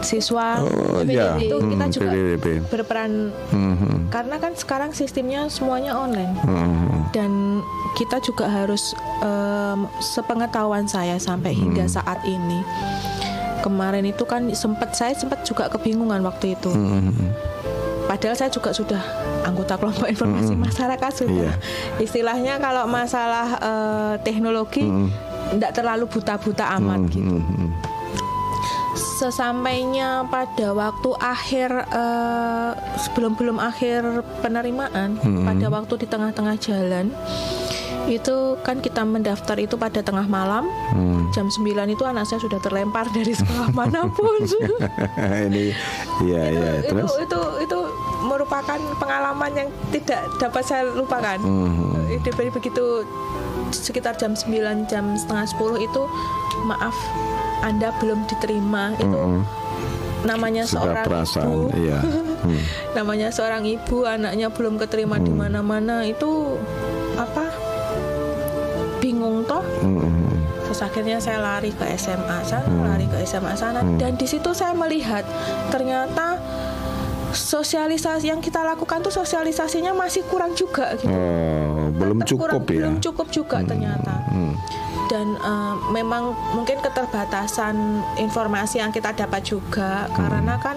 siswa 0.00 0.60
Oh 0.60 1.02
iya, 1.02 1.34
itu 1.36 1.56
kita 1.56 1.84
Hmm, 1.84 1.92
juga 1.92 2.08
PDDP. 2.08 2.46
berperan 2.64 3.12
Mhm. 3.48 4.08
karena 4.08 4.36
kan 4.38 4.52
sekarang 4.54 4.90
sistemnya 4.90 5.46
semuanya 5.48 5.94
online 5.94 6.34
Mhm. 6.38 7.10
dan 7.10 7.30
kita 7.94 8.18
juga 8.20 8.46
harus 8.46 8.94
em, 9.20 9.86
sepengetahuan 9.98 10.84
saya 10.84 11.16
sampai 11.16 11.50
hingga 11.52 11.86
saat 11.86 12.22
ini 12.24 12.62
kemarin 13.60 14.04
itu 14.04 14.22
kan 14.22 14.46
sempat 14.52 14.92
saya 14.92 15.12
sempat 15.12 15.42
juga 15.42 15.66
kebingungan 15.68 16.20
waktu 16.20 16.54
itu 16.54 16.70
Mhm. 16.70 17.32
padahal 18.04 18.36
saya 18.36 18.50
juga 18.50 18.70
sudah 18.70 19.00
anggota 19.42 19.74
kelompok 19.74 20.06
informasi 20.06 20.52
masyarakat 20.54 21.12
sudah 21.16 21.50
Iya. 21.50 21.52
istilahnya 21.98 22.54
kalau 22.58 22.84
masalah 22.86 23.56
eh, 23.56 24.14
teknologi 24.20 24.84
tidak 25.50 25.72
terlalu 25.72 26.04
buta-buta 26.06 26.76
amat 26.78 27.00
gitu 27.08 27.34
Mhm. 27.34 27.68
Sesampainya 29.14 30.26
pada 30.26 30.72
waktu 30.72 31.10
akhir 31.16 31.70
eh, 31.86 32.70
sebelum 32.98 33.32
belum 33.32 33.56
akhir 33.58 34.02
penerimaan 34.40 35.16
Hmm. 35.16 35.46
pada 35.46 35.70
waktu 35.70 35.94
di 35.96 36.06
tengah-tengah 36.06 36.56
jalan 36.58 37.14
itu 38.04 38.36
kan 38.60 38.78
kita 38.78 39.00
mendaftar 39.00 39.56
itu 39.56 39.76
pada 39.76 40.02
tengah 40.02 40.26
malam 40.26 40.66
Hmm. 40.90 41.30
jam 41.30 41.48
9 41.48 41.64
itu 41.88 42.02
anak 42.02 42.26
saya 42.26 42.36
sudah 42.38 42.58
terlempar 42.58 43.08
dari 43.08 43.32
sekolah 43.32 43.70
mana 43.78 44.04
pun 44.06 44.44
ini 45.46 45.72
iya 46.20 46.42
itu, 46.80 46.92
terus 46.92 47.14
itu 47.18 47.40
itu 47.60 47.78
merupakan 48.24 48.76
pengalaman 48.94 49.52
yang 49.54 49.68
tidak 49.90 50.20
dapat 50.38 50.62
saya 50.62 50.82
lupakan. 50.86 51.36
Itu 52.08 52.28
be- 52.32 52.48
begitu 52.50 53.04
sekitar 53.70 54.14
jam 54.14 54.32
9 54.32 54.48
jam 54.84 55.12
setengah 55.14 55.44
10 55.46 55.60
itu 55.82 56.02
maaf 56.62 56.96
anda 57.60 57.94
belum 57.94 58.24
diterima 58.24 58.94
itu 58.94 59.06
Mhm. 59.06 59.40
namanya 60.24 60.64
sudah 60.64 60.82
seorang 60.90 61.04
perasaan 61.04 61.46
ibu 61.46 61.60
iya. 61.84 61.98
Hmm. 62.40 62.60
namanya 62.92 63.28
seorang 63.28 63.62
ibu 63.62 63.96
anaknya 64.04 64.48
belum 64.48 64.74
keterima 64.76 65.16
di 65.16 65.30
mana-mana 65.30 66.02
itu 66.02 66.56
apa? 67.14 67.44
Bingung 68.98 69.44
toh? 69.44 69.60
Mhm. 69.80 70.32
terus 70.64 70.80
akhirnya 70.82 71.18
saya 71.18 71.38
lari 71.38 71.70
ke 71.70 71.84
SMA 71.94 72.40
sana 72.42 72.64
lari 72.88 73.04
ke 73.04 73.20
SMA 73.22 73.52
sana. 73.54 73.78
Dan 73.94 74.16
di 74.16 74.24
situ 74.24 74.50
saya 74.50 74.72
melihat 74.72 75.22
ternyata 75.68 76.40
sosialisasi 77.30 78.26
yang 78.26 78.38
kita 78.38 78.64
lakukan 78.64 78.98
tuh 79.00 79.12
sosialisasinya 79.12 79.92
masih 79.92 80.24
kurang 80.24 80.54
juga 80.54 80.96
gitu. 80.96 81.10
Oh, 81.10 81.92
belum 81.92 82.24
cukup 82.24 82.40
kurang- 82.40 82.64
ya? 82.64 82.78
belum 82.80 82.94
cukup 83.00 83.26
juga 83.28 83.58
ternyata. 83.60 84.14
Hmm. 84.26 84.54
Dan 85.08 85.36
eh, 85.36 85.74
memang 85.92 86.32
mungkin 86.52 86.80
keterbatasan 86.80 88.02
informasi 88.16 88.80
yang 88.80 88.90
kita 88.90 89.12
dapat 89.12 89.44
juga 89.44 90.08
karena 90.12 90.56
kan 90.58 90.76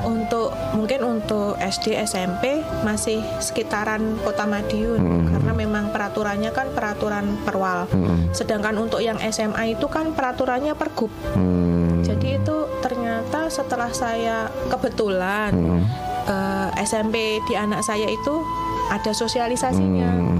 untuk 0.00 0.48
mungkin 0.72 1.04
untuk 1.04 1.60
SD 1.60 1.92
SMP 2.08 2.64
masih 2.80 3.20
sekitaran 3.36 4.16
Kota 4.24 4.48
Madiun. 4.48 5.28
Karena 5.28 5.52
memang 5.52 5.92
peraturannya 5.92 6.50
kan 6.56 6.72
peraturan 6.72 7.36
perwal. 7.44 7.84
Sedangkan 8.32 8.80
untuk 8.80 9.04
yang 9.04 9.20
SMA 9.28 9.76
itu 9.76 9.86
kan 9.92 10.16
peraturannya 10.16 10.72
pergub. 10.72 11.12
Hmm. 11.36 12.00
jadi 12.00 12.40
itu 12.40 12.56
ternyata 12.80 13.52
setelah 13.52 13.92
saya 13.92 14.48
kebetulan 14.72 15.52
Hmm. 15.52 15.84
eh, 16.26 16.68
SMP 16.82 17.38
di 17.44 17.54
anak 17.54 17.84
saya 17.84 18.08
itu 18.08 18.40
ada 18.88 19.12
sosialisasinya. 19.12 20.10
Hmm. 20.10 20.39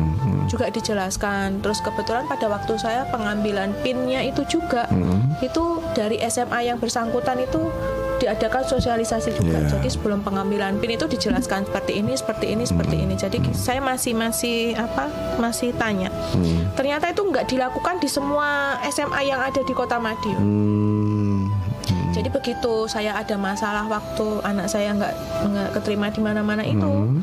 Juga 0.51 0.67
dijelaskan. 0.67 1.63
Terus 1.63 1.79
kebetulan 1.79 2.27
pada 2.27 2.51
waktu 2.51 2.75
saya 2.75 3.07
pengambilan 3.07 3.71
pinnya 3.87 4.27
itu 4.27 4.43
juga 4.51 4.91
Hmm. 4.91 5.31
itu 5.39 5.79
dari 5.95 6.19
SMA 6.27 6.67
yang 6.67 6.83
bersangkutan 6.83 7.39
itu 7.39 7.71
diadakan 8.19 8.67
sosialisasi 8.67 9.33
juga. 9.33 9.65
Iya. 9.65 9.81
Jadi 9.81 9.89
sebelum 9.89 10.21
pengambilan 10.21 10.77
pin 10.77 10.93
itu 10.93 11.09
dijelaskan 11.09 11.65
seperti 11.65 11.97
ini, 11.97 12.13
seperti 12.13 12.53
ini, 12.53 12.69
seperti 12.69 12.95
Hmm. 12.99 13.05
ini. 13.09 13.15
Jadi 13.17 13.39
saya 13.55 13.81
masih 13.81 14.13
masih 14.13 14.77
apa? 14.77 15.09
Masih 15.39 15.73
tanya. 15.73 16.11
Hmm. 16.35 16.69
Ternyata 16.75 17.09
itu 17.09 17.23
nggak 17.23 17.49
dilakukan 17.49 17.97
di 17.97 18.09
semua 18.11 18.77
SMA 18.85 19.25
yang 19.25 19.41
ada 19.41 19.63
di 19.63 19.73
Kota 19.73 19.97
Madiun. 19.97 20.37
Hmm. 20.37 21.41
Jadi 22.11 22.29
begitu 22.29 22.85
saya 22.85 23.17
ada 23.17 23.39
masalah 23.39 23.87
waktu 23.87 24.27
anak 24.43 24.67
saya 24.67 24.93
nggak 24.93 25.15
nggak 25.47 25.69
keterima 25.79 26.11
di 26.11 26.21
mana-mana 26.21 26.61
itu, 26.61 26.85
Hmm. 26.85 27.23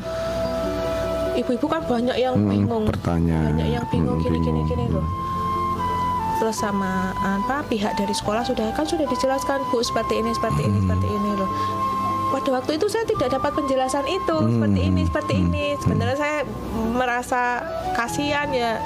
Ibu-ibu 1.38 1.66
kan 1.66 1.82
banyak 1.82 2.18
yang 2.18 2.36
Hmm, 2.36 2.50
bingung, 2.50 2.84
bertanya. 2.84 3.40
banyak 3.48 3.68
yang 3.72 3.86
bingung 3.88 4.18
Hmm, 4.18 4.42
gini 4.66 4.86
loh. 4.90 5.06
Terus 6.38 6.54
sama 6.54 7.14
apa 7.18 7.66
pihak 7.66 7.94
dari 7.94 8.14
sekolah 8.14 8.42
sudah 8.42 8.70
kan 8.72 8.86
sudah 8.86 9.06
dijelaskan 9.06 9.58
bu 9.70 9.82
seperti 9.82 10.22
ini 10.22 10.30
seperti 10.32 10.62
ini 10.64 10.78
seperti 10.80 11.08
ini 11.08 11.30
loh. 11.34 11.50
Pada 12.28 12.50
waktu 12.52 12.76
itu 12.76 12.86
saya 12.86 13.08
tidak 13.08 13.30
dapat 13.32 13.56
penjelasan 13.56 14.06
itu 14.06 14.36
seperti 14.36 14.80
ini 14.84 15.02
seperti 15.04 15.34
ini. 15.36 15.66
Sebenarnya 15.80 16.14
saya 16.14 16.40
merasa 16.92 17.64
kasihan 17.94 18.52
ya 18.52 18.78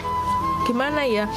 gimana 0.63 1.03
ya. 1.03 1.27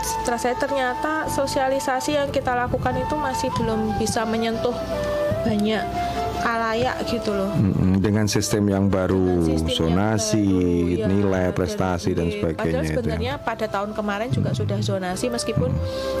Setelah 0.00 0.38
saya 0.38 0.54
ternyata 0.54 1.26
sosialisasi 1.26 2.14
yang 2.14 2.28
kita 2.28 2.52
lakukan 2.52 2.94
itu 2.94 3.14
masih 3.14 3.48
belum 3.52 3.96
bisa 3.96 4.22
menyentuh 4.22 4.72
banyak 5.42 5.82
kalayak 6.40 6.96
gitu 7.04 7.30
loh. 7.30 7.50
Dengan 7.96 8.24
sistem 8.24 8.64
yang 8.66 8.84
baru, 8.86 9.44
sistem 9.46 9.66
yang 9.66 9.76
zonasi, 9.76 10.40
baru, 10.42 10.96
ya, 10.96 11.06
nilai, 11.06 11.46
prestasi 11.50 12.10
dan 12.12 12.26
Oke. 12.26 12.34
sebagainya 12.34 12.58
Padahal 12.58 12.80
itu. 12.80 12.88
ya. 12.88 12.96
sebenarnya 12.96 13.32
pada 13.38 13.66
tahun 13.66 13.90
kemarin 13.92 14.28
juga 14.28 14.50
sudah 14.50 14.78
zonasi 14.80 15.26
meskipun 15.28 15.70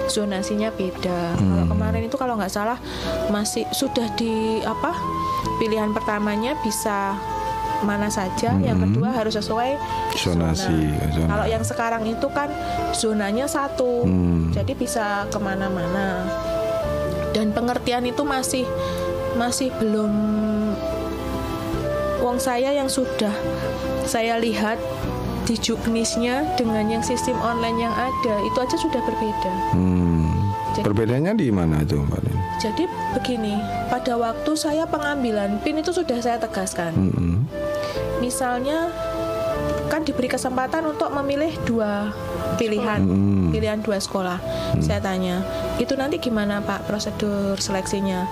zonasinya 0.06 0.68
beda. 0.70 1.20
Kalau 1.34 1.64
Hmm. 1.64 1.70
kemarin 1.70 2.02
itu 2.04 2.16
kalau 2.16 2.36
nggak 2.36 2.50
salah 2.50 2.78
masih 3.28 3.64
sudah 3.70 4.06
di 4.14 4.60
apa 4.60 4.92
pilihan 5.56 5.90
pertamanya 5.90 6.54
bisa 6.58 7.16
mana 7.80 8.06
saja, 8.06 8.52
yang 8.56 8.76
kedua 8.78 9.08
harus 9.10 9.32
sesuai 9.34 9.70
Hmm. 9.72 10.12
Zonasi, 10.12 10.68
zona. 10.68 11.08
zona. 11.10 11.28
Kalau 11.30 11.46
yang 11.48 11.64
sekarang 11.64 12.02
itu 12.04 12.28
kan 12.28 12.52
zonanya 12.92 13.48
satu, 13.48 14.04
Hmm. 14.04 14.52
jadi 14.52 14.72
bisa 14.74 15.24
ke 15.26 15.38
mana-mana. 15.38 16.28
Dan 17.30 17.50
pengertian 17.50 18.04
itu 18.04 18.20
masih 18.20 18.66
masih 19.34 19.70
belum. 19.76 20.12
Wong 22.20 22.36
saya 22.36 22.70
yang 22.70 22.86
sudah 22.86 23.32
saya 24.04 24.36
lihat 24.36 24.76
di 25.44 25.56
juknisnya 25.56 26.44
dengan 26.54 26.86
yang 26.86 27.02
sistem 27.02 27.34
online 27.40 27.80
yang 27.80 27.94
ada 27.96 28.34
itu 28.44 28.58
aja 28.60 28.76
sudah 28.76 29.00
berbeda. 29.02 29.52
Hmm. 29.72 30.28
Jadi- 30.70 30.86
Perbedaannya 30.86 31.34
di 31.34 31.48
mana 31.50 31.82
itu, 31.82 31.98
Mbak 31.98 32.20
Lin? 32.22 32.38
Jadi 32.60 32.84
begini, 33.16 33.56
pada 33.88 34.14
waktu 34.14 34.52
saya 34.52 34.84
pengambilan 34.84 35.58
PIN 35.64 35.80
itu 35.80 35.90
sudah 35.90 36.20
saya 36.20 36.36
tegaskan. 36.36 36.92
Mm-mm. 36.92 37.48
Misalnya 38.20 38.92
kan 39.88 40.04
diberi 40.04 40.28
kesempatan 40.28 40.86
untuk 40.86 41.10
memilih 41.10 41.50
dua 41.64 42.12
pilihan, 42.54 43.00
Hmm. 43.02 43.48
pilihan 43.50 43.80
dua 43.80 43.98
sekolah. 43.98 44.38
Saya 44.78 45.00
tanya, 45.00 45.42
itu 45.80 45.96
nanti 45.96 46.20
gimana 46.20 46.60
Pak 46.60 46.86
prosedur 46.86 47.58
seleksinya? 47.58 48.28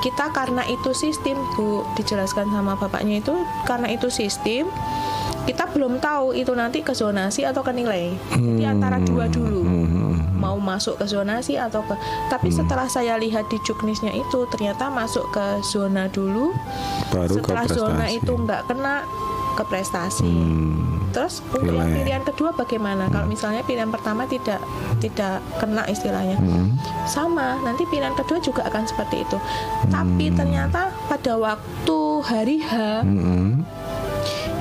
Kita 0.00 0.30
karena 0.30 0.64
itu 0.64 0.90
sistem 0.90 1.36
Bu 1.52 1.84
dijelaskan 1.92 2.48
sama 2.48 2.72
bapaknya 2.74 3.20
itu 3.20 3.34
karena 3.62 3.86
itu 3.86 4.08
sistem 4.08 4.68
kita 5.40 5.68
belum 5.68 5.98
tahu 5.98 6.32
itu 6.32 6.52
nanti 6.52 6.80
ke 6.80 6.92
zonasi 6.92 7.42
atau 7.42 7.60
ke 7.60 7.70
nilai. 7.70 8.12
Jadi 8.30 8.64
antara 8.64 8.96
dua 8.98 9.26
dulu 9.26 9.60
Hmm. 9.60 10.16
mau 10.36 10.56
masuk 10.56 10.96
ke 10.96 11.04
zonasi 11.04 11.54
atau 11.54 11.80
ke 11.82 11.92
tapi 12.28 12.48
setelah 12.48 12.86
saya 12.86 13.16
lihat 13.16 13.44
di 13.46 13.60
juknisnya 13.60 14.08
itu 14.10 14.48
ternyata 14.48 14.88
masuk 14.88 15.28
ke 15.28 15.44
zona 15.62 16.08
dulu 16.08 16.56
Baru 17.10 17.36
ke 17.36 17.44
setelah 17.44 17.64
zona 17.66 18.04
prestasi. 18.04 18.16
itu 18.18 18.32
nggak 18.34 18.62
kena 18.64 18.94
ke 19.52 19.62
prestasi 19.66 20.24
Hmm. 20.26 20.99
Terus 21.10 21.42
untuk 21.44 21.74
Nilai. 21.74 21.90
pilihan 21.96 22.22
kedua 22.22 22.50
bagaimana 22.50 23.06
kalau 23.06 23.26
misalnya 23.26 23.60
pilihan 23.60 23.88
pertama 23.88 24.24
tidak 24.24 24.62
tidak 24.98 25.38
kena 25.56 25.82
istilahnya 25.84 26.36
Hmm. 26.36 26.78
sama 27.04 27.58
nanti 27.60 27.82
pilihan 27.84 28.14
kedua 28.14 28.38
juga 28.38 28.62
akan 28.64 28.84
seperti 28.84 29.22
itu 29.22 29.36
Hmm. 29.36 29.90
tapi 29.90 30.30
ternyata 30.30 30.88
pada 31.06 31.34
waktu 31.34 31.98
hari 32.22 32.58
H 32.60 33.02
Mm-mm. 33.02 33.66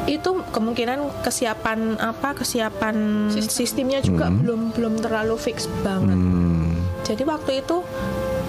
itu 0.05 0.29
kemungkinan 0.49 1.21
kesiapan 1.21 1.95
apa 1.95 2.33
kesiapan 2.33 2.95
sistemnya 3.39 4.01
juga 4.01 4.27
belum 4.27 4.73
belum 4.73 4.93
terlalu 4.97 5.37
fix 5.37 5.69
banget 5.79 6.17
Hmm. 6.17 6.73
jadi 7.03 7.23
waktu 7.23 7.61
itu 7.61 7.85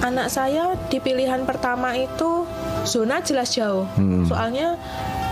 anak 0.01 0.33
saya 0.33 0.81
di 0.89 0.97
pilihan 0.97 1.45
pertama 1.45 1.93
itu 1.93 2.49
zona 2.83 3.21
jelas 3.21 3.53
jauh. 3.53 3.85
Hmm. 3.93 4.25
Soalnya 4.25 4.81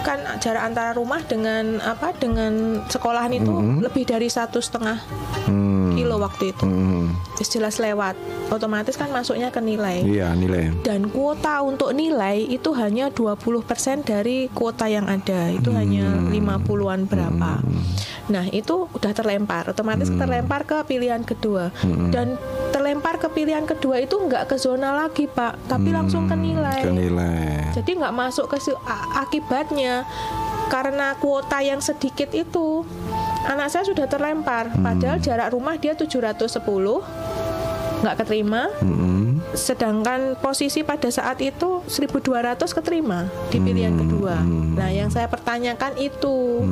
kan 0.09 0.41
jarak 0.41 0.65
antara 0.65 0.97
rumah 0.97 1.21
dengan 1.23 1.85
apa 1.85 2.17
dengan 2.17 2.81
sekolahan 2.89 3.29
itu 3.31 3.53
Hmm. 3.53 3.85
lebih 3.85 4.09
dari 4.09 4.29
satu 4.29 4.57
setengah 4.59 4.97
Hmm. 5.45 5.78
Kilo 5.99 6.16
waktu 6.23 6.55
itu. 6.55 6.65
Hmm. 6.65 7.11
Terus 7.35 7.51
jelas 7.51 7.75
lewat. 7.83 8.15
Otomatis 8.49 8.95
kan 8.95 9.11
masuknya 9.11 9.51
ke 9.51 9.59
nilai. 9.59 10.07
Iya 10.07 10.33
nilai. 10.39 10.70
Dan 10.87 11.11
kuota 11.11 11.61
untuk 11.66 11.91
nilai 11.93 12.47
itu 12.47 12.70
hanya 12.79 13.11
20% 13.11 14.07
dari 14.07 14.47
kuota 14.55 14.87
yang 14.87 15.11
ada. 15.11 15.51
Itu 15.51 15.75
hanya 15.75 16.07
50-an 16.31 17.11
berapa. 17.11 17.61
Nah, 18.29 18.45
itu 18.53 18.87
udah 18.93 19.12
terlempar. 19.16 19.73
Otomatis 19.73 20.09
terlempar 20.12 20.69
ke 20.69 20.85
pilihan 20.85 21.25
kedua. 21.25 21.73
Dan 22.12 22.37
terlempar 22.70 23.16
ke 23.16 23.29
pilihan 23.33 23.65
kedua 23.65 24.01
itu 24.01 24.16
nggak 24.16 24.53
ke 24.53 24.57
zona 24.61 24.95
lagi, 24.95 25.25
Pak, 25.27 25.69
tapi 25.69 25.91
langsung 25.91 26.29
ke 26.29 26.37
nilai. 26.37 26.85
Ke 26.85 26.93
nilai. 26.93 27.73
Jadi 27.73 27.91
nggak 27.97 28.15
masuk 28.15 28.53
ke 28.53 28.59
akibatnya 29.16 30.05
karena 30.69 31.16
kuota 31.16 31.65
yang 31.65 31.81
sedikit 31.81 32.29
itu 32.37 32.85
anak 33.47 33.69
saya 33.70 33.85
sudah 33.86 34.06
terlempar. 34.10 34.73
Padahal 34.74 35.23
jarak 35.23 35.55
rumah 35.55 35.78
dia 35.78 35.94
710 35.94 36.59
nggak 38.02 38.16
keterima. 38.24 38.70
Mm-mm. 38.82 39.43
Sedangkan 39.55 40.39
posisi 40.39 40.82
pada 40.82 41.10
saat 41.10 41.39
itu 41.43 41.82
1200 41.86 42.59
keterima 42.59 43.27
di 43.51 43.59
pilihan 43.59 43.94
kedua. 43.94 44.43
Nah, 44.74 44.90
yang 44.90 45.10
saya 45.10 45.27
pertanyakan 45.27 45.98
itu. 45.98 46.62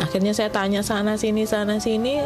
Akhirnya 0.00 0.34
saya 0.34 0.50
tanya 0.50 0.80
sana 0.82 1.14
sini 1.14 1.44
sana 1.46 1.78
sini 1.78 2.24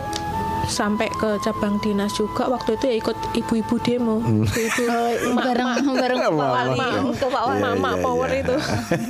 sampai 0.69 1.09
ke 1.13 1.37
cabang 1.43 1.79
dinas 1.81 2.13
juga. 2.15 2.49
Waktu 2.49 2.77
itu 2.79 2.85
ya 2.91 2.95
ikut 3.01 3.17
ibu-ibu 3.37 3.75
demo. 3.83 4.17
Ibu-ibu 4.21 4.85
emak-emak. 5.33 5.45
bareng 5.45 5.69
bareng. 5.99 6.21
Pak 6.25 6.51
Wali 6.51 6.81
ke 7.15 7.27
Pak 7.29 7.43
Wali 7.47 7.61
iya, 7.61 7.93
power 8.01 8.29
iya. 8.31 8.43
itu. 8.43 8.57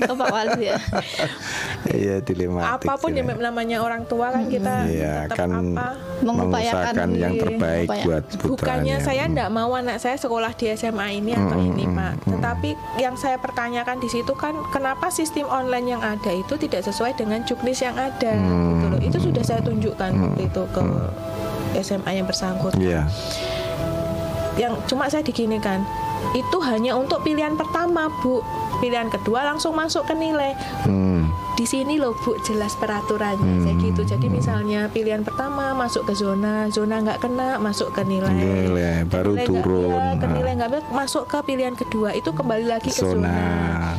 ke 0.05 0.13
Pak 0.15 0.29
Wali 0.33 0.63
ya 0.65 0.77
Iya 1.85 2.17
dilematik. 2.25 2.89
Apa 2.89 2.93
pun 2.99 3.11
ya. 3.13 3.23
yang 3.23 3.29
namanya 3.39 3.77
orang 3.85 4.03
tua 4.09 4.33
kan 4.33 4.49
kita 4.49 4.75
Iya 4.89 5.15
tetap 5.29 5.37
kan 5.39 5.51
apa? 5.53 5.89
Mengupayakan 6.25 6.93
mengusahakan 6.95 7.09
yang 7.17 7.35
terbaik 7.37 7.89
buat 8.07 8.25
Bukannya 8.41 8.97
saya 9.03 9.23
enggak 9.29 9.51
mau 9.53 9.71
anak 9.77 10.01
saya 10.01 10.17
sekolah 10.17 10.53
di 10.57 10.73
SMA 10.75 11.21
ini 11.21 11.33
atau 11.37 11.59
ini 11.61 11.85
Pak 11.89 12.13
Tetapi 12.29 12.71
yang 13.01 13.15
saya 13.19 13.37
pertanyakan 13.37 14.01
di 14.01 14.09
situ 14.09 14.33
kan 14.37 14.57
Kenapa 14.73 15.13
sistem 15.13 15.47
online 15.51 15.97
yang 15.97 16.03
ada 16.03 16.31
itu 16.33 16.55
tidak 16.57 16.83
sesuai 16.87 17.15
dengan 17.15 17.43
juknis 17.45 17.81
yang 17.81 17.95
ada 17.95 18.33
gitu 18.35 18.87
loh. 18.91 19.01
Itu 19.01 19.19
sudah 19.21 19.43
saya 19.45 19.61
tunjukkan 19.63 20.11
waktu 20.15 20.43
itu 20.49 20.63
ke 20.73 20.83
SMA 21.77 22.11
yang 22.15 22.27
bersangkutan 22.27 22.79
Iya. 22.79 23.09
Yang 24.55 24.87
cuma 24.87 25.11
saya 25.11 25.21
diginikan 25.21 25.83
Itu 26.31 26.63
hanya 26.63 26.95
untuk 26.95 27.21
pilihan 27.21 27.55
pertama 27.55 28.07
Bu 28.23 28.41
Pilihan 28.79 29.09
kedua 29.09 29.45
langsung 29.45 29.75
masuk 29.75 30.05
ke 30.05 30.15
nilai 30.15 30.55
Hmm. 30.83 31.27
Di 31.55 31.65
sini 31.65 31.97
loh 31.97 32.13
bu 32.17 32.35
jelas 32.43 32.75
peraturannya. 32.75 33.63
Kayak 33.63 33.77
gitu. 33.81 34.03
Jadi 34.05 34.27
misalnya 34.27 34.91
pilihan 34.91 35.23
pertama 35.23 35.71
masuk 35.73 36.03
ke 36.05 36.15
zona 36.15 36.67
zona 36.69 36.99
nggak 36.99 37.19
kena 37.21 37.57
masuk 37.57 37.91
ke 37.91 38.03
nilai. 38.03 38.35
Nilai, 38.35 39.07
baru 39.07 39.33
Nilai 39.33 39.47
turun. 39.47 39.95
iya, 39.95 40.19
ke 40.19 40.27
Nah. 40.27 40.35
nilai 40.35 40.53
nggak 40.55 40.69
ambil, 40.69 40.83
masuk 40.91 41.25
ke 41.25 41.39
pilihan 41.45 41.75
kedua 41.75 42.11
itu 42.11 42.27
kembali 42.29 42.67
lagi 42.67 42.91
ke 42.91 42.99
zona, 42.99 43.31
Zona. 43.31 43.37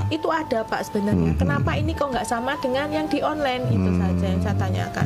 itu 0.10 0.28
ada 0.28 0.60
pak 0.62 0.84
sebenarnya. 0.84 1.32
Kenapa 1.36 1.72
ini 1.74 1.92
kok 1.92 2.12
nggak 2.12 2.28
sama 2.28 2.60
dengan 2.60 2.92
yang 2.92 3.08
di 3.08 3.24
online? 3.24 3.64
Itu 3.70 3.90
saja 3.96 4.26
yang 4.26 4.42
saya 4.42 4.56
tanyakan. 4.56 5.06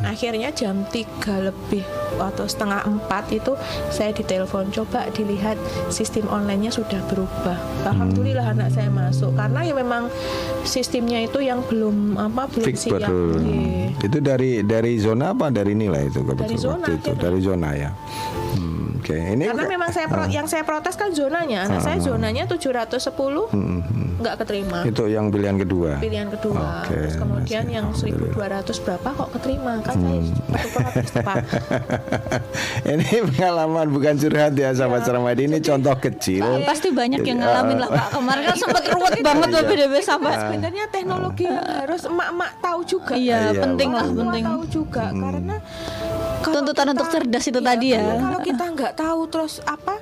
Akhirnya 0.00 0.48
jam 0.50 0.80
3 0.88 1.04
lebih 1.42 1.84
atau 2.16 2.44
setengah 2.44 2.80
empat 2.82 3.28
itu 3.30 3.52
saya 3.90 4.10
ditelepon. 4.10 4.72
Coba 4.72 5.04
dilihat 5.10 5.60
sistem 5.88 6.24
onlinenya 6.26 6.72
sudah 6.72 6.98
berubah. 7.06 7.60
Alhamdulillah 7.84 8.56
anak 8.56 8.72
saya 8.72 8.88
masuk. 8.88 9.36
Karena 9.36 9.60
ya 9.60 9.76
memang 9.76 10.08
sistemnya 10.64 11.20
itu 11.20 11.40
yang 11.40 11.60
belum 11.62 11.99
apa 12.16 12.42
belum 12.50 12.66
Fix 12.66 12.76
siap 12.88 13.00
betul. 13.04 13.40
Iya. 13.42 14.06
Itu 14.06 14.18
dari 14.24 14.50
dari 14.64 14.92
zona 14.96 15.32
apa 15.36 15.52
dari 15.52 15.72
nilai 15.76 16.08
itu 16.08 16.20
kebetulan 16.24 16.48
Dari 16.48 16.56
zona, 16.56 16.84
waktu 16.86 16.92
itu 16.96 17.10
dari 17.16 17.40
zona 17.40 17.68
ya. 17.76 17.90
Hmm, 19.00 19.06
Oke 19.06 19.16
ini 19.16 19.44
karena 19.46 19.64
memang 19.66 19.90
saya 19.90 20.06
pro- 20.06 20.18
Ah. 20.20 20.28
yang 20.30 20.44
saya 20.44 20.60
protes 20.62 20.92
kan 20.92 21.08
zonanya 21.10 21.64
anak 21.64 21.80
saya 21.80 21.96
zonanya 21.98 22.44
710 22.44 23.48
Hmm, 23.48 23.80
hmm. 23.80 24.20
nggak 24.20 24.34
keterima 24.36 24.84
Itu 24.84 25.04
yang 25.06 25.28
pilihan 25.28 25.56
kedua. 25.56 25.96
pilihan 25.96 26.28
kedua 26.28 26.84
Oke, 26.84 26.92
terus 26.92 27.16
kemudian 27.16 27.62
masih, 27.62 27.72
yang 27.72 27.86
alhamdulillah. 27.88 28.60
1200 28.60 28.76
berapa 28.78 29.08
kok 29.10 29.28
keterima 29.32 29.72
kan 29.80 29.94
saya 29.94 30.20
perlu 30.20 30.68
protes 30.70 31.08
pak 31.18 31.36
ini 32.92 33.06
pengalaman 33.26 33.86
bukan 33.88 34.14
curhat 34.16 34.52
ya 34.54 34.68
sahabat 34.70 35.02
Ramadi 35.02 35.42
ini 35.46 35.58
contoh 35.58 35.94
kecil. 35.98 36.44
pasti 36.62 36.88
banyak 36.90 37.20
yang 37.22 37.38
ngalamin 37.38 37.76
ah, 37.76 37.80
lah 37.80 37.88
Pak 37.90 38.08
kemarin 38.14 38.42
kan 38.44 38.56
sempat 38.58 38.82
ruwet 38.86 39.14
banget 39.20 39.48
Iya. 39.48 39.56
loh 39.56 39.62
BDB 39.66 39.94
sampai 40.00 40.32
sebenarnya 40.36 40.84
teknologi 40.88 41.44
yang 41.44 41.56
harus 41.58 42.02
emak-emak 42.04 42.50
tahu 42.60 42.80
juga 42.84 43.12
Iya, 43.12 43.38
Iya, 43.48 43.60
penting 43.62 43.90
lah, 43.90 44.04
penting. 44.06 44.44
tahu 44.44 44.62
juga 44.68 45.04
karena 45.10 45.56
Tuntutan 46.40 46.72
kita- 46.82 46.92
untuk 46.94 47.08
cerdas 47.10 47.44
itu 47.44 47.58
iya, 47.58 47.68
tadi 47.68 47.86
ya. 47.86 48.00
karena 48.00 48.14
kalau 48.22 48.40
kita 48.42 48.64
nggak 48.70 48.89
tahu 48.92 49.26
terus 49.26 49.58
apa 49.64 49.98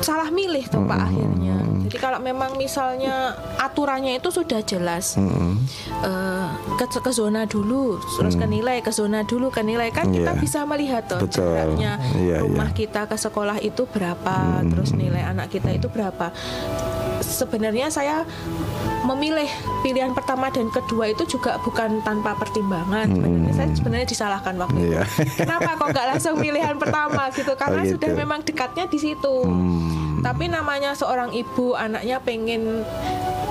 salah 0.00 0.28
milih 0.28 0.68
tuh 0.68 0.84
pak 0.84 1.00
akhirnya 1.00 1.56
jadi 1.84 1.96
kalau 1.96 2.20
memang 2.20 2.56
misalnya 2.56 3.32
aturannya 3.56 4.18
itu 4.18 4.28
sudah 4.28 4.60
jelas 4.60 5.16
Hmm. 5.16 5.56
eh, 6.02 6.48
ke, 6.76 7.00
ke 7.00 7.08
zona 7.08 7.44
dulu 7.44 7.96
terus 8.12 8.36
ke 8.36 8.44
nilai 8.44 8.80
ke 8.80 8.92
zona 8.92 9.24
dulu 9.24 9.48
ke 9.48 9.64
nilai 9.64 9.88
kan 9.88 10.08
kita 10.08 10.32
Iya. 10.32 10.40
bisa 10.40 10.60
melihat 10.64 11.08
tuh 11.08 11.24
jaraknya 11.24 11.96
Iya, 12.14 12.44
rumah 12.44 12.68
iya. 12.68 12.76
kita 12.76 13.08
ke 13.08 13.16
sekolah 13.16 13.56
itu 13.58 13.84
berapa 13.86 14.36
terus 14.66 14.92
nilai 14.92 15.24
anak 15.24 15.48
kita 15.48 15.72
itu 15.72 15.88
berapa 15.88 16.28
sebenarnya 17.20 17.88
saya 17.88 18.28
memilih 19.04 19.46
pilihan 19.80 20.10
pertama 20.10 20.48
dan 20.48 20.68
kedua 20.68 21.04
itu 21.06 21.28
juga 21.28 21.56
bukan 21.58 22.00
tanpa 22.00 22.32
pertimbangan 22.34 23.04
sebenarnya 23.06 23.52
saya 23.52 23.68
sebenarnya 23.70 24.08
disalahkan 24.08 24.54
waktu 24.56 24.78
itu 24.78 24.90
Iya. 24.90 25.02
kenapa 25.40 25.70
kok 25.74 25.88
nggak 25.90 26.06
langsung 26.10 26.34
pilihan 26.36 26.74
pertama 26.74 27.22
gitu 27.30 27.52
karena 27.54 27.72
Oh, 27.74 27.84
gitu. 27.84 27.94
sudah 27.94 28.10
memang 28.14 28.40
dekatnya 28.40 28.84
di 28.86 28.96
situ 28.96 29.36
Hmm. 29.44 30.20
tapi 30.20 30.48
namanya 30.48 30.92
seorang 30.92 31.30
ibu 31.30 31.74
anaknya 31.74 32.16
pengen 32.18 32.80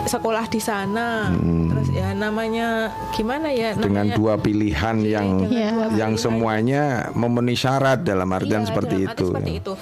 sekolah 0.04 0.46
di 0.46 0.60
sana 0.60 1.32
terus 1.70 1.88
ya 1.90 2.12
namanya 2.12 2.90
gimana 3.12 3.48
ya 3.48 3.72
Hmm. 3.72 3.82
dengan 3.84 4.04
namanya 4.04 4.18
dua 4.18 4.34
pilihan 4.36 4.96
yang 5.00 5.28
Iya. 5.46 5.70
dua 5.72 5.86
yang 5.96 6.12
pilihan. 6.12 6.18
semuanya 6.20 6.84
memenuhi 7.14 7.56
syarat 7.56 8.02
dalam 8.02 8.28
artian 8.28 8.62
Iya, 8.62 8.68
seperti 8.68 8.96
dalam 8.96 9.08
arti 9.08 9.16
itu. 9.16 9.26
seperti 9.30 9.50
ya. 9.50 9.60
itu. 9.60 9.74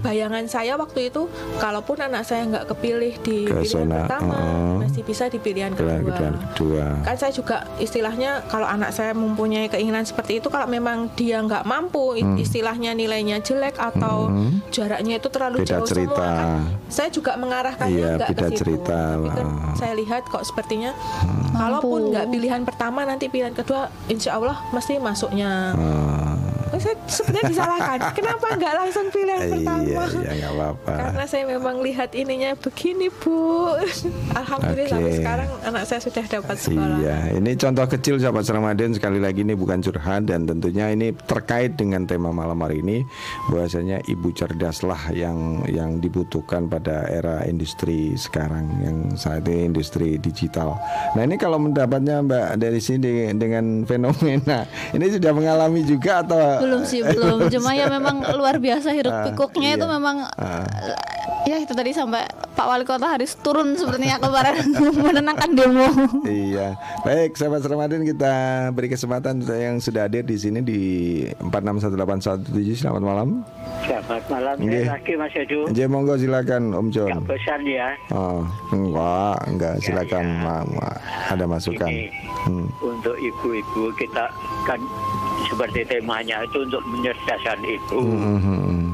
Bayangan 0.00 0.44
saya 0.44 0.74
waktu 0.74 1.08
itu, 1.08 1.28
kalaupun 1.56 1.96
anak 1.98 2.22
saya 2.22 2.42
nggak 2.44 2.64
kepilih 2.66 3.14
di 3.18 3.44
Ke 3.44 3.60
pilihan 3.60 3.68
zona, 3.84 3.98
pertama, 4.02 4.34
uh-uh. 4.34 4.74
masih 4.80 5.02
bisa 5.02 5.24
di 5.26 5.36
pilihan 5.36 5.70
Pilihan 5.70 6.00
kedua. 6.00 6.16
kedua, 6.16 6.40
kedua. 6.50 6.84
Kan 7.02 7.16
saya 7.16 7.30
juga 7.30 7.56
istilahnya 7.76 8.30
kalau 8.46 8.64
anak 8.64 8.90
saya 8.90 9.12
mempunyai 9.12 9.66
keinginan 9.66 10.02
seperti 10.02 10.40
itu, 10.40 10.48
kalau 10.48 10.64
memang 10.66 11.12
dia 11.14 11.38
nggak 11.38 11.62
mampu, 11.62 12.16
i- 12.16 12.40
istilahnya 12.40 12.92
nilainya 12.92 13.38
jelek 13.38 13.76
atau 13.76 14.32
jaraknya 14.70 15.16
itu 15.16 15.28
terlalu 15.28 15.56
Hmm. 15.56 15.66
Beda 15.66 15.72
jauh 15.74 15.86
cerita. 15.86 16.16
semua, 16.16 16.32
kan 16.34 16.48
saya 16.88 17.08
juga 17.08 17.32
mengarahkannya 17.36 17.92
Iya, 17.94 18.10
nggak 18.16 18.28
beda 18.30 18.40
ke 18.40 18.48
situ. 18.48 18.58
cerita 18.58 18.98
Tapi 19.10 19.28
kan 19.30 19.46
lah. 19.46 19.52
Hmm. 19.60 19.76
saya 19.76 19.92
lihat 19.94 20.22
kok 20.24 20.42
sepertinya, 20.42 20.90
kalaupun 21.52 22.00
nggak 22.10 22.26
pilihan 22.26 22.62
pertama, 22.62 23.00
nanti 23.02 23.26
pilihan 23.26 23.52
kedua, 23.52 23.80
insya 24.06 24.34
Allah 24.34 24.56
mesti 24.70 24.96
masuknya 24.96 25.50
Eh, 25.72 26.34
saya 26.78 26.94
sebenarnya 27.10 27.44
disalahkan. 27.50 27.98
Kenapa 28.18 28.46
nggak 28.54 28.74
langsung 28.78 29.06
pilihan 29.10 29.42
pertama? 29.50 29.82
Iya, 29.82 30.04
iya 30.22 30.32
nggak 30.38 30.52
apa-apa. 30.54 30.92
Karena 30.94 31.24
saya 31.26 31.44
memang 31.48 31.76
lihat 31.82 32.10
ininya 32.14 32.50
begini 32.54 33.08
bu. 33.10 33.74
Alhamdulillah 34.36 35.00
sampai 35.00 35.10
Oke. 35.10 35.18
sekarang 35.18 35.48
anak 35.66 35.82
saya 35.88 36.00
sudah 36.04 36.24
dapat 36.28 36.56
sekolah. 36.60 36.98
Iya, 37.00 37.18
ini 37.40 37.50
contoh 37.56 37.86
kecil 37.88 38.14
sahabat 38.20 38.44
Ramadan 38.46 38.90
sekali 38.94 39.18
lagi 39.18 39.40
ini 39.42 39.54
bukan 39.56 39.80
curhat 39.80 40.28
dan 40.28 40.46
tentunya 40.46 40.92
ini 40.92 41.10
terkait 41.26 41.74
dengan 41.74 42.04
tema 42.04 42.30
malam 42.30 42.58
hari 42.60 42.84
ini 42.84 43.02
bahwasanya 43.48 44.04
ibu 44.06 44.28
cerdaslah 44.30 45.10
yang 45.16 45.64
yang 45.66 45.98
dibutuhkan 45.98 46.68
pada 46.68 47.08
era 47.08 47.42
industri 47.48 48.14
sekarang 48.14 48.68
yang 48.84 48.96
saat 49.16 49.48
ini 49.48 49.70
industri 49.72 50.20
digital. 50.20 50.76
Nah 51.16 51.22
ini 51.24 51.40
kalau 51.40 51.56
mendapatnya 51.56 52.20
Mbak 52.20 52.48
dari 52.60 52.80
sini 52.82 53.32
dengan 53.34 53.88
fenomena 53.88 54.68
ini 54.92 55.06
sudah 55.08 55.32
mengalami 55.32 55.80
juga 55.86 56.20
atau 56.20 56.59
belum 56.60 56.82
sih 56.82 57.00
belum 57.00 57.38
cuma 57.54 57.70
ya 57.72 57.88
memang 57.88 58.20
luar 58.30 58.56
biasa 58.56 58.90
hiruk 58.90 59.10
Ah, 59.10 59.24
pikuknya 59.26 59.74
itu 59.74 59.82
iya. 59.82 59.90
memang 59.90 60.16
Ah. 60.32 60.64
ya 61.42 61.56
itu 61.56 61.72
tadi 61.72 61.90
sampai 61.90 62.22
Pak 62.50 62.66
Wali 62.66 62.84
Kota 62.84 63.08
harus 63.10 63.32
turun 63.36 63.72
sepertinya 63.72 64.16
kemarin 64.18 64.60
menenangkan 65.06 65.50
demo 65.50 65.88
Iya, 66.22 66.76
baik 67.00 67.34
sahabat 67.34 67.64
Ramadan 67.64 68.02
kita 68.02 68.32
beri 68.70 68.88
kesempatan 68.88 69.40
yang 69.42 69.78
sudah 69.78 70.04
hadir 70.04 70.22
di 70.22 70.36
sini 70.36 70.60
di 70.60 70.80
461817 71.40 72.52
selamat 72.78 73.00
malam. 73.00 73.28
Selamat 73.82 74.22
malam 74.28 74.54
Nggih. 74.56 74.84
saya 74.84 74.94
lagi 74.94 75.12
Mas 75.16 75.34
Edu. 75.34 75.60
J 75.70 75.78
monggo 75.86 76.14
silakan 76.14 76.70
Om 76.70 76.88
John. 76.90 77.24
Pesan 77.24 77.64
ya. 77.64 77.88
Oh, 78.10 78.44
enggak, 78.70 79.36
enggak 79.46 79.74
silakan 79.80 80.24
Ma- 80.38 80.66
ma- 80.66 81.00
ada 81.26 81.44
masukan. 81.44 81.88
Ini 81.88 82.12
Hmm. 82.40 82.66
untuk 82.80 83.16
ibu-ibu 83.16 83.92
kita 83.94 84.28
kan 84.64 84.80
seperti 85.46 85.80
temanya 85.86 86.44
itu 86.44 86.64
untuk 86.64 86.82
menyerdaskan 86.84 87.60
ibu. 87.62 88.00
Hmm. 88.00 88.92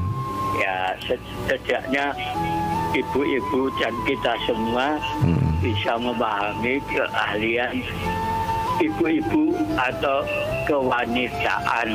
Ya 0.57 0.95
se- 1.03 1.21
setidaknya 1.45 2.15
ibu-ibu 2.93 3.69
dan 3.77 3.93
kita 4.05 4.33
semua 4.45 4.97
Hmm. 5.21 5.37
bisa 5.59 5.97
memahami 5.97 6.81
keahlian 6.87 7.83
ibu-ibu 8.79 9.53
atau 9.75 10.21
kewanitaan. 10.65 11.89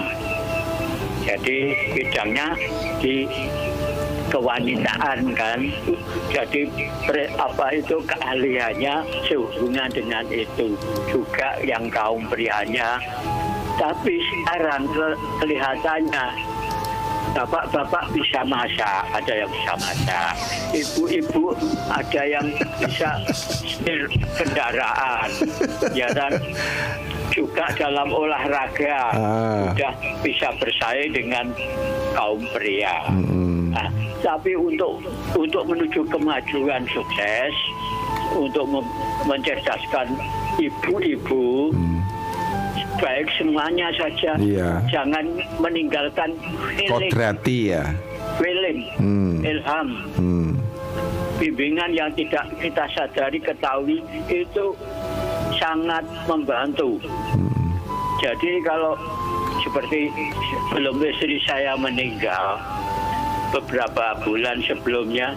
Jadi 1.23 1.59
bidangnya 1.95 2.59
di 2.99 3.31
kewanitaan 4.27 5.31
kan. 5.37 5.59
Jadi 6.35 6.67
pre- 7.07 7.31
apa 7.37 7.67
itu 7.71 7.95
keahliannya 8.03 8.95
sehubungan 9.23 9.87
dengan 9.93 10.25
itu 10.27 10.75
juga 11.07 11.63
yang 11.63 11.87
kaum 11.87 12.27
prianya. 12.27 12.99
Tapi 13.77 14.15
sekarang 14.21 14.83
ke- 14.87 15.19
kelihatannya 15.41 16.27
Bapak-bapak 17.33 18.13
bisa 18.13 18.45
masak, 18.45 19.09
ada 19.09 19.33
yang 19.33 19.49
bisa 19.49 19.73
masak. 19.81 20.37
Ibu-ibu 20.69 21.57
ada 21.89 22.23
yang 22.29 22.45
bisa 22.77 23.09
setir 23.33 24.05
kendaraan, 24.37 25.33
ya 25.97 26.13
kan? 26.13 26.29
Juga 27.33 27.73
dalam 27.73 28.13
olahraga 28.13 29.17
Ah. 29.17 29.65
sudah 29.65 29.93
bisa 30.21 30.53
bersaing 30.61 31.17
dengan 31.17 31.49
kaum 32.13 32.45
pria. 32.53 33.09
Hmm. 33.09 33.73
Nah, 33.73 33.89
tapi 34.21 34.53
untuk 34.53 35.01
untuk 35.33 35.65
menuju 35.65 36.05
kemajuan 36.13 36.85
sukses, 36.93 37.55
untuk 38.37 38.69
mencerdaskan 39.25 40.21
ibu-ibu, 40.61 41.73
baik 42.99 43.27
semuanya 43.35 43.91
saja, 43.99 44.39
Iya. 44.39 44.79
jangan 44.89 45.25
meninggalkan 45.59 46.31
Kodrati 46.87 47.75
ya. 47.75 47.83
feeling, 48.39 48.81
Hmm. 48.97 49.35
ilham, 49.43 49.89
Hmm. 50.15 50.51
bimbingan 51.37 51.91
yang 51.91 52.11
tidak 52.15 52.47
kita 52.59 52.85
sadari 52.95 53.43
ketahui 53.43 53.99
itu 54.31 54.65
sangat 55.59 56.07
membantu. 56.31 57.03
Jadi 58.23 58.63
kalau 58.63 58.95
seperti 59.59 60.11
sebelum 60.71 61.03
istri 61.03 61.43
saya 61.43 61.75
meninggal 61.75 62.59
beberapa 63.51 64.17
bulan 64.25 64.63
sebelumnya 64.65 65.35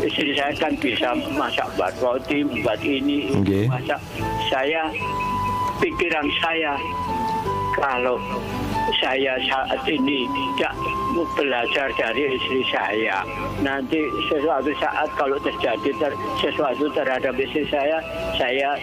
istri 0.00 0.32
saya 0.32 0.54
kan 0.56 0.72
bisa 0.78 1.12
masak 1.34 1.68
buat 1.76 1.92
roti, 2.00 2.46
buat 2.62 2.80
ini, 2.80 3.34
Oke. 3.34 3.66
masak. 3.68 4.00
Saya 4.48 4.88
pikiran 5.78 6.26
saya 6.42 6.74
kalau 7.78 8.18
saya 8.98 9.38
saat 9.46 9.78
ini 9.86 10.26
tidak 10.26 10.74
mau 11.14 11.22
belajar 11.38 11.86
dari 11.94 12.34
istri 12.34 12.66
saya. 12.66 13.22
Nanti 13.62 14.02
sesuatu 14.26 14.74
saat 14.82 15.06
kalau 15.14 15.38
terjadi 15.38 15.90
ter- 16.02 16.18
sesuatu 16.42 16.90
terhadap 16.90 17.38
istri 17.38 17.62
saya 17.70 18.02
saya 18.34 18.74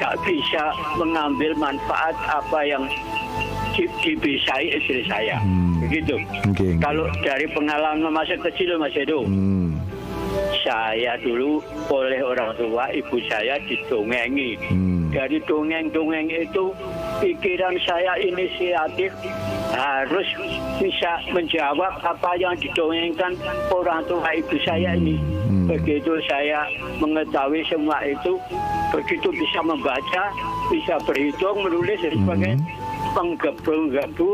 gak 0.00 0.16
bisa 0.24 0.72
mengambil 0.96 1.52
manfaat 1.60 2.16
apa 2.24 2.64
yang 2.64 2.88
di- 3.76 3.92
dibisai 4.00 4.72
istri 4.72 5.04
saya. 5.04 5.36
Begitu. 5.82 6.16
Oke. 6.48 6.78
kalau 6.78 7.10
dari 7.20 7.44
pengalaman 7.52 8.08
masa 8.08 8.38
kecil 8.40 8.78
Mas 8.78 8.94
Edo. 8.96 9.26
Hmm. 9.28 9.76
Saya 10.64 11.18
dulu 11.20 11.60
oleh 11.90 12.20
orang 12.22 12.54
tua 12.56 12.88
ibu 12.92 13.16
saya 13.28 13.58
didongengi 13.66 14.58
Hmm. 15.12 15.20
dari 15.20 15.44
dongeng-dongeng 15.44 16.32
itu 16.32 16.72
pikiran 17.20 17.76
saya 17.84 18.16
inisiatif 18.16 19.12
harus 19.76 20.24
bisa 20.80 21.20
menjawab 21.36 22.00
apa 22.00 22.32
yang 22.40 22.56
didongengkan 22.56 23.36
orang 23.68 24.00
tua 24.08 24.24
ibu 24.32 24.56
saya 24.64 24.96
ini. 24.96 25.20
Hmm. 25.20 25.68
Begitu 25.68 26.16
saya 26.24 26.64
mengetahui 26.96 27.60
semua 27.68 28.00
itu, 28.08 28.40
begitu 28.88 29.28
bisa 29.36 29.60
membaca, 29.60 30.24
bisa 30.72 30.96
berhitung, 31.04 31.60
menulis 31.60 32.00
dan 32.00 32.16
sebagainya, 32.16 32.64
penggebu-gebu 33.12 34.30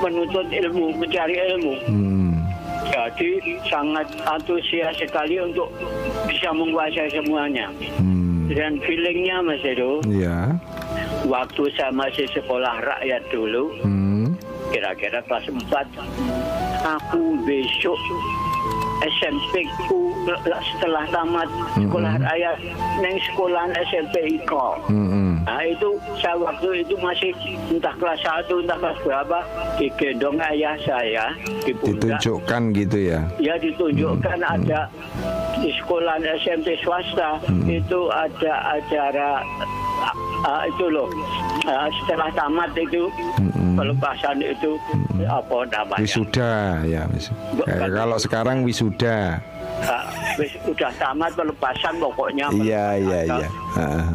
menuntut 0.00 0.46
ilmu, 0.48 0.96
mencari 0.96 1.36
ilmu. 1.52 1.74
Hmm. 1.84 2.17
Jadi 3.18 3.58
sangat 3.66 4.06
antusias 4.22 4.94
sekali 4.94 5.42
untuk 5.42 5.74
bisa 6.30 6.54
menguasai 6.54 7.10
semuanya. 7.10 7.66
Hmm. 7.98 8.46
Dan 8.46 8.78
feelingnya 8.80 9.42
Mas 9.42 9.60
Edo, 9.66 10.00
Ya. 10.06 10.54
waktu 11.26 11.66
saya 11.74 11.90
masih 11.90 12.30
sekolah 12.30 12.78
rakyat 12.78 13.26
dulu, 13.28 13.74
Hmm. 13.82 14.38
kira-kira 14.70 15.18
kelas 15.26 15.50
4, 15.50 15.84
aku 16.86 17.42
besok 17.42 17.98
SMP 19.02 19.66
ku 19.90 20.14
setelah 20.78 21.04
tamat 21.10 21.48
sekolah 21.74 22.14
rakyat 22.22 22.56
neng 23.02 23.18
sekolahan 23.26 23.72
SMP 23.82 24.14
Iko. 24.38 24.78
Hmm. 24.86 25.17
Nah 25.48 25.64
itu 25.64 25.96
saya 26.20 26.36
waktu 26.36 26.84
itu 26.84 26.92
masih 27.00 27.32
entah 27.72 27.96
kelas 27.96 28.20
1 28.20 28.52
entah 28.68 28.76
kelas 28.76 28.98
berapa 29.00 29.38
digendong 29.80 30.36
ayah 30.44 30.76
saya 30.84 31.32
di 31.64 31.72
pundak. 31.72 32.20
Ditunjukkan 32.20 32.62
gitu 32.76 32.98
ya. 33.00 33.20
Ya 33.40 33.56
ditunjukkan 33.56 34.44
ada 34.44 34.92
di 35.56 35.72
sekolah 35.80 36.20
SMP 36.44 36.76
swasta 36.84 37.40
itu 37.64 38.12
ada 38.12 38.76
acara 38.76 39.40
ah, 40.40 40.62
itu 40.64 40.84
loh 40.86 41.08
ah, 41.64 41.86
setelah 41.96 42.28
tamat 42.32 42.70
itu 42.74 43.08
pelepasan 43.74 44.38
itu 44.38 44.74
apa 45.24 45.56
namanya 45.68 45.98
Wisuda 45.98 46.52
ya. 46.84 47.02
wis- 47.08 47.30
Kayak 47.60 47.90
kalau 47.92 48.16
sekarang 48.16 48.56
wisuda. 48.62 49.38
Wis 50.34 50.50
udah 50.64 50.90
tamat 50.96 51.34
pelepasan 51.34 51.98
pokoknya 51.98 52.50
Iya 52.52 52.84
iya 52.96 53.18
iya. 53.28 53.48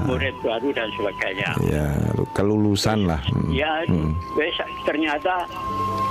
Murid 0.03 0.35
baru 0.41 0.71
dan 0.71 0.87
sebagainya 0.93 1.51
Ya, 1.63 1.87
kelulusan 2.33 3.03
lah. 3.05 3.19
Hmm. 3.25 3.47
ya 3.49 3.83
Hmm. 3.85 4.11
wis 4.33 4.55
ternyata 4.83 5.47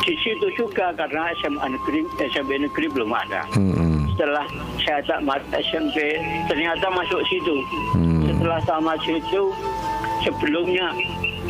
di 0.00 0.16
situ 0.18 0.46
juga 0.54 0.92
karena 0.92 1.28
SMA 1.38 1.66
negeri 1.68 2.00
SMP 2.22 2.56
negeri 2.58 2.86
belum 2.88 3.08
ada 3.10 3.44
Hmm. 3.52 4.08
setelah 4.10 4.44
saya 4.78 5.00
tamat 5.02 5.40
SMP 5.54 6.16
ternyata 6.46 6.88
masuk 6.88 7.20
situ 7.26 7.56
Hmm. 7.92 8.24
setelah 8.26 8.60
tamat 8.62 8.98
situ 9.00 9.42
sebelumnya 10.22 10.88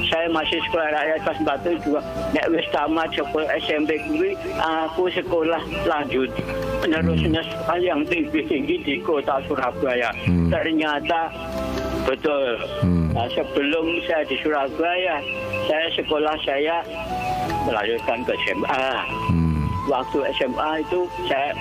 saya 0.09 0.27
masih 0.33 0.59
sekolah 0.69 0.89
rakyat 0.89 1.19
kelas 1.25 1.39
4 1.63 1.85
juga 1.85 2.01
nek 2.33 2.47
wis 2.49 2.67
tamat 2.73 3.09
sekolah 3.13 3.49
SMP 3.61 4.01
kuwi 4.09 4.33
aku 4.59 5.09
sekolah 5.13 5.61
lanjut 5.85 6.29
penerusnya 6.81 7.45
sekolah 7.45 7.79
yang 7.79 8.01
tinggi 8.09 8.41
tinggi 8.49 8.77
di 8.83 8.95
kota 9.01 9.39
Surabaya 9.47 10.11
Hmm. 10.25 10.49
ternyata 10.49 11.29
betul 12.05 12.59
Hmm. 12.83 13.01
Nah, 13.13 13.29
sebelum 13.37 14.01
saya 14.09 14.25
di 14.25 14.41
Surabaya 14.41 15.21
saya 15.69 15.87
sekolah 15.93 16.33
saya 16.43 16.81
melanjutkan 17.69 18.25
ke 18.25 18.33
SMA 18.49 18.89
Hmm. 19.29 19.69
waktu 19.87 20.19
SMA 20.41 20.71
itu 20.81 21.01
saya 21.29 21.53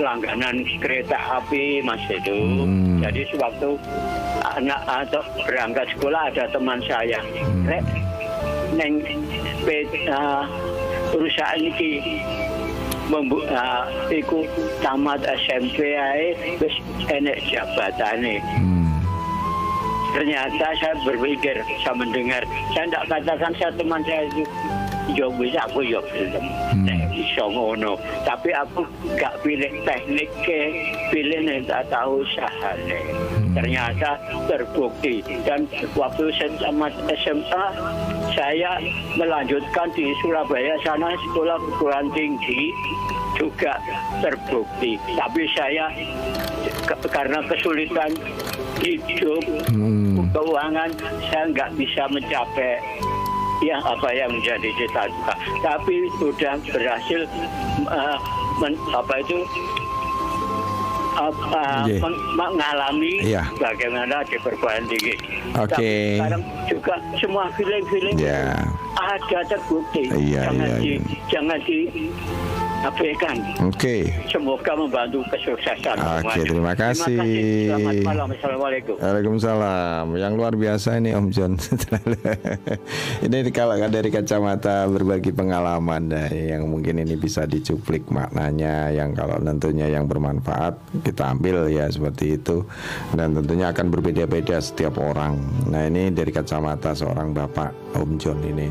langganan 0.00 0.66
kereta 0.78 1.18
api 1.42 1.82
Mas 1.82 2.00
itu. 2.10 2.64
Hmm. 2.64 3.02
Jadi 3.02 3.26
sewaktu 3.30 3.78
anak 4.56 4.80
atau 4.86 5.22
berangkat 5.44 5.86
sekolah 5.94 6.30
ada 6.30 6.44
teman 6.50 6.80
saya, 6.86 7.20
Rek, 7.68 7.84
neng 8.76 9.02
pe- 9.64 10.08
ah, 10.08 10.46
perusahaan 11.12 11.60
ini 11.60 12.00
membu 13.08 13.44
uh, 13.52 13.84
iku 14.08 14.48
tamat 14.80 15.20
SMP 15.44 15.92
ae 15.92 16.56
wis 16.56 16.72
enek 17.12 17.36
jabatane. 17.44 18.40
Ternyata 20.14 20.66
saya 20.78 20.94
berpikir, 21.02 21.58
saya 21.82 21.94
mendengar, 21.98 22.42
saya 22.70 22.86
tidak 22.86 23.04
katakan 23.10 23.52
saya 23.58 23.70
teman 23.74 24.00
saya 24.06 24.22
itu. 24.30 24.46
Yo 25.12 25.28
bisa 25.36 25.60
aku 25.68 25.84
yo 25.84 26.00
film 26.14 26.46
iso 27.12 27.44
ngono. 27.50 27.98
Tapi 28.24 28.56
aku 28.56 28.88
gak 29.20 29.36
pilih 29.44 29.68
teknik 29.84 30.30
ke 30.48 30.72
pilih 31.12 31.44
nek 31.44 31.68
tak 31.68 31.92
tahu 31.92 32.24
usahane 32.24 33.00
ternyata 33.52 34.16
terbukti. 34.48 35.20
Dan 35.44 35.68
waktu 35.92 36.32
saya 36.34 36.72
SMA 37.20 37.64
saya 38.32 38.70
melanjutkan 39.20 39.92
di 39.92 40.08
Surabaya 40.24 40.74
sana 40.82 41.12
sekolah 41.30 41.56
perguruan 41.58 42.08
tinggi 42.16 42.72
juga 43.34 43.72
terbukti 44.18 44.94
tapi 45.12 45.42
saya 45.50 45.90
ke- 46.84 47.08
karena 47.08 47.42
kesulitan 47.44 48.10
hidup 48.78 49.42
keuangan 50.30 50.90
saya 51.24 51.44
nggak 51.48 51.70
bisa 51.74 52.02
mencapai 52.08 52.78
yang 53.60 53.80
apa 53.80 54.08
yang 54.10 54.30
menjadi 54.30 54.68
cita-cita 54.76 55.34
tapi 55.60 55.94
sudah 56.16 56.52
berhasil 56.64 57.20
uh, 57.86 58.18
men- 58.58 58.82
apa 58.92 59.14
itu 59.20 59.38
apa 61.14 61.86
Iya. 61.86 62.02
meng- 62.02 62.22
mengalami 62.34 63.14
Iya. 63.24 63.42
bagaimana 63.54 64.26
di 64.26 64.34
perguruan 64.36 64.82
tinggi. 64.84 65.14
Oke. 65.54 65.70
Tapi 65.70 65.86
sekarang 66.18 66.42
juga 66.66 66.94
semua 67.16 67.46
film-film 67.54 68.18
Ya. 68.18 68.66
ada 68.92 69.40
terbukti. 69.46 70.10
Iya, 70.10 70.42
jangan 70.44 70.68
iya, 70.68 70.76
di 70.76 70.90
iya. 70.90 70.98
jangan 71.30 71.58
di 71.62 71.78
abaikan. 72.84 73.36
Oke. 73.64 74.12
Semoga 74.28 74.72
membantu 74.76 75.24
kesuksesan 75.32 75.96
Oke, 75.96 76.20
semuanya. 76.20 76.44
terima 76.44 76.74
kasih. 76.76 77.18
Selamat 77.72 77.96
malam. 78.04 78.28
Assalamualaikum. 78.36 78.94
Waalaikumsalam. 79.00 80.04
Yang 80.20 80.32
luar 80.36 80.54
biasa 80.54 80.88
ini 81.00 81.10
Om 81.16 81.28
John. 81.32 81.52
ini 83.26 83.36
kalau 83.50 83.76
dari 83.88 84.10
kacamata 84.12 84.84
berbagi 84.92 85.32
pengalaman 85.32 86.12
dah, 86.12 86.28
yang 86.28 86.68
mungkin 86.68 87.00
ini 87.00 87.16
bisa 87.16 87.48
dicuplik 87.48 88.04
maknanya 88.12 88.92
yang 88.92 89.16
kalau 89.16 89.40
tentunya 89.40 89.88
yang 89.88 90.04
bermanfaat 90.04 90.76
kita 91.00 91.32
ambil 91.32 91.66
ya 91.72 91.88
seperti 91.88 92.36
itu 92.36 92.68
dan 93.16 93.32
tentunya 93.32 93.72
akan 93.72 93.86
berbeda-beda 93.88 94.60
setiap 94.60 95.00
orang. 95.00 95.40
Nah, 95.72 95.88
ini 95.88 96.12
dari 96.12 96.30
kacamata 96.30 96.92
seorang 96.92 97.32
Bapak 97.32 97.96
Om 97.96 98.20
John 98.20 98.38
ini. 98.44 98.68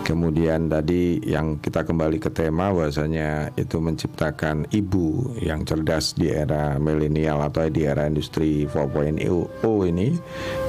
Kemudian 0.00 0.66
tadi 0.66 1.20
yang 1.22 1.60
kita 1.60 1.84
kembali 1.84 2.18
ke 2.18 2.32
tema 2.32 2.72
bahwasanya 2.72 3.49
itu 3.56 3.78
menciptakan 3.78 4.68
ibu 4.70 5.34
yang 5.40 5.64
cerdas 5.64 6.14
di 6.14 6.30
era 6.30 6.76
milenial 6.76 7.42
atau 7.42 7.66
di 7.66 7.86
era 7.86 8.06
industri 8.06 8.66
4.0 8.66 9.20
ini. 9.90 10.14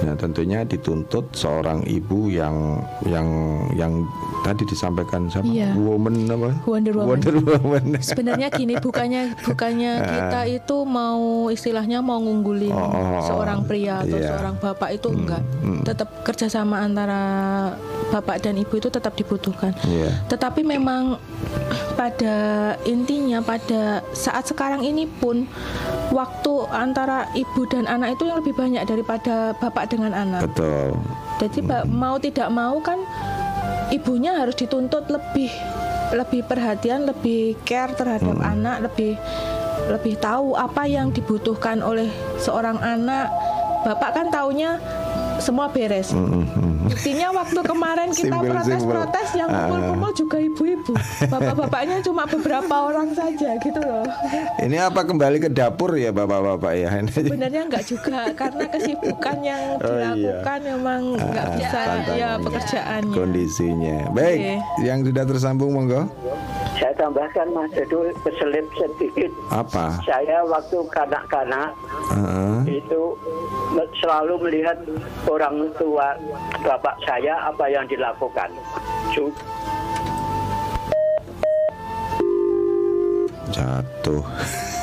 Nah, 0.06 0.14
tentunya 0.18 0.66
dituntut 0.66 1.34
seorang 1.34 1.84
ibu 1.86 2.30
yang 2.30 2.82
yang 3.06 3.28
yang 3.76 4.06
tadi 4.42 4.66
disampaikan 4.66 5.30
sama 5.30 5.50
Iya. 5.52 5.74
woman 5.76 6.26
apa? 6.30 6.50
Wonder 6.66 6.94
Woman. 6.96 7.10
Wonder 7.10 7.36
Woman. 7.42 7.86
Sebenarnya 8.02 8.48
gini, 8.54 8.78
bukannya 8.78 9.36
bukannya 9.46 9.92
kita 10.14 10.42
itu 10.50 10.78
mau 10.86 11.50
istilahnya 11.50 12.02
mau 12.02 12.18
ngunggulin 12.22 12.74
Ah. 12.74 12.88
Oh, 12.92 13.04
oh, 13.20 13.22
seorang 13.28 13.66
pria 13.66 14.02
atau 14.06 14.18
iya. 14.18 14.28
seorang 14.32 14.56
bapak 14.58 14.90
itu 14.96 15.08
enggak. 15.12 15.44
Tetap 15.86 16.10
kerjasama 16.24 16.82
antara 16.82 17.22
bapak 18.12 18.44
dan 18.44 18.60
ibu 18.60 18.78
itu 18.78 18.90
tetap 18.92 19.14
dibutuhkan. 19.16 19.74
Iya. 19.88 20.24
Tetapi 20.28 20.62
memang 20.62 21.18
pada 21.96 22.36
intinya 22.88 23.40
pada 23.42 24.02
saat 24.12 24.48
sekarang 24.50 24.82
ini 24.84 25.06
pun 25.08 25.48
waktu 26.12 26.54
antara 26.72 27.30
ibu 27.34 27.66
dan 27.70 27.88
anak 27.88 28.20
itu 28.20 28.28
yang 28.28 28.40
lebih 28.44 28.56
banyak 28.56 28.84
daripada 28.84 29.56
bapak 29.58 29.92
dengan 29.92 30.12
anak. 30.12 30.50
Betul. 30.52 30.98
Jadi 31.42 31.60
ba- 31.66 31.88
mau 31.88 32.22
tidak 32.22 32.50
mau 32.54 32.78
kan 32.84 33.02
ibunya 33.90 34.38
harus 34.38 34.56
dituntut 34.56 35.10
lebih 35.12 35.50
lebih 36.12 36.44
perhatian, 36.44 37.08
lebih 37.08 37.56
care 37.64 37.96
terhadap 37.96 38.36
anak, 38.44 38.84
lebih 38.92 39.16
lebih 39.88 40.20
tahu 40.20 40.54
apa 40.60 40.86
yang 40.86 41.10
dibutuhkan 41.10 41.80
oleh 41.80 42.12
seorang 42.38 42.78
anak. 42.80 43.32
Bapak 43.82 44.14
kan 44.14 44.28
taunya 44.30 44.78
semua 45.42 45.72
beres. 45.74 46.14
Buktinya 46.92 47.28
waktu 47.34 47.60
kemarin 47.64 48.10
kita 48.12 48.38
protes-protes 48.38 49.28
yang 49.34 49.48
kumpul-kumpul 49.48 50.12
juga 50.14 50.38
ibu-ibu. 50.38 50.94
Bapak-bapaknya 51.24 51.98
cuma 52.02 52.28
beberapa 52.28 52.76
orang 52.84 53.16
saja 53.16 53.56
gitu 53.58 53.80
loh. 53.80 54.04
Ini 54.60 54.78
apa 54.84 55.02
kembali 55.02 55.38
ke 55.40 55.50
dapur 55.50 55.96
ya 55.96 56.12
Bapak-bapak 56.12 56.74
ya? 56.76 56.90
Sebenarnya 57.08 57.62
enggak 57.66 57.84
juga 57.86 58.30
karena 58.32 58.68
kesibukan 58.68 59.38
yang 59.40 59.62
Oh, 59.74 59.88
iya. 59.88 60.12
dilakukan 60.14 60.60
memang 60.68 61.02
enggak 61.16 61.46
Ah, 61.46 61.56
bisa 61.56 61.80
ya 62.12 62.30
pekerjaannya. 62.38 63.16
Kondisinya. 63.16 63.98
Baik, 64.12 64.38
Oke. 64.38 64.56
yang 64.84 65.00
sudah 65.02 65.24
tersambung 65.24 65.72
monggo. 65.72 66.12
Saya 66.82 66.98
tambahkan 66.98 67.46
Mas 67.54 67.70
Jadul 67.78 68.10
keselip 68.26 68.66
sedikit. 68.74 69.30
Apa? 69.54 70.02
Saya 70.02 70.42
waktu 70.50 70.82
kanak-kanak 70.90 71.78
Heeh. 72.10 72.82
itu 72.82 73.14
selalu 74.02 74.50
melihat 74.50 74.82
orang 75.30 75.70
tua 75.78 76.18
bapak 76.66 76.98
saya 77.06 77.54
apa 77.54 77.70
yang 77.70 77.86
dilakukan. 77.86 78.50
Jatuh. 83.54 84.26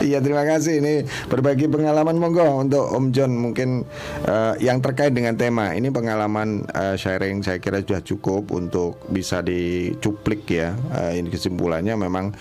Iya 0.00 0.18
terima 0.24 0.48
kasih. 0.48 0.80
Ini 0.80 0.94
berbagi 1.28 1.68
pengalaman 1.68 2.16
monggo 2.16 2.44
untuk 2.56 2.88
Om 2.88 3.12
John 3.12 3.36
mungkin 3.36 3.84
eh, 4.24 4.54
yang 4.64 4.80
terkait 4.80 5.12
dengan 5.12 5.36
tema. 5.36 5.76
Ini 5.76 5.92
pengalaman 5.92 6.64
eh, 6.66 6.96
sharing 6.96 7.44
saya 7.44 7.60
kira 7.60 7.84
sudah 7.84 8.00
cukup 8.00 8.48
untuk 8.50 8.96
bisa 9.12 9.44
dicuplik 9.44 10.48
ya. 10.48 10.72
Eh, 10.96 11.20
ini 11.20 11.28
kesimpulannya 11.28 11.94
memang 12.00 12.32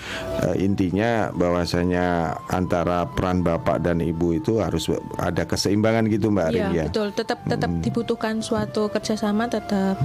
eh, 0.48 0.56
intinya 0.64 1.30
bahwasanya 1.36 2.32
antara 2.48 3.04
peran 3.12 3.44
bapak 3.44 3.84
dan 3.84 4.00
ibu 4.00 4.32
itu 4.34 4.64
harus 4.64 4.88
ada 5.20 5.44
keseimbangan 5.44 6.08
gitu 6.08 6.32
Mbak 6.32 6.46
Arin 6.48 6.60
Iya 6.60 6.72
ya. 6.72 6.86
betul. 6.88 7.08
Tetap 7.12 7.40
tetap 7.44 7.72
dibutuhkan 7.84 8.40
suatu 8.40 8.88
kerjasama 8.88 9.52
tetap. 9.52 10.00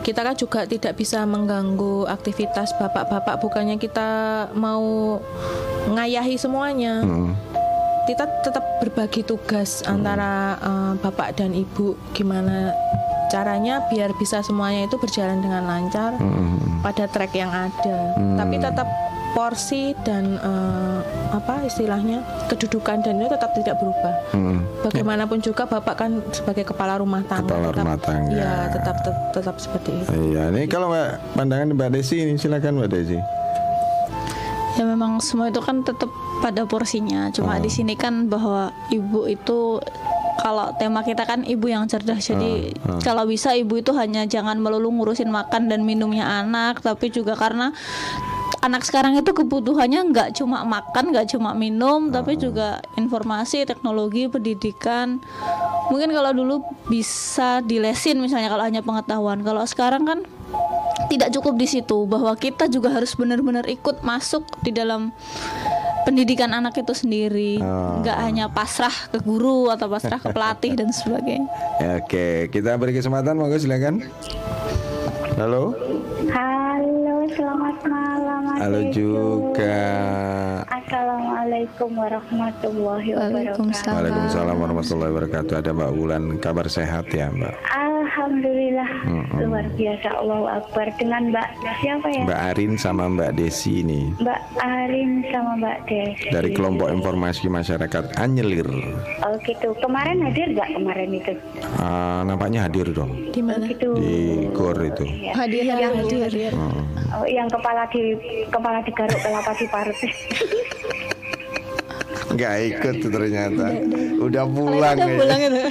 Kita 0.00 0.22
kan 0.22 0.38
juga 0.38 0.62
tidak 0.70 0.94
bisa 0.94 1.26
mengganggu 1.26 2.06
aktivitas 2.06 2.78
bapak-bapak. 2.78 3.42
Bukannya 3.42 3.74
kita 3.74 4.06
mau 4.54 5.18
ngayahi 5.90 6.38
semuanya 6.38 6.85
kita 8.04 8.24
tetap 8.40 8.64
berbagi 8.78 9.22
tugas 9.22 9.82
antara 9.84 10.32
eh, 10.56 10.92
bapak 10.96 11.34
dan 11.34 11.50
ibu 11.52 11.94
gimana 12.12 12.70
caranya 13.26 13.82
biar 13.84 14.14
bisa 14.14 14.38
semuanya 14.40 14.86
itu 14.86 14.94
berjalan 14.96 15.38
dengan 15.38 15.62
lancar 15.62 16.14
pada 16.80 17.04
track 17.06 17.34
yang 17.34 17.50
ada 17.50 17.98
tapi 18.36 18.56
tetap 18.56 18.86
porsi 19.32 19.82
dan 20.00 20.38
eh, 20.38 20.98
apa 21.28 21.66
istilahnya 21.66 22.22
kedudukan 22.46 23.02
dan 23.02 23.18
itu 23.18 23.28
tetap 23.28 23.50
tidak 23.52 23.76
berubah 23.76 24.14
Hmm. 24.30 24.62
Bagaimanapun 24.78 25.40
juga 25.40 25.66
bapak 25.66 25.94
kan 25.96 26.10
sebagai 26.30 26.62
kepala 26.64 27.00
rumah 27.00 27.24
tangga. 27.24 27.48
Kepala 27.48 27.68
tetap- 27.68 27.82
rumah 27.82 27.98
tangga. 27.98 28.30
Iya, 28.30 28.52
tetap 28.70 28.96
tetap, 29.00 29.16
tetap 29.32 29.56
seperti 29.56 29.90
itu. 29.96 30.08
Iya, 30.30 30.42
ini 30.52 30.62
kalau 30.68 30.86
Mbak 30.88 31.08
pandangan 31.34 31.68
Mbak 31.72 31.90
Desi 31.90 32.16
ini 32.20 32.36
silakan 32.36 32.78
Mbak 32.78 32.90
Desi. 32.92 33.18
ya 34.76 34.84
memang 34.84 35.18
semua 35.18 35.48
itu 35.48 35.58
kan 35.58 35.80
tetap 35.80 36.06
pada 36.40 36.68
porsinya. 36.68 37.28
Cuma 37.32 37.58
di 37.60 37.70
sini 37.72 37.96
kan 37.96 38.28
bahwa 38.28 38.72
ibu 38.92 39.24
itu 39.26 39.80
kalau 40.40 40.70
tema 40.76 41.02
kita 41.02 41.24
kan 41.24 41.42
ibu 41.42 41.66
yang 41.66 41.88
cerdas. 41.88 42.28
Jadi 42.28 42.76
Ah, 42.84 42.96
ah. 42.96 43.00
kalau 43.02 43.24
bisa 43.26 43.56
ibu 43.56 43.80
itu 43.80 43.90
hanya 43.96 44.28
jangan 44.28 44.60
melulu 44.60 44.92
ngurusin 44.92 45.32
makan 45.32 45.72
dan 45.72 45.82
minumnya 45.82 46.28
anak 46.28 46.84
tapi 46.84 47.08
juga 47.10 47.34
karena 47.34 47.72
anak 48.62 48.82
sekarang 48.82 49.14
itu 49.14 49.30
kebutuhannya 49.30 50.10
nggak 50.10 50.28
cuma 50.38 50.66
makan 50.66 51.14
nggak 51.14 51.30
cuma 51.30 51.54
minum 51.54 52.10
tapi 52.10 52.34
juga 52.38 52.82
informasi 52.98 53.66
teknologi 53.66 54.26
pendidikan. 54.30 55.22
Mungkin 55.86 56.10
kalau 56.10 56.34
dulu 56.34 56.56
bisa 56.90 57.62
dilesin 57.62 58.18
misalnya 58.18 58.50
kalau 58.50 58.64
hanya 58.66 58.82
pengetahuan. 58.82 59.42
Kalau 59.46 59.62
sekarang 59.66 60.02
kan 60.02 60.18
tidak 61.06 61.30
cukup 61.30 61.54
di 61.54 61.66
situ 61.70 62.06
bahwa 62.10 62.34
kita 62.34 62.66
juga 62.66 62.90
harus 62.90 63.14
benar-benar 63.14 63.68
ikut 63.70 64.02
masuk 64.02 64.42
di 64.66 64.74
dalam 64.74 65.14
pendidikan 66.06 66.54
anak 66.54 66.78
itu 66.78 66.94
sendiri 66.94 67.58
Oh. 67.58 67.98
nggak 68.00 68.18
hanya 68.22 68.46
pasrah 68.46 68.94
ke 69.10 69.18
guru 69.18 69.66
atau 69.68 69.90
pasrah 69.90 70.16
ke 70.16 70.30
pelatih 70.30 70.78
dan 70.78 70.94
sebagainya 70.94 71.50
Ya, 71.76 71.98
Oke, 72.00 72.46
kita 72.48 72.78
beri 72.78 72.94
kesempatan 72.94 73.34
monggo 73.34 73.58
silakan. 73.58 74.06
Halo. 75.36 75.76
Halo, 76.32 77.16
selamat 77.28 77.76
malam. 77.84 78.40
Mas 78.46 78.56
Halo 78.56 78.80
juga. 78.88 79.76
Assalamualaikum 80.64 81.90
warahmatullahi 81.92 83.10
wabarakatuh. 83.12 83.92
Waalaikumsalam 83.92 84.56
warahmatullahi 84.56 85.10
wabarakatuh. 85.12 85.54
Ada 85.60 85.70
Mbak 85.76 85.90
Wulan, 85.92 86.24
kabar 86.40 86.64
sehat 86.66 87.12
ya 87.12 87.28
Mbak? 87.28 87.52
Alhamdulillah 88.06 88.90
luar 89.36 89.66
biasa 89.74 90.08
Allah 90.14 90.62
Akbar 90.62 90.86
dengan 90.94 91.34
Mbak 91.34 91.48
siapa 91.82 92.06
ya? 92.06 92.22
Mbak 92.22 92.40
Arin 92.54 92.72
sama 92.78 93.10
Mbak 93.10 93.30
Desi 93.34 93.82
ini 93.82 94.14
Mbak 94.16 94.40
Arin 94.56 95.10
sama 95.28 95.58
Mbak 95.58 95.78
Desi. 95.84 96.26
dari 96.30 96.54
kelompok 96.54 96.86
informasi 96.88 97.50
masyarakat 97.50 98.14
Anyelir. 98.14 98.70
Oh 99.20 99.34
gitu. 99.42 99.74
Kemarin 99.82 100.22
hadir 100.22 100.54
nggak 100.54 100.70
kemarin 100.70 101.10
itu? 101.12 101.32
Ah, 101.76 102.22
nampaknya 102.22 102.64
hadir 102.64 102.86
dong 102.90 103.10
Di 103.34 103.42
mana? 103.42 103.66
Gitu. 103.66 103.90
di 103.98 104.14
gor 104.54 104.78
itu. 104.78 105.02
Ya. 105.18 105.32
Hadir, 105.34 105.66
hadir, 105.66 105.90
hadir. 105.92 106.20
hadir. 106.22 106.52
Hmm. 106.54 106.82
Oh, 107.12 107.26
yang 107.26 107.50
kepala 107.50 107.90
di 107.90 108.14
kepala 108.46 108.78
digaruk 108.82 109.18
kelapa 109.18 109.50
di 109.52 109.66
parut. 109.66 109.98
Nggak 112.28 112.52
ikut 112.70 112.94
tuh 113.00 113.10
ternyata. 113.10 113.66
Udah 114.18 114.44
pulang 114.46 114.94
Udah 114.94 115.10
ya. 115.10 115.16
pulang 115.16 115.40
itu. 115.42 115.62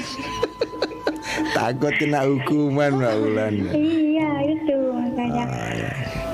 Takut 1.52 1.94
kena 2.00 2.24
hukuman 2.24 2.92
Mbak 3.00 3.16
Ulan. 3.20 3.54
iya 3.76 4.30
itu 4.48 4.78
makanya. 4.96 5.46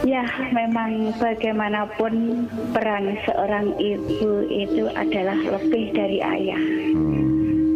Ya 0.01 0.25
memang 0.49 1.13
bagaimanapun 1.21 2.45
peran 2.73 3.17
seorang 3.25 3.73
ibu 3.77 4.49
itu 4.49 4.89
adalah 4.97 5.37
lebih 5.37 5.93
dari 5.93 6.19
ayah. 6.21 6.63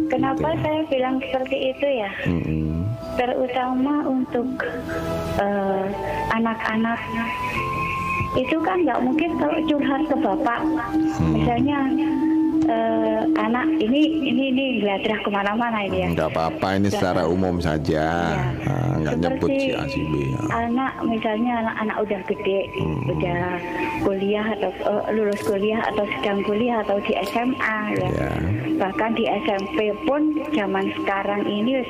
Kenapa 0.06 0.54
saya 0.62 0.86
bilang 0.86 1.18
seperti 1.22 1.74
itu 1.74 1.86
ya? 1.86 2.10
Mm-mm. 2.26 2.86
terutama 3.16 4.04
untuk 4.04 4.46
eh, 5.40 5.86
anak-anak 6.36 7.00
itu 8.36 8.56
kan 8.60 8.76
nggak 8.80 9.00
mungkin 9.00 9.30
kalau 9.34 9.58
curhat 9.64 10.02
ke 10.04 10.16
bapak 10.16 10.60
misalnya 11.26 11.78
eh, 12.66 13.20
anak 13.36 13.66
ini 13.78 14.00
ini 14.22 14.42
ini 14.50 14.64
geladrah 14.78 15.18
ke 15.18 15.30
mana-mana 15.30 15.78
ini 15.82 15.98
ya 15.98 16.08
Nggak 16.12 16.30
apa-apa 16.30 16.68
ini 16.74 16.88
secara 16.88 17.22
umum 17.24 17.58
saja. 17.58 18.34
Ah, 18.66 18.96
Nggak 18.96 19.16
nyebut 19.18 19.50
si 19.50 19.70
A 19.70 19.84
si 19.86 20.00
B. 20.02 20.12
ya. 20.26 20.40
anak 20.50 20.92
misalnya 21.02 21.52
anak-anak 21.60 21.96
udah 22.00 22.20
gede 22.26 22.60
udah 23.06 23.42
kuliah 24.02 24.46
atau 24.50 24.70
eh, 24.72 25.04
lulus 25.12 25.40
kuliah 25.40 25.80
atau 25.84 26.04
sedang 26.10 26.40
kuliah 26.42 26.82
atau 26.82 26.96
di 27.00 27.12
SMA 27.24 27.78
ya 27.94 28.08
Ya. 28.10 28.30
bahkan 28.76 29.12
di 29.12 29.24
SMP 29.38 29.76
pun 30.02 30.22
zaman 30.50 30.90
sekarang 30.94 31.44
ini 31.44 31.84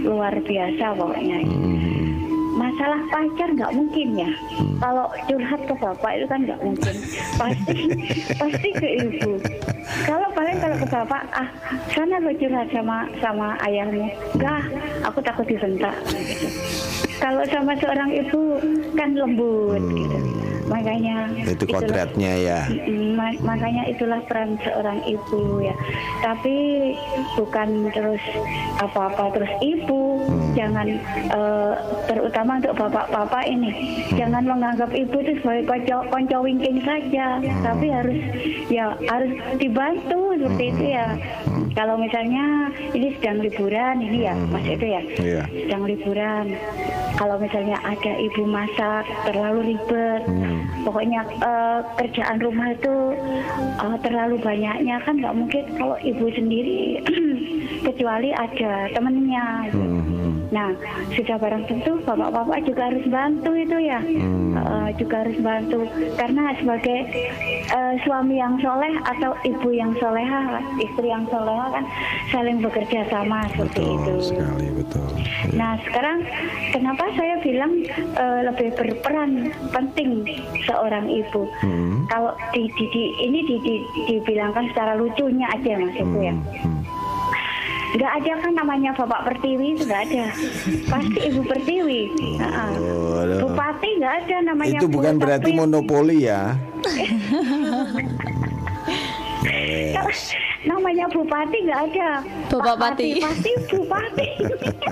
luar 0.00 0.32
biasa 0.38 0.94
pokoknya 0.94 1.38
Hmm. 1.42 2.19
Masalah 2.60 3.00
pacar 3.08 3.48
nggak 3.56 3.72
mungkin 3.72 4.08
ya. 4.20 4.30
Kalau 4.76 5.08
curhat 5.24 5.60
ke 5.64 5.74
bapak 5.80 6.10
itu 6.20 6.26
kan 6.28 6.40
nggak 6.44 6.60
mungkin. 6.60 6.94
Pasti 7.40 7.76
pasti 8.40 8.68
ke 8.76 8.88
ibu. 9.08 9.32
Kalau 10.04 10.28
paling 10.36 10.56
kalau 10.60 10.76
ke 10.76 10.86
bapak 10.92 11.22
ah 11.32 11.48
sana 11.96 12.20
lo 12.20 12.30
curhat 12.36 12.68
sama 12.68 13.08
sama 13.24 13.56
ayahmu. 13.64 14.12
Enggak 14.36 14.62
aku 15.08 15.18
takut 15.24 15.48
disentak 15.48 15.96
gitu. 16.12 16.48
kalau 17.16 17.40
sama 17.48 17.72
seorang 17.80 18.12
ibu 18.12 18.60
kan 18.92 19.16
lembut. 19.16 19.80
Gitu 19.80 20.49
makanya 20.70 21.26
Itu 21.34 21.66
itulah- 21.66 21.82
kodratnya 21.82 22.32
ya. 22.38 22.60
Ma- 23.12 23.42
makanya 23.42 23.84
itulah 23.84 24.22
peran 24.24 24.54
seorang 24.62 25.02
ibu 25.04 25.60
ya. 25.60 25.74
Tapi 26.22 26.56
bukan 27.34 27.90
terus 27.90 28.22
apa-apa 28.78 29.34
terus 29.34 29.52
ibu. 29.60 30.22
Jangan 30.54 30.86
eh, 31.28 31.74
terutama 32.06 32.62
untuk 32.62 32.78
bapak-bapak 32.78 33.44
ini, 33.44 33.70
jangan 34.14 34.46
menganggap 34.46 34.90
ibu 34.90 35.16
itu 35.18 35.42
sebagai 35.42 35.66
konco, 35.66 35.96
konco 36.08 36.36
wingking 36.40 36.80
saja. 36.80 37.42
Tapi 37.60 37.86
harus 37.90 38.18
ya 38.70 38.94
harus 39.04 39.30
dibantu 39.58 40.38
seperti 40.38 40.64
itu 40.70 40.84
ya. 40.94 41.06
Kalau 41.70 41.94
misalnya 41.94 42.66
ini 42.92 43.14
sedang 43.18 43.38
liburan 43.40 44.02
ini 44.02 44.26
ya, 44.26 44.34
Mas 44.50 44.66
itu 44.66 44.86
ya. 44.86 45.02
Iya. 45.16 45.42
Sedang 45.46 45.82
liburan. 45.86 46.46
Kalau 47.14 47.36
misalnya 47.36 47.76
ada 47.80 48.12
ibu 48.16 48.42
masak 48.42 49.04
terlalu 49.22 49.74
ribet, 49.74 50.22
pokoknya 50.84 51.20
eh, 51.40 51.80
kerjaan 52.00 52.38
rumah 52.40 52.72
itu 52.72 52.94
eh, 53.78 53.96
terlalu 54.04 54.36
banyaknya 54.40 54.96
kan 55.04 55.18
nggak 55.20 55.36
mungkin 55.36 55.64
kalau 55.76 55.96
ibu 56.00 56.26
sendiri 56.32 57.00
kecuali 57.86 58.30
ada 58.32 58.88
temennya. 58.92 59.70
Nah 60.50 60.74
sudah 61.10 61.36
barang 61.36 61.64
tentu 61.64 62.02
bapak-bapak 62.02 62.58
juga 62.64 62.90
harus 62.90 63.06
bantu 63.06 63.50
itu 63.54 63.76
ya, 63.78 64.00
Eh, 64.50 64.90
juga 64.98 65.22
harus 65.22 65.38
bantu 65.38 65.86
karena 66.14 66.52
sebagai 66.54 66.98
eh, 67.70 67.94
suami 68.02 68.36
yang 68.36 68.58
soleh 68.58 68.92
atau 69.06 69.32
ibu 69.42 69.70
yang 69.70 69.94
soleha, 69.96 70.58
istri 70.76 71.08
yang 71.08 71.24
soleha 71.26 71.70
kan 71.70 71.84
saling 72.28 72.58
bekerja 72.58 73.06
sama 73.06 73.46
seperti 73.48 73.80
itu. 73.80 73.96
Betul 74.10 74.18
sekali 74.20 74.66
betul. 74.74 75.06
Nah 75.50 75.78
sekarang 75.80 76.26
kenapa 76.70 77.08
saya 77.14 77.38
bilang 77.40 77.72
eh, 77.94 78.40
lebih 78.44 78.74
berperan 78.74 79.30
penting 79.70 80.26
seorang 80.66 81.06
ibu. 81.06 81.46
Hmm. 81.62 82.04
Kalau 82.06 82.34
di, 82.50 82.66
di, 82.74 82.84
di- 82.90 83.14
ini 83.22 83.40
di, 83.44 83.56
di- 83.60 83.84
dibilangkan 84.08 84.66
secara 84.68 84.92
lucunya 84.94 85.46
aja 85.48 85.78
mas 85.78 85.94
ibu 85.94 86.18
ya. 86.20 86.34
Hmm. 86.34 86.82
Nggak 87.90 88.12
ada 88.22 88.32
kan 88.38 88.52
namanya 88.54 88.90
bapak 88.94 89.20
pertiwi 89.26 89.68
nggak 89.82 90.00
ada. 90.10 90.26
Pasti 90.86 91.18
ibu 91.26 91.42
pertiwi. 91.42 92.02
Oh, 92.38 93.18
aduh. 93.18 93.38
Bupati 93.50 93.88
nggak 93.98 94.14
ada 94.24 94.36
namanya. 94.46 94.78
Itu 94.78 94.86
Bu, 94.86 94.94
bukan 95.00 95.14
berarti 95.18 95.50
tapi- 95.50 95.58
monopoli 95.58 96.18
ya. 96.30 96.54
Namanya 100.60 101.08
bupati 101.08 101.56
nggak 101.64 101.80
ada. 101.92 102.10
Bapak 102.52 102.60
Pak 102.60 102.76
Pati. 102.76 103.08
Pasti 103.16 103.50
bupati. 103.72 104.28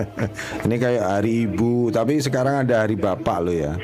Ini 0.65 0.77
kayak 0.81 1.05
hari 1.05 1.45
ibu, 1.45 1.93
tapi 1.93 2.17
sekarang 2.25 2.65
ada 2.65 2.89
hari 2.89 2.97
bapak 2.97 3.39
lo 3.45 3.53
ya. 3.53 3.77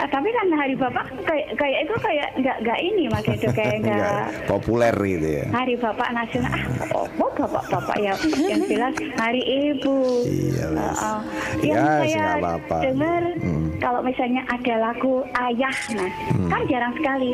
Tapi 0.00 0.28
kan 0.30 0.46
hari 0.52 0.74
bapak 0.74 1.04
kayak 1.20 1.46
kayak 1.54 1.78
itu 1.82 1.94
kayak 1.98 2.28
nggak 2.36 2.56
nggak 2.60 2.78
ini 2.80 3.04
mas 3.06 3.26
itu 3.26 3.48
kayak 3.48 3.74
nggak 3.84 4.22
populer 4.46 4.94
gitu 4.96 5.28
ya. 5.34 5.44
hari 5.50 5.74
bapak 5.74 6.08
nasional 6.10 6.48
ah 6.48 6.62
oh, 6.94 7.06
oh, 7.18 7.30
bapak 7.36 7.64
bapak 7.68 7.96
ya 7.98 8.14
yang 8.40 8.62
jelas 8.64 8.94
hari 9.14 9.42
ibu 9.42 9.98
Iya, 10.22 10.64
Uh, 10.68 10.74
wes. 10.76 11.00
uh. 11.00 11.20
Ya, 11.60 11.82
saya 12.00 12.24
apa-apa. 12.36 12.76
dengar 12.84 13.22
Hmm. 13.38 13.66
kalau 13.78 14.00
misalnya 14.00 14.42
ada 14.46 14.74
lagu 14.80 15.14
ayah 15.36 15.76
nah 15.92 16.10
Hmm. 16.30 16.48
kan 16.48 16.60
jarang 16.66 16.92
sekali 16.92 17.30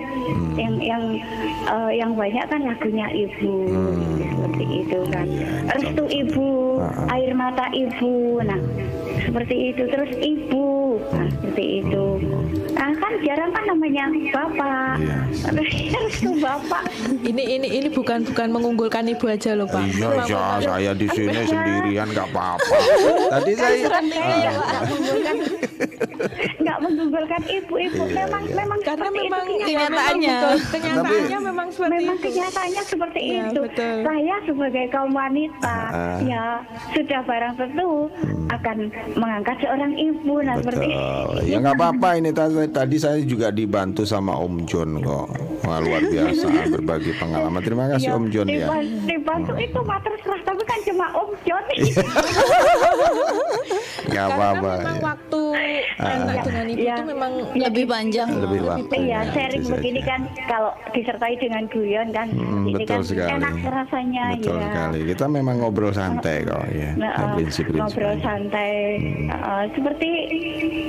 yang 0.54 0.74
yang 0.78 1.02
uh, 1.66 1.90
yang 1.90 2.12
banyak 2.12 2.44
kan 2.44 2.60
lagunya 2.62 3.06
ibu 3.10 3.54
Hmm. 3.66 4.16
seperti 4.20 4.64
itu 4.80 4.98
kan 5.08 5.26
Iya, 5.26 5.48
restu 5.72 6.04
ibu 6.06 6.48
Ah, 6.76 7.14
air 7.14 7.32
mata 7.32 7.66
ibu 7.70 8.14
nah 8.40 8.60
seperti 9.24 9.56
itu 9.68 9.82
terus 9.86 10.10
ibu 10.14 10.68
nah 11.10 11.26
seperti 11.30 11.64
itu 11.80 12.04
nah 12.72 12.90
kan 12.94 13.12
jarang 13.22 13.50
kan 13.50 13.64
namanya 13.66 14.04
bapak 14.30 14.72
Iya. 14.94 15.18
restu 15.50 16.30
bapak 16.44 16.82
Ini 17.24 17.42
ini 17.58 17.68
ini 17.72 17.88
bukan 17.88 18.22
bukan 18.22 18.48
mengunggulkan 18.50 19.04
ibu 19.06 19.24
aja 19.26 19.52
loh 19.52 19.64
pak. 19.66 19.80
Iya, 19.82 20.06
benar. 20.12 20.60
saya 20.60 20.92
di 20.92 21.08
sini 21.08 21.40
sendirian 21.42 22.06
nggak 22.06 22.28
apa-apa. 22.28 22.76
Tadi 23.34 23.52
saya 23.54 23.76
Saya 24.04 24.50
nggak 24.52 24.84
menggugurkan 24.84 25.36
nggak 26.56 26.78
menggugurkan 26.80 27.42
ibu-ibu 27.44 28.02
Iya, 28.04 28.14
memang 28.18 28.42
iya. 28.42 28.54
memang 28.54 28.78
Karena 28.80 29.04
seperti 29.04 29.20
memang 29.24 29.44
itu 29.46 29.64
kenyataannya. 29.64 30.36
Kenyataannya 30.68 31.38
memang 31.42 31.68
seperti 31.70 31.94
memang 31.94 32.16
itu. 32.16 32.24
kenyataannya 32.24 32.82
seperti 32.84 33.20
Iya, 33.20 33.42
itu 33.42 33.60
betul. 33.62 33.96
saya 34.04 34.34
sebagai 34.44 34.84
kaum 34.88 35.12
wanita 35.12 35.76
Ah. 35.86 36.18
ya 36.22 36.44
sudah 36.92 37.20
barang 37.22 37.54
tentu 37.56 37.90
akan 38.48 38.76
mengangkat 39.14 39.56
seorang 39.58 39.92
ibu 39.92 40.34
nah 40.40 40.54
seperti 40.56 40.86
Betul. 40.86 41.36
Ya 41.44 41.56
nggak 41.58 41.76
apa-apa 41.76 42.08
ini 42.14 42.30
tadi, 42.30 42.54
tadi 42.68 42.96
saya 42.96 43.18
juga 43.20 43.48
dibantu 43.48 44.02
sama 44.02 44.34
Om 44.34 44.64
John 44.64 44.98
kok. 44.98 45.26
Wah, 45.62 45.78
luar 45.78 46.02
biasa 46.02 46.44
berbagi 46.74 47.12
pengalaman. 47.14 47.60
Terima 47.60 47.86
kasih 47.88 48.10
Om 48.12 48.26
John 48.28 48.46
ya. 48.46 48.66
diban- 48.66 49.00
dibantu 49.04 49.52
itu 49.56 49.78
mah 49.80 49.98
terserah 49.98 50.40
tapi 50.42 50.62
kan 50.62 50.78
cuma 50.84 51.06
Om 51.12 51.30
John. 51.42 51.64
Nggak 54.04 54.26
Karena 54.26 54.36
apa-apa. 54.36 54.72
memang 54.76 54.94
ya. 54.94 55.02
waktu 55.02 55.42
Ah. 55.94 56.10
anak 56.12 56.36
dengan 56.42 56.66
ibu 56.66 56.80
Iya. 56.80 56.92
itu 56.92 57.04
memang 57.06 57.32
Lebih 57.54 57.84
panjang. 57.86 58.28
Lebih 58.34 58.60
waktu. 58.64 58.94
Iya, 59.00 59.18
sharing 59.30 59.64
begini 59.64 60.00
kan 60.02 60.20
kalau 60.44 60.70
disertai 60.90 61.34
dengan 61.36 61.62
guyon 61.66 62.08
kan 62.10 62.28
Hmm, 62.28 62.66
ini 62.66 62.74
betul 62.76 62.90
kan 62.90 63.00
sekali. 63.02 63.30
enak 63.32 63.54
rasanya 63.64 64.24
Betul 64.34 64.52
ya. 64.52 64.64
sekali. 64.66 64.98
Kita 65.06 65.24
memang 65.26 65.54
ngobrol 65.56 65.92
santai 65.92 66.36
kok 66.42 66.60
ya. 66.68 66.90
Nah, 66.94 67.12
Ya, 67.14 67.26
prinsip-prinsip 67.32 67.80
ngobrol 67.80 68.16
santai 68.20 68.72
Eh, 69.04 69.64
seperti 69.76 70.10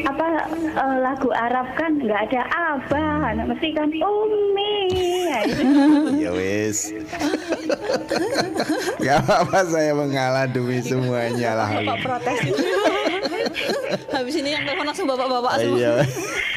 apa 0.08 0.28
eh, 0.52 0.98
lagu 1.04 1.30
Arab 1.36 1.68
kan 1.76 2.00
nggak 2.00 2.32
ada 2.32 2.42
abah 2.76 3.36
nah, 3.36 3.46
mesti 3.48 3.76
kan 3.76 3.92
umi 3.92 4.74
ya. 5.28 5.40
Ya 6.26 6.32
wis. 6.32 6.96
Gak 9.04 9.16
apa-apa 9.26 9.60
saya 9.68 9.92
mengalah 9.92 10.46
demi 10.48 10.80
semuanya 10.80 11.52
lah. 11.60 11.70
bapak 11.84 11.98
protes. 12.04 12.40
Habis 14.16 14.36
ini 14.36 14.50
yang 14.52 14.64
telepon 14.64 14.86
langsung 14.86 15.06
bapak-bapak 15.06 15.54
semua. 15.60 15.78
Iya. 15.86 15.94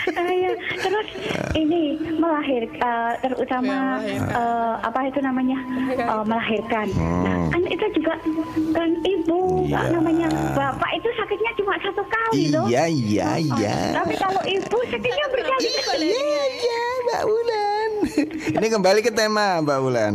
Ah, 0.09 0.25
ya. 0.25 0.51
terus 0.79 1.09
ini 1.53 1.81
melahir 2.17 2.65
eh, 2.65 3.13
terutama 3.21 4.01
Ya, 4.01 4.17
melahirkan. 4.17 4.41
eh, 4.41 4.75
apa 4.81 4.99
itu 5.05 5.21
namanya 5.21 5.59
Eh, 5.91 6.23
melahirkan 6.25 6.87
nah 6.97 7.37
Hmm. 7.39 7.51
kan 7.51 7.63
itu 7.67 7.87
juga 7.93 8.15
kan 8.73 8.89
ibu 9.03 9.69
Iya. 9.69 9.93
namanya 9.93 10.27
bapak 10.55 10.91
itu 10.95 11.09
sakitnya 11.15 11.53
cuma 11.55 11.77
satu 11.79 12.01
kali 12.05 12.49
loh. 12.49 12.65
Iya, 12.67 12.85
iya, 12.89 13.29
iya. 13.37 13.77
Tapi 13.95 14.17
kalau 14.17 14.41
ibu 14.43 14.79
sakitnya 14.87 15.27
berkali-kali. 15.29 16.09
Iya, 16.09 16.45
iya, 16.57 16.83
Mbak 17.05 17.23
Wulan. 17.25 17.91
Ini 18.57 18.67
kembali 18.71 19.01
ke 19.03 19.11
tema 19.11 19.61
Mbak 19.61 19.79
Wulan. 19.79 20.15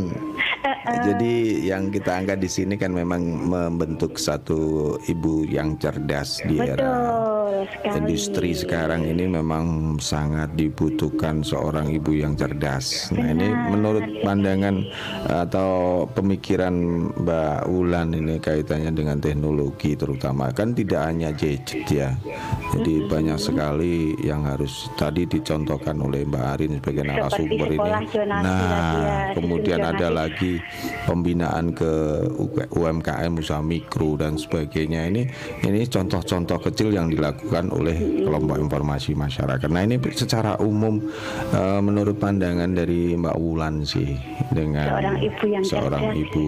Jadi 1.03 1.67
yang 1.67 1.91
kita 1.91 2.23
angkat 2.23 2.39
di 2.39 2.47
sini 2.47 2.79
kan 2.79 2.95
memang 2.95 3.19
membentuk 3.51 4.15
satu 4.15 4.95
ibu 5.11 5.43
yang 5.43 5.75
cerdas 5.75 6.39
di 6.47 6.55
era 6.59 6.79
Betul 6.79 7.43
sekali. 7.67 7.95
industri 7.99 8.51
sekarang 8.55 9.01
ini 9.07 9.27
memang 9.27 9.95
sangat 9.99 10.55
dibutuhkan 10.55 11.43
seorang 11.43 11.91
ibu 11.91 12.15
yang 12.15 12.35
cerdas. 12.35 13.11
Nah 13.11 13.27
ini 13.31 13.47
menurut 13.51 14.03
pandangan 14.23 14.83
atau 15.27 16.03
pemikiran 16.11 16.73
Mbak 17.19 17.59
Wulan 17.67 18.15
ini 18.15 18.39
kaitannya 18.39 18.91
dengan 18.91 19.17
teknologi 19.19 19.95
terutama 19.95 20.51
kan 20.51 20.71
tidak 20.75 21.01
hanya 21.11 21.35
gadget 21.35 21.87
ya. 21.87 22.15
Jadi 22.71 23.07
banyak 23.07 23.39
sekali 23.39 24.15
yang 24.23 24.47
harus 24.47 24.87
tadi 24.95 25.27
dicontohkan 25.27 25.99
oleh 25.99 26.23
Mbak 26.27 26.45
Arin 26.55 26.71
sebagai 26.79 27.03
narasumber 27.03 27.69
ini. 27.71 27.79
lagi 27.83 28.17
ya, 28.17 28.25
Nah 28.41 29.35
kemudian 29.35 29.79
ada 29.83 30.07
zonasi. 30.09 30.52
Pembinaan 31.05 31.71
ke 31.71 31.91
UMKM 32.73 33.31
usaha 33.37 33.61
mikro 33.61 34.15
dan 34.17 34.35
sebagainya 34.35 35.07
ini 35.09 35.23
ini 35.63 35.85
contoh-contoh 35.85 36.59
kecil 36.61 36.91
yang 36.91 37.07
dilakukan 37.07 37.69
oleh 37.69 37.95
kelompok 38.23 38.57
informasi 38.59 39.13
masyarakat. 39.13 39.69
Nah 39.69 39.83
ini 39.83 39.97
secara 40.13 40.57
umum 40.59 40.99
eh, 41.51 41.79
menurut 41.79 42.17
pandangan 42.17 42.71
dari 42.73 43.13
Mbak 43.13 43.35
Wulan 43.37 43.83
sih 43.83 44.15
dengan 44.51 44.89
Seorang 44.89 45.17
ibu 45.19 45.43
yang 45.47 45.63
seorang 45.63 46.03
cerdas. 46.03 46.21
ibu 46.23 46.43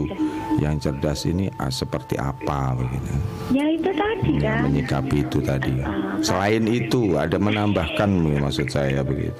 yang 0.60 0.76
cerdas 0.80 1.19
ini 1.26 1.45
ah, 1.57 1.72
seperti 1.72 2.15
apa 2.18 2.76
begitu 2.76 3.14
Ya 3.53 3.65
itu 3.69 3.91
tadi 3.94 4.32
ya, 4.41 4.57
kan. 4.57 4.61
menyikapi 4.68 5.18
itu 5.22 5.38
tadi. 5.40 5.76
Selain 6.19 6.64
itu 6.65 7.14
ada 7.14 7.38
menambahkan 7.38 8.10
maksud 8.41 8.68
saya 8.68 9.06
begitu. 9.06 9.38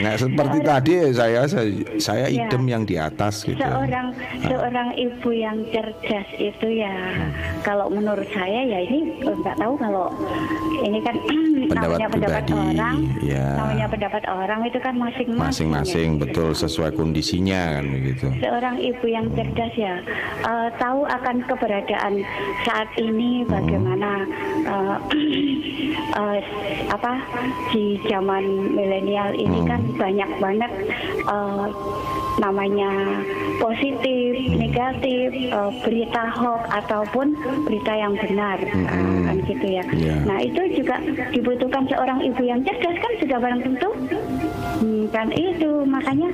Nah 0.00 0.14
seperti 0.16 0.58
tadi 0.60 0.92
saya 1.12 1.44
saya, 1.46 1.68
saya 2.00 2.26
Ya. 2.26 2.48
idem 2.48 2.64
yang 2.66 2.82
di 2.82 2.96
atas 2.96 3.44
gitu. 3.44 3.60
Seorang 3.60 4.10
seorang 4.42 4.88
ibu 4.96 5.30
yang 5.30 5.60
cerdas 5.70 6.28
itu 6.40 6.80
ya 6.80 6.94
kalau 7.60 7.86
menurut 7.92 8.26
saya 8.32 8.64
ya 8.64 8.78
ini 8.80 9.20
eh, 9.20 9.34
nggak 9.34 9.56
tahu 9.60 9.74
kalau 9.76 10.08
ini 10.82 10.98
kan 11.04 11.14
Pendapat 11.64 11.96
namanya 11.96 12.08
pendapat 12.12 12.42
pribadi, 12.44 12.76
orang, 12.76 12.96
ya. 13.24 13.46
namanya 13.56 13.86
pendapat 13.88 14.22
orang 14.28 14.60
itu 14.68 14.78
kan 14.84 14.94
masing-masing. 15.00 15.48
Masing-masing 15.48 16.08
ya. 16.12 16.20
betul 16.20 16.48
sesuai 16.52 16.90
kondisinya 16.92 17.80
kan 17.80 17.84
begitu. 17.88 18.26
Seorang 18.42 18.76
ibu 18.78 19.06
yang 19.08 19.26
cerdas 19.32 19.72
ya 19.72 19.94
eh, 20.44 20.68
tahu 20.76 21.08
akan 21.08 21.36
keberadaan 21.46 22.14
saat 22.64 22.88
ini 23.00 23.44
bagaimana 23.48 24.10
eh, 24.66 24.96
eh, 26.20 26.40
apa 26.90 27.12
di 27.72 27.96
zaman 28.06 28.44
milenial 28.74 29.33
ini 29.34 29.60
kan 29.68 29.80
banyak 29.98 30.30
banget 30.40 30.72
eh, 31.26 31.66
namanya 32.42 33.22
positif, 33.62 34.32
negatif, 34.58 35.28
eh, 35.34 35.70
berita 35.84 36.22
hoax 36.34 36.62
ataupun 36.70 37.36
berita 37.66 37.92
yang 37.94 38.14
benar 38.18 38.58
eh, 38.62 39.18
kan 39.28 39.36
gitu 39.46 39.66
ya. 39.66 39.84
Iya. 39.94 40.14
Nah 40.26 40.38
itu 40.42 40.62
juga 40.82 40.98
dibutuhkan 41.30 41.86
seorang 41.90 42.22
ibu 42.24 42.42
yang 42.42 42.60
cerdas 42.64 42.96
kan 42.98 43.12
sudah 43.20 43.38
barang 43.38 43.60
tentu 43.62 43.90
Hmm, 44.84 45.08
kan 45.08 45.28
itu. 45.30 45.72
Makanya 45.86 46.28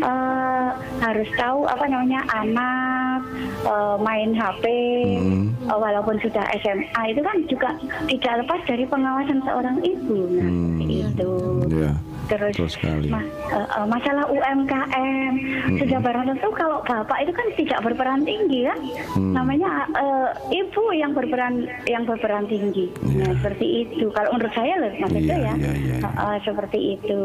eh, 0.00 0.68
harus 0.98 1.28
tahu 1.32 1.62
apa 1.64 1.84
namanya 1.84 2.18
anak 2.28 3.20
eh, 3.62 3.96
main 3.98 4.30
HP 4.32 4.64
eh, 4.64 5.46
walaupun 5.70 6.18
sudah 6.18 6.42
SMA 6.58 7.02
itu 7.08 7.20
kan 7.20 7.36
juga 7.46 7.68
tidak 8.06 8.34
lepas 8.42 8.60
dari 8.64 8.84
pengawasan 8.84 9.38
seorang 9.40 9.78
ibu. 9.80 10.18
Nah 10.32 10.82
itu. 10.82 11.32
Ya, 11.72 11.92
terus 12.28 12.74
ma- 13.06 13.22
eh, 13.48 13.86
masalah 13.86 14.26
UMKM 14.26 15.32
sudah 15.76 15.98
barang 16.00 16.26
tentu 16.28 16.48
kalau 16.52 16.82
bapak 16.82 17.18
itu 17.20 17.32
kan 17.32 17.46
tidak 17.54 17.78
berperan 17.80 18.22
tinggi 18.22 18.64
ya 18.64 18.74
Hmm. 19.12 19.32
namanya 19.32 19.70
eh, 19.92 20.28
ibu 20.56 20.84
yang 20.92 21.12
berperan 21.12 21.54
yang 21.84 22.02
berperan 22.02 22.46
tinggi. 22.46 22.88
Nah 23.14 23.30
seperti 23.36 23.66
itu. 23.84 24.08
Kalau 24.10 24.32
menurut 24.32 24.52
saya 24.52 24.74
loh 24.78 24.90
itu 24.90 25.04
Iya, 25.22 25.36
ya. 25.38 25.54
iya, 25.54 25.72
iya. 25.74 25.96
Eh, 26.00 26.08
eh, 26.08 26.36
seperti 26.42 26.78
itu 26.94 27.20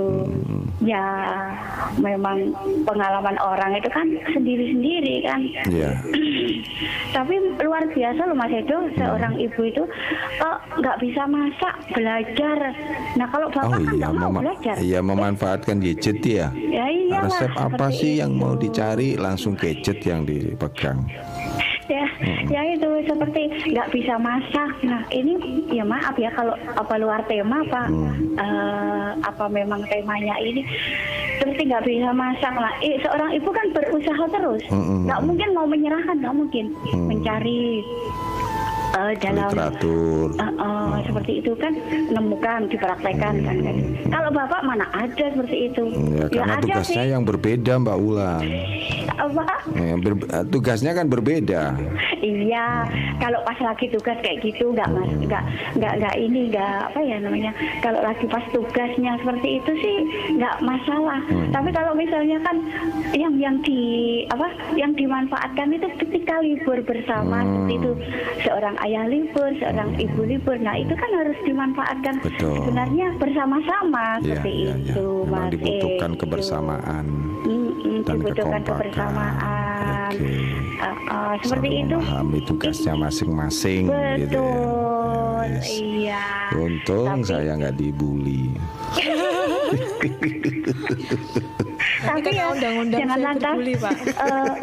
ya 0.80 1.03
memang 1.98 2.53
pengalaman 2.85 3.38
orang 3.41 3.76
itu 3.76 3.89
kan 3.89 4.07
sendiri-sendiri 4.31 5.26
kan 5.26 5.41
Ya. 5.68 5.91
tapi 7.15 7.34
luar 7.60 7.88
biasa 7.91 8.22
loh 8.23 8.38
Mas 8.38 8.53
Edo 8.53 8.88
seorang 8.95 9.35
ibu 9.38 9.61
itu 9.64 9.84
kok 10.38 10.57
nggak 10.77 10.98
bisa 11.02 11.23
masak 11.26 11.73
belajar 11.91 12.57
nah 13.18 13.27
kalau 13.31 13.48
Oh 13.48 13.53
bapak 13.57 13.80
kan 13.81 13.95
iya, 13.95 14.07
mau 14.11 14.31
belajar 14.31 14.76
iya 14.77 14.99
memanfaatkan 15.02 15.81
gadget 15.81 16.19
ya. 16.22 16.48
ya 16.53 16.85
iya 16.88 17.19
Resep 17.26 17.52
apa 17.57 17.88
sih 17.89 18.22
yang 18.22 18.38
mau 18.38 18.53
dicari 18.53 19.18
langsung 19.18 19.57
gadget 19.57 19.99
yang 20.06 20.23
dipegang. 20.23 21.07
Ya. 21.90 22.06
Ya 22.48 22.62
itu 22.76 22.90
seperti 23.08 23.74
nggak 23.74 23.90
bisa 23.92 24.16
masak. 24.20 24.70
Nah 24.84 25.02
ini 25.12 25.64
ya 25.72 25.84
maaf 25.84 26.16
ya 26.20 26.32
kalau 26.36 26.54
apa 26.76 26.94
luar 27.00 27.24
tema 27.26 27.64
apa 27.64 27.84
eh, 28.38 29.10
apa 29.24 29.46
memang 29.50 29.84
temanya 29.90 30.36
ini. 30.40 30.64
Seperti 31.38 31.70
nggak 31.70 31.86
bisa 31.86 32.10
masak 32.14 32.54
lah. 32.56 32.74
Eh, 32.84 32.98
seorang 33.02 33.32
ibu 33.36 33.50
kan 33.54 33.68
berusaha 33.72 34.24
terus. 34.32 34.64
Mm-mm. 34.70 35.06
nggak 35.08 35.22
mungkin 35.24 35.50
mau 35.54 35.68
menyerahkan 35.70 36.18
nggak 36.20 36.36
mungkin. 36.36 36.66
Mencari 36.94 37.82
eh, 38.94 39.14
dalam 39.20 39.50
Literatur. 39.50 40.28
Eh, 40.34 40.44
eh, 40.44 40.96
seperti 41.04 41.32
itu 41.40 41.52
kan 41.56 41.74
menemukan 42.08 42.60
dipraktekkan 42.68 43.34
kan, 43.44 43.56
kan. 43.58 43.76
kalau 44.08 44.30
bapak 44.32 44.62
mana 44.64 44.86
ada 44.92 45.26
seperti 45.28 45.58
itu 45.68 45.84
Ya, 46.14 46.26
karena 46.32 46.54
ada 46.58 46.64
tugasnya 46.64 47.04
sih 47.04 47.12
yang 47.12 47.24
berbeda 47.24 47.74
Mbak 47.78 47.98
Ulan. 47.98 48.44
apa 49.18 49.44
Ya, 49.74 49.94
ber- 49.98 50.30
tugasnya 50.48 50.92
kan 50.94 51.06
berbeda. 51.06 51.76
Iya, 52.18 52.86
kalau 53.18 53.40
pas 53.44 53.58
lagi 53.60 53.90
tugas 53.90 54.18
kayak 54.22 54.42
gitu 54.42 54.72
nggak 54.72 54.90
mas, 54.90 55.10
nggak 55.22 55.44
nggak 55.76 55.94
nggak 56.02 56.16
ini 56.18 56.40
nggak 56.50 56.78
apa 56.92 57.00
ya 57.00 57.18
namanya. 57.20 57.52
Kalau 57.80 58.00
lagi 58.02 58.26
pas 58.26 58.46
tugasnya 58.50 59.18
seperti 59.20 59.60
itu 59.60 59.72
sih 59.78 59.98
nggak 60.36 60.56
masalah. 60.62 61.22
Tapi 61.50 61.70
kalau 61.72 61.94
misalnya 61.94 62.38
kan 62.42 62.58
yang 63.14 63.34
yang 63.38 63.56
di 63.62 63.80
apa 64.30 64.48
yang 64.74 64.94
dimanfaatkan 64.94 65.74
itu 65.74 65.88
ketika 66.00 66.42
libur 66.42 66.80
bersama 66.84 67.42
seperti 67.44 67.74
itu 67.76 67.92
seorang 68.44 68.76
ayah 68.80 69.06
libur, 69.06 69.49
seorang 69.56 69.90
ibu 69.95 70.22
libur. 70.24 70.58
Nah 70.58 70.76
itu 70.76 70.91
kan 70.91 71.10
harus 71.14 71.38
dimanfaatkan 71.41 72.16
Betul. 72.20 72.54
sebenarnya 72.62 73.08
bersama-sama 73.16 74.06
Iya, 74.18 74.38
seperti 74.38 74.52
iya. 74.54 74.74
itu, 74.78 75.08
Memang 75.24 75.41
Mas. 75.41 75.52
dibutuhkan 75.52 76.12
Eko. 76.12 76.20
kebersamaan 76.20 77.06
Mm-mm, 77.44 77.98
dan 78.04 78.16
dibutuhkan 78.16 78.62
kekompakan. 78.62 78.78
kebersamaan. 78.84 80.10
Oke. 80.10 80.34
Uh, 80.78 80.98
uh, 81.08 81.34
seperti 81.40 81.68
Saling 81.68 81.84
itu. 81.84 81.98
memahami 81.98 82.40
tugasnya 82.44 82.94
masing-masing 82.95 83.84
gitu 84.16 84.38
ya. 84.38 84.45
Betul, 84.45 85.44
Yes. 85.48 85.68
iya. 85.72 86.24
Untung 86.54 87.08
Tapi- 87.18 87.26
saya 87.26 87.52
nggak 87.56 87.76
dibully. 87.76 88.52
Tapi 91.98 92.30
ya, 92.30 92.45
undang-undang 92.49 92.99
jangan 92.99 93.18
saya 93.18 93.28
lantas, 93.28 93.56
Pak. 93.78 93.95
eh, 93.98 94.54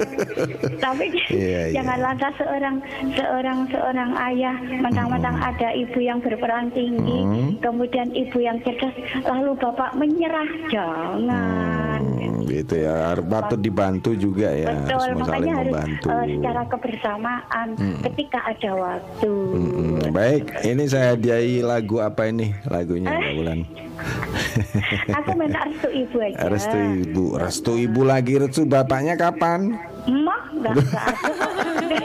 tapi 0.78 1.05
Iya, 1.28 1.61
iya. 1.69 1.74
jangan 1.74 1.99
lantas 2.01 2.32
seorang 2.36 2.77
seorang 3.12 3.59
seorang 3.69 4.03
ayah 4.12 4.52
mentang-mentang 4.76 5.32
ada 5.35 5.68
ibu 5.72 5.98
yang 5.98 6.18
berperan 6.18 6.68
tinggi, 6.70 7.18
Hmm. 7.22 7.51
kemudian 7.59 8.10
ibu 8.10 8.39
yang 8.39 8.60
cerdas, 8.60 8.93
lalu 9.22 9.55
bapak 9.55 9.94
menyerah, 9.94 10.48
jangan. 10.68 12.01
Hmm, 12.02 12.44
gitu 12.44 12.74
ya. 12.76 12.94
Harus 13.09 13.24
Patut 13.24 13.56
dibantu 13.59 14.10
juga 14.12 14.48
ya. 14.48 14.74
Betul, 14.76 15.01
saling 15.01 15.18
makanya 15.18 15.52
harus 15.55 15.72
membantu. 15.72 16.06
eh, 16.06 16.24
secara 16.28 16.62
kebersamaan 16.66 17.68
ketika 18.02 18.39
ada 18.44 18.70
waktu. 18.74 19.32
Hmm, 19.32 20.01
baik, 20.10 20.43
ini 20.62 20.85
saya 20.85 21.14
hadiahi 21.14 21.60
lagu 21.60 21.97
apa 21.98 22.26
ini 22.26 22.52
lagunya 22.66 23.10
Eh? 23.10 23.32
Bulan? 23.35 23.59
Aku 25.16 25.31
minta 25.35 25.62
restu 25.62 25.89
ibu 25.89 26.16
aja. 26.20 26.36
Restu 26.44 26.76
ibu, 26.76 27.24
restu 27.35 27.72
ibu 27.76 28.02
lagi, 28.02 28.35
restu 28.36 28.62
bapaknya 28.64 29.14
kapan? 29.14 29.78
Mah, 30.05 30.43
nggak 30.52 30.72
nggak 30.74 31.05
ada. 31.06 31.32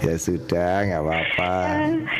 Ya 0.00 0.16
sudah, 0.16 0.80
nggak 0.82 1.02
apa-apa. 1.02 1.52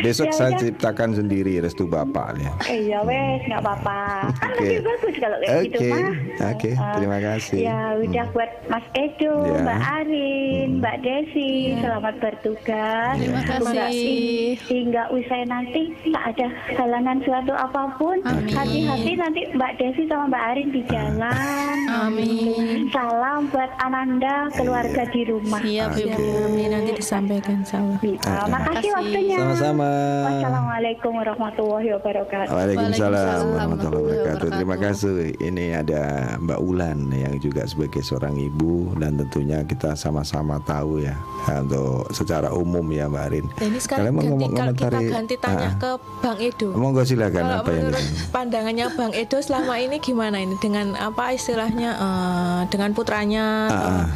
Besok 0.00 0.28
ya 0.28 0.34
saya 0.34 0.50
udah. 0.50 0.60
ciptakan 0.60 1.10
sendiri 1.14 1.56
restu 1.58 1.88
bapak 1.88 2.36
ya. 2.36 2.52
Eh, 2.68 2.80
ya 2.86 3.00
wes, 3.00 3.40
nggak 3.42 3.56
apa-apa. 3.58 4.28
Kan 4.30 4.50
Oke. 4.50 4.60
lebih 4.62 4.80
bagus 4.84 5.14
kalau 5.16 5.36
kayak 5.38 5.56
gitu 5.64 5.78
Oke, 5.78 5.88
mah. 5.88 6.04
oke, 6.46 6.70
Eh, 6.70 6.92
terima 6.94 7.18
kasih. 7.18 7.56
Hmm. 7.56 7.64
Ya 7.64 7.78
udah 7.98 8.24
buat 8.30 8.50
Mas 8.68 8.86
Edo, 8.94 9.34
Ya. 9.40 9.58
Mbak 9.62 9.80
Arin, 9.96 10.68
Mbak 10.78 10.96
Desi, 11.00 11.50
selamat 11.80 12.14
bertugas. 12.20 13.14
Terima 13.16 13.40
kasih. 13.42 13.88
hi- 13.88 14.56
hingga 14.62 15.02
usai 15.10 15.42
nanti 15.46 15.82
tak 16.06 16.24
ada 16.30 16.46
halangan 16.74 17.18
suatu 17.22 17.52
apa 17.54 17.82
pun. 17.96 18.16
Hati-hati 18.46 19.12
nanti 19.16 19.40
Mbak 19.50 19.72
Desi 19.74 20.02
sama 20.04 20.28
Mbak 20.28 20.44
Arin 20.46 20.68
di 20.68 20.82
jalan. 20.86 21.76
Amin. 21.88 22.86
Salam 22.90 23.48
buat 23.48 23.72
Ananda, 23.78 24.52
keluarga 24.52 25.02
di 25.06 25.22
rumah. 25.24 25.60
Siap, 25.60 25.90
Ibu. 26.16 26.22
Ya, 26.30 26.40
amin. 26.46 26.68
nanti 26.70 26.90
disampaikan 26.96 27.58
sama. 27.62 27.94
Uh, 28.00 28.46
makasih 28.48 28.90
waktunya. 28.94 29.36
Sama-sama. 29.38 29.88
Wassalamualaikum 30.26 31.12
warahmatullahi 31.14 31.88
wabarakatuh. 31.98 32.50
Waalaikumsalam 32.50 33.38
warahmatullahi 33.54 34.04
wabarakatuh. 34.04 34.48
Terima 34.54 34.76
kasih. 34.76 35.12
Ini 35.38 35.64
ada 35.80 36.02
Mbak 36.38 36.60
Ulan 36.60 36.98
yang 37.12 37.34
juga 37.38 37.62
sebagai 37.66 38.02
seorang 38.02 38.34
ibu 38.36 38.94
dan 38.98 39.18
tentunya 39.18 39.62
kita 39.62 39.94
sama-sama 39.94 40.58
tahu 40.62 41.02
ya 41.02 41.14
untuk 41.50 42.06
secara 42.10 42.50
umum 42.50 42.84
ya 42.90 43.06
Mbak 43.06 43.24
Arin. 43.30 43.46
Ini 43.58 43.78
sekarang 43.78 44.14
Kalian 44.16 44.36
ganti, 44.38 44.56
kalau 44.56 44.72
kita 44.74 44.98
ganti 45.10 45.34
tanya 45.38 45.68
Ah, 45.70 45.72
ke 45.76 45.90
Bang 46.24 46.38
Edo. 46.40 46.68
Monggo 46.72 47.02
silakan 47.04 47.44
Kalau 47.44 47.60
apa 47.62 47.70
yang 47.70 47.88
pandangannya 48.30 48.86
Bang 48.96 49.12
Edo 49.12 49.38
selama 49.38 49.76
ini 49.76 50.00
gimana 50.00 50.40
ini 50.40 50.56
dengan 50.58 50.96
apa 50.96 51.30
istilahnya 51.30 51.90
eh, 51.94 52.60
dengan 52.72 52.90
putranya 52.96 53.46
Ah, 53.68 53.76
ah. 53.76 54.06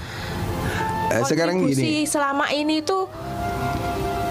Eh, 1.11 1.23
sekarang 1.25 1.61
gini. 1.65 2.05
selama 2.05 2.49
ini 2.51 2.81
tuh 2.81 3.07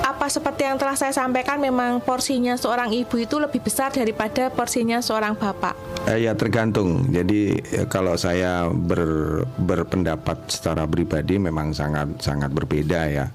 apa 0.04 0.28
seperti 0.28 0.64
yang 0.68 0.76
telah 0.76 0.96
saya 0.96 1.12
sampaikan 1.12 1.60
memang 1.60 2.00
porsinya 2.00 2.56
seorang 2.56 2.92
ibu 2.92 3.20
itu 3.20 3.40
lebih 3.40 3.60
besar 3.60 3.92
daripada 3.92 4.48
porsinya 4.48 5.00
seorang 5.00 5.36
bapak. 5.36 5.76
Eh, 6.08 6.28
ya 6.28 6.36
tergantung. 6.36 7.08
Jadi 7.08 7.56
eh, 7.60 7.88
kalau 7.88 8.16
saya 8.16 8.68
ber- 8.68 9.48
berpendapat 9.60 10.48
secara 10.48 10.84
pribadi 10.88 11.40
memang 11.40 11.72
sangat 11.72 12.20
sangat 12.20 12.52
berbeda 12.52 13.00
ya 13.08 13.26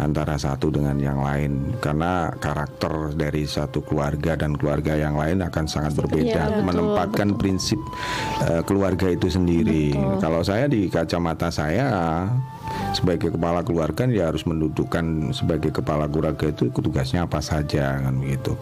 antara 0.00 0.36
satu 0.36 0.68
dengan 0.68 1.00
yang 1.00 1.20
lain 1.20 1.76
karena 1.80 2.32
karakter 2.36 3.12
dari 3.12 3.48
satu 3.48 3.80
keluarga 3.80 4.36
dan 4.36 4.56
keluarga 4.56 4.96
yang 4.96 5.16
lain 5.16 5.40
akan 5.44 5.64
sangat 5.64 5.96
berbeda 5.96 6.28
Iya, 6.28 6.44
betul, 6.48 6.64
menempatkan 6.64 7.28
prinsip 7.36 7.80
eh, 8.44 8.62
keluarga 8.64 9.08
itu 9.08 9.28
sendiri. 9.28 9.96
Kalau 10.20 10.40
saya 10.40 10.64
di 10.64 10.88
kacamata 10.88 11.48
saya 11.48 12.24
sebagai 12.92 13.34
kepala 13.34 13.60
keluarga 13.60 14.04
ya 14.08 14.30
harus 14.30 14.44
mendudukkan 14.44 15.32
sebagai 15.32 15.70
kepala 15.72 16.08
keluarga 16.08 16.48
itu 16.48 16.70
tugasnya 16.70 17.24
apa 17.24 17.40
saja 17.40 18.00
kan 18.00 18.14
begitu. 18.20 18.54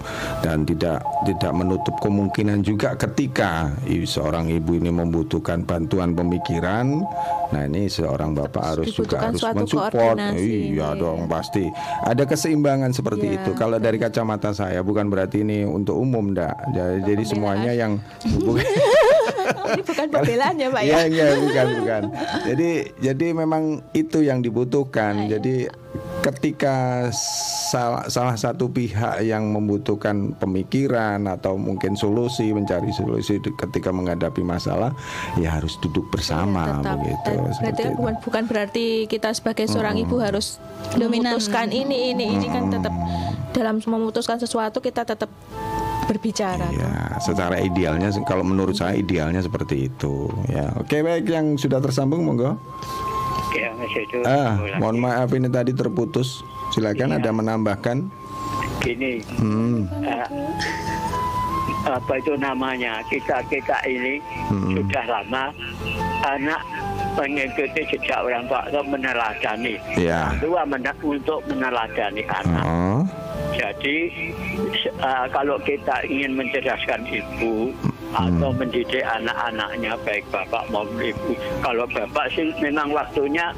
Dan 0.42 0.64
tidak 0.64 1.02
tidak 1.24 1.52
menutup 1.52 1.94
kemungkinan 2.00 2.62
juga 2.62 2.94
ketika 2.96 3.70
seorang 4.06 4.48
ibu 4.48 4.78
ini 4.78 4.90
membutuhkan 4.90 5.62
bantuan 5.62 6.14
pemikiran 6.14 7.02
nah 7.46 7.62
ini 7.62 7.86
seorang 7.86 8.34
bapak 8.34 8.74
harus 8.74 8.90
juga 8.90 9.22
harus 9.22 9.38
mensupport. 9.38 10.18
koordinasi. 10.18 10.74
iya 10.74 10.98
dong 10.98 11.30
pasti. 11.30 11.70
Ada 12.02 12.26
keseimbangan 12.26 12.90
seperti 12.90 13.26
Iya. 13.30 13.36
itu. 13.42 13.50
Kalau 13.54 13.78
dari 13.78 13.98
kacamata 13.98 14.50
saya 14.50 14.82
bukan 14.82 15.06
berarti 15.06 15.46
ini 15.46 15.62
untuk 15.62 15.94
umum 15.94 16.34
ndak. 16.34 16.54
Jadi, 16.74 17.06
jadi 17.06 17.22
semuanya 17.22 17.70
yang 17.70 18.02
ini 19.72 19.82
bukan 19.82 20.06
pembelaan 20.12 20.54
ya 20.60 20.68
Pak 20.70 20.82
ya. 20.82 20.94
Iya, 20.94 21.02
iya, 21.10 21.26
bukan, 21.40 21.66
bukan. 21.82 22.02
Jadi, 22.46 22.70
jadi 23.02 23.26
memang 23.34 23.62
itu 23.96 24.22
yang 24.22 24.44
dibutuhkan. 24.44 25.26
Jadi, 25.26 25.66
ketika 26.22 27.08
salah, 27.70 28.06
salah 28.10 28.36
satu 28.36 28.66
pihak 28.70 29.22
yang 29.22 29.50
membutuhkan 29.54 30.34
pemikiran 30.36 31.26
atau 31.30 31.54
mungkin 31.54 31.94
solusi, 31.94 32.50
mencari 32.50 32.90
solusi 32.90 33.38
ketika 33.38 33.90
menghadapi 33.94 34.42
masalah, 34.42 34.90
ya 35.38 35.54
harus 35.54 35.78
duduk 35.80 36.06
bersama 36.10 36.82
Tetap. 36.82 36.98
begitu. 36.98 37.32
Seperti 37.32 37.62
berarti 37.62 37.82
itu. 37.82 37.96
bukan, 37.96 38.14
bukan 38.22 38.42
berarti 38.46 38.86
kita 39.06 39.30
sebagai 39.34 39.66
seorang 39.70 39.96
ibu 40.00 40.16
harus 40.18 40.58
memutuskan 40.98 41.70
ini 41.70 42.14
ini 42.14 42.38
ini 42.38 42.46
kan 42.50 42.70
tetap 42.70 42.94
dalam 43.54 43.80
memutuskan 43.80 44.36
sesuatu 44.36 44.84
kita 44.84 45.06
tetap 45.06 45.30
berbicara. 46.06 46.66
Ya, 46.70 46.90
secara 47.18 47.58
idealnya 47.58 48.08
kalau 48.22 48.42
menurut 48.42 48.74
saya 48.74 48.94
idealnya 48.94 49.42
seperti 49.42 49.90
itu. 49.90 50.30
Ya, 50.46 50.70
oke 50.72 50.94
baik 50.96 51.26
yang 51.26 51.54
sudah 51.54 51.78
tersambung 51.78 52.22
monggo. 52.22 52.54
Ya, 53.52 53.72
Mas 53.72 53.92
Edo. 53.92 54.20
Ah, 54.22 54.52
mohon 54.78 54.98
maaf 54.98 55.30
ini 55.32 55.48
tadi 55.48 55.72
terputus. 55.72 56.42
Silakan 56.70 57.16
ada 57.16 57.30
menambahkan. 57.30 58.10
Gini, 58.82 59.22
Hmm. 59.38 59.86
eh, 60.02 60.26
apa 61.82 62.12
itu 62.18 62.34
namanya? 62.36 63.00
Kita 63.06 63.42
kita 63.46 63.80
ini 63.86 64.18
Hmm. 64.50 64.74
sudah 64.76 65.04
lama 65.06 65.44
anak 66.22 66.60
mengikuti 67.16 67.82
jejak 67.88 68.20
orang 68.20 68.44
tua 68.46 68.60
atau 68.68 68.82
meneladani. 68.84 69.74
Ya. 69.96 70.30
Tua 70.38 70.62
mena- 70.62 70.94
untuk 71.00 71.40
meneladani 71.48 72.22
anak. 72.28 72.64
Oh. 72.64 73.02
Jadi 73.56 74.12
eh, 74.84 75.26
kalau 75.32 75.56
kita 75.58 76.04
ingin 76.04 76.36
mencerdaskan 76.36 77.08
ibu 77.08 77.72
atau 78.12 78.52
mendidik 78.52 79.00
anak-anaknya 79.02 79.96
baik 80.04 80.24
bapak 80.28 80.64
maupun 80.68 81.00
ibu, 81.02 81.32
kalau 81.60 81.88
bapak 81.88 82.28
sih 82.30 82.52
memang 82.60 82.92
waktunya 82.92 83.52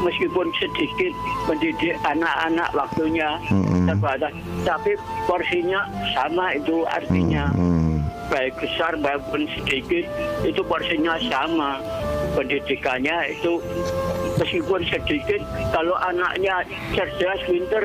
meskipun 0.00 0.48
sedikit 0.56 1.12
mendidik 1.46 1.96
anak-anak 2.02 2.68
waktunya 2.72 3.36
Mm-mm. 3.48 3.84
terbatas, 3.86 4.32
tapi 4.62 4.92
porsinya 5.24 5.80
sama 6.12 6.52
itu 6.52 6.84
artinya 6.86 7.48
Hmm. 7.52 7.93
Baik 8.30 8.54
besar 8.58 8.96
maupun 8.98 9.46
sedikit 9.52 10.04
itu 10.44 10.60
porsinya 10.64 11.16
sama 11.28 11.80
pendidikannya 12.34 13.36
itu 13.36 13.62
meskipun 14.40 14.82
sedikit 14.90 15.40
kalau 15.70 15.94
anaknya 16.02 16.66
cerdas 16.94 17.40
pinter 17.46 17.84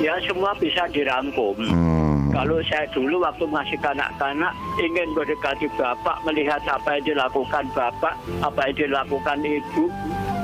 ya 0.00 0.16
semua 0.24 0.56
bisa 0.56 0.88
dirangkum 0.90 1.54
Hmm. 1.58 2.32
kalau 2.32 2.64
saya 2.64 2.88
dulu 2.96 3.20
waktu 3.20 3.44
masih 3.44 3.76
kanak-kanak 3.84 4.56
ingin 4.80 5.04
mendekati 5.12 5.68
bapak 5.76 6.16
melihat 6.24 6.64
apa 6.64 6.96
yang 6.96 7.12
dilakukan 7.12 7.64
bapak 7.76 8.16
apa 8.40 8.60
yang 8.72 8.88
dilakukan 8.88 9.38
ibu 9.44 9.92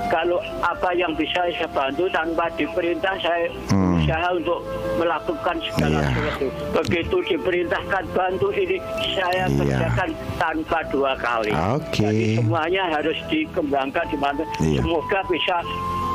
kalau 0.09 0.39
apa 0.60 0.90
yang 0.93 1.12
bisa 1.14 1.44
saya 1.48 1.68
bantu 1.70 2.09
tanpa 2.10 2.48
diperintah 2.56 3.14
saya 3.20 3.48
Hmm. 3.68 4.40
untuk 4.40 4.64
melakukan 4.97 5.56
segala 5.60 6.01
Iya. 6.01 6.09
sesuatu 6.16 6.47
begitu 6.72 7.16
diperintahkan 7.28 8.05
bantu 8.16 8.48
ini 8.56 8.80
saya 9.12 9.44
Iya. 9.44 9.52
kerjakan 9.52 10.09
tanpa 10.40 10.78
dua 10.89 11.12
kali 11.20 11.52
Oke. 11.52 12.09
jadi 12.09 12.40
semuanya 12.40 12.82
harus 12.89 13.18
dikembangkan 13.28 14.09
di 14.09 14.16
mana 14.16 14.43
Iya. 14.64 14.80
semoga 14.80 15.20
bisa 15.28 15.56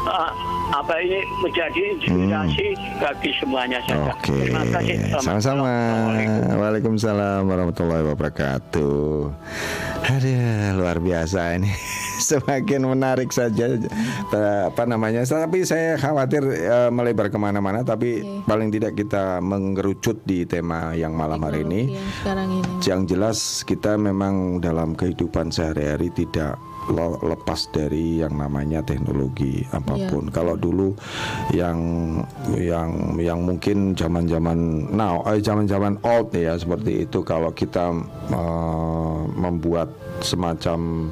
uh, 0.10 0.32
apa 0.74 0.94
ini 0.99 1.22
menjadi 1.45 1.82
inspirasi 1.94 2.68
bagi 2.98 3.30
semuanya 3.38 3.78
saja. 3.86 4.10
Hmm. 4.10 4.18
Oke, 4.18 4.38
Terima 4.41 4.64
kasih. 4.74 4.95
Sama-sama. 5.22 5.70
Waalaikumsalam 6.57 7.45
warahmatullahi 7.45 8.03
wabarakatuh. 8.10 9.14
Aduh, 10.02 10.72
luar 10.82 10.98
biasa 10.98 11.61
ini. 11.61 11.70
Semakin 12.30 12.81
menarik 12.85 13.34
saja 13.34 13.77
apa 14.69 14.84
namanya. 14.85 15.26
Tapi 15.26 15.65
saya 15.65 15.98
khawatir 15.98 16.44
eh, 16.45 16.90
melebar 16.94 17.34
ke 17.34 17.38
mana-mana. 17.40 17.81
Tapi 17.81 18.44
paling 18.45 18.69
tidak 18.69 18.98
kita 18.98 19.41
mengerucut 19.41 20.22
di 20.23 20.45
tema 20.45 20.94
yang 20.94 21.18
malam 21.18 21.41
hari 21.41 21.65
ini. 21.65 21.98
Yang 22.23 22.40
ini. 22.45 22.60
Yang 22.84 23.02
jelas 23.15 23.40
kita 23.65 23.98
memang 23.98 24.61
dalam 24.61 24.94
kehidupan 24.94 25.49
sehari-hari 25.49 26.14
tidak 26.14 26.60
lepas 27.23 27.72
dari 27.72 28.19
yang 28.19 28.35
namanya 28.35 28.84
teknologi 28.84 29.64
apa 29.72 29.95
pun. 30.11 30.27
Kalau 30.27 30.60
dulu 30.60 30.91
yang 31.56 31.80
yang 32.60 33.15
yang 33.19 33.40
mungkin 33.48 33.95
zaman-zaman 33.95 34.91
now, 34.91 35.23
eh, 35.31 35.40
zaman-zaman 35.40 36.02
old 36.03 36.35
ya 36.35 36.60
seperti 36.60 37.07
itu. 37.07 37.23
Kalau 37.23 37.56
kita 37.56 37.95
eh, 38.31 39.19
membuat 39.40 39.95
semacam 40.19 41.10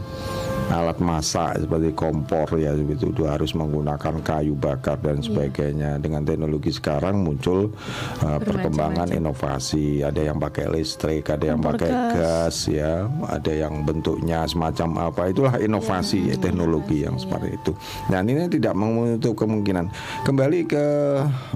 alat 0.72 0.98
masak 1.04 1.68
seperti 1.68 1.92
kompor 1.92 2.48
ya 2.56 2.72
begitu 2.72 3.12
itu 3.12 3.28
harus 3.28 3.52
menggunakan 3.52 4.24
kayu 4.24 4.56
bakar 4.56 4.98
dan 5.04 5.20
sebagainya. 5.20 6.00
Dengan 6.00 6.24
teknologi 6.24 6.72
sekarang 6.72 7.20
muncul 7.22 7.76
uh, 8.24 8.40
perkembangan 8.40 9.12
inovasi. 9.12 10.02
Ada 10.02 10.32
yang 10.32 10.40
pakai 10.40 10.72
listrik 10.72 11.28
ada 11.28 11.52
yang 11.52 11.60
Kompor 11.60 11.84
pakai 11.84 11.92
gas. 11.92 12.16
gas 12.16 12.56
ya. 12.72 12.94
Ada 13.28 13.68
yang 13.68 13.84
bentuknya 13.84 14.48
semacam 14.48 15.12
apa. 15.12 15.22
Itulah 15.28 15.60
inovasi 15.60 16.32
ya, 16.32 16.36
teknologi 16.40 17.04
yang 17.04 17.20
seperti 17.20 17.60
itu. 17.60 17.72
Dan 18.08 18.32
ini 18.32 18.48
tidak 18.48 18.74
menutup 18.74 19.36
kemungkinan. 19.36 19.92
Kembali 20.24 20.60
ke 20.66 20.86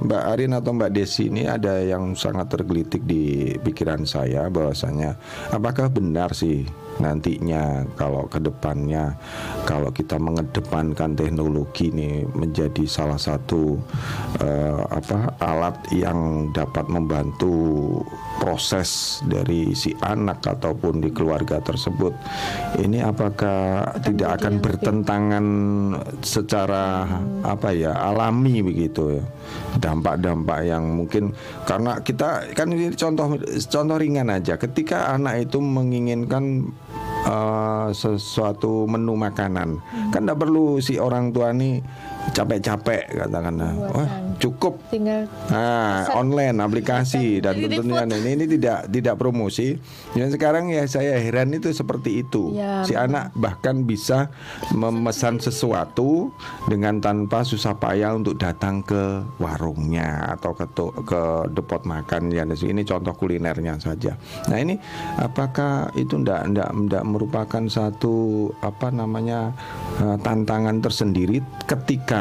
Mbak 0.04 0.24
Arin 0.36 0.52
atau 0.54 0.76
Mbak 0.76 0.92
Desi 0.92 1.32
ini 1.32 1.48
ada 1.48 1.80
yang 1.80 2.14
sangat 2.14 2.52
tergelitik 2.52 3.08
di 3.08 3.56
pikiran 3.64 4.04
saya 4.04 4.52
bahwasanya 4.52 5.16
apakah 5.56 5.88
benar 5.88 6.36
sih 6.36 6.68
nantinya 7.00 7.84
kalau 8.00 8.28
ke 8.32 8.40
depannya 8.40 9.16
kalau 9.68 9.92
kita 9.92 10.16
mengedepankan 10.16 11.18
teknologi 11.18 11.92
ini 11.92 12.24
menjadi 12.32 12.88
salah 12.88 13.20
satu 13.20 13.76
eh, 14.40 14.80
apa 14.90 15.36
alat 15.44 15.76
yang 15.92 16.50
dapat 16.56 16.88
membantu 16.88 18.00
proses 18.40 19.20
dari 19.28 19.76
si 19.76 19.92
anak 20.04 20.44
ataupun 20.44 21.04
di 21.04 21.10
keluarga 21.12 21.60
tersebut 21.60 22.16
ini 22.80 23.04
apakah 23.04 23.92
tidak 24.04 24.40
akan 24.42 24.54
bertentangan 24.60 25.46
secara 26.24 27.08
apa 27.44 27.72
ya 27.76 27.92
alami 27.96 28.64
begitu 28.64 29.20
ya 29.20 29.26
dampak-dampak 29.80 30.60
yang 30.66 30.84
mungkin 31.04 31.36
karena 31.68 32.00
kita 32.00 32.56
kan 32.56 32.72
ini 32.72 32.94
contoh 32.96 33.36
contoh 33.44 33.98
ringan 34.00 34.32
aja. 34.32 34.56
Ketika 34.56 35.14
anak 35.14 35.50
itu 35.50 35.60
menginginkan 35.60 36.72
eh, 37.26 37.88
sesuatu 37.92 38.88
menu 38.88 39.14
makanan 39.20 39.82
kan 40.14 40.22
tidak 40.24 40.40
perlu 40.40 40.80
si 40.80 40.98
orang 41.02 41.36
tua 41.36 41.52
nih 41.52 41.82
capek-capek 42.34 43.04
katakanlah. 43.12 43.72
Wah, 43.92 44.10
cukup 44.42 44.80
tinggal 44.90 45.28
Nah, 45.52 46.10
online 46.18 46.58
aplikasi 46.58 47.44
dan 47.44 47.60
tentunya 47.60 48.06
ini 48.08 48.30
ini 48.34 48.46
tidak 48.58 48.90
tidak 48.90 49.16
promosi. 49.20 49.78
Yang 50.18 50.40
sekarang 50.40 50.72
ya 50.72 50.84
saya 50.90 51.20
heran 51.20 51.54
itu 51.54 51.70
seperti 51.70 52.26
itu. 52.26 52.56
Ya, 52.56 52.82
si 52.88 52.98
anak 52.98 53.36
bahkan 53.38 53.86
bisa 53.86 54.32
memesan 54.74 55.38
sesuatu 55.38 56.34
dengan 56.66 56.98
tanpa 57.04 57.46
susah 57.46 57.78
payah 57.78 58.16
untuk 58.16 58.40
datang 58.40 58.82
ke 58.82 59.22
warungnya 59.38 60.34
atau 60.38 60.56
ke 60.56 60.66
ke 61.06 61.22
depot 61.54 61.84
makan 61.86 62.34
ya 62.34 62.48
ini 62.48 62.82
contoh 62.88 63.14
kulinernya 63.14 63.78
saja. 63.78 64.18
Nah, 64.48 64.58
ini 64.58 64.80
apakah 65.20 65.92
itu 66.00 66.18
ndak 66.22 66.56
ndak 66.56 66.70
ndak 66.90 67.04
merupakan 67.06 67.64
satu 67.68 68.50
apa 68.64 68.90
namanya 68.90 69.52
eh, 70.00 70.18
tantangan 70.24 70.80
tersendiri 70.80 71.44
ketika 71.68 72.15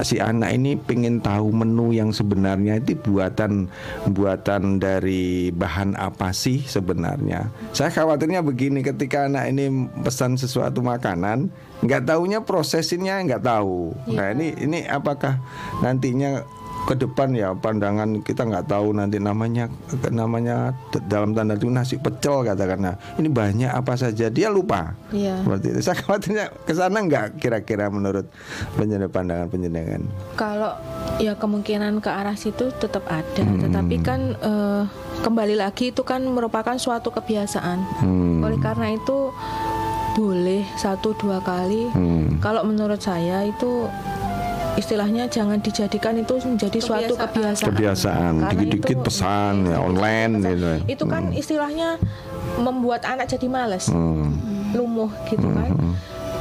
si 0.00 0.16
anak 0.16 0.56
ini 0.56 0.80
pengen 0.80 1.20
tahu 1.20 1.52
menu 1.52 1.92
yang 1.92 2.16
sebenarnya 2.16 2.80
itu 2.80 2.96
buatan 2.96 3.68
buatan 4.08 4.80
dari 4.80 5.52
bahan 5.52 5.92
apa 6.00 6.32
sih 6.32 6.64
sebenarnya. 6.64 7.52
Saya 7.76 7.92
khawatirnya 7.92 8.40
begini 8.40 8.80
ketika 8.80 9.28
anak 9.28 9.52
ini 9.52 9.92
pesan 10.00 10.40
sesuatu 10.40 10.80
makanan 10.80 11.52
nggak 11.84 12.08
taunya 12.08 12.40
prosesnya 12.40 13.20
nggak 13.20 13.44
tahu. 13.44 13.92
Nah 14.08 14.32
ini 14.32 14.56
ini 14.56 14.88
apakah 14.88 15.36
nantinya 15.84 16.40
ke 16.82 16.98
depan 16.98 17.30
ya 17.30 17.54
pandangan 17.54 18.20
kita 18.20 18.42
nggak 18.42 18.66
tahu 18.66 18.90
nanti 18.90 19.16
namanya 19.16 19.70
namanya 20.10 20.74
dalam 21.06 21.30
tanda 21.30 21.54
itu 21.54 21.66
nasi 21.66 21.94
pecel 21.94 22.42
katakanlah 22.42 22.98
ini 23.16 23.30
banyak 23.30 23.70
apa 23.70 23.94
saja 23.94 24.26
dia 24.26 24.50
lupa 24.50 24.98
Iya. 25.08 25.40
seperti 25.40 25.66
itu 25.70 25.80
saya 25.80 25.96
khawatirnya 25.96 26.44
ke 26.60 26.72
sana 26.72 26.98
nggak 26.98 27.38
kira-kira 27.38 27.86
menurut 27.86 28.26
penjenengan 28.74 29.08
pandangan 29.08 29.46
penjenengan 29.46 30.02
Kalau 30.34 30.74
ya 31.16 31.32
kemungkinan 31.32 31.98
ke 31.98 32.10
arah 32.10 32.34
situ 32.34 32.74
tetap 32.74 33.06
ada, 33.06 33.42
Hmm. 33.42 33.62
tetapi 33.62 33.96
kan 34.00 34.20
eh, 34.34 34.82
kembali 35.20 35.54
lagi 35.54 35.90
itu 35.90 36.02
kan 36.02 36.24
merupakan 36.24 36.74
suatu 36.74 37.12
kebiasaan. 37.12 37.78
Hmm. 38.00 38.40
Oleh 38.42 38.58
karena 38.58 38.90
itu 38.90 39.30
boleh 40.12 40.66
satu 40.74 41.14
dua 41.14 41.38
kali. 41.40 41.88
Hmm. 41.90 42.36
Kalau 42.38 42.64
menurut 42.64 42.98
saya 42.98 43.44
itu 43.44 43.86
istilahnya 44.74 45.28
jangan 45.28 45.60
dijadikan 45.60 46.16
itu 46.16 46.34
menjadi 46.40 46.78
suatu 46.80 47.14
kebiasaan. 47.14 47.68
kebiasaan. 47.72 48.32
Dikit-dikit 48.50 48.98
pesan 49.04 49.68
ya 49.68 49.78
online 49.78 50.32
gitu. 50.40 50.70
Itu 50.88 51.04
kan 51.06 51.32
istilahnya 51.32 52.00
membuat 52.56 53.04
anak 53.04 53.28
jadi 53.28 53.46
males, 53.48 53.88
Hmm. 53.92 54.32
lumuh 54.72 55.12
gitu 55.28 55.44
kan. 55.44 55.70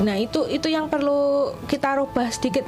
Nah 0.02 0.16
itu 0.18 0.48
itu 0.48 0.68
yang 0.72 0.88
perlu 0.88 1.52
kita 1.68 1.99
rubah 1.99 2.32
sedikit 2.32 2.64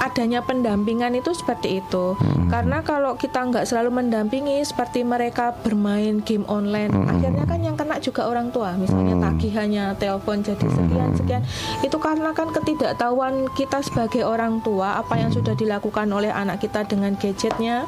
adanya 0.00 0.40
pendampingan 0.40 1.12
itu 1.14 1.36
seperti 1.36 1.84
itu. 1.84 2.16
Karena 2.48 2.80
kalau 2.80 3.14
kita 3.14 3.44
nggak 3.46 3.68
selalu 3.68 4.02
mendampingi 4.02 4.64
seperti 4.64 5.04
mereka 5.04 5.54
bermain 5.60 6.24
game 6.24 6.48
online 6.48 6.90
akhirnya 7.06 7.44
kan 7.44 7.60
yang 7.60 7.76
kena 7.76 8.00
juga 8.00 8.26
orang 8.26 8.48
tua. 8.50 8.74
Misalnya 8.74 9.30
tagihannya 9.30 9.84
telepon 10.00 10.40
jadi 10.40 10.66
sekian 10.66 11.10
sekian. 11.14 11.42
Itu 11.84 12.00
karena 12.00 12.32
kan 12.32 12.50
ketidaktahuan 12.50 13.52
kita 13.54 13.84
sebagai 13.84 14.24
orang 14.24 14.64
tua 14.64 14.98
apa 14.98 15.20
yang 15.20 15.30
sudah 15.30 15.52
dilakukan 15.54 16.08
oleh 16.10 16.32
anak 16.32 16.64
kita 16.64 16.82
dengan 16.88 17.14
gadgetnya 17.20 17.84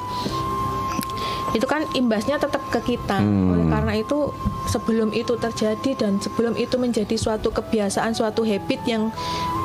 itu 1.52 1.66
kan 1.68 1.84
imbasnya 1.92 2.40
tetap 2.40 2.64
ke 2.72 2.96
kita. 2.96 3.20
Oleh 3.20 3.66
karena 3.68 3.92
itu 4.00 4.32
sebelum 4.72 5.12
itu 5.12 5.36
terjadi 5.36 5.90
dan 5.96 6.16
sebelum 6.16 6.56
itu 6.56 6.80
menjadi 6.80 7.12
suatu 7.16 7.52
kebiasaan, 7.52 8.16
suatu 8.16 8.42
habit 8.42 8.80
yang 8.88 9.12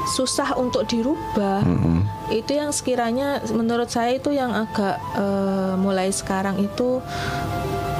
susah 0.07 0.55
untuk 0.59 0.87
dirubah, 0.87 1.63
itu 2.31 2.55
yang 2.55 2.71
sekiranya 2.75 3.43
menurut 3.55 3.87
saya 3.87 4.15
itu 4.15 4.35
yang 4.35 4.51
agak 4.51 4.99
eh, 5.15 5.73
mulai 5.79 6.11
sekarang 6.11 6.59
itu 6.59 6.99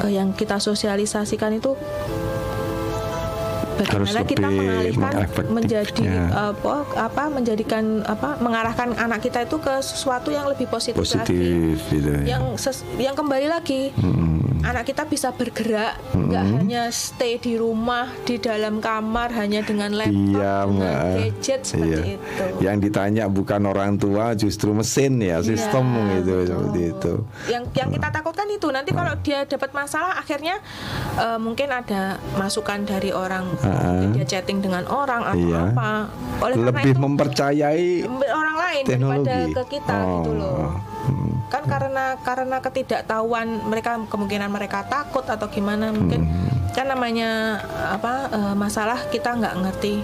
eh, 0.03 0.11
yang 0.15 0.35
kita 0.35 0.59
sosialisasikan 0.59 1.55
itu 1.55 1.75
Harus 3.79 4.09
bagaimana 4.09 4.21
kita 4.23 4.47
lebih 4.47 4.57
mengalihkan 4.57 5.11
menjadi 5.49 6.01
ya. 6.01 6.25
apa 6.49 6.73
apa 6.95 7.23
menjadikan 7.29 7.83
apa 8.03 8.29
mengarahkan 8.39 8.87
anak 8.95 9.19
kita 9.21 9.43
itu 9.43 9.57
ke 9.57 9.73
sesuatu 9.79 10.29
yang 10.29 10.47
lebih 10.47 10.65
positif, 10.67 10.97
lagi 10.97 10.97
positif 10.97 11.77
gitu 11.91 12.09
ya. 12.09 12.37
yang 12.37 12.43
ses- 12.55 12.85
yang 12.97 13.13
kembali 13.13 13.47
lagi 13.47 13.93
anak 14.59 14.83
kita 14.85 15.03
bisa 15.03 15.29
bergerak 15.29 15.93
nggak 16.11 16.43
hanya 16.51 16.83
stay 16.87 17.35
di 17.35 17.53
rumah 17.53 18.07
di 18.21 18.37
dalam 18.37 18.77
kamar 18.77 19.29
hanya 19.31 19.61
dengan 19.61 19.91
laptop 19.91 20.15
Diam, 20.33 20.67
dengan 20.73 21.05
gadget 21.15 21.61
seperti 21.61 21.85
Iya. 21.87 22.15
itu 22.15 22.43
Yang 22.59 22.77
ditanya 22.81 23.23
bukan 23.27 23.61
orang 23.63 23.91
tua, 23.95 24.33
justru 24.33 24.71
mesin 24.71 25.19
ya, 25.19 25.39
sistem 25.39 25.85
gitu 26.15 26.33
seperti 26.45 26.81
itu. 26.89 27.13
yang 27.47 27.63
yang 27.71 27.89
kita 27.89 28.07
takutkan 28.09 28.47
itu 28.47 28.67
nanti 28.67 28.91
kalau 28.91 29.13
dia 29.19 29.43
dapat 29.43 29.69
masalah 29.71 30.15
akhirnya 30.15 30.57
eh, 31.15 31.37
mungkin 31.37 31.69
ada 31.69 32.01
masukan 32.33 32.83
dari 32.83 33.09
orang 33.09 33.45
Ah. 33.59 33.97
mungkin 33.97 34.09
dia 34.13 34.25
chatting 34.27 34.59
dengan 34.59 34.83
orang 34.85 35.23
atau 35.25 35.39
Iya. 35.39 35.61
apa 35.71 35.89
oleh 36.39 36.55
Lebih 36.59 36.83
itu 36.87 36.99
mempercayai 36.99 37.89
orang 38.27 38.55
lain 38.57 38.83
teknologi. 38.83 39.27
daripada 39.27 39.55
ke 39.55 39.63
kita 39.69 39.95
gitu 40.17 40.31
loh 40.33 40.45
Oh. 40.49 40.69
Hmm. 40.69 40.96
Kan 41.47 41.63
karena 41.63 42.19
karena 42.19 42.59
ketidaktahuan 42.59 43.63
mereka 43.63 43.95
kemungkinan 44.11 44.51
mereka 44.51 44.83
takut 44.87 45.23
atau 45.23 45.47
gimana 45.47 45.95
mungkin 45.95 46.27
Hmm. 46.27 46.75
kan 46.75 46.85
namanya 46.91 47.57
apa 47.89 48.13
eh, 48.29 48.53
masalah 48.53 48.99
kita 49.07 49.33
nggak 49.33 49.55
ngerti 49.63 50.03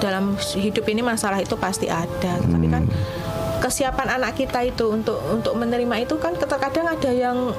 dalam 0.00 0.34
hidup 0.56 0.88
ini 0.88 1.04
masalah 1.04 1.38
itu 1.38 1.52
pasti 1.60 1.86
ada 1.86 2.40
tapi 2.40 2.66
kan 2.66 2.88
Hmm. 2.88 3.60
kesiapan 3.60 4.16
anak 4.16 4.40
kita 4.40 4.64
itu 4.64 4.88
untuk 4.88 5.20
untuk 5.28 5.52
menerima 5.52 6.08
itu 6.08 6.16
kan 6.16 6.32
terkadang 6.32 6.88
ada 6.88 7.10
yang 7.12 7.52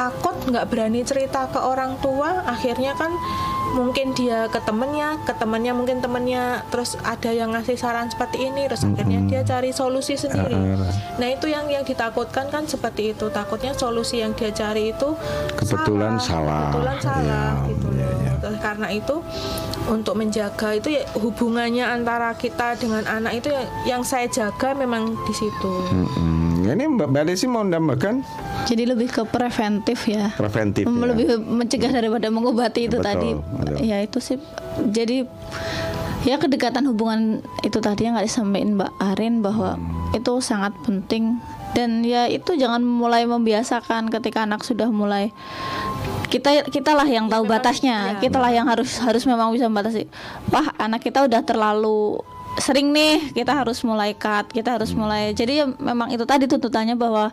takut 0.00 0.32
nggak 0.48 0.64
berani 0.72 1.04
cerita 1.04 1.44
ke 1.52 1.60
orang 1.60 2.00
tua 2.00 2.40
akhirnya 2.48 2.96
kan 2.96 3.12
mungkin 3.70 4.16
dia 4.16 4.48
ke 4.50 4.58
temennya 4.64 5.20
ke 5.22 5.36
temennya 5.36 5.76
mungkin 5.76 6.00
temennya 6.00 6.64
terus 6.72 6.96
ada 7.04 7.30
yang 7.30 7.52
ngasih 7.52 7.76
saran 7.76 8.08
seperti 8.08 8.48
ini 8.48 8.66
terus 8.66 8.82
akhirnya 8.82 9.20
dia 9.28 9.40
cari 9.46 9.70
solusi 9.70 10.16
sendiri. 10.18 10.56
Nah 11.20 11.28
itu 11.30 11.46
yang 11.46 11.70
yang 11.70 11.84
ditakutkan 11.86 12.50
kan 12.50 12.66
seperti 12.66 13.14
itu 13.14 13.30
takutnya 13.30 13.76
solusi 13.76 14.24
yang 14.24 14.32
dia 14.34 14.50
cari 14.50 14.90
itu 14.90 15.14
Kebetulan 15.54 16.18
salah. 16.18 16.74
kebetulan 16.74 16.96
salah 16.98 17.20
Iya, 17.20 17.68
gitu 17.70 17.86
loh 17.94 18.10
Terus 18.40 18.58
karena 18.58 18.88
itu 18.88 19.16
untuk 19.86 20.14
menjaga 20.16 20.68
itu 20.72 20.88
ya 20.96 21.04
hubungannya 21.20 21.84
antara 21.84 22.32
kita 22.34 22.74
dengan 22.80 23.04
anak 23.04 23.44
itu 23.44 23.52
ya, 23.52 23.62
yang 23.84 24.02
saya 24.02 24.26
jaga 24.32 24.72
memang 24.72 25.12
di 25.28 25.34
situ. 25.36 25.72
Mm-mm. 25.92 26.49
Ini 26.70 26.84
Mbak 26.88 27.08
Mbak 27.08 27.24
Desi 27.24 27.44
mau 27.44 27.60
menambahkan 27.60 28.22
Jadi 28.62 28.82
lebih 28.84 29.08
ke 29.08 29.22
preventif 29.24 30.06
ya. 30.06 30.30
preventif 30.32 30.84
ya. 30.84 30.92
lebih 31.04 31.26
mencegah 31.40 31.90
daripada 31.90 32.28
mengobati 32.28 32.86
itu 32.86 32.96
Betul, 32.96 33.06
tadi 33.06 33.30
betul. 33.34 33.76
ya 33.80 33.96
itu 33.98 34.18
sih 34.18 34.36
jadi 34.86 35.26
ya 36.20 36.36
kedekatan 36.36 36.84
hubungan 36.84 37.20
itu 37.60 37.78
tadi 37.78 38.04
yang 38.04 38.14
nggak 38.14 38.26
disampaikan 38.26 38.76
Mbak 38.76 38.90
Arin 39.00 39.34
bahwa 39.40 39.70
Hmm. 39.72 40.12
itu 40.12 40.32
sangat 40.40 40.74
penting 40.80 41.38
dan 41.70 42.02
ya 42.02 42.26
itu 42.26 42.54
jangan 42.54 42.82
mulai 42.82 43.24
membiasakan 43.24 44.10
ketika 44.10 44.42
anak 44.42 44.60
sudah 44.60 44.90
mulai 44.90 45.30
kita 46.26 46.66
kita 46.66 46.92
lah 46.92 47.04
yang 47.04 47.26
tahu 47.26 47.42
batasnya 47.44 48.18
kita 48.18 48.36
lah 48.36 48.50
yang 48.50 48.66
harus 48.66 48.98
harus 48.98 49.22
memang 49.22 49.50
bisa 49.50 49.66
membatasi 49.66 50.10
wah 50.48 50.66
anak 50.76 51.00
kita 51.00 51.22
udah 51.22 51.40
terlalu 51.40 52.18
sering 52.56 52.90
nih 52.90 53.30
kita 53.30 53.52
harus 53.54 53.78
mulai 53.80 54.10
cut 54.12 54.48
kita 54.48 54.74
harus 54.74 54.90
mulai 54.90 55.30
jadi 55.30 55.62
ya 55.62 55.66
memang 55.70 56.10
itu 56.10 56.24
tadi 56.24 56.44
tuntutannya 56.44 56.94
bahwa 56.94 57.30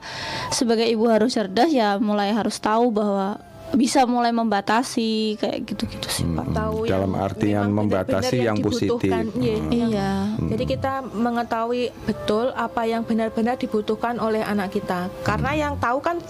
sebagai 0.50 0.86
ibu 0.86 1.10
harus 1.10 1.34
cerdas 1.34 1.70
ya 1.70 1.98
mulai 1.98 2.30
harus 2.30 2.58
tahu 2.58 2.92
bahwa 2.92 3.42
bisa 3.68 4.08
mulai 4.08 4.32
membatasi 4.32 5.36
kayak 5.36 5.68
gitu-gitu 5.68 6.08
sih 6.08 6.24
Pak. 6.24 6.56
tahu 6.56 6.88
dalam 6.88 7.12
yang 7.12 7.20
artian 7.20 7.68
membatasi 7.68 8.40
benar-benar 8.40 8.48
yang 8.48 8.58
positif. 8.64 8.96
dibutuhkan. 9.04 9.24
Iya, 9.36 9.56
yang- 9.68 9.92
Iya. 9.92 10.12
Jadi 10.48 10.64
kita 10.64 10.94
mengetahui 11.04 11.84
betul 12.08 12.56
apa 12.56 12.88
yang 12.88 13.04
benar-benar 13.04 13.60
dibutuhkan 13.60 14.24
oleh 14.24 14.40
anak 14.40 14.72
kita. 14.72 15.12
Karena 15.22 15.52
yang 15.52 15.76
tahu 15.76 16.00
kan 16.00 16.24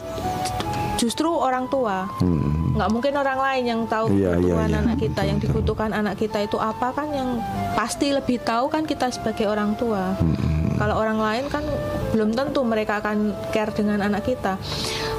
justru 0.97 1.29
orang 1.29 1.69
tua. 1.69 2.09
Hmm. 2.19 2.73
Nggak 2.77 2.89
mungkin 2.93 3.13
orang 3.17 3.39
lain 3.39 3.63
yang 3.65 3.81
tahu 3.85 4.13
Iya, 4.13 4.17
iya, 4.17 4.31
kebutuhan 4.37 4.69
iya. 4.69 4.79
anak 4.83 4.95
kita. 4.99 5.21
Yang 5.23 5.39
dibutuhkan 5.47 5.91
anak 5.93 6.15
kita 6.17 6.37
itu 6.43 6.57
apa 6.57 6.87
kan 6.93 7.07
yang 7.13 7.29
pasti 7.77 8.11
lebih 8.11 8.41
tahu 8.41 8.67
kan 8.67 8.83
kita 8.83 9.13
sebagai 9.13 9.45
orang 9.47 9.77
tua. 9.77 10.17
Hmm. 10.17 10.77
Kalau 10.77 10.95
orang 10.97 11.17
lain 11.17 11.45
kan 11.49 11.65
belum 12.13 12.37
tentu 12.37 12.61
mereka 12.61 13.01
akan 13.01 13.33
care 13.49 13.73
dengan 13.73 14.01
anak 14.01 14.25
kita. 14.25 14.61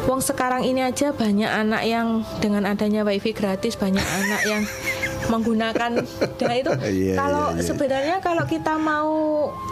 Wong 0.06 0.22
sekarang 0.22 0.62
ini 0.62 0.86
aja 0.86 1.10
banyak 1.10 1.50
anak 1.50 1.82
yang 1.84 2.22
dengan 2.38 2.64
adanya 2.64 3.02
wifi 3.02 3.34
gratis 3.34 3.74
banyak 3.74 4.02
anak 4.02 4.42
yang 4.46 4.62
menggunakan 5.26 5.90
dan 6.38 6.50
itu 6.52 6.70
Iya, 6.78 7.14
kalau 7.14 7.50
iya, 7.50 7.56
iya. 7.56 7.64
sebenarnya 7.64 8.16
kalau 8.18 8.44
kita 8.44 8.74
mau 8.74 9.10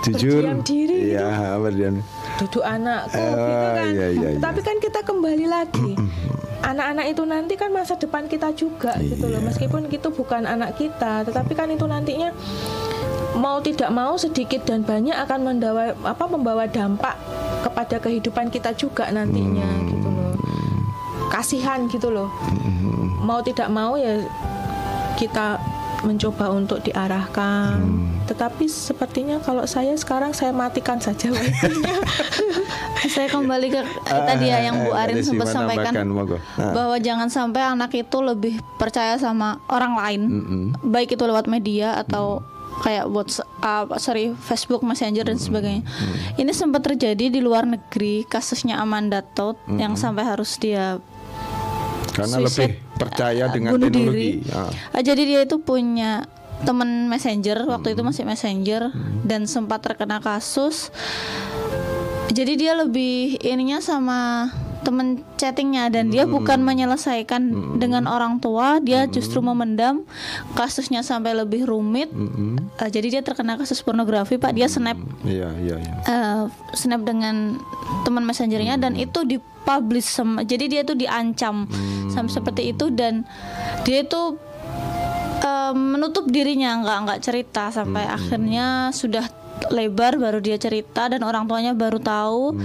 Jujur. 0.02 0.43
berdiam 0.43 0.60
diri 0.60 0.98
gitu 1.06 1.14
Iya, 1.14 1.31
berdiam. 1.56 1.94
duduk 2.36 2.62
anakku 2.62 3.16
Eh, 3.16 3.31
gitu 3.32 3.66
kan 3.73 3.89
iya, 3.89 4.06
iya, 4.10 4.28
iya. 4.28 4.39
tapi 4.39 4.60
kan 4.60 4.77
kita 4.77 5.01
kembali 5.01 5.47
lagi 5.47 5.90
anak-anak 6.66 7.06
itu 7.06 7.23
nanti 7.24 7.55
kan 7.55 7.70
masa 7.70 7.94
depan 7.94 8.27
kita 8.27 8.51
juga 8.52 8.98
gitu 8.98 9.24
Iya. 9.24 9.32
loh 9.32 9.43
meskipun 9.44 9.86
itu 9.86 10.09
bukan 10.10 10.43
anak 10.44 10.74
kita 10.74 11.23
tetapi 11.23 11.52
kan 11.52 11.68
itu 11.68 11.85
nantinya 11.85 12.35
mau 13.35 13.60
tidak 13.60 13.89
mau 13.90 14.16
sedikit 14.16 14.64
dan 14.64 14.81
banyak 14.81 15.12
akan 15.14 15.40
mendawa, 15.44 15.82
apa 16.02 16.24
membawa 16.27 16.64
dampak 16.66 17.14
kepada 17.62 17.97
kehidupan 17.98 18.48
kita 18.48 18.73
juga 18.73 19.06
nantinya 19.06 19.68
gitu 19.85 20.09
loh 20.09 20.32
kasihan 21.28 21.85
gitu 21.86 22.09
loh 22.09 22.32
mau 23.18 23.40
tidak 23.40 23.68
mau 23.68 23.94
ya 23.94 24.24
kita 25.16 25.59
mencoba 26.05 26.52
untuk 26.52 26.84
diarahkan 26.84 27.80
tetapi 28.26 28.66
sepertinya 28.66 29.38
kalau 29.38 29.64
saya 29.70 29.94
sekarang 29.94 30.34
saya 30.34 30.51
matikan 30.51 30.98
saja 30.98 31.30
wifi-nya. 31.30 31.94
Saya 33.06 33.30
kembali 33.30 33.70
ke 33.70 33.80
tadi 34.02 34.51
ya 34.51 34.66
yang 34.66 34.82
Bu 34.82 34.90
Ah, 34.90 35.06
Arin 35.06 35.22
sempat 35.22 35.47
sampaikan 35.55 35.94
menambahkan, 35.94 36.10
monggo. 36.10 36.36
Ah. 36.59 36.74
bahwa 36.74 36.97
jangan 36.98 37.30
sampai 37.30 37.62
anak 37.62 37.94
itu 37.94 38.18
lebih 38.18 38.59
percaya 38.82 39.14
sama 39.14 39.62
orang 39.70 39.94
lain, 39.94 40.22
baik 40.82 41.14
itu 41.14 41.22
lewat 41.22 41.47
media 41.47 42.02
atau 42.02 42.43
kayak 42.82 43.06
WhatsApp, 43.06 43.94
sorry 44.02 44.34
Facebook 44.43 44.82
Messenger 44.82 45.22
dan 45.22 45.38
sebagainya. 45.38 45.86
Ini 46.34 46.51
sempat 46.51 46.82
terjadi 46.82 47.30
di 47.30 47.38
luar 47.38 47.62
negeri 47.62 48.26
kasusnya 48.26 48.82
Amanda 48.82 49.22
Todd 49.22 49.55
yang 49.70 49.94
sampai 49.94 50.26
harus 50.26 50.59
dia 50.59 50.98
Karena 52.10 52.43
suicide, 52.43 52.74
lebih 52.74 52.85
percaya 52.97 53.48
uh, 53.48 53.52
dengan 53.52 53.77
bunuh 53.77 53.89
teknologi. 53.89 54.40
diri. 54.43 54.52
Ah. 54.52 54.70
Ah, 54.93 55.02
jadi 55.05 55.23
dia 55.23 55.40
itu 55.44 55.56
punya 55.60 56.24
teman 56.64 57.12
messenger 57.12 57.68
waktu 57.68 57.93
itu 57.93 58.01
masih 58.01 58.24
messenger 58.24 58.89
dan 59.23 59.44
sempat 59.44 59.85
terkena 59.85 60.18
kasus. 60.24 60.89
Jadi 62.32 62.52
dia 62.59 62.74
lebih 62.74 63.39
ininya 63.44 63.78
sama 63.78 64.51
temen 64.84 65.24
chattingnya 65.36 65.88
dan 65.88 66.12
dia 66.12 66.28
bukan 66.28 66.60
menyelesaikan 66.60 67.40
dengan 67.80 68.04
orang 68.04 68.38
tua, 68.38 68.78
dia 68.82 69.08
justru 69.08 69.40
memendam 69.40 70.04
kasusnya 70.52 71.00
sampai 71.00 71.32
lebih 71.32 71.64
rumit. 71.64 72.12
Ah, 72.76 72.90
jadi 72.90 73.18
dia 73.18 73.22
terkena 73.22 73.56
kasus 73.56 73.80
pornografi, 73.80 74.36
Pak. 74.36 74.52
Dia 74.52 74.68
snap 74.68 74.98
Iya, 75.24 75.48
iya, 75.62 75.76
iya. 75.80 75.94
eh, 76.06 76.42
snap 76.76 77.02
dengan 77.02 77.58
teman 78.04 78.22
messengernya 78.22 78.78
dan 78.78 78.94
itu 78.94 79.26
dipublish 79.26 80.06
sama 80.06 80.46
jadi 80.46 80.64
dia 80.70 80.80
itu 80.86 80.94
diancam 80.94 81.66
sampai 82.06 82.30
seperti 82.30 82.62
itu 82.70 82.90
dan 82.94 83.26
dia 83.82 84.06
itu 84.06 84.38
eh, 85.42 85.72
menutup 85.74 86.30
dirinya 86.30 86.78
nggak 86.82 86.98
nggak 87.06 87.20
cerita 87.22 87.74
sampai 87.74 88.06
akhirnya 88.06 88.90
sudah 88.94 89.26
lebar 89.72 90.20
baru 90.20 90.38
dia 90.38 90.56
cerita 90.60 91.08
dan 91.10 91.24
orang 91.26 91.48
tuanya 91.48 91.72
baru 91.72 91.98
tahu 91.98 92.56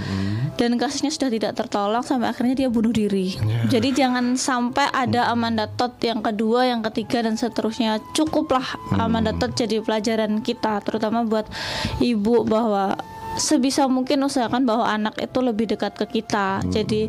dan 0.59 0.77
kasusnya 0.77 1.09
sudah 1.09 1.30
tidak 1.34 1.53
tertolong 1.57 2.05
sampai 2.05 2.30
akhirnya 2.30 2.53
dia 2.53 2.69
bunuh 2.69 2.93
diri. 2.93 3.34
Jadi 3.72 3.97
jangan 3.97 4.38
sampai 4.38 4.85
ada 4.93 5.31
Amanda 5.34 5.65
Todd 5.65 5.97
yang 6.03 6.22
kedua, 6.22 6.69
yang 6.69 6.85
ketiga 6.85 7.26
dan 7.26 7.34
seterusnya. 7.34 7.97
Cukuplah 8.13 8.77
Amanda 8.93 9.34
Todd 9.34 9.57
jadi 9.57 9.81
pelajaran 9.81 10.43
kita 10.45 10.85
terutama 10.85 11.26
buat 11.26 11.49
ibu 11.97 12.45
bahwa 12.45 12.93
sebisa 13.39 13.88
mungkin 13.88 14.22
usahakan 14.27 14.68
bahwa 14.68 14.85
anak 14.88 15.15
itu 15.18 15.39
lebih 15.39 15.72
dekat 15.72 15.95
ke 15.95 16.22
kita. 16.22 16.61
Jadi 16.68 17.07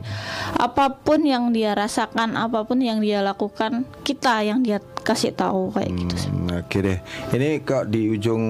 apa 0.57 0.95
pun 1.03 1.21
yang 1.27 1.51
dia 1.51 1.75
rasakan, 1.75 2.39
apa 2.39 2.63
pun 2.63 2.79
yang 2.79 3.03
dia 3.03 3.21
lakukan, 3.21 3.85
kita 4.07 4.47
yang 4.47 4.63
dia 4.63 4.79
kasih 5.03 5.35
tahu 5.35 5.75
kayak 5.75 5.91
gitu. 5.93 6.15
sih. 6.17 6.31
Hmm, 6.31 6.63
Oke 6.63 6.79
deh, 6.81 6.99
ini 7.35 7.61
kok 7.63 7.91
di 7.91 8.15
ujung 8.15 8.43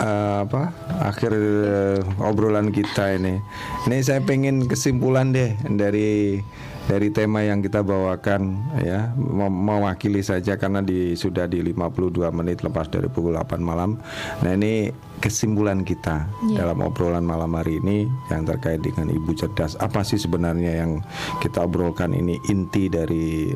eh, 0.00 0.36
apa 0.44 0.72
akhir 1.02 1.32
eh, 1.34 1.98
obrolan 2.22 2.70
kita 2.70 3.16
ini, 3.16 3.40
ini 3.88 3.96
saya 4.04 4.20
pengen 4.22 4.68
kesimpulan 4.68 5.32
deh 5.32 5.56
dari 5.66 6.40
dari 6.86 7.10
tema 7.10 7.42
yang 7.42 7.58
kita 7.66 7.82
bawakan 7.82 8.62
ya 8.78 9.10
mewakili 9.50 10.22
saja 10.22 10.54
karena 10.54 10.78
di 10.86 11.18
sudah 11.18 11.50
di 11.50 11.58
52 11.58 12.14
menit 12.30 12.62
lepas 12.62 12.86
dari 12.86 13.10
pukul 13.10 13.34
8 13.34 13.58
malam. 13.58 13.98
Nah 14.46 14.54
ini 14.54 14.94
kesimpulan 15.18 15.82
kita 15.82 16.28
Iya. 16.46 16.62
dalam 16.64 16.84
obrolan 16.84 17.24
malam 17.24 17.52
hari 17.54 17.80
ini 17.80 18.04
yang 18.28 18.44
terkait 18.44 18.80
dengan 18.80 19.08
ibu 19.08 19.32
cerdas. 19.32 19.74
Apa 19.76 20.02
sih 20.02 20.16
sebenarnya 20.16 20.84
yang 20.84 21.00
kita 21.40 21.64
obrolkan 21.64 22.12
ini 22.12 22.36
inti 22.46 22.86
dari 22.86 23.50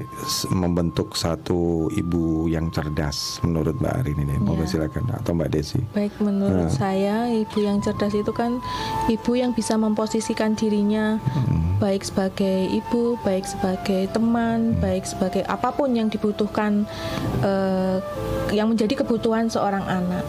membentuk 0.51 1.15
satu 1.15 1.89
ibu 1.93 2.47
yang 2.47 2.69
cerdas 2.71 3.39
menurut 3.43 3.77
Mbak 3.79 3.95
Arin 4.01 4.19
ini. 4.19 4.35
Monggo 4.41 4.65
Iya. 4.65 4.71
silakan 4.71 5.05
atau 5.13 5.33
Mbak 5.33 5.51
Desi. 5.51 5.81
Baik 5.93 6.15
menurut 6.19 6.67
Nah. 6.67 6.73
saya 6.73 7.17
ibu 7.29 7.59
yang 7.61 7.79
cerdas 7.81 8.13
itu 8.13 8.33
kan 8.33 8.59
ibu 9.07 9.33
yang 9.35 9.53
bisa 9.53 9.77
memposisikan 9.77 10.55
dirinya 10.55 11.21
baik 11.81 12.05
sebagai 12.05 12.69
ibu, 12.69 13.17
baik 13.23 13.49
sebagai 13.49 14.05
teman, 14.13 14.77
baik 14.79 15.09
sebagai 15.09 15.41
apa 15.49 15.73
pun 15.73 15.97
yang 15.97 16.09
dibutuhkan 16.09 16.85
eh, 17.41 17.97
yang 18.53 18.69
menjadi 18.69 19.01
kebutuhan 19.01 19.49
seorang 19.49 19.81
anak. 19.83 20.25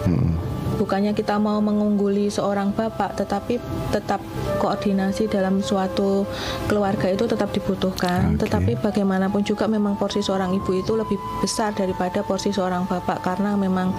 Bukannya 0.80 1.11
kita 1.11 1.38
mau 1.38 1.60
mengungguli 1.60 2.31
seorang 2.31 2.72
bapak, 2.72 3.19
tetapi 3.19 3.60
tetap 3.91 4.23
koordinasi 4.57 5.27
dalam 5.27 5.60
suatu 5.60 6.23
keluarga 6.68 7.11
itu 7.11 7.27
tetap 7.27 7.52
dibutuhkan. 7.52 8.39
Tetapi 8.39 8.80
bagaimanapun 8.80 9.43
juga 9.43 9.68
memang 9.68 9.99
porsi 9.99 10.23
seorang 10.23 10.56
ibu 10.56 10.72
itu 10.76 10.95
lebih 10.95 11.19
besar 11.43 11.76
daripada 11.76 12.23
porsi 12.23 12.52
seorang 12.53 12.88
bapak 12.88 13.23
karena 13.23 13.53
memang 13.60 13.93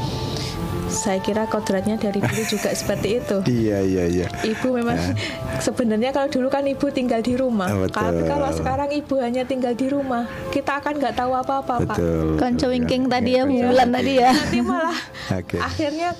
saya 0.92 1.18
kira 1.24 1.48
kodratnya 1.48 1.96
dari 1.96 2.20
dulu 2.20 2.42
juga 2.44 2.70
seperti 2.78 3.18
itu. 3.18 3.36
Iya 3.48 3.80
iya 3.80 4.04
iya. 4.06 4.26
Ibu 4.44 4.76
memang 4.76 5.00
sebenarnya 5.66 6.12
kalau 6.12 6.28
dulu 6.28 6.52
kan 6.52 6.68
ibu 6.68 6.86
tinggal 6.92 7.24
di 7.24 7.34
rumah. 7.34 7.72
Betul. 7.72 7.96
Tapi 7.96 8.22
kalau 8.28 8.52
sekarang 8.52 8.92
ibu 8.92 9.14
hanya 9.18 9.42
tinggal 9.48 9.72
di 9.72 9.88
rumah, 9.88 10.28
kita 10.52 10.84
akan 10.84 11.00
nggak 11.00 11.16
tahu 11.16 11.32
apa-apa, 11.32 11.74
Pak. 11.88 11.96
Konco 12.36 12.66
wingking 12.68 13.08
ya. 13.08 13.10
tadi 13.18 13.30
Ya, 13.32 13.48
ya, 13.48 13.64
bulan 13.72 13.88
tadi 13.88 14.12
ya. 14.20 14.30
Nanti 14.36 14.60
malah 14.60 14.98
Oke. 15.40 15.56
akhirnya 15.56 16.12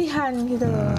kasihan 0.00 0.32
gitu 0.48 0.64
loh. 0.64 0.96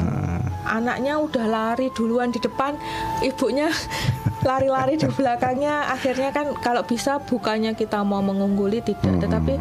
Anaknya 0.61 1.17
udah 1.17 1.45
lari 1.49 1.89
duluan 1.97 2.29
di 2.29 2.37
depan, 2.37 2.77
ibunya 3.25 3.73
lari-lari 4.47 4.93
di 4.93 5.09
belakangnya. 5.09 5.89
Akhirnya 5.89 6.29
kan 6.29 6.53
kalau 6.61 6.85
bisa 6.85 7.17
bukannya 7.17 7.73
kita 7.73 8.05
mau 8.05 8.21
mengungguli 8.21 8.85
tidak, 8.85 9.25
tetapi 9.25 9.57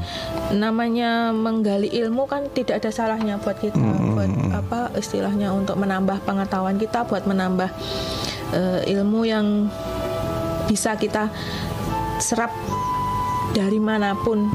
namanya 0.52 1.32
menggali 1.32 1.88
ilmu 1.88 2.28
kan 2.28 2.52
tidak 2.52 2.84
ada 2.84 2.92
salahnya 2.92 3.40
buat 3.40 3.56
kita, 3.56 3.80
buat 4.12 4.30
apa 4.52 4.92
istilahnya 5.00 5.56
untuk 5.56 5.80
menambah 5.80 6.20
pengetahuan 6.28 6.76
kita, 6.76 7.08
buat 7.08 7.24
menambah 7.24 7.72
eh, 8.52 8.92
ilmu 8.92 9.24
yang 9.24 9.72
bisa 10.68 11.00
kita 11.00 11.32
serap 12.20 12.52
dari 13.56 13.80
mana 13.80 14.12
pun 14.14 14.52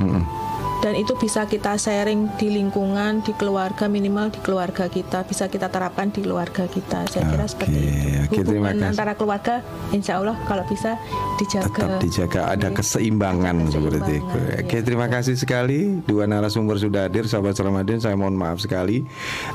dan 0.85 0.93
itu 0.93 1.17
bisa 1.17 1.49
kita 1.49 1.81
sharing 1.81 2.29
di 2.37 2.53
lingkungan 2.61 3.25
di 3.25 3.33
keluarga 3.33 3.89
minimal 3.89 4.29
di 4.29 4.37
keluarga 4.45 4.85
kita. 4.85 5.25
Bisa 5.25 5.49
kita 5.49 5.65
terapkan 5.73 6.13
di 6.13 6.21
keluarga 6.21 6.69
kita. 6.69 7.09
Saya 7.09 7.25
kira 7.25 7.49
seperti 7.49 7.73
itu. 7.73 8.45
terima 8.45 8.69
hubungan 8.69 8.93
antara 8.93 9.17
keluarga 9.17 9.65
insya 9.89 10.21
Allah 10.21 10.37
kalau 10.45 10.61
bisa 10.69 10.93
dijaga. 11.41 11.73
Tetap 11.73 11.89
dijaga 12.05 12.41
ada 12.53 12.69
keseimbangan 12.69 13.73
seperti 13.73 14.21
itu. 14.21 14.37
Oke, 14.61 14.77
terima 14.85 15.09
kasih 15.09 15.33
sekali. 15.33 16.05
Dua 16.05 16.29
narasumber 16.29 16.77
sudah 16.77 17.09
hadir 17.09 17.25
sahabat 17.25 17.57
Ramadan. 17.57 17.97
Saya 17.97 18.13
mohon 18.13 18.37
maaf 18.37 18.61
sekali. 18.61 19.01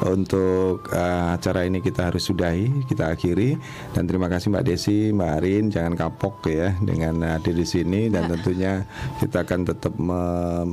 Untuk 0.03 0.91
eh, 0.91 1.27
acara 1.31 1.63
ini 1.63 1.79
kita 1.79 2.11
harus 2.11 2.27
sudahi, 2.27 2.91
kita 2.91 3.07
akhiri. 3.07 3.55
Dan 3.95 4.11
terima 4.11 4.27
kasih 4.27 4.51
Mbak 4.51 4.65
Desi, 4.67 5.15
Mbak 5.15 5.31
Arin. 5.39 5.65
Jangan 5.71 5.95
kapok 5.95 6.51
ya 6.51 6.75
dengan 6.83 7.23
hadir 7.23 7.55
di 7.55 7.67
sini. 7.71 8.11
Dan 8.11 8.27
tentunya 8.27 8.83
kita 9.23 9.47
akan 9.47 9.61
tetap 9.63 9.95
me- 9.95 10.67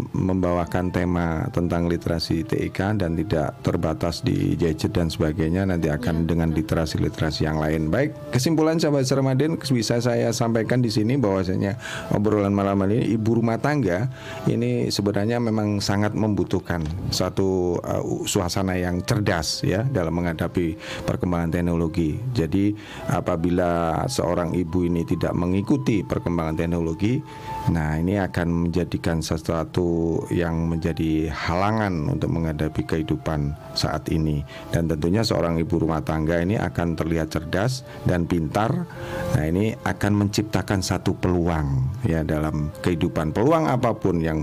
membawakan 0.47 0.95
tema 0.95 1.43
tentang 1.51 1.91
literasi 1.91 2.47
TIK 2.47 3.03
dan 3.03 3.19
tidak 3.19 3.59
terbatas 3.67 4.23
di 4.23 4.55
gadget 4.55 4.95
dan 4.95 5.11
sebagainya 5.11 5.67
nanti 5.67 5.91
akan 5.91 6.23
dengan 6.23 6.55
literasi-literasi 6.55 7.43
yang 7.43 7.59
lain. 7.59 7.91
Baik, 7.91 8.15
kesimpulan 8.31 8.79
sahabat 8.79 9.03
Ramadan 9.11 9.59
bisa 9.59 9.99
saya 9.99 10.31
sampaikan 10.31 10.79
di 10.79 10.87
sini 10.87 11.19
bahwasanya 11.19 11.75
obrolan 12.15 12.55
malam 12.55 12.79
ini 12.87 13.11
ibu 13.11 13.43
rumah 13.43 13.59
tangga 13.59 14.07
ini 14.47 14.87
sebenarnya 14.87 15.43
memang 15.43 15.83
sangat 15.83 16.15
membutuhkan 16.15 16.79
satu 17.11 17.83
uh, 17.83 18.23
suasana 18.23 18.79
yang 18.79 19.03
cerdas 19.03 19.67
ya 19.67 19.83
dalam 19.83 20.15
menghadapi 20.15 20.79
perkembangan 21.03 21.59
teknologi. 21.59 22.15
Jadi 22.31 22.71
apabila 23.11 23.99
seorang 24.07 24.55
ibu 24.55 24.87
ini 24.87 25.03
tidak 25.03 25.35
mengikuti 25.35 26.07
perkembangan 26.07 26.55
teknologi, 26.55 27.19
nah 27.67 27.99
ini 27.99 28.15
akan 28.19 28.67
menjadikan 28.67 29.19
sesuatu 29.19 30.23
yang 30.31 30.71
menjadi 30.71 31.31
halangan 31.31 32.11
untuk 32.15 32.29
menghadapi 32.31 32.81
kehidupan 32.87 33.53
saat 33.75 34.07
ini. 34.09 34.41
Dan 34.71 34.87
tentunya 34.87 35.21
seorang 35.21 35.59
ibu 35.59 35.83
rumah 35.83 36.01
tangga 36.01 36.39
ini 36.39 36.55
akan 36.55 36.95
terlihat 36.95 37.31
cerdas 37.31 37.83
dan 38.07 38.25
pintar. 38.25 38.87
Nah, 39.35 39.45
ini 39.45 39.75
akan 39.85 40.25
menciptakan 40.25 40.81
satu 40.81 41.13
peluang 41.17 41.93
ya 42.07 42.23
dalam 42.23 42.73
kehidupan. 42.81 43.35
Peluang 43.35 43.69
apa 43.69 43.93
pun 43.93 44.19
yang 44.23 44.41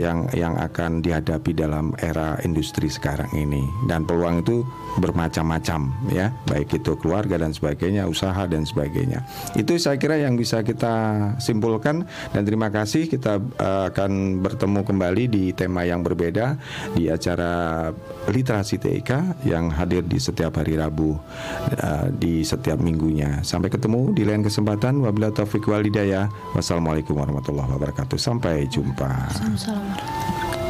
yang 0.00 0.26
yang 0.32 0.56
akan 0.58 1.04
dihadapi 1.04 1.52
dalam 1.54 1.92
era 2.00 2.40
industri 2.42 2.88
sekarang 2.90 3.30
ini. 3.36 3.62
Dan 3.86 4.08
peluang 4.08 4.42
itu 4.42 4.66
bermacam-macam 4.98 5.92
ya, 6.12 6.32
baik 6.48 6.82
itu 6.82 6.92
keluarga 7.00 7.40
dan 7.40 7.52
sebagainya, 7.54 8.08
usaha 8.08 8.44
dan 8.44 8.66
sebagainya. 8.66 9.24
Itu 9.56 9.76
saya 9.80 9.96
kira 9.96 10.20
yang 10.20 10.36
bisa 10.36 10.60
kita 10.60 10.94
simpulkan 11.40 12.04
dan 12.32 12.42
terima 12.44 12.68
kasih 12.68 13.08
kita 13.08 13.40
eh, 13.40 13.84
akan 13.92 14.42
bertemu 14.44 14.80
kembali 14.84 15.24
di 15.28 15.44
tema 15.56 15.84
yang 15.86 16.04
berbeda 16.04 16.56
di 16.92 17.08
acara 17.08 17.88
literasi 18.28 18.78
TIK 18.78 19.44
yang 19.48 19.72
hadir 19.72 20.04
di 20.06 20.18
setiap 20.20 20.62
hari 20.62 20.78
Rabu 20.78 21.16
uh, 21.16 22.06
di 22.12 22.46
setiap 22.46 22.78
minggunya. 22.78 23.42
Sampai 23.42 23.72
ketemu 23.72 24.14
di 24.14 24.22
lain 24.22 24.46
kesempatan. 24.46 25.02
Wabillahi 25.02 25.34
taufiq 25.34 25.66
wal 25.66 25.82
hidayah. 25.82 26.30
Wassalamualaikum 26.54 27.18
warahmatullahi 27.18 27.70
wabarakatuh. 27.74 28.18
Sampai 28.18 28.70
jumpa. 28.70 29.10
Assalamualaikum. 29.32 30.61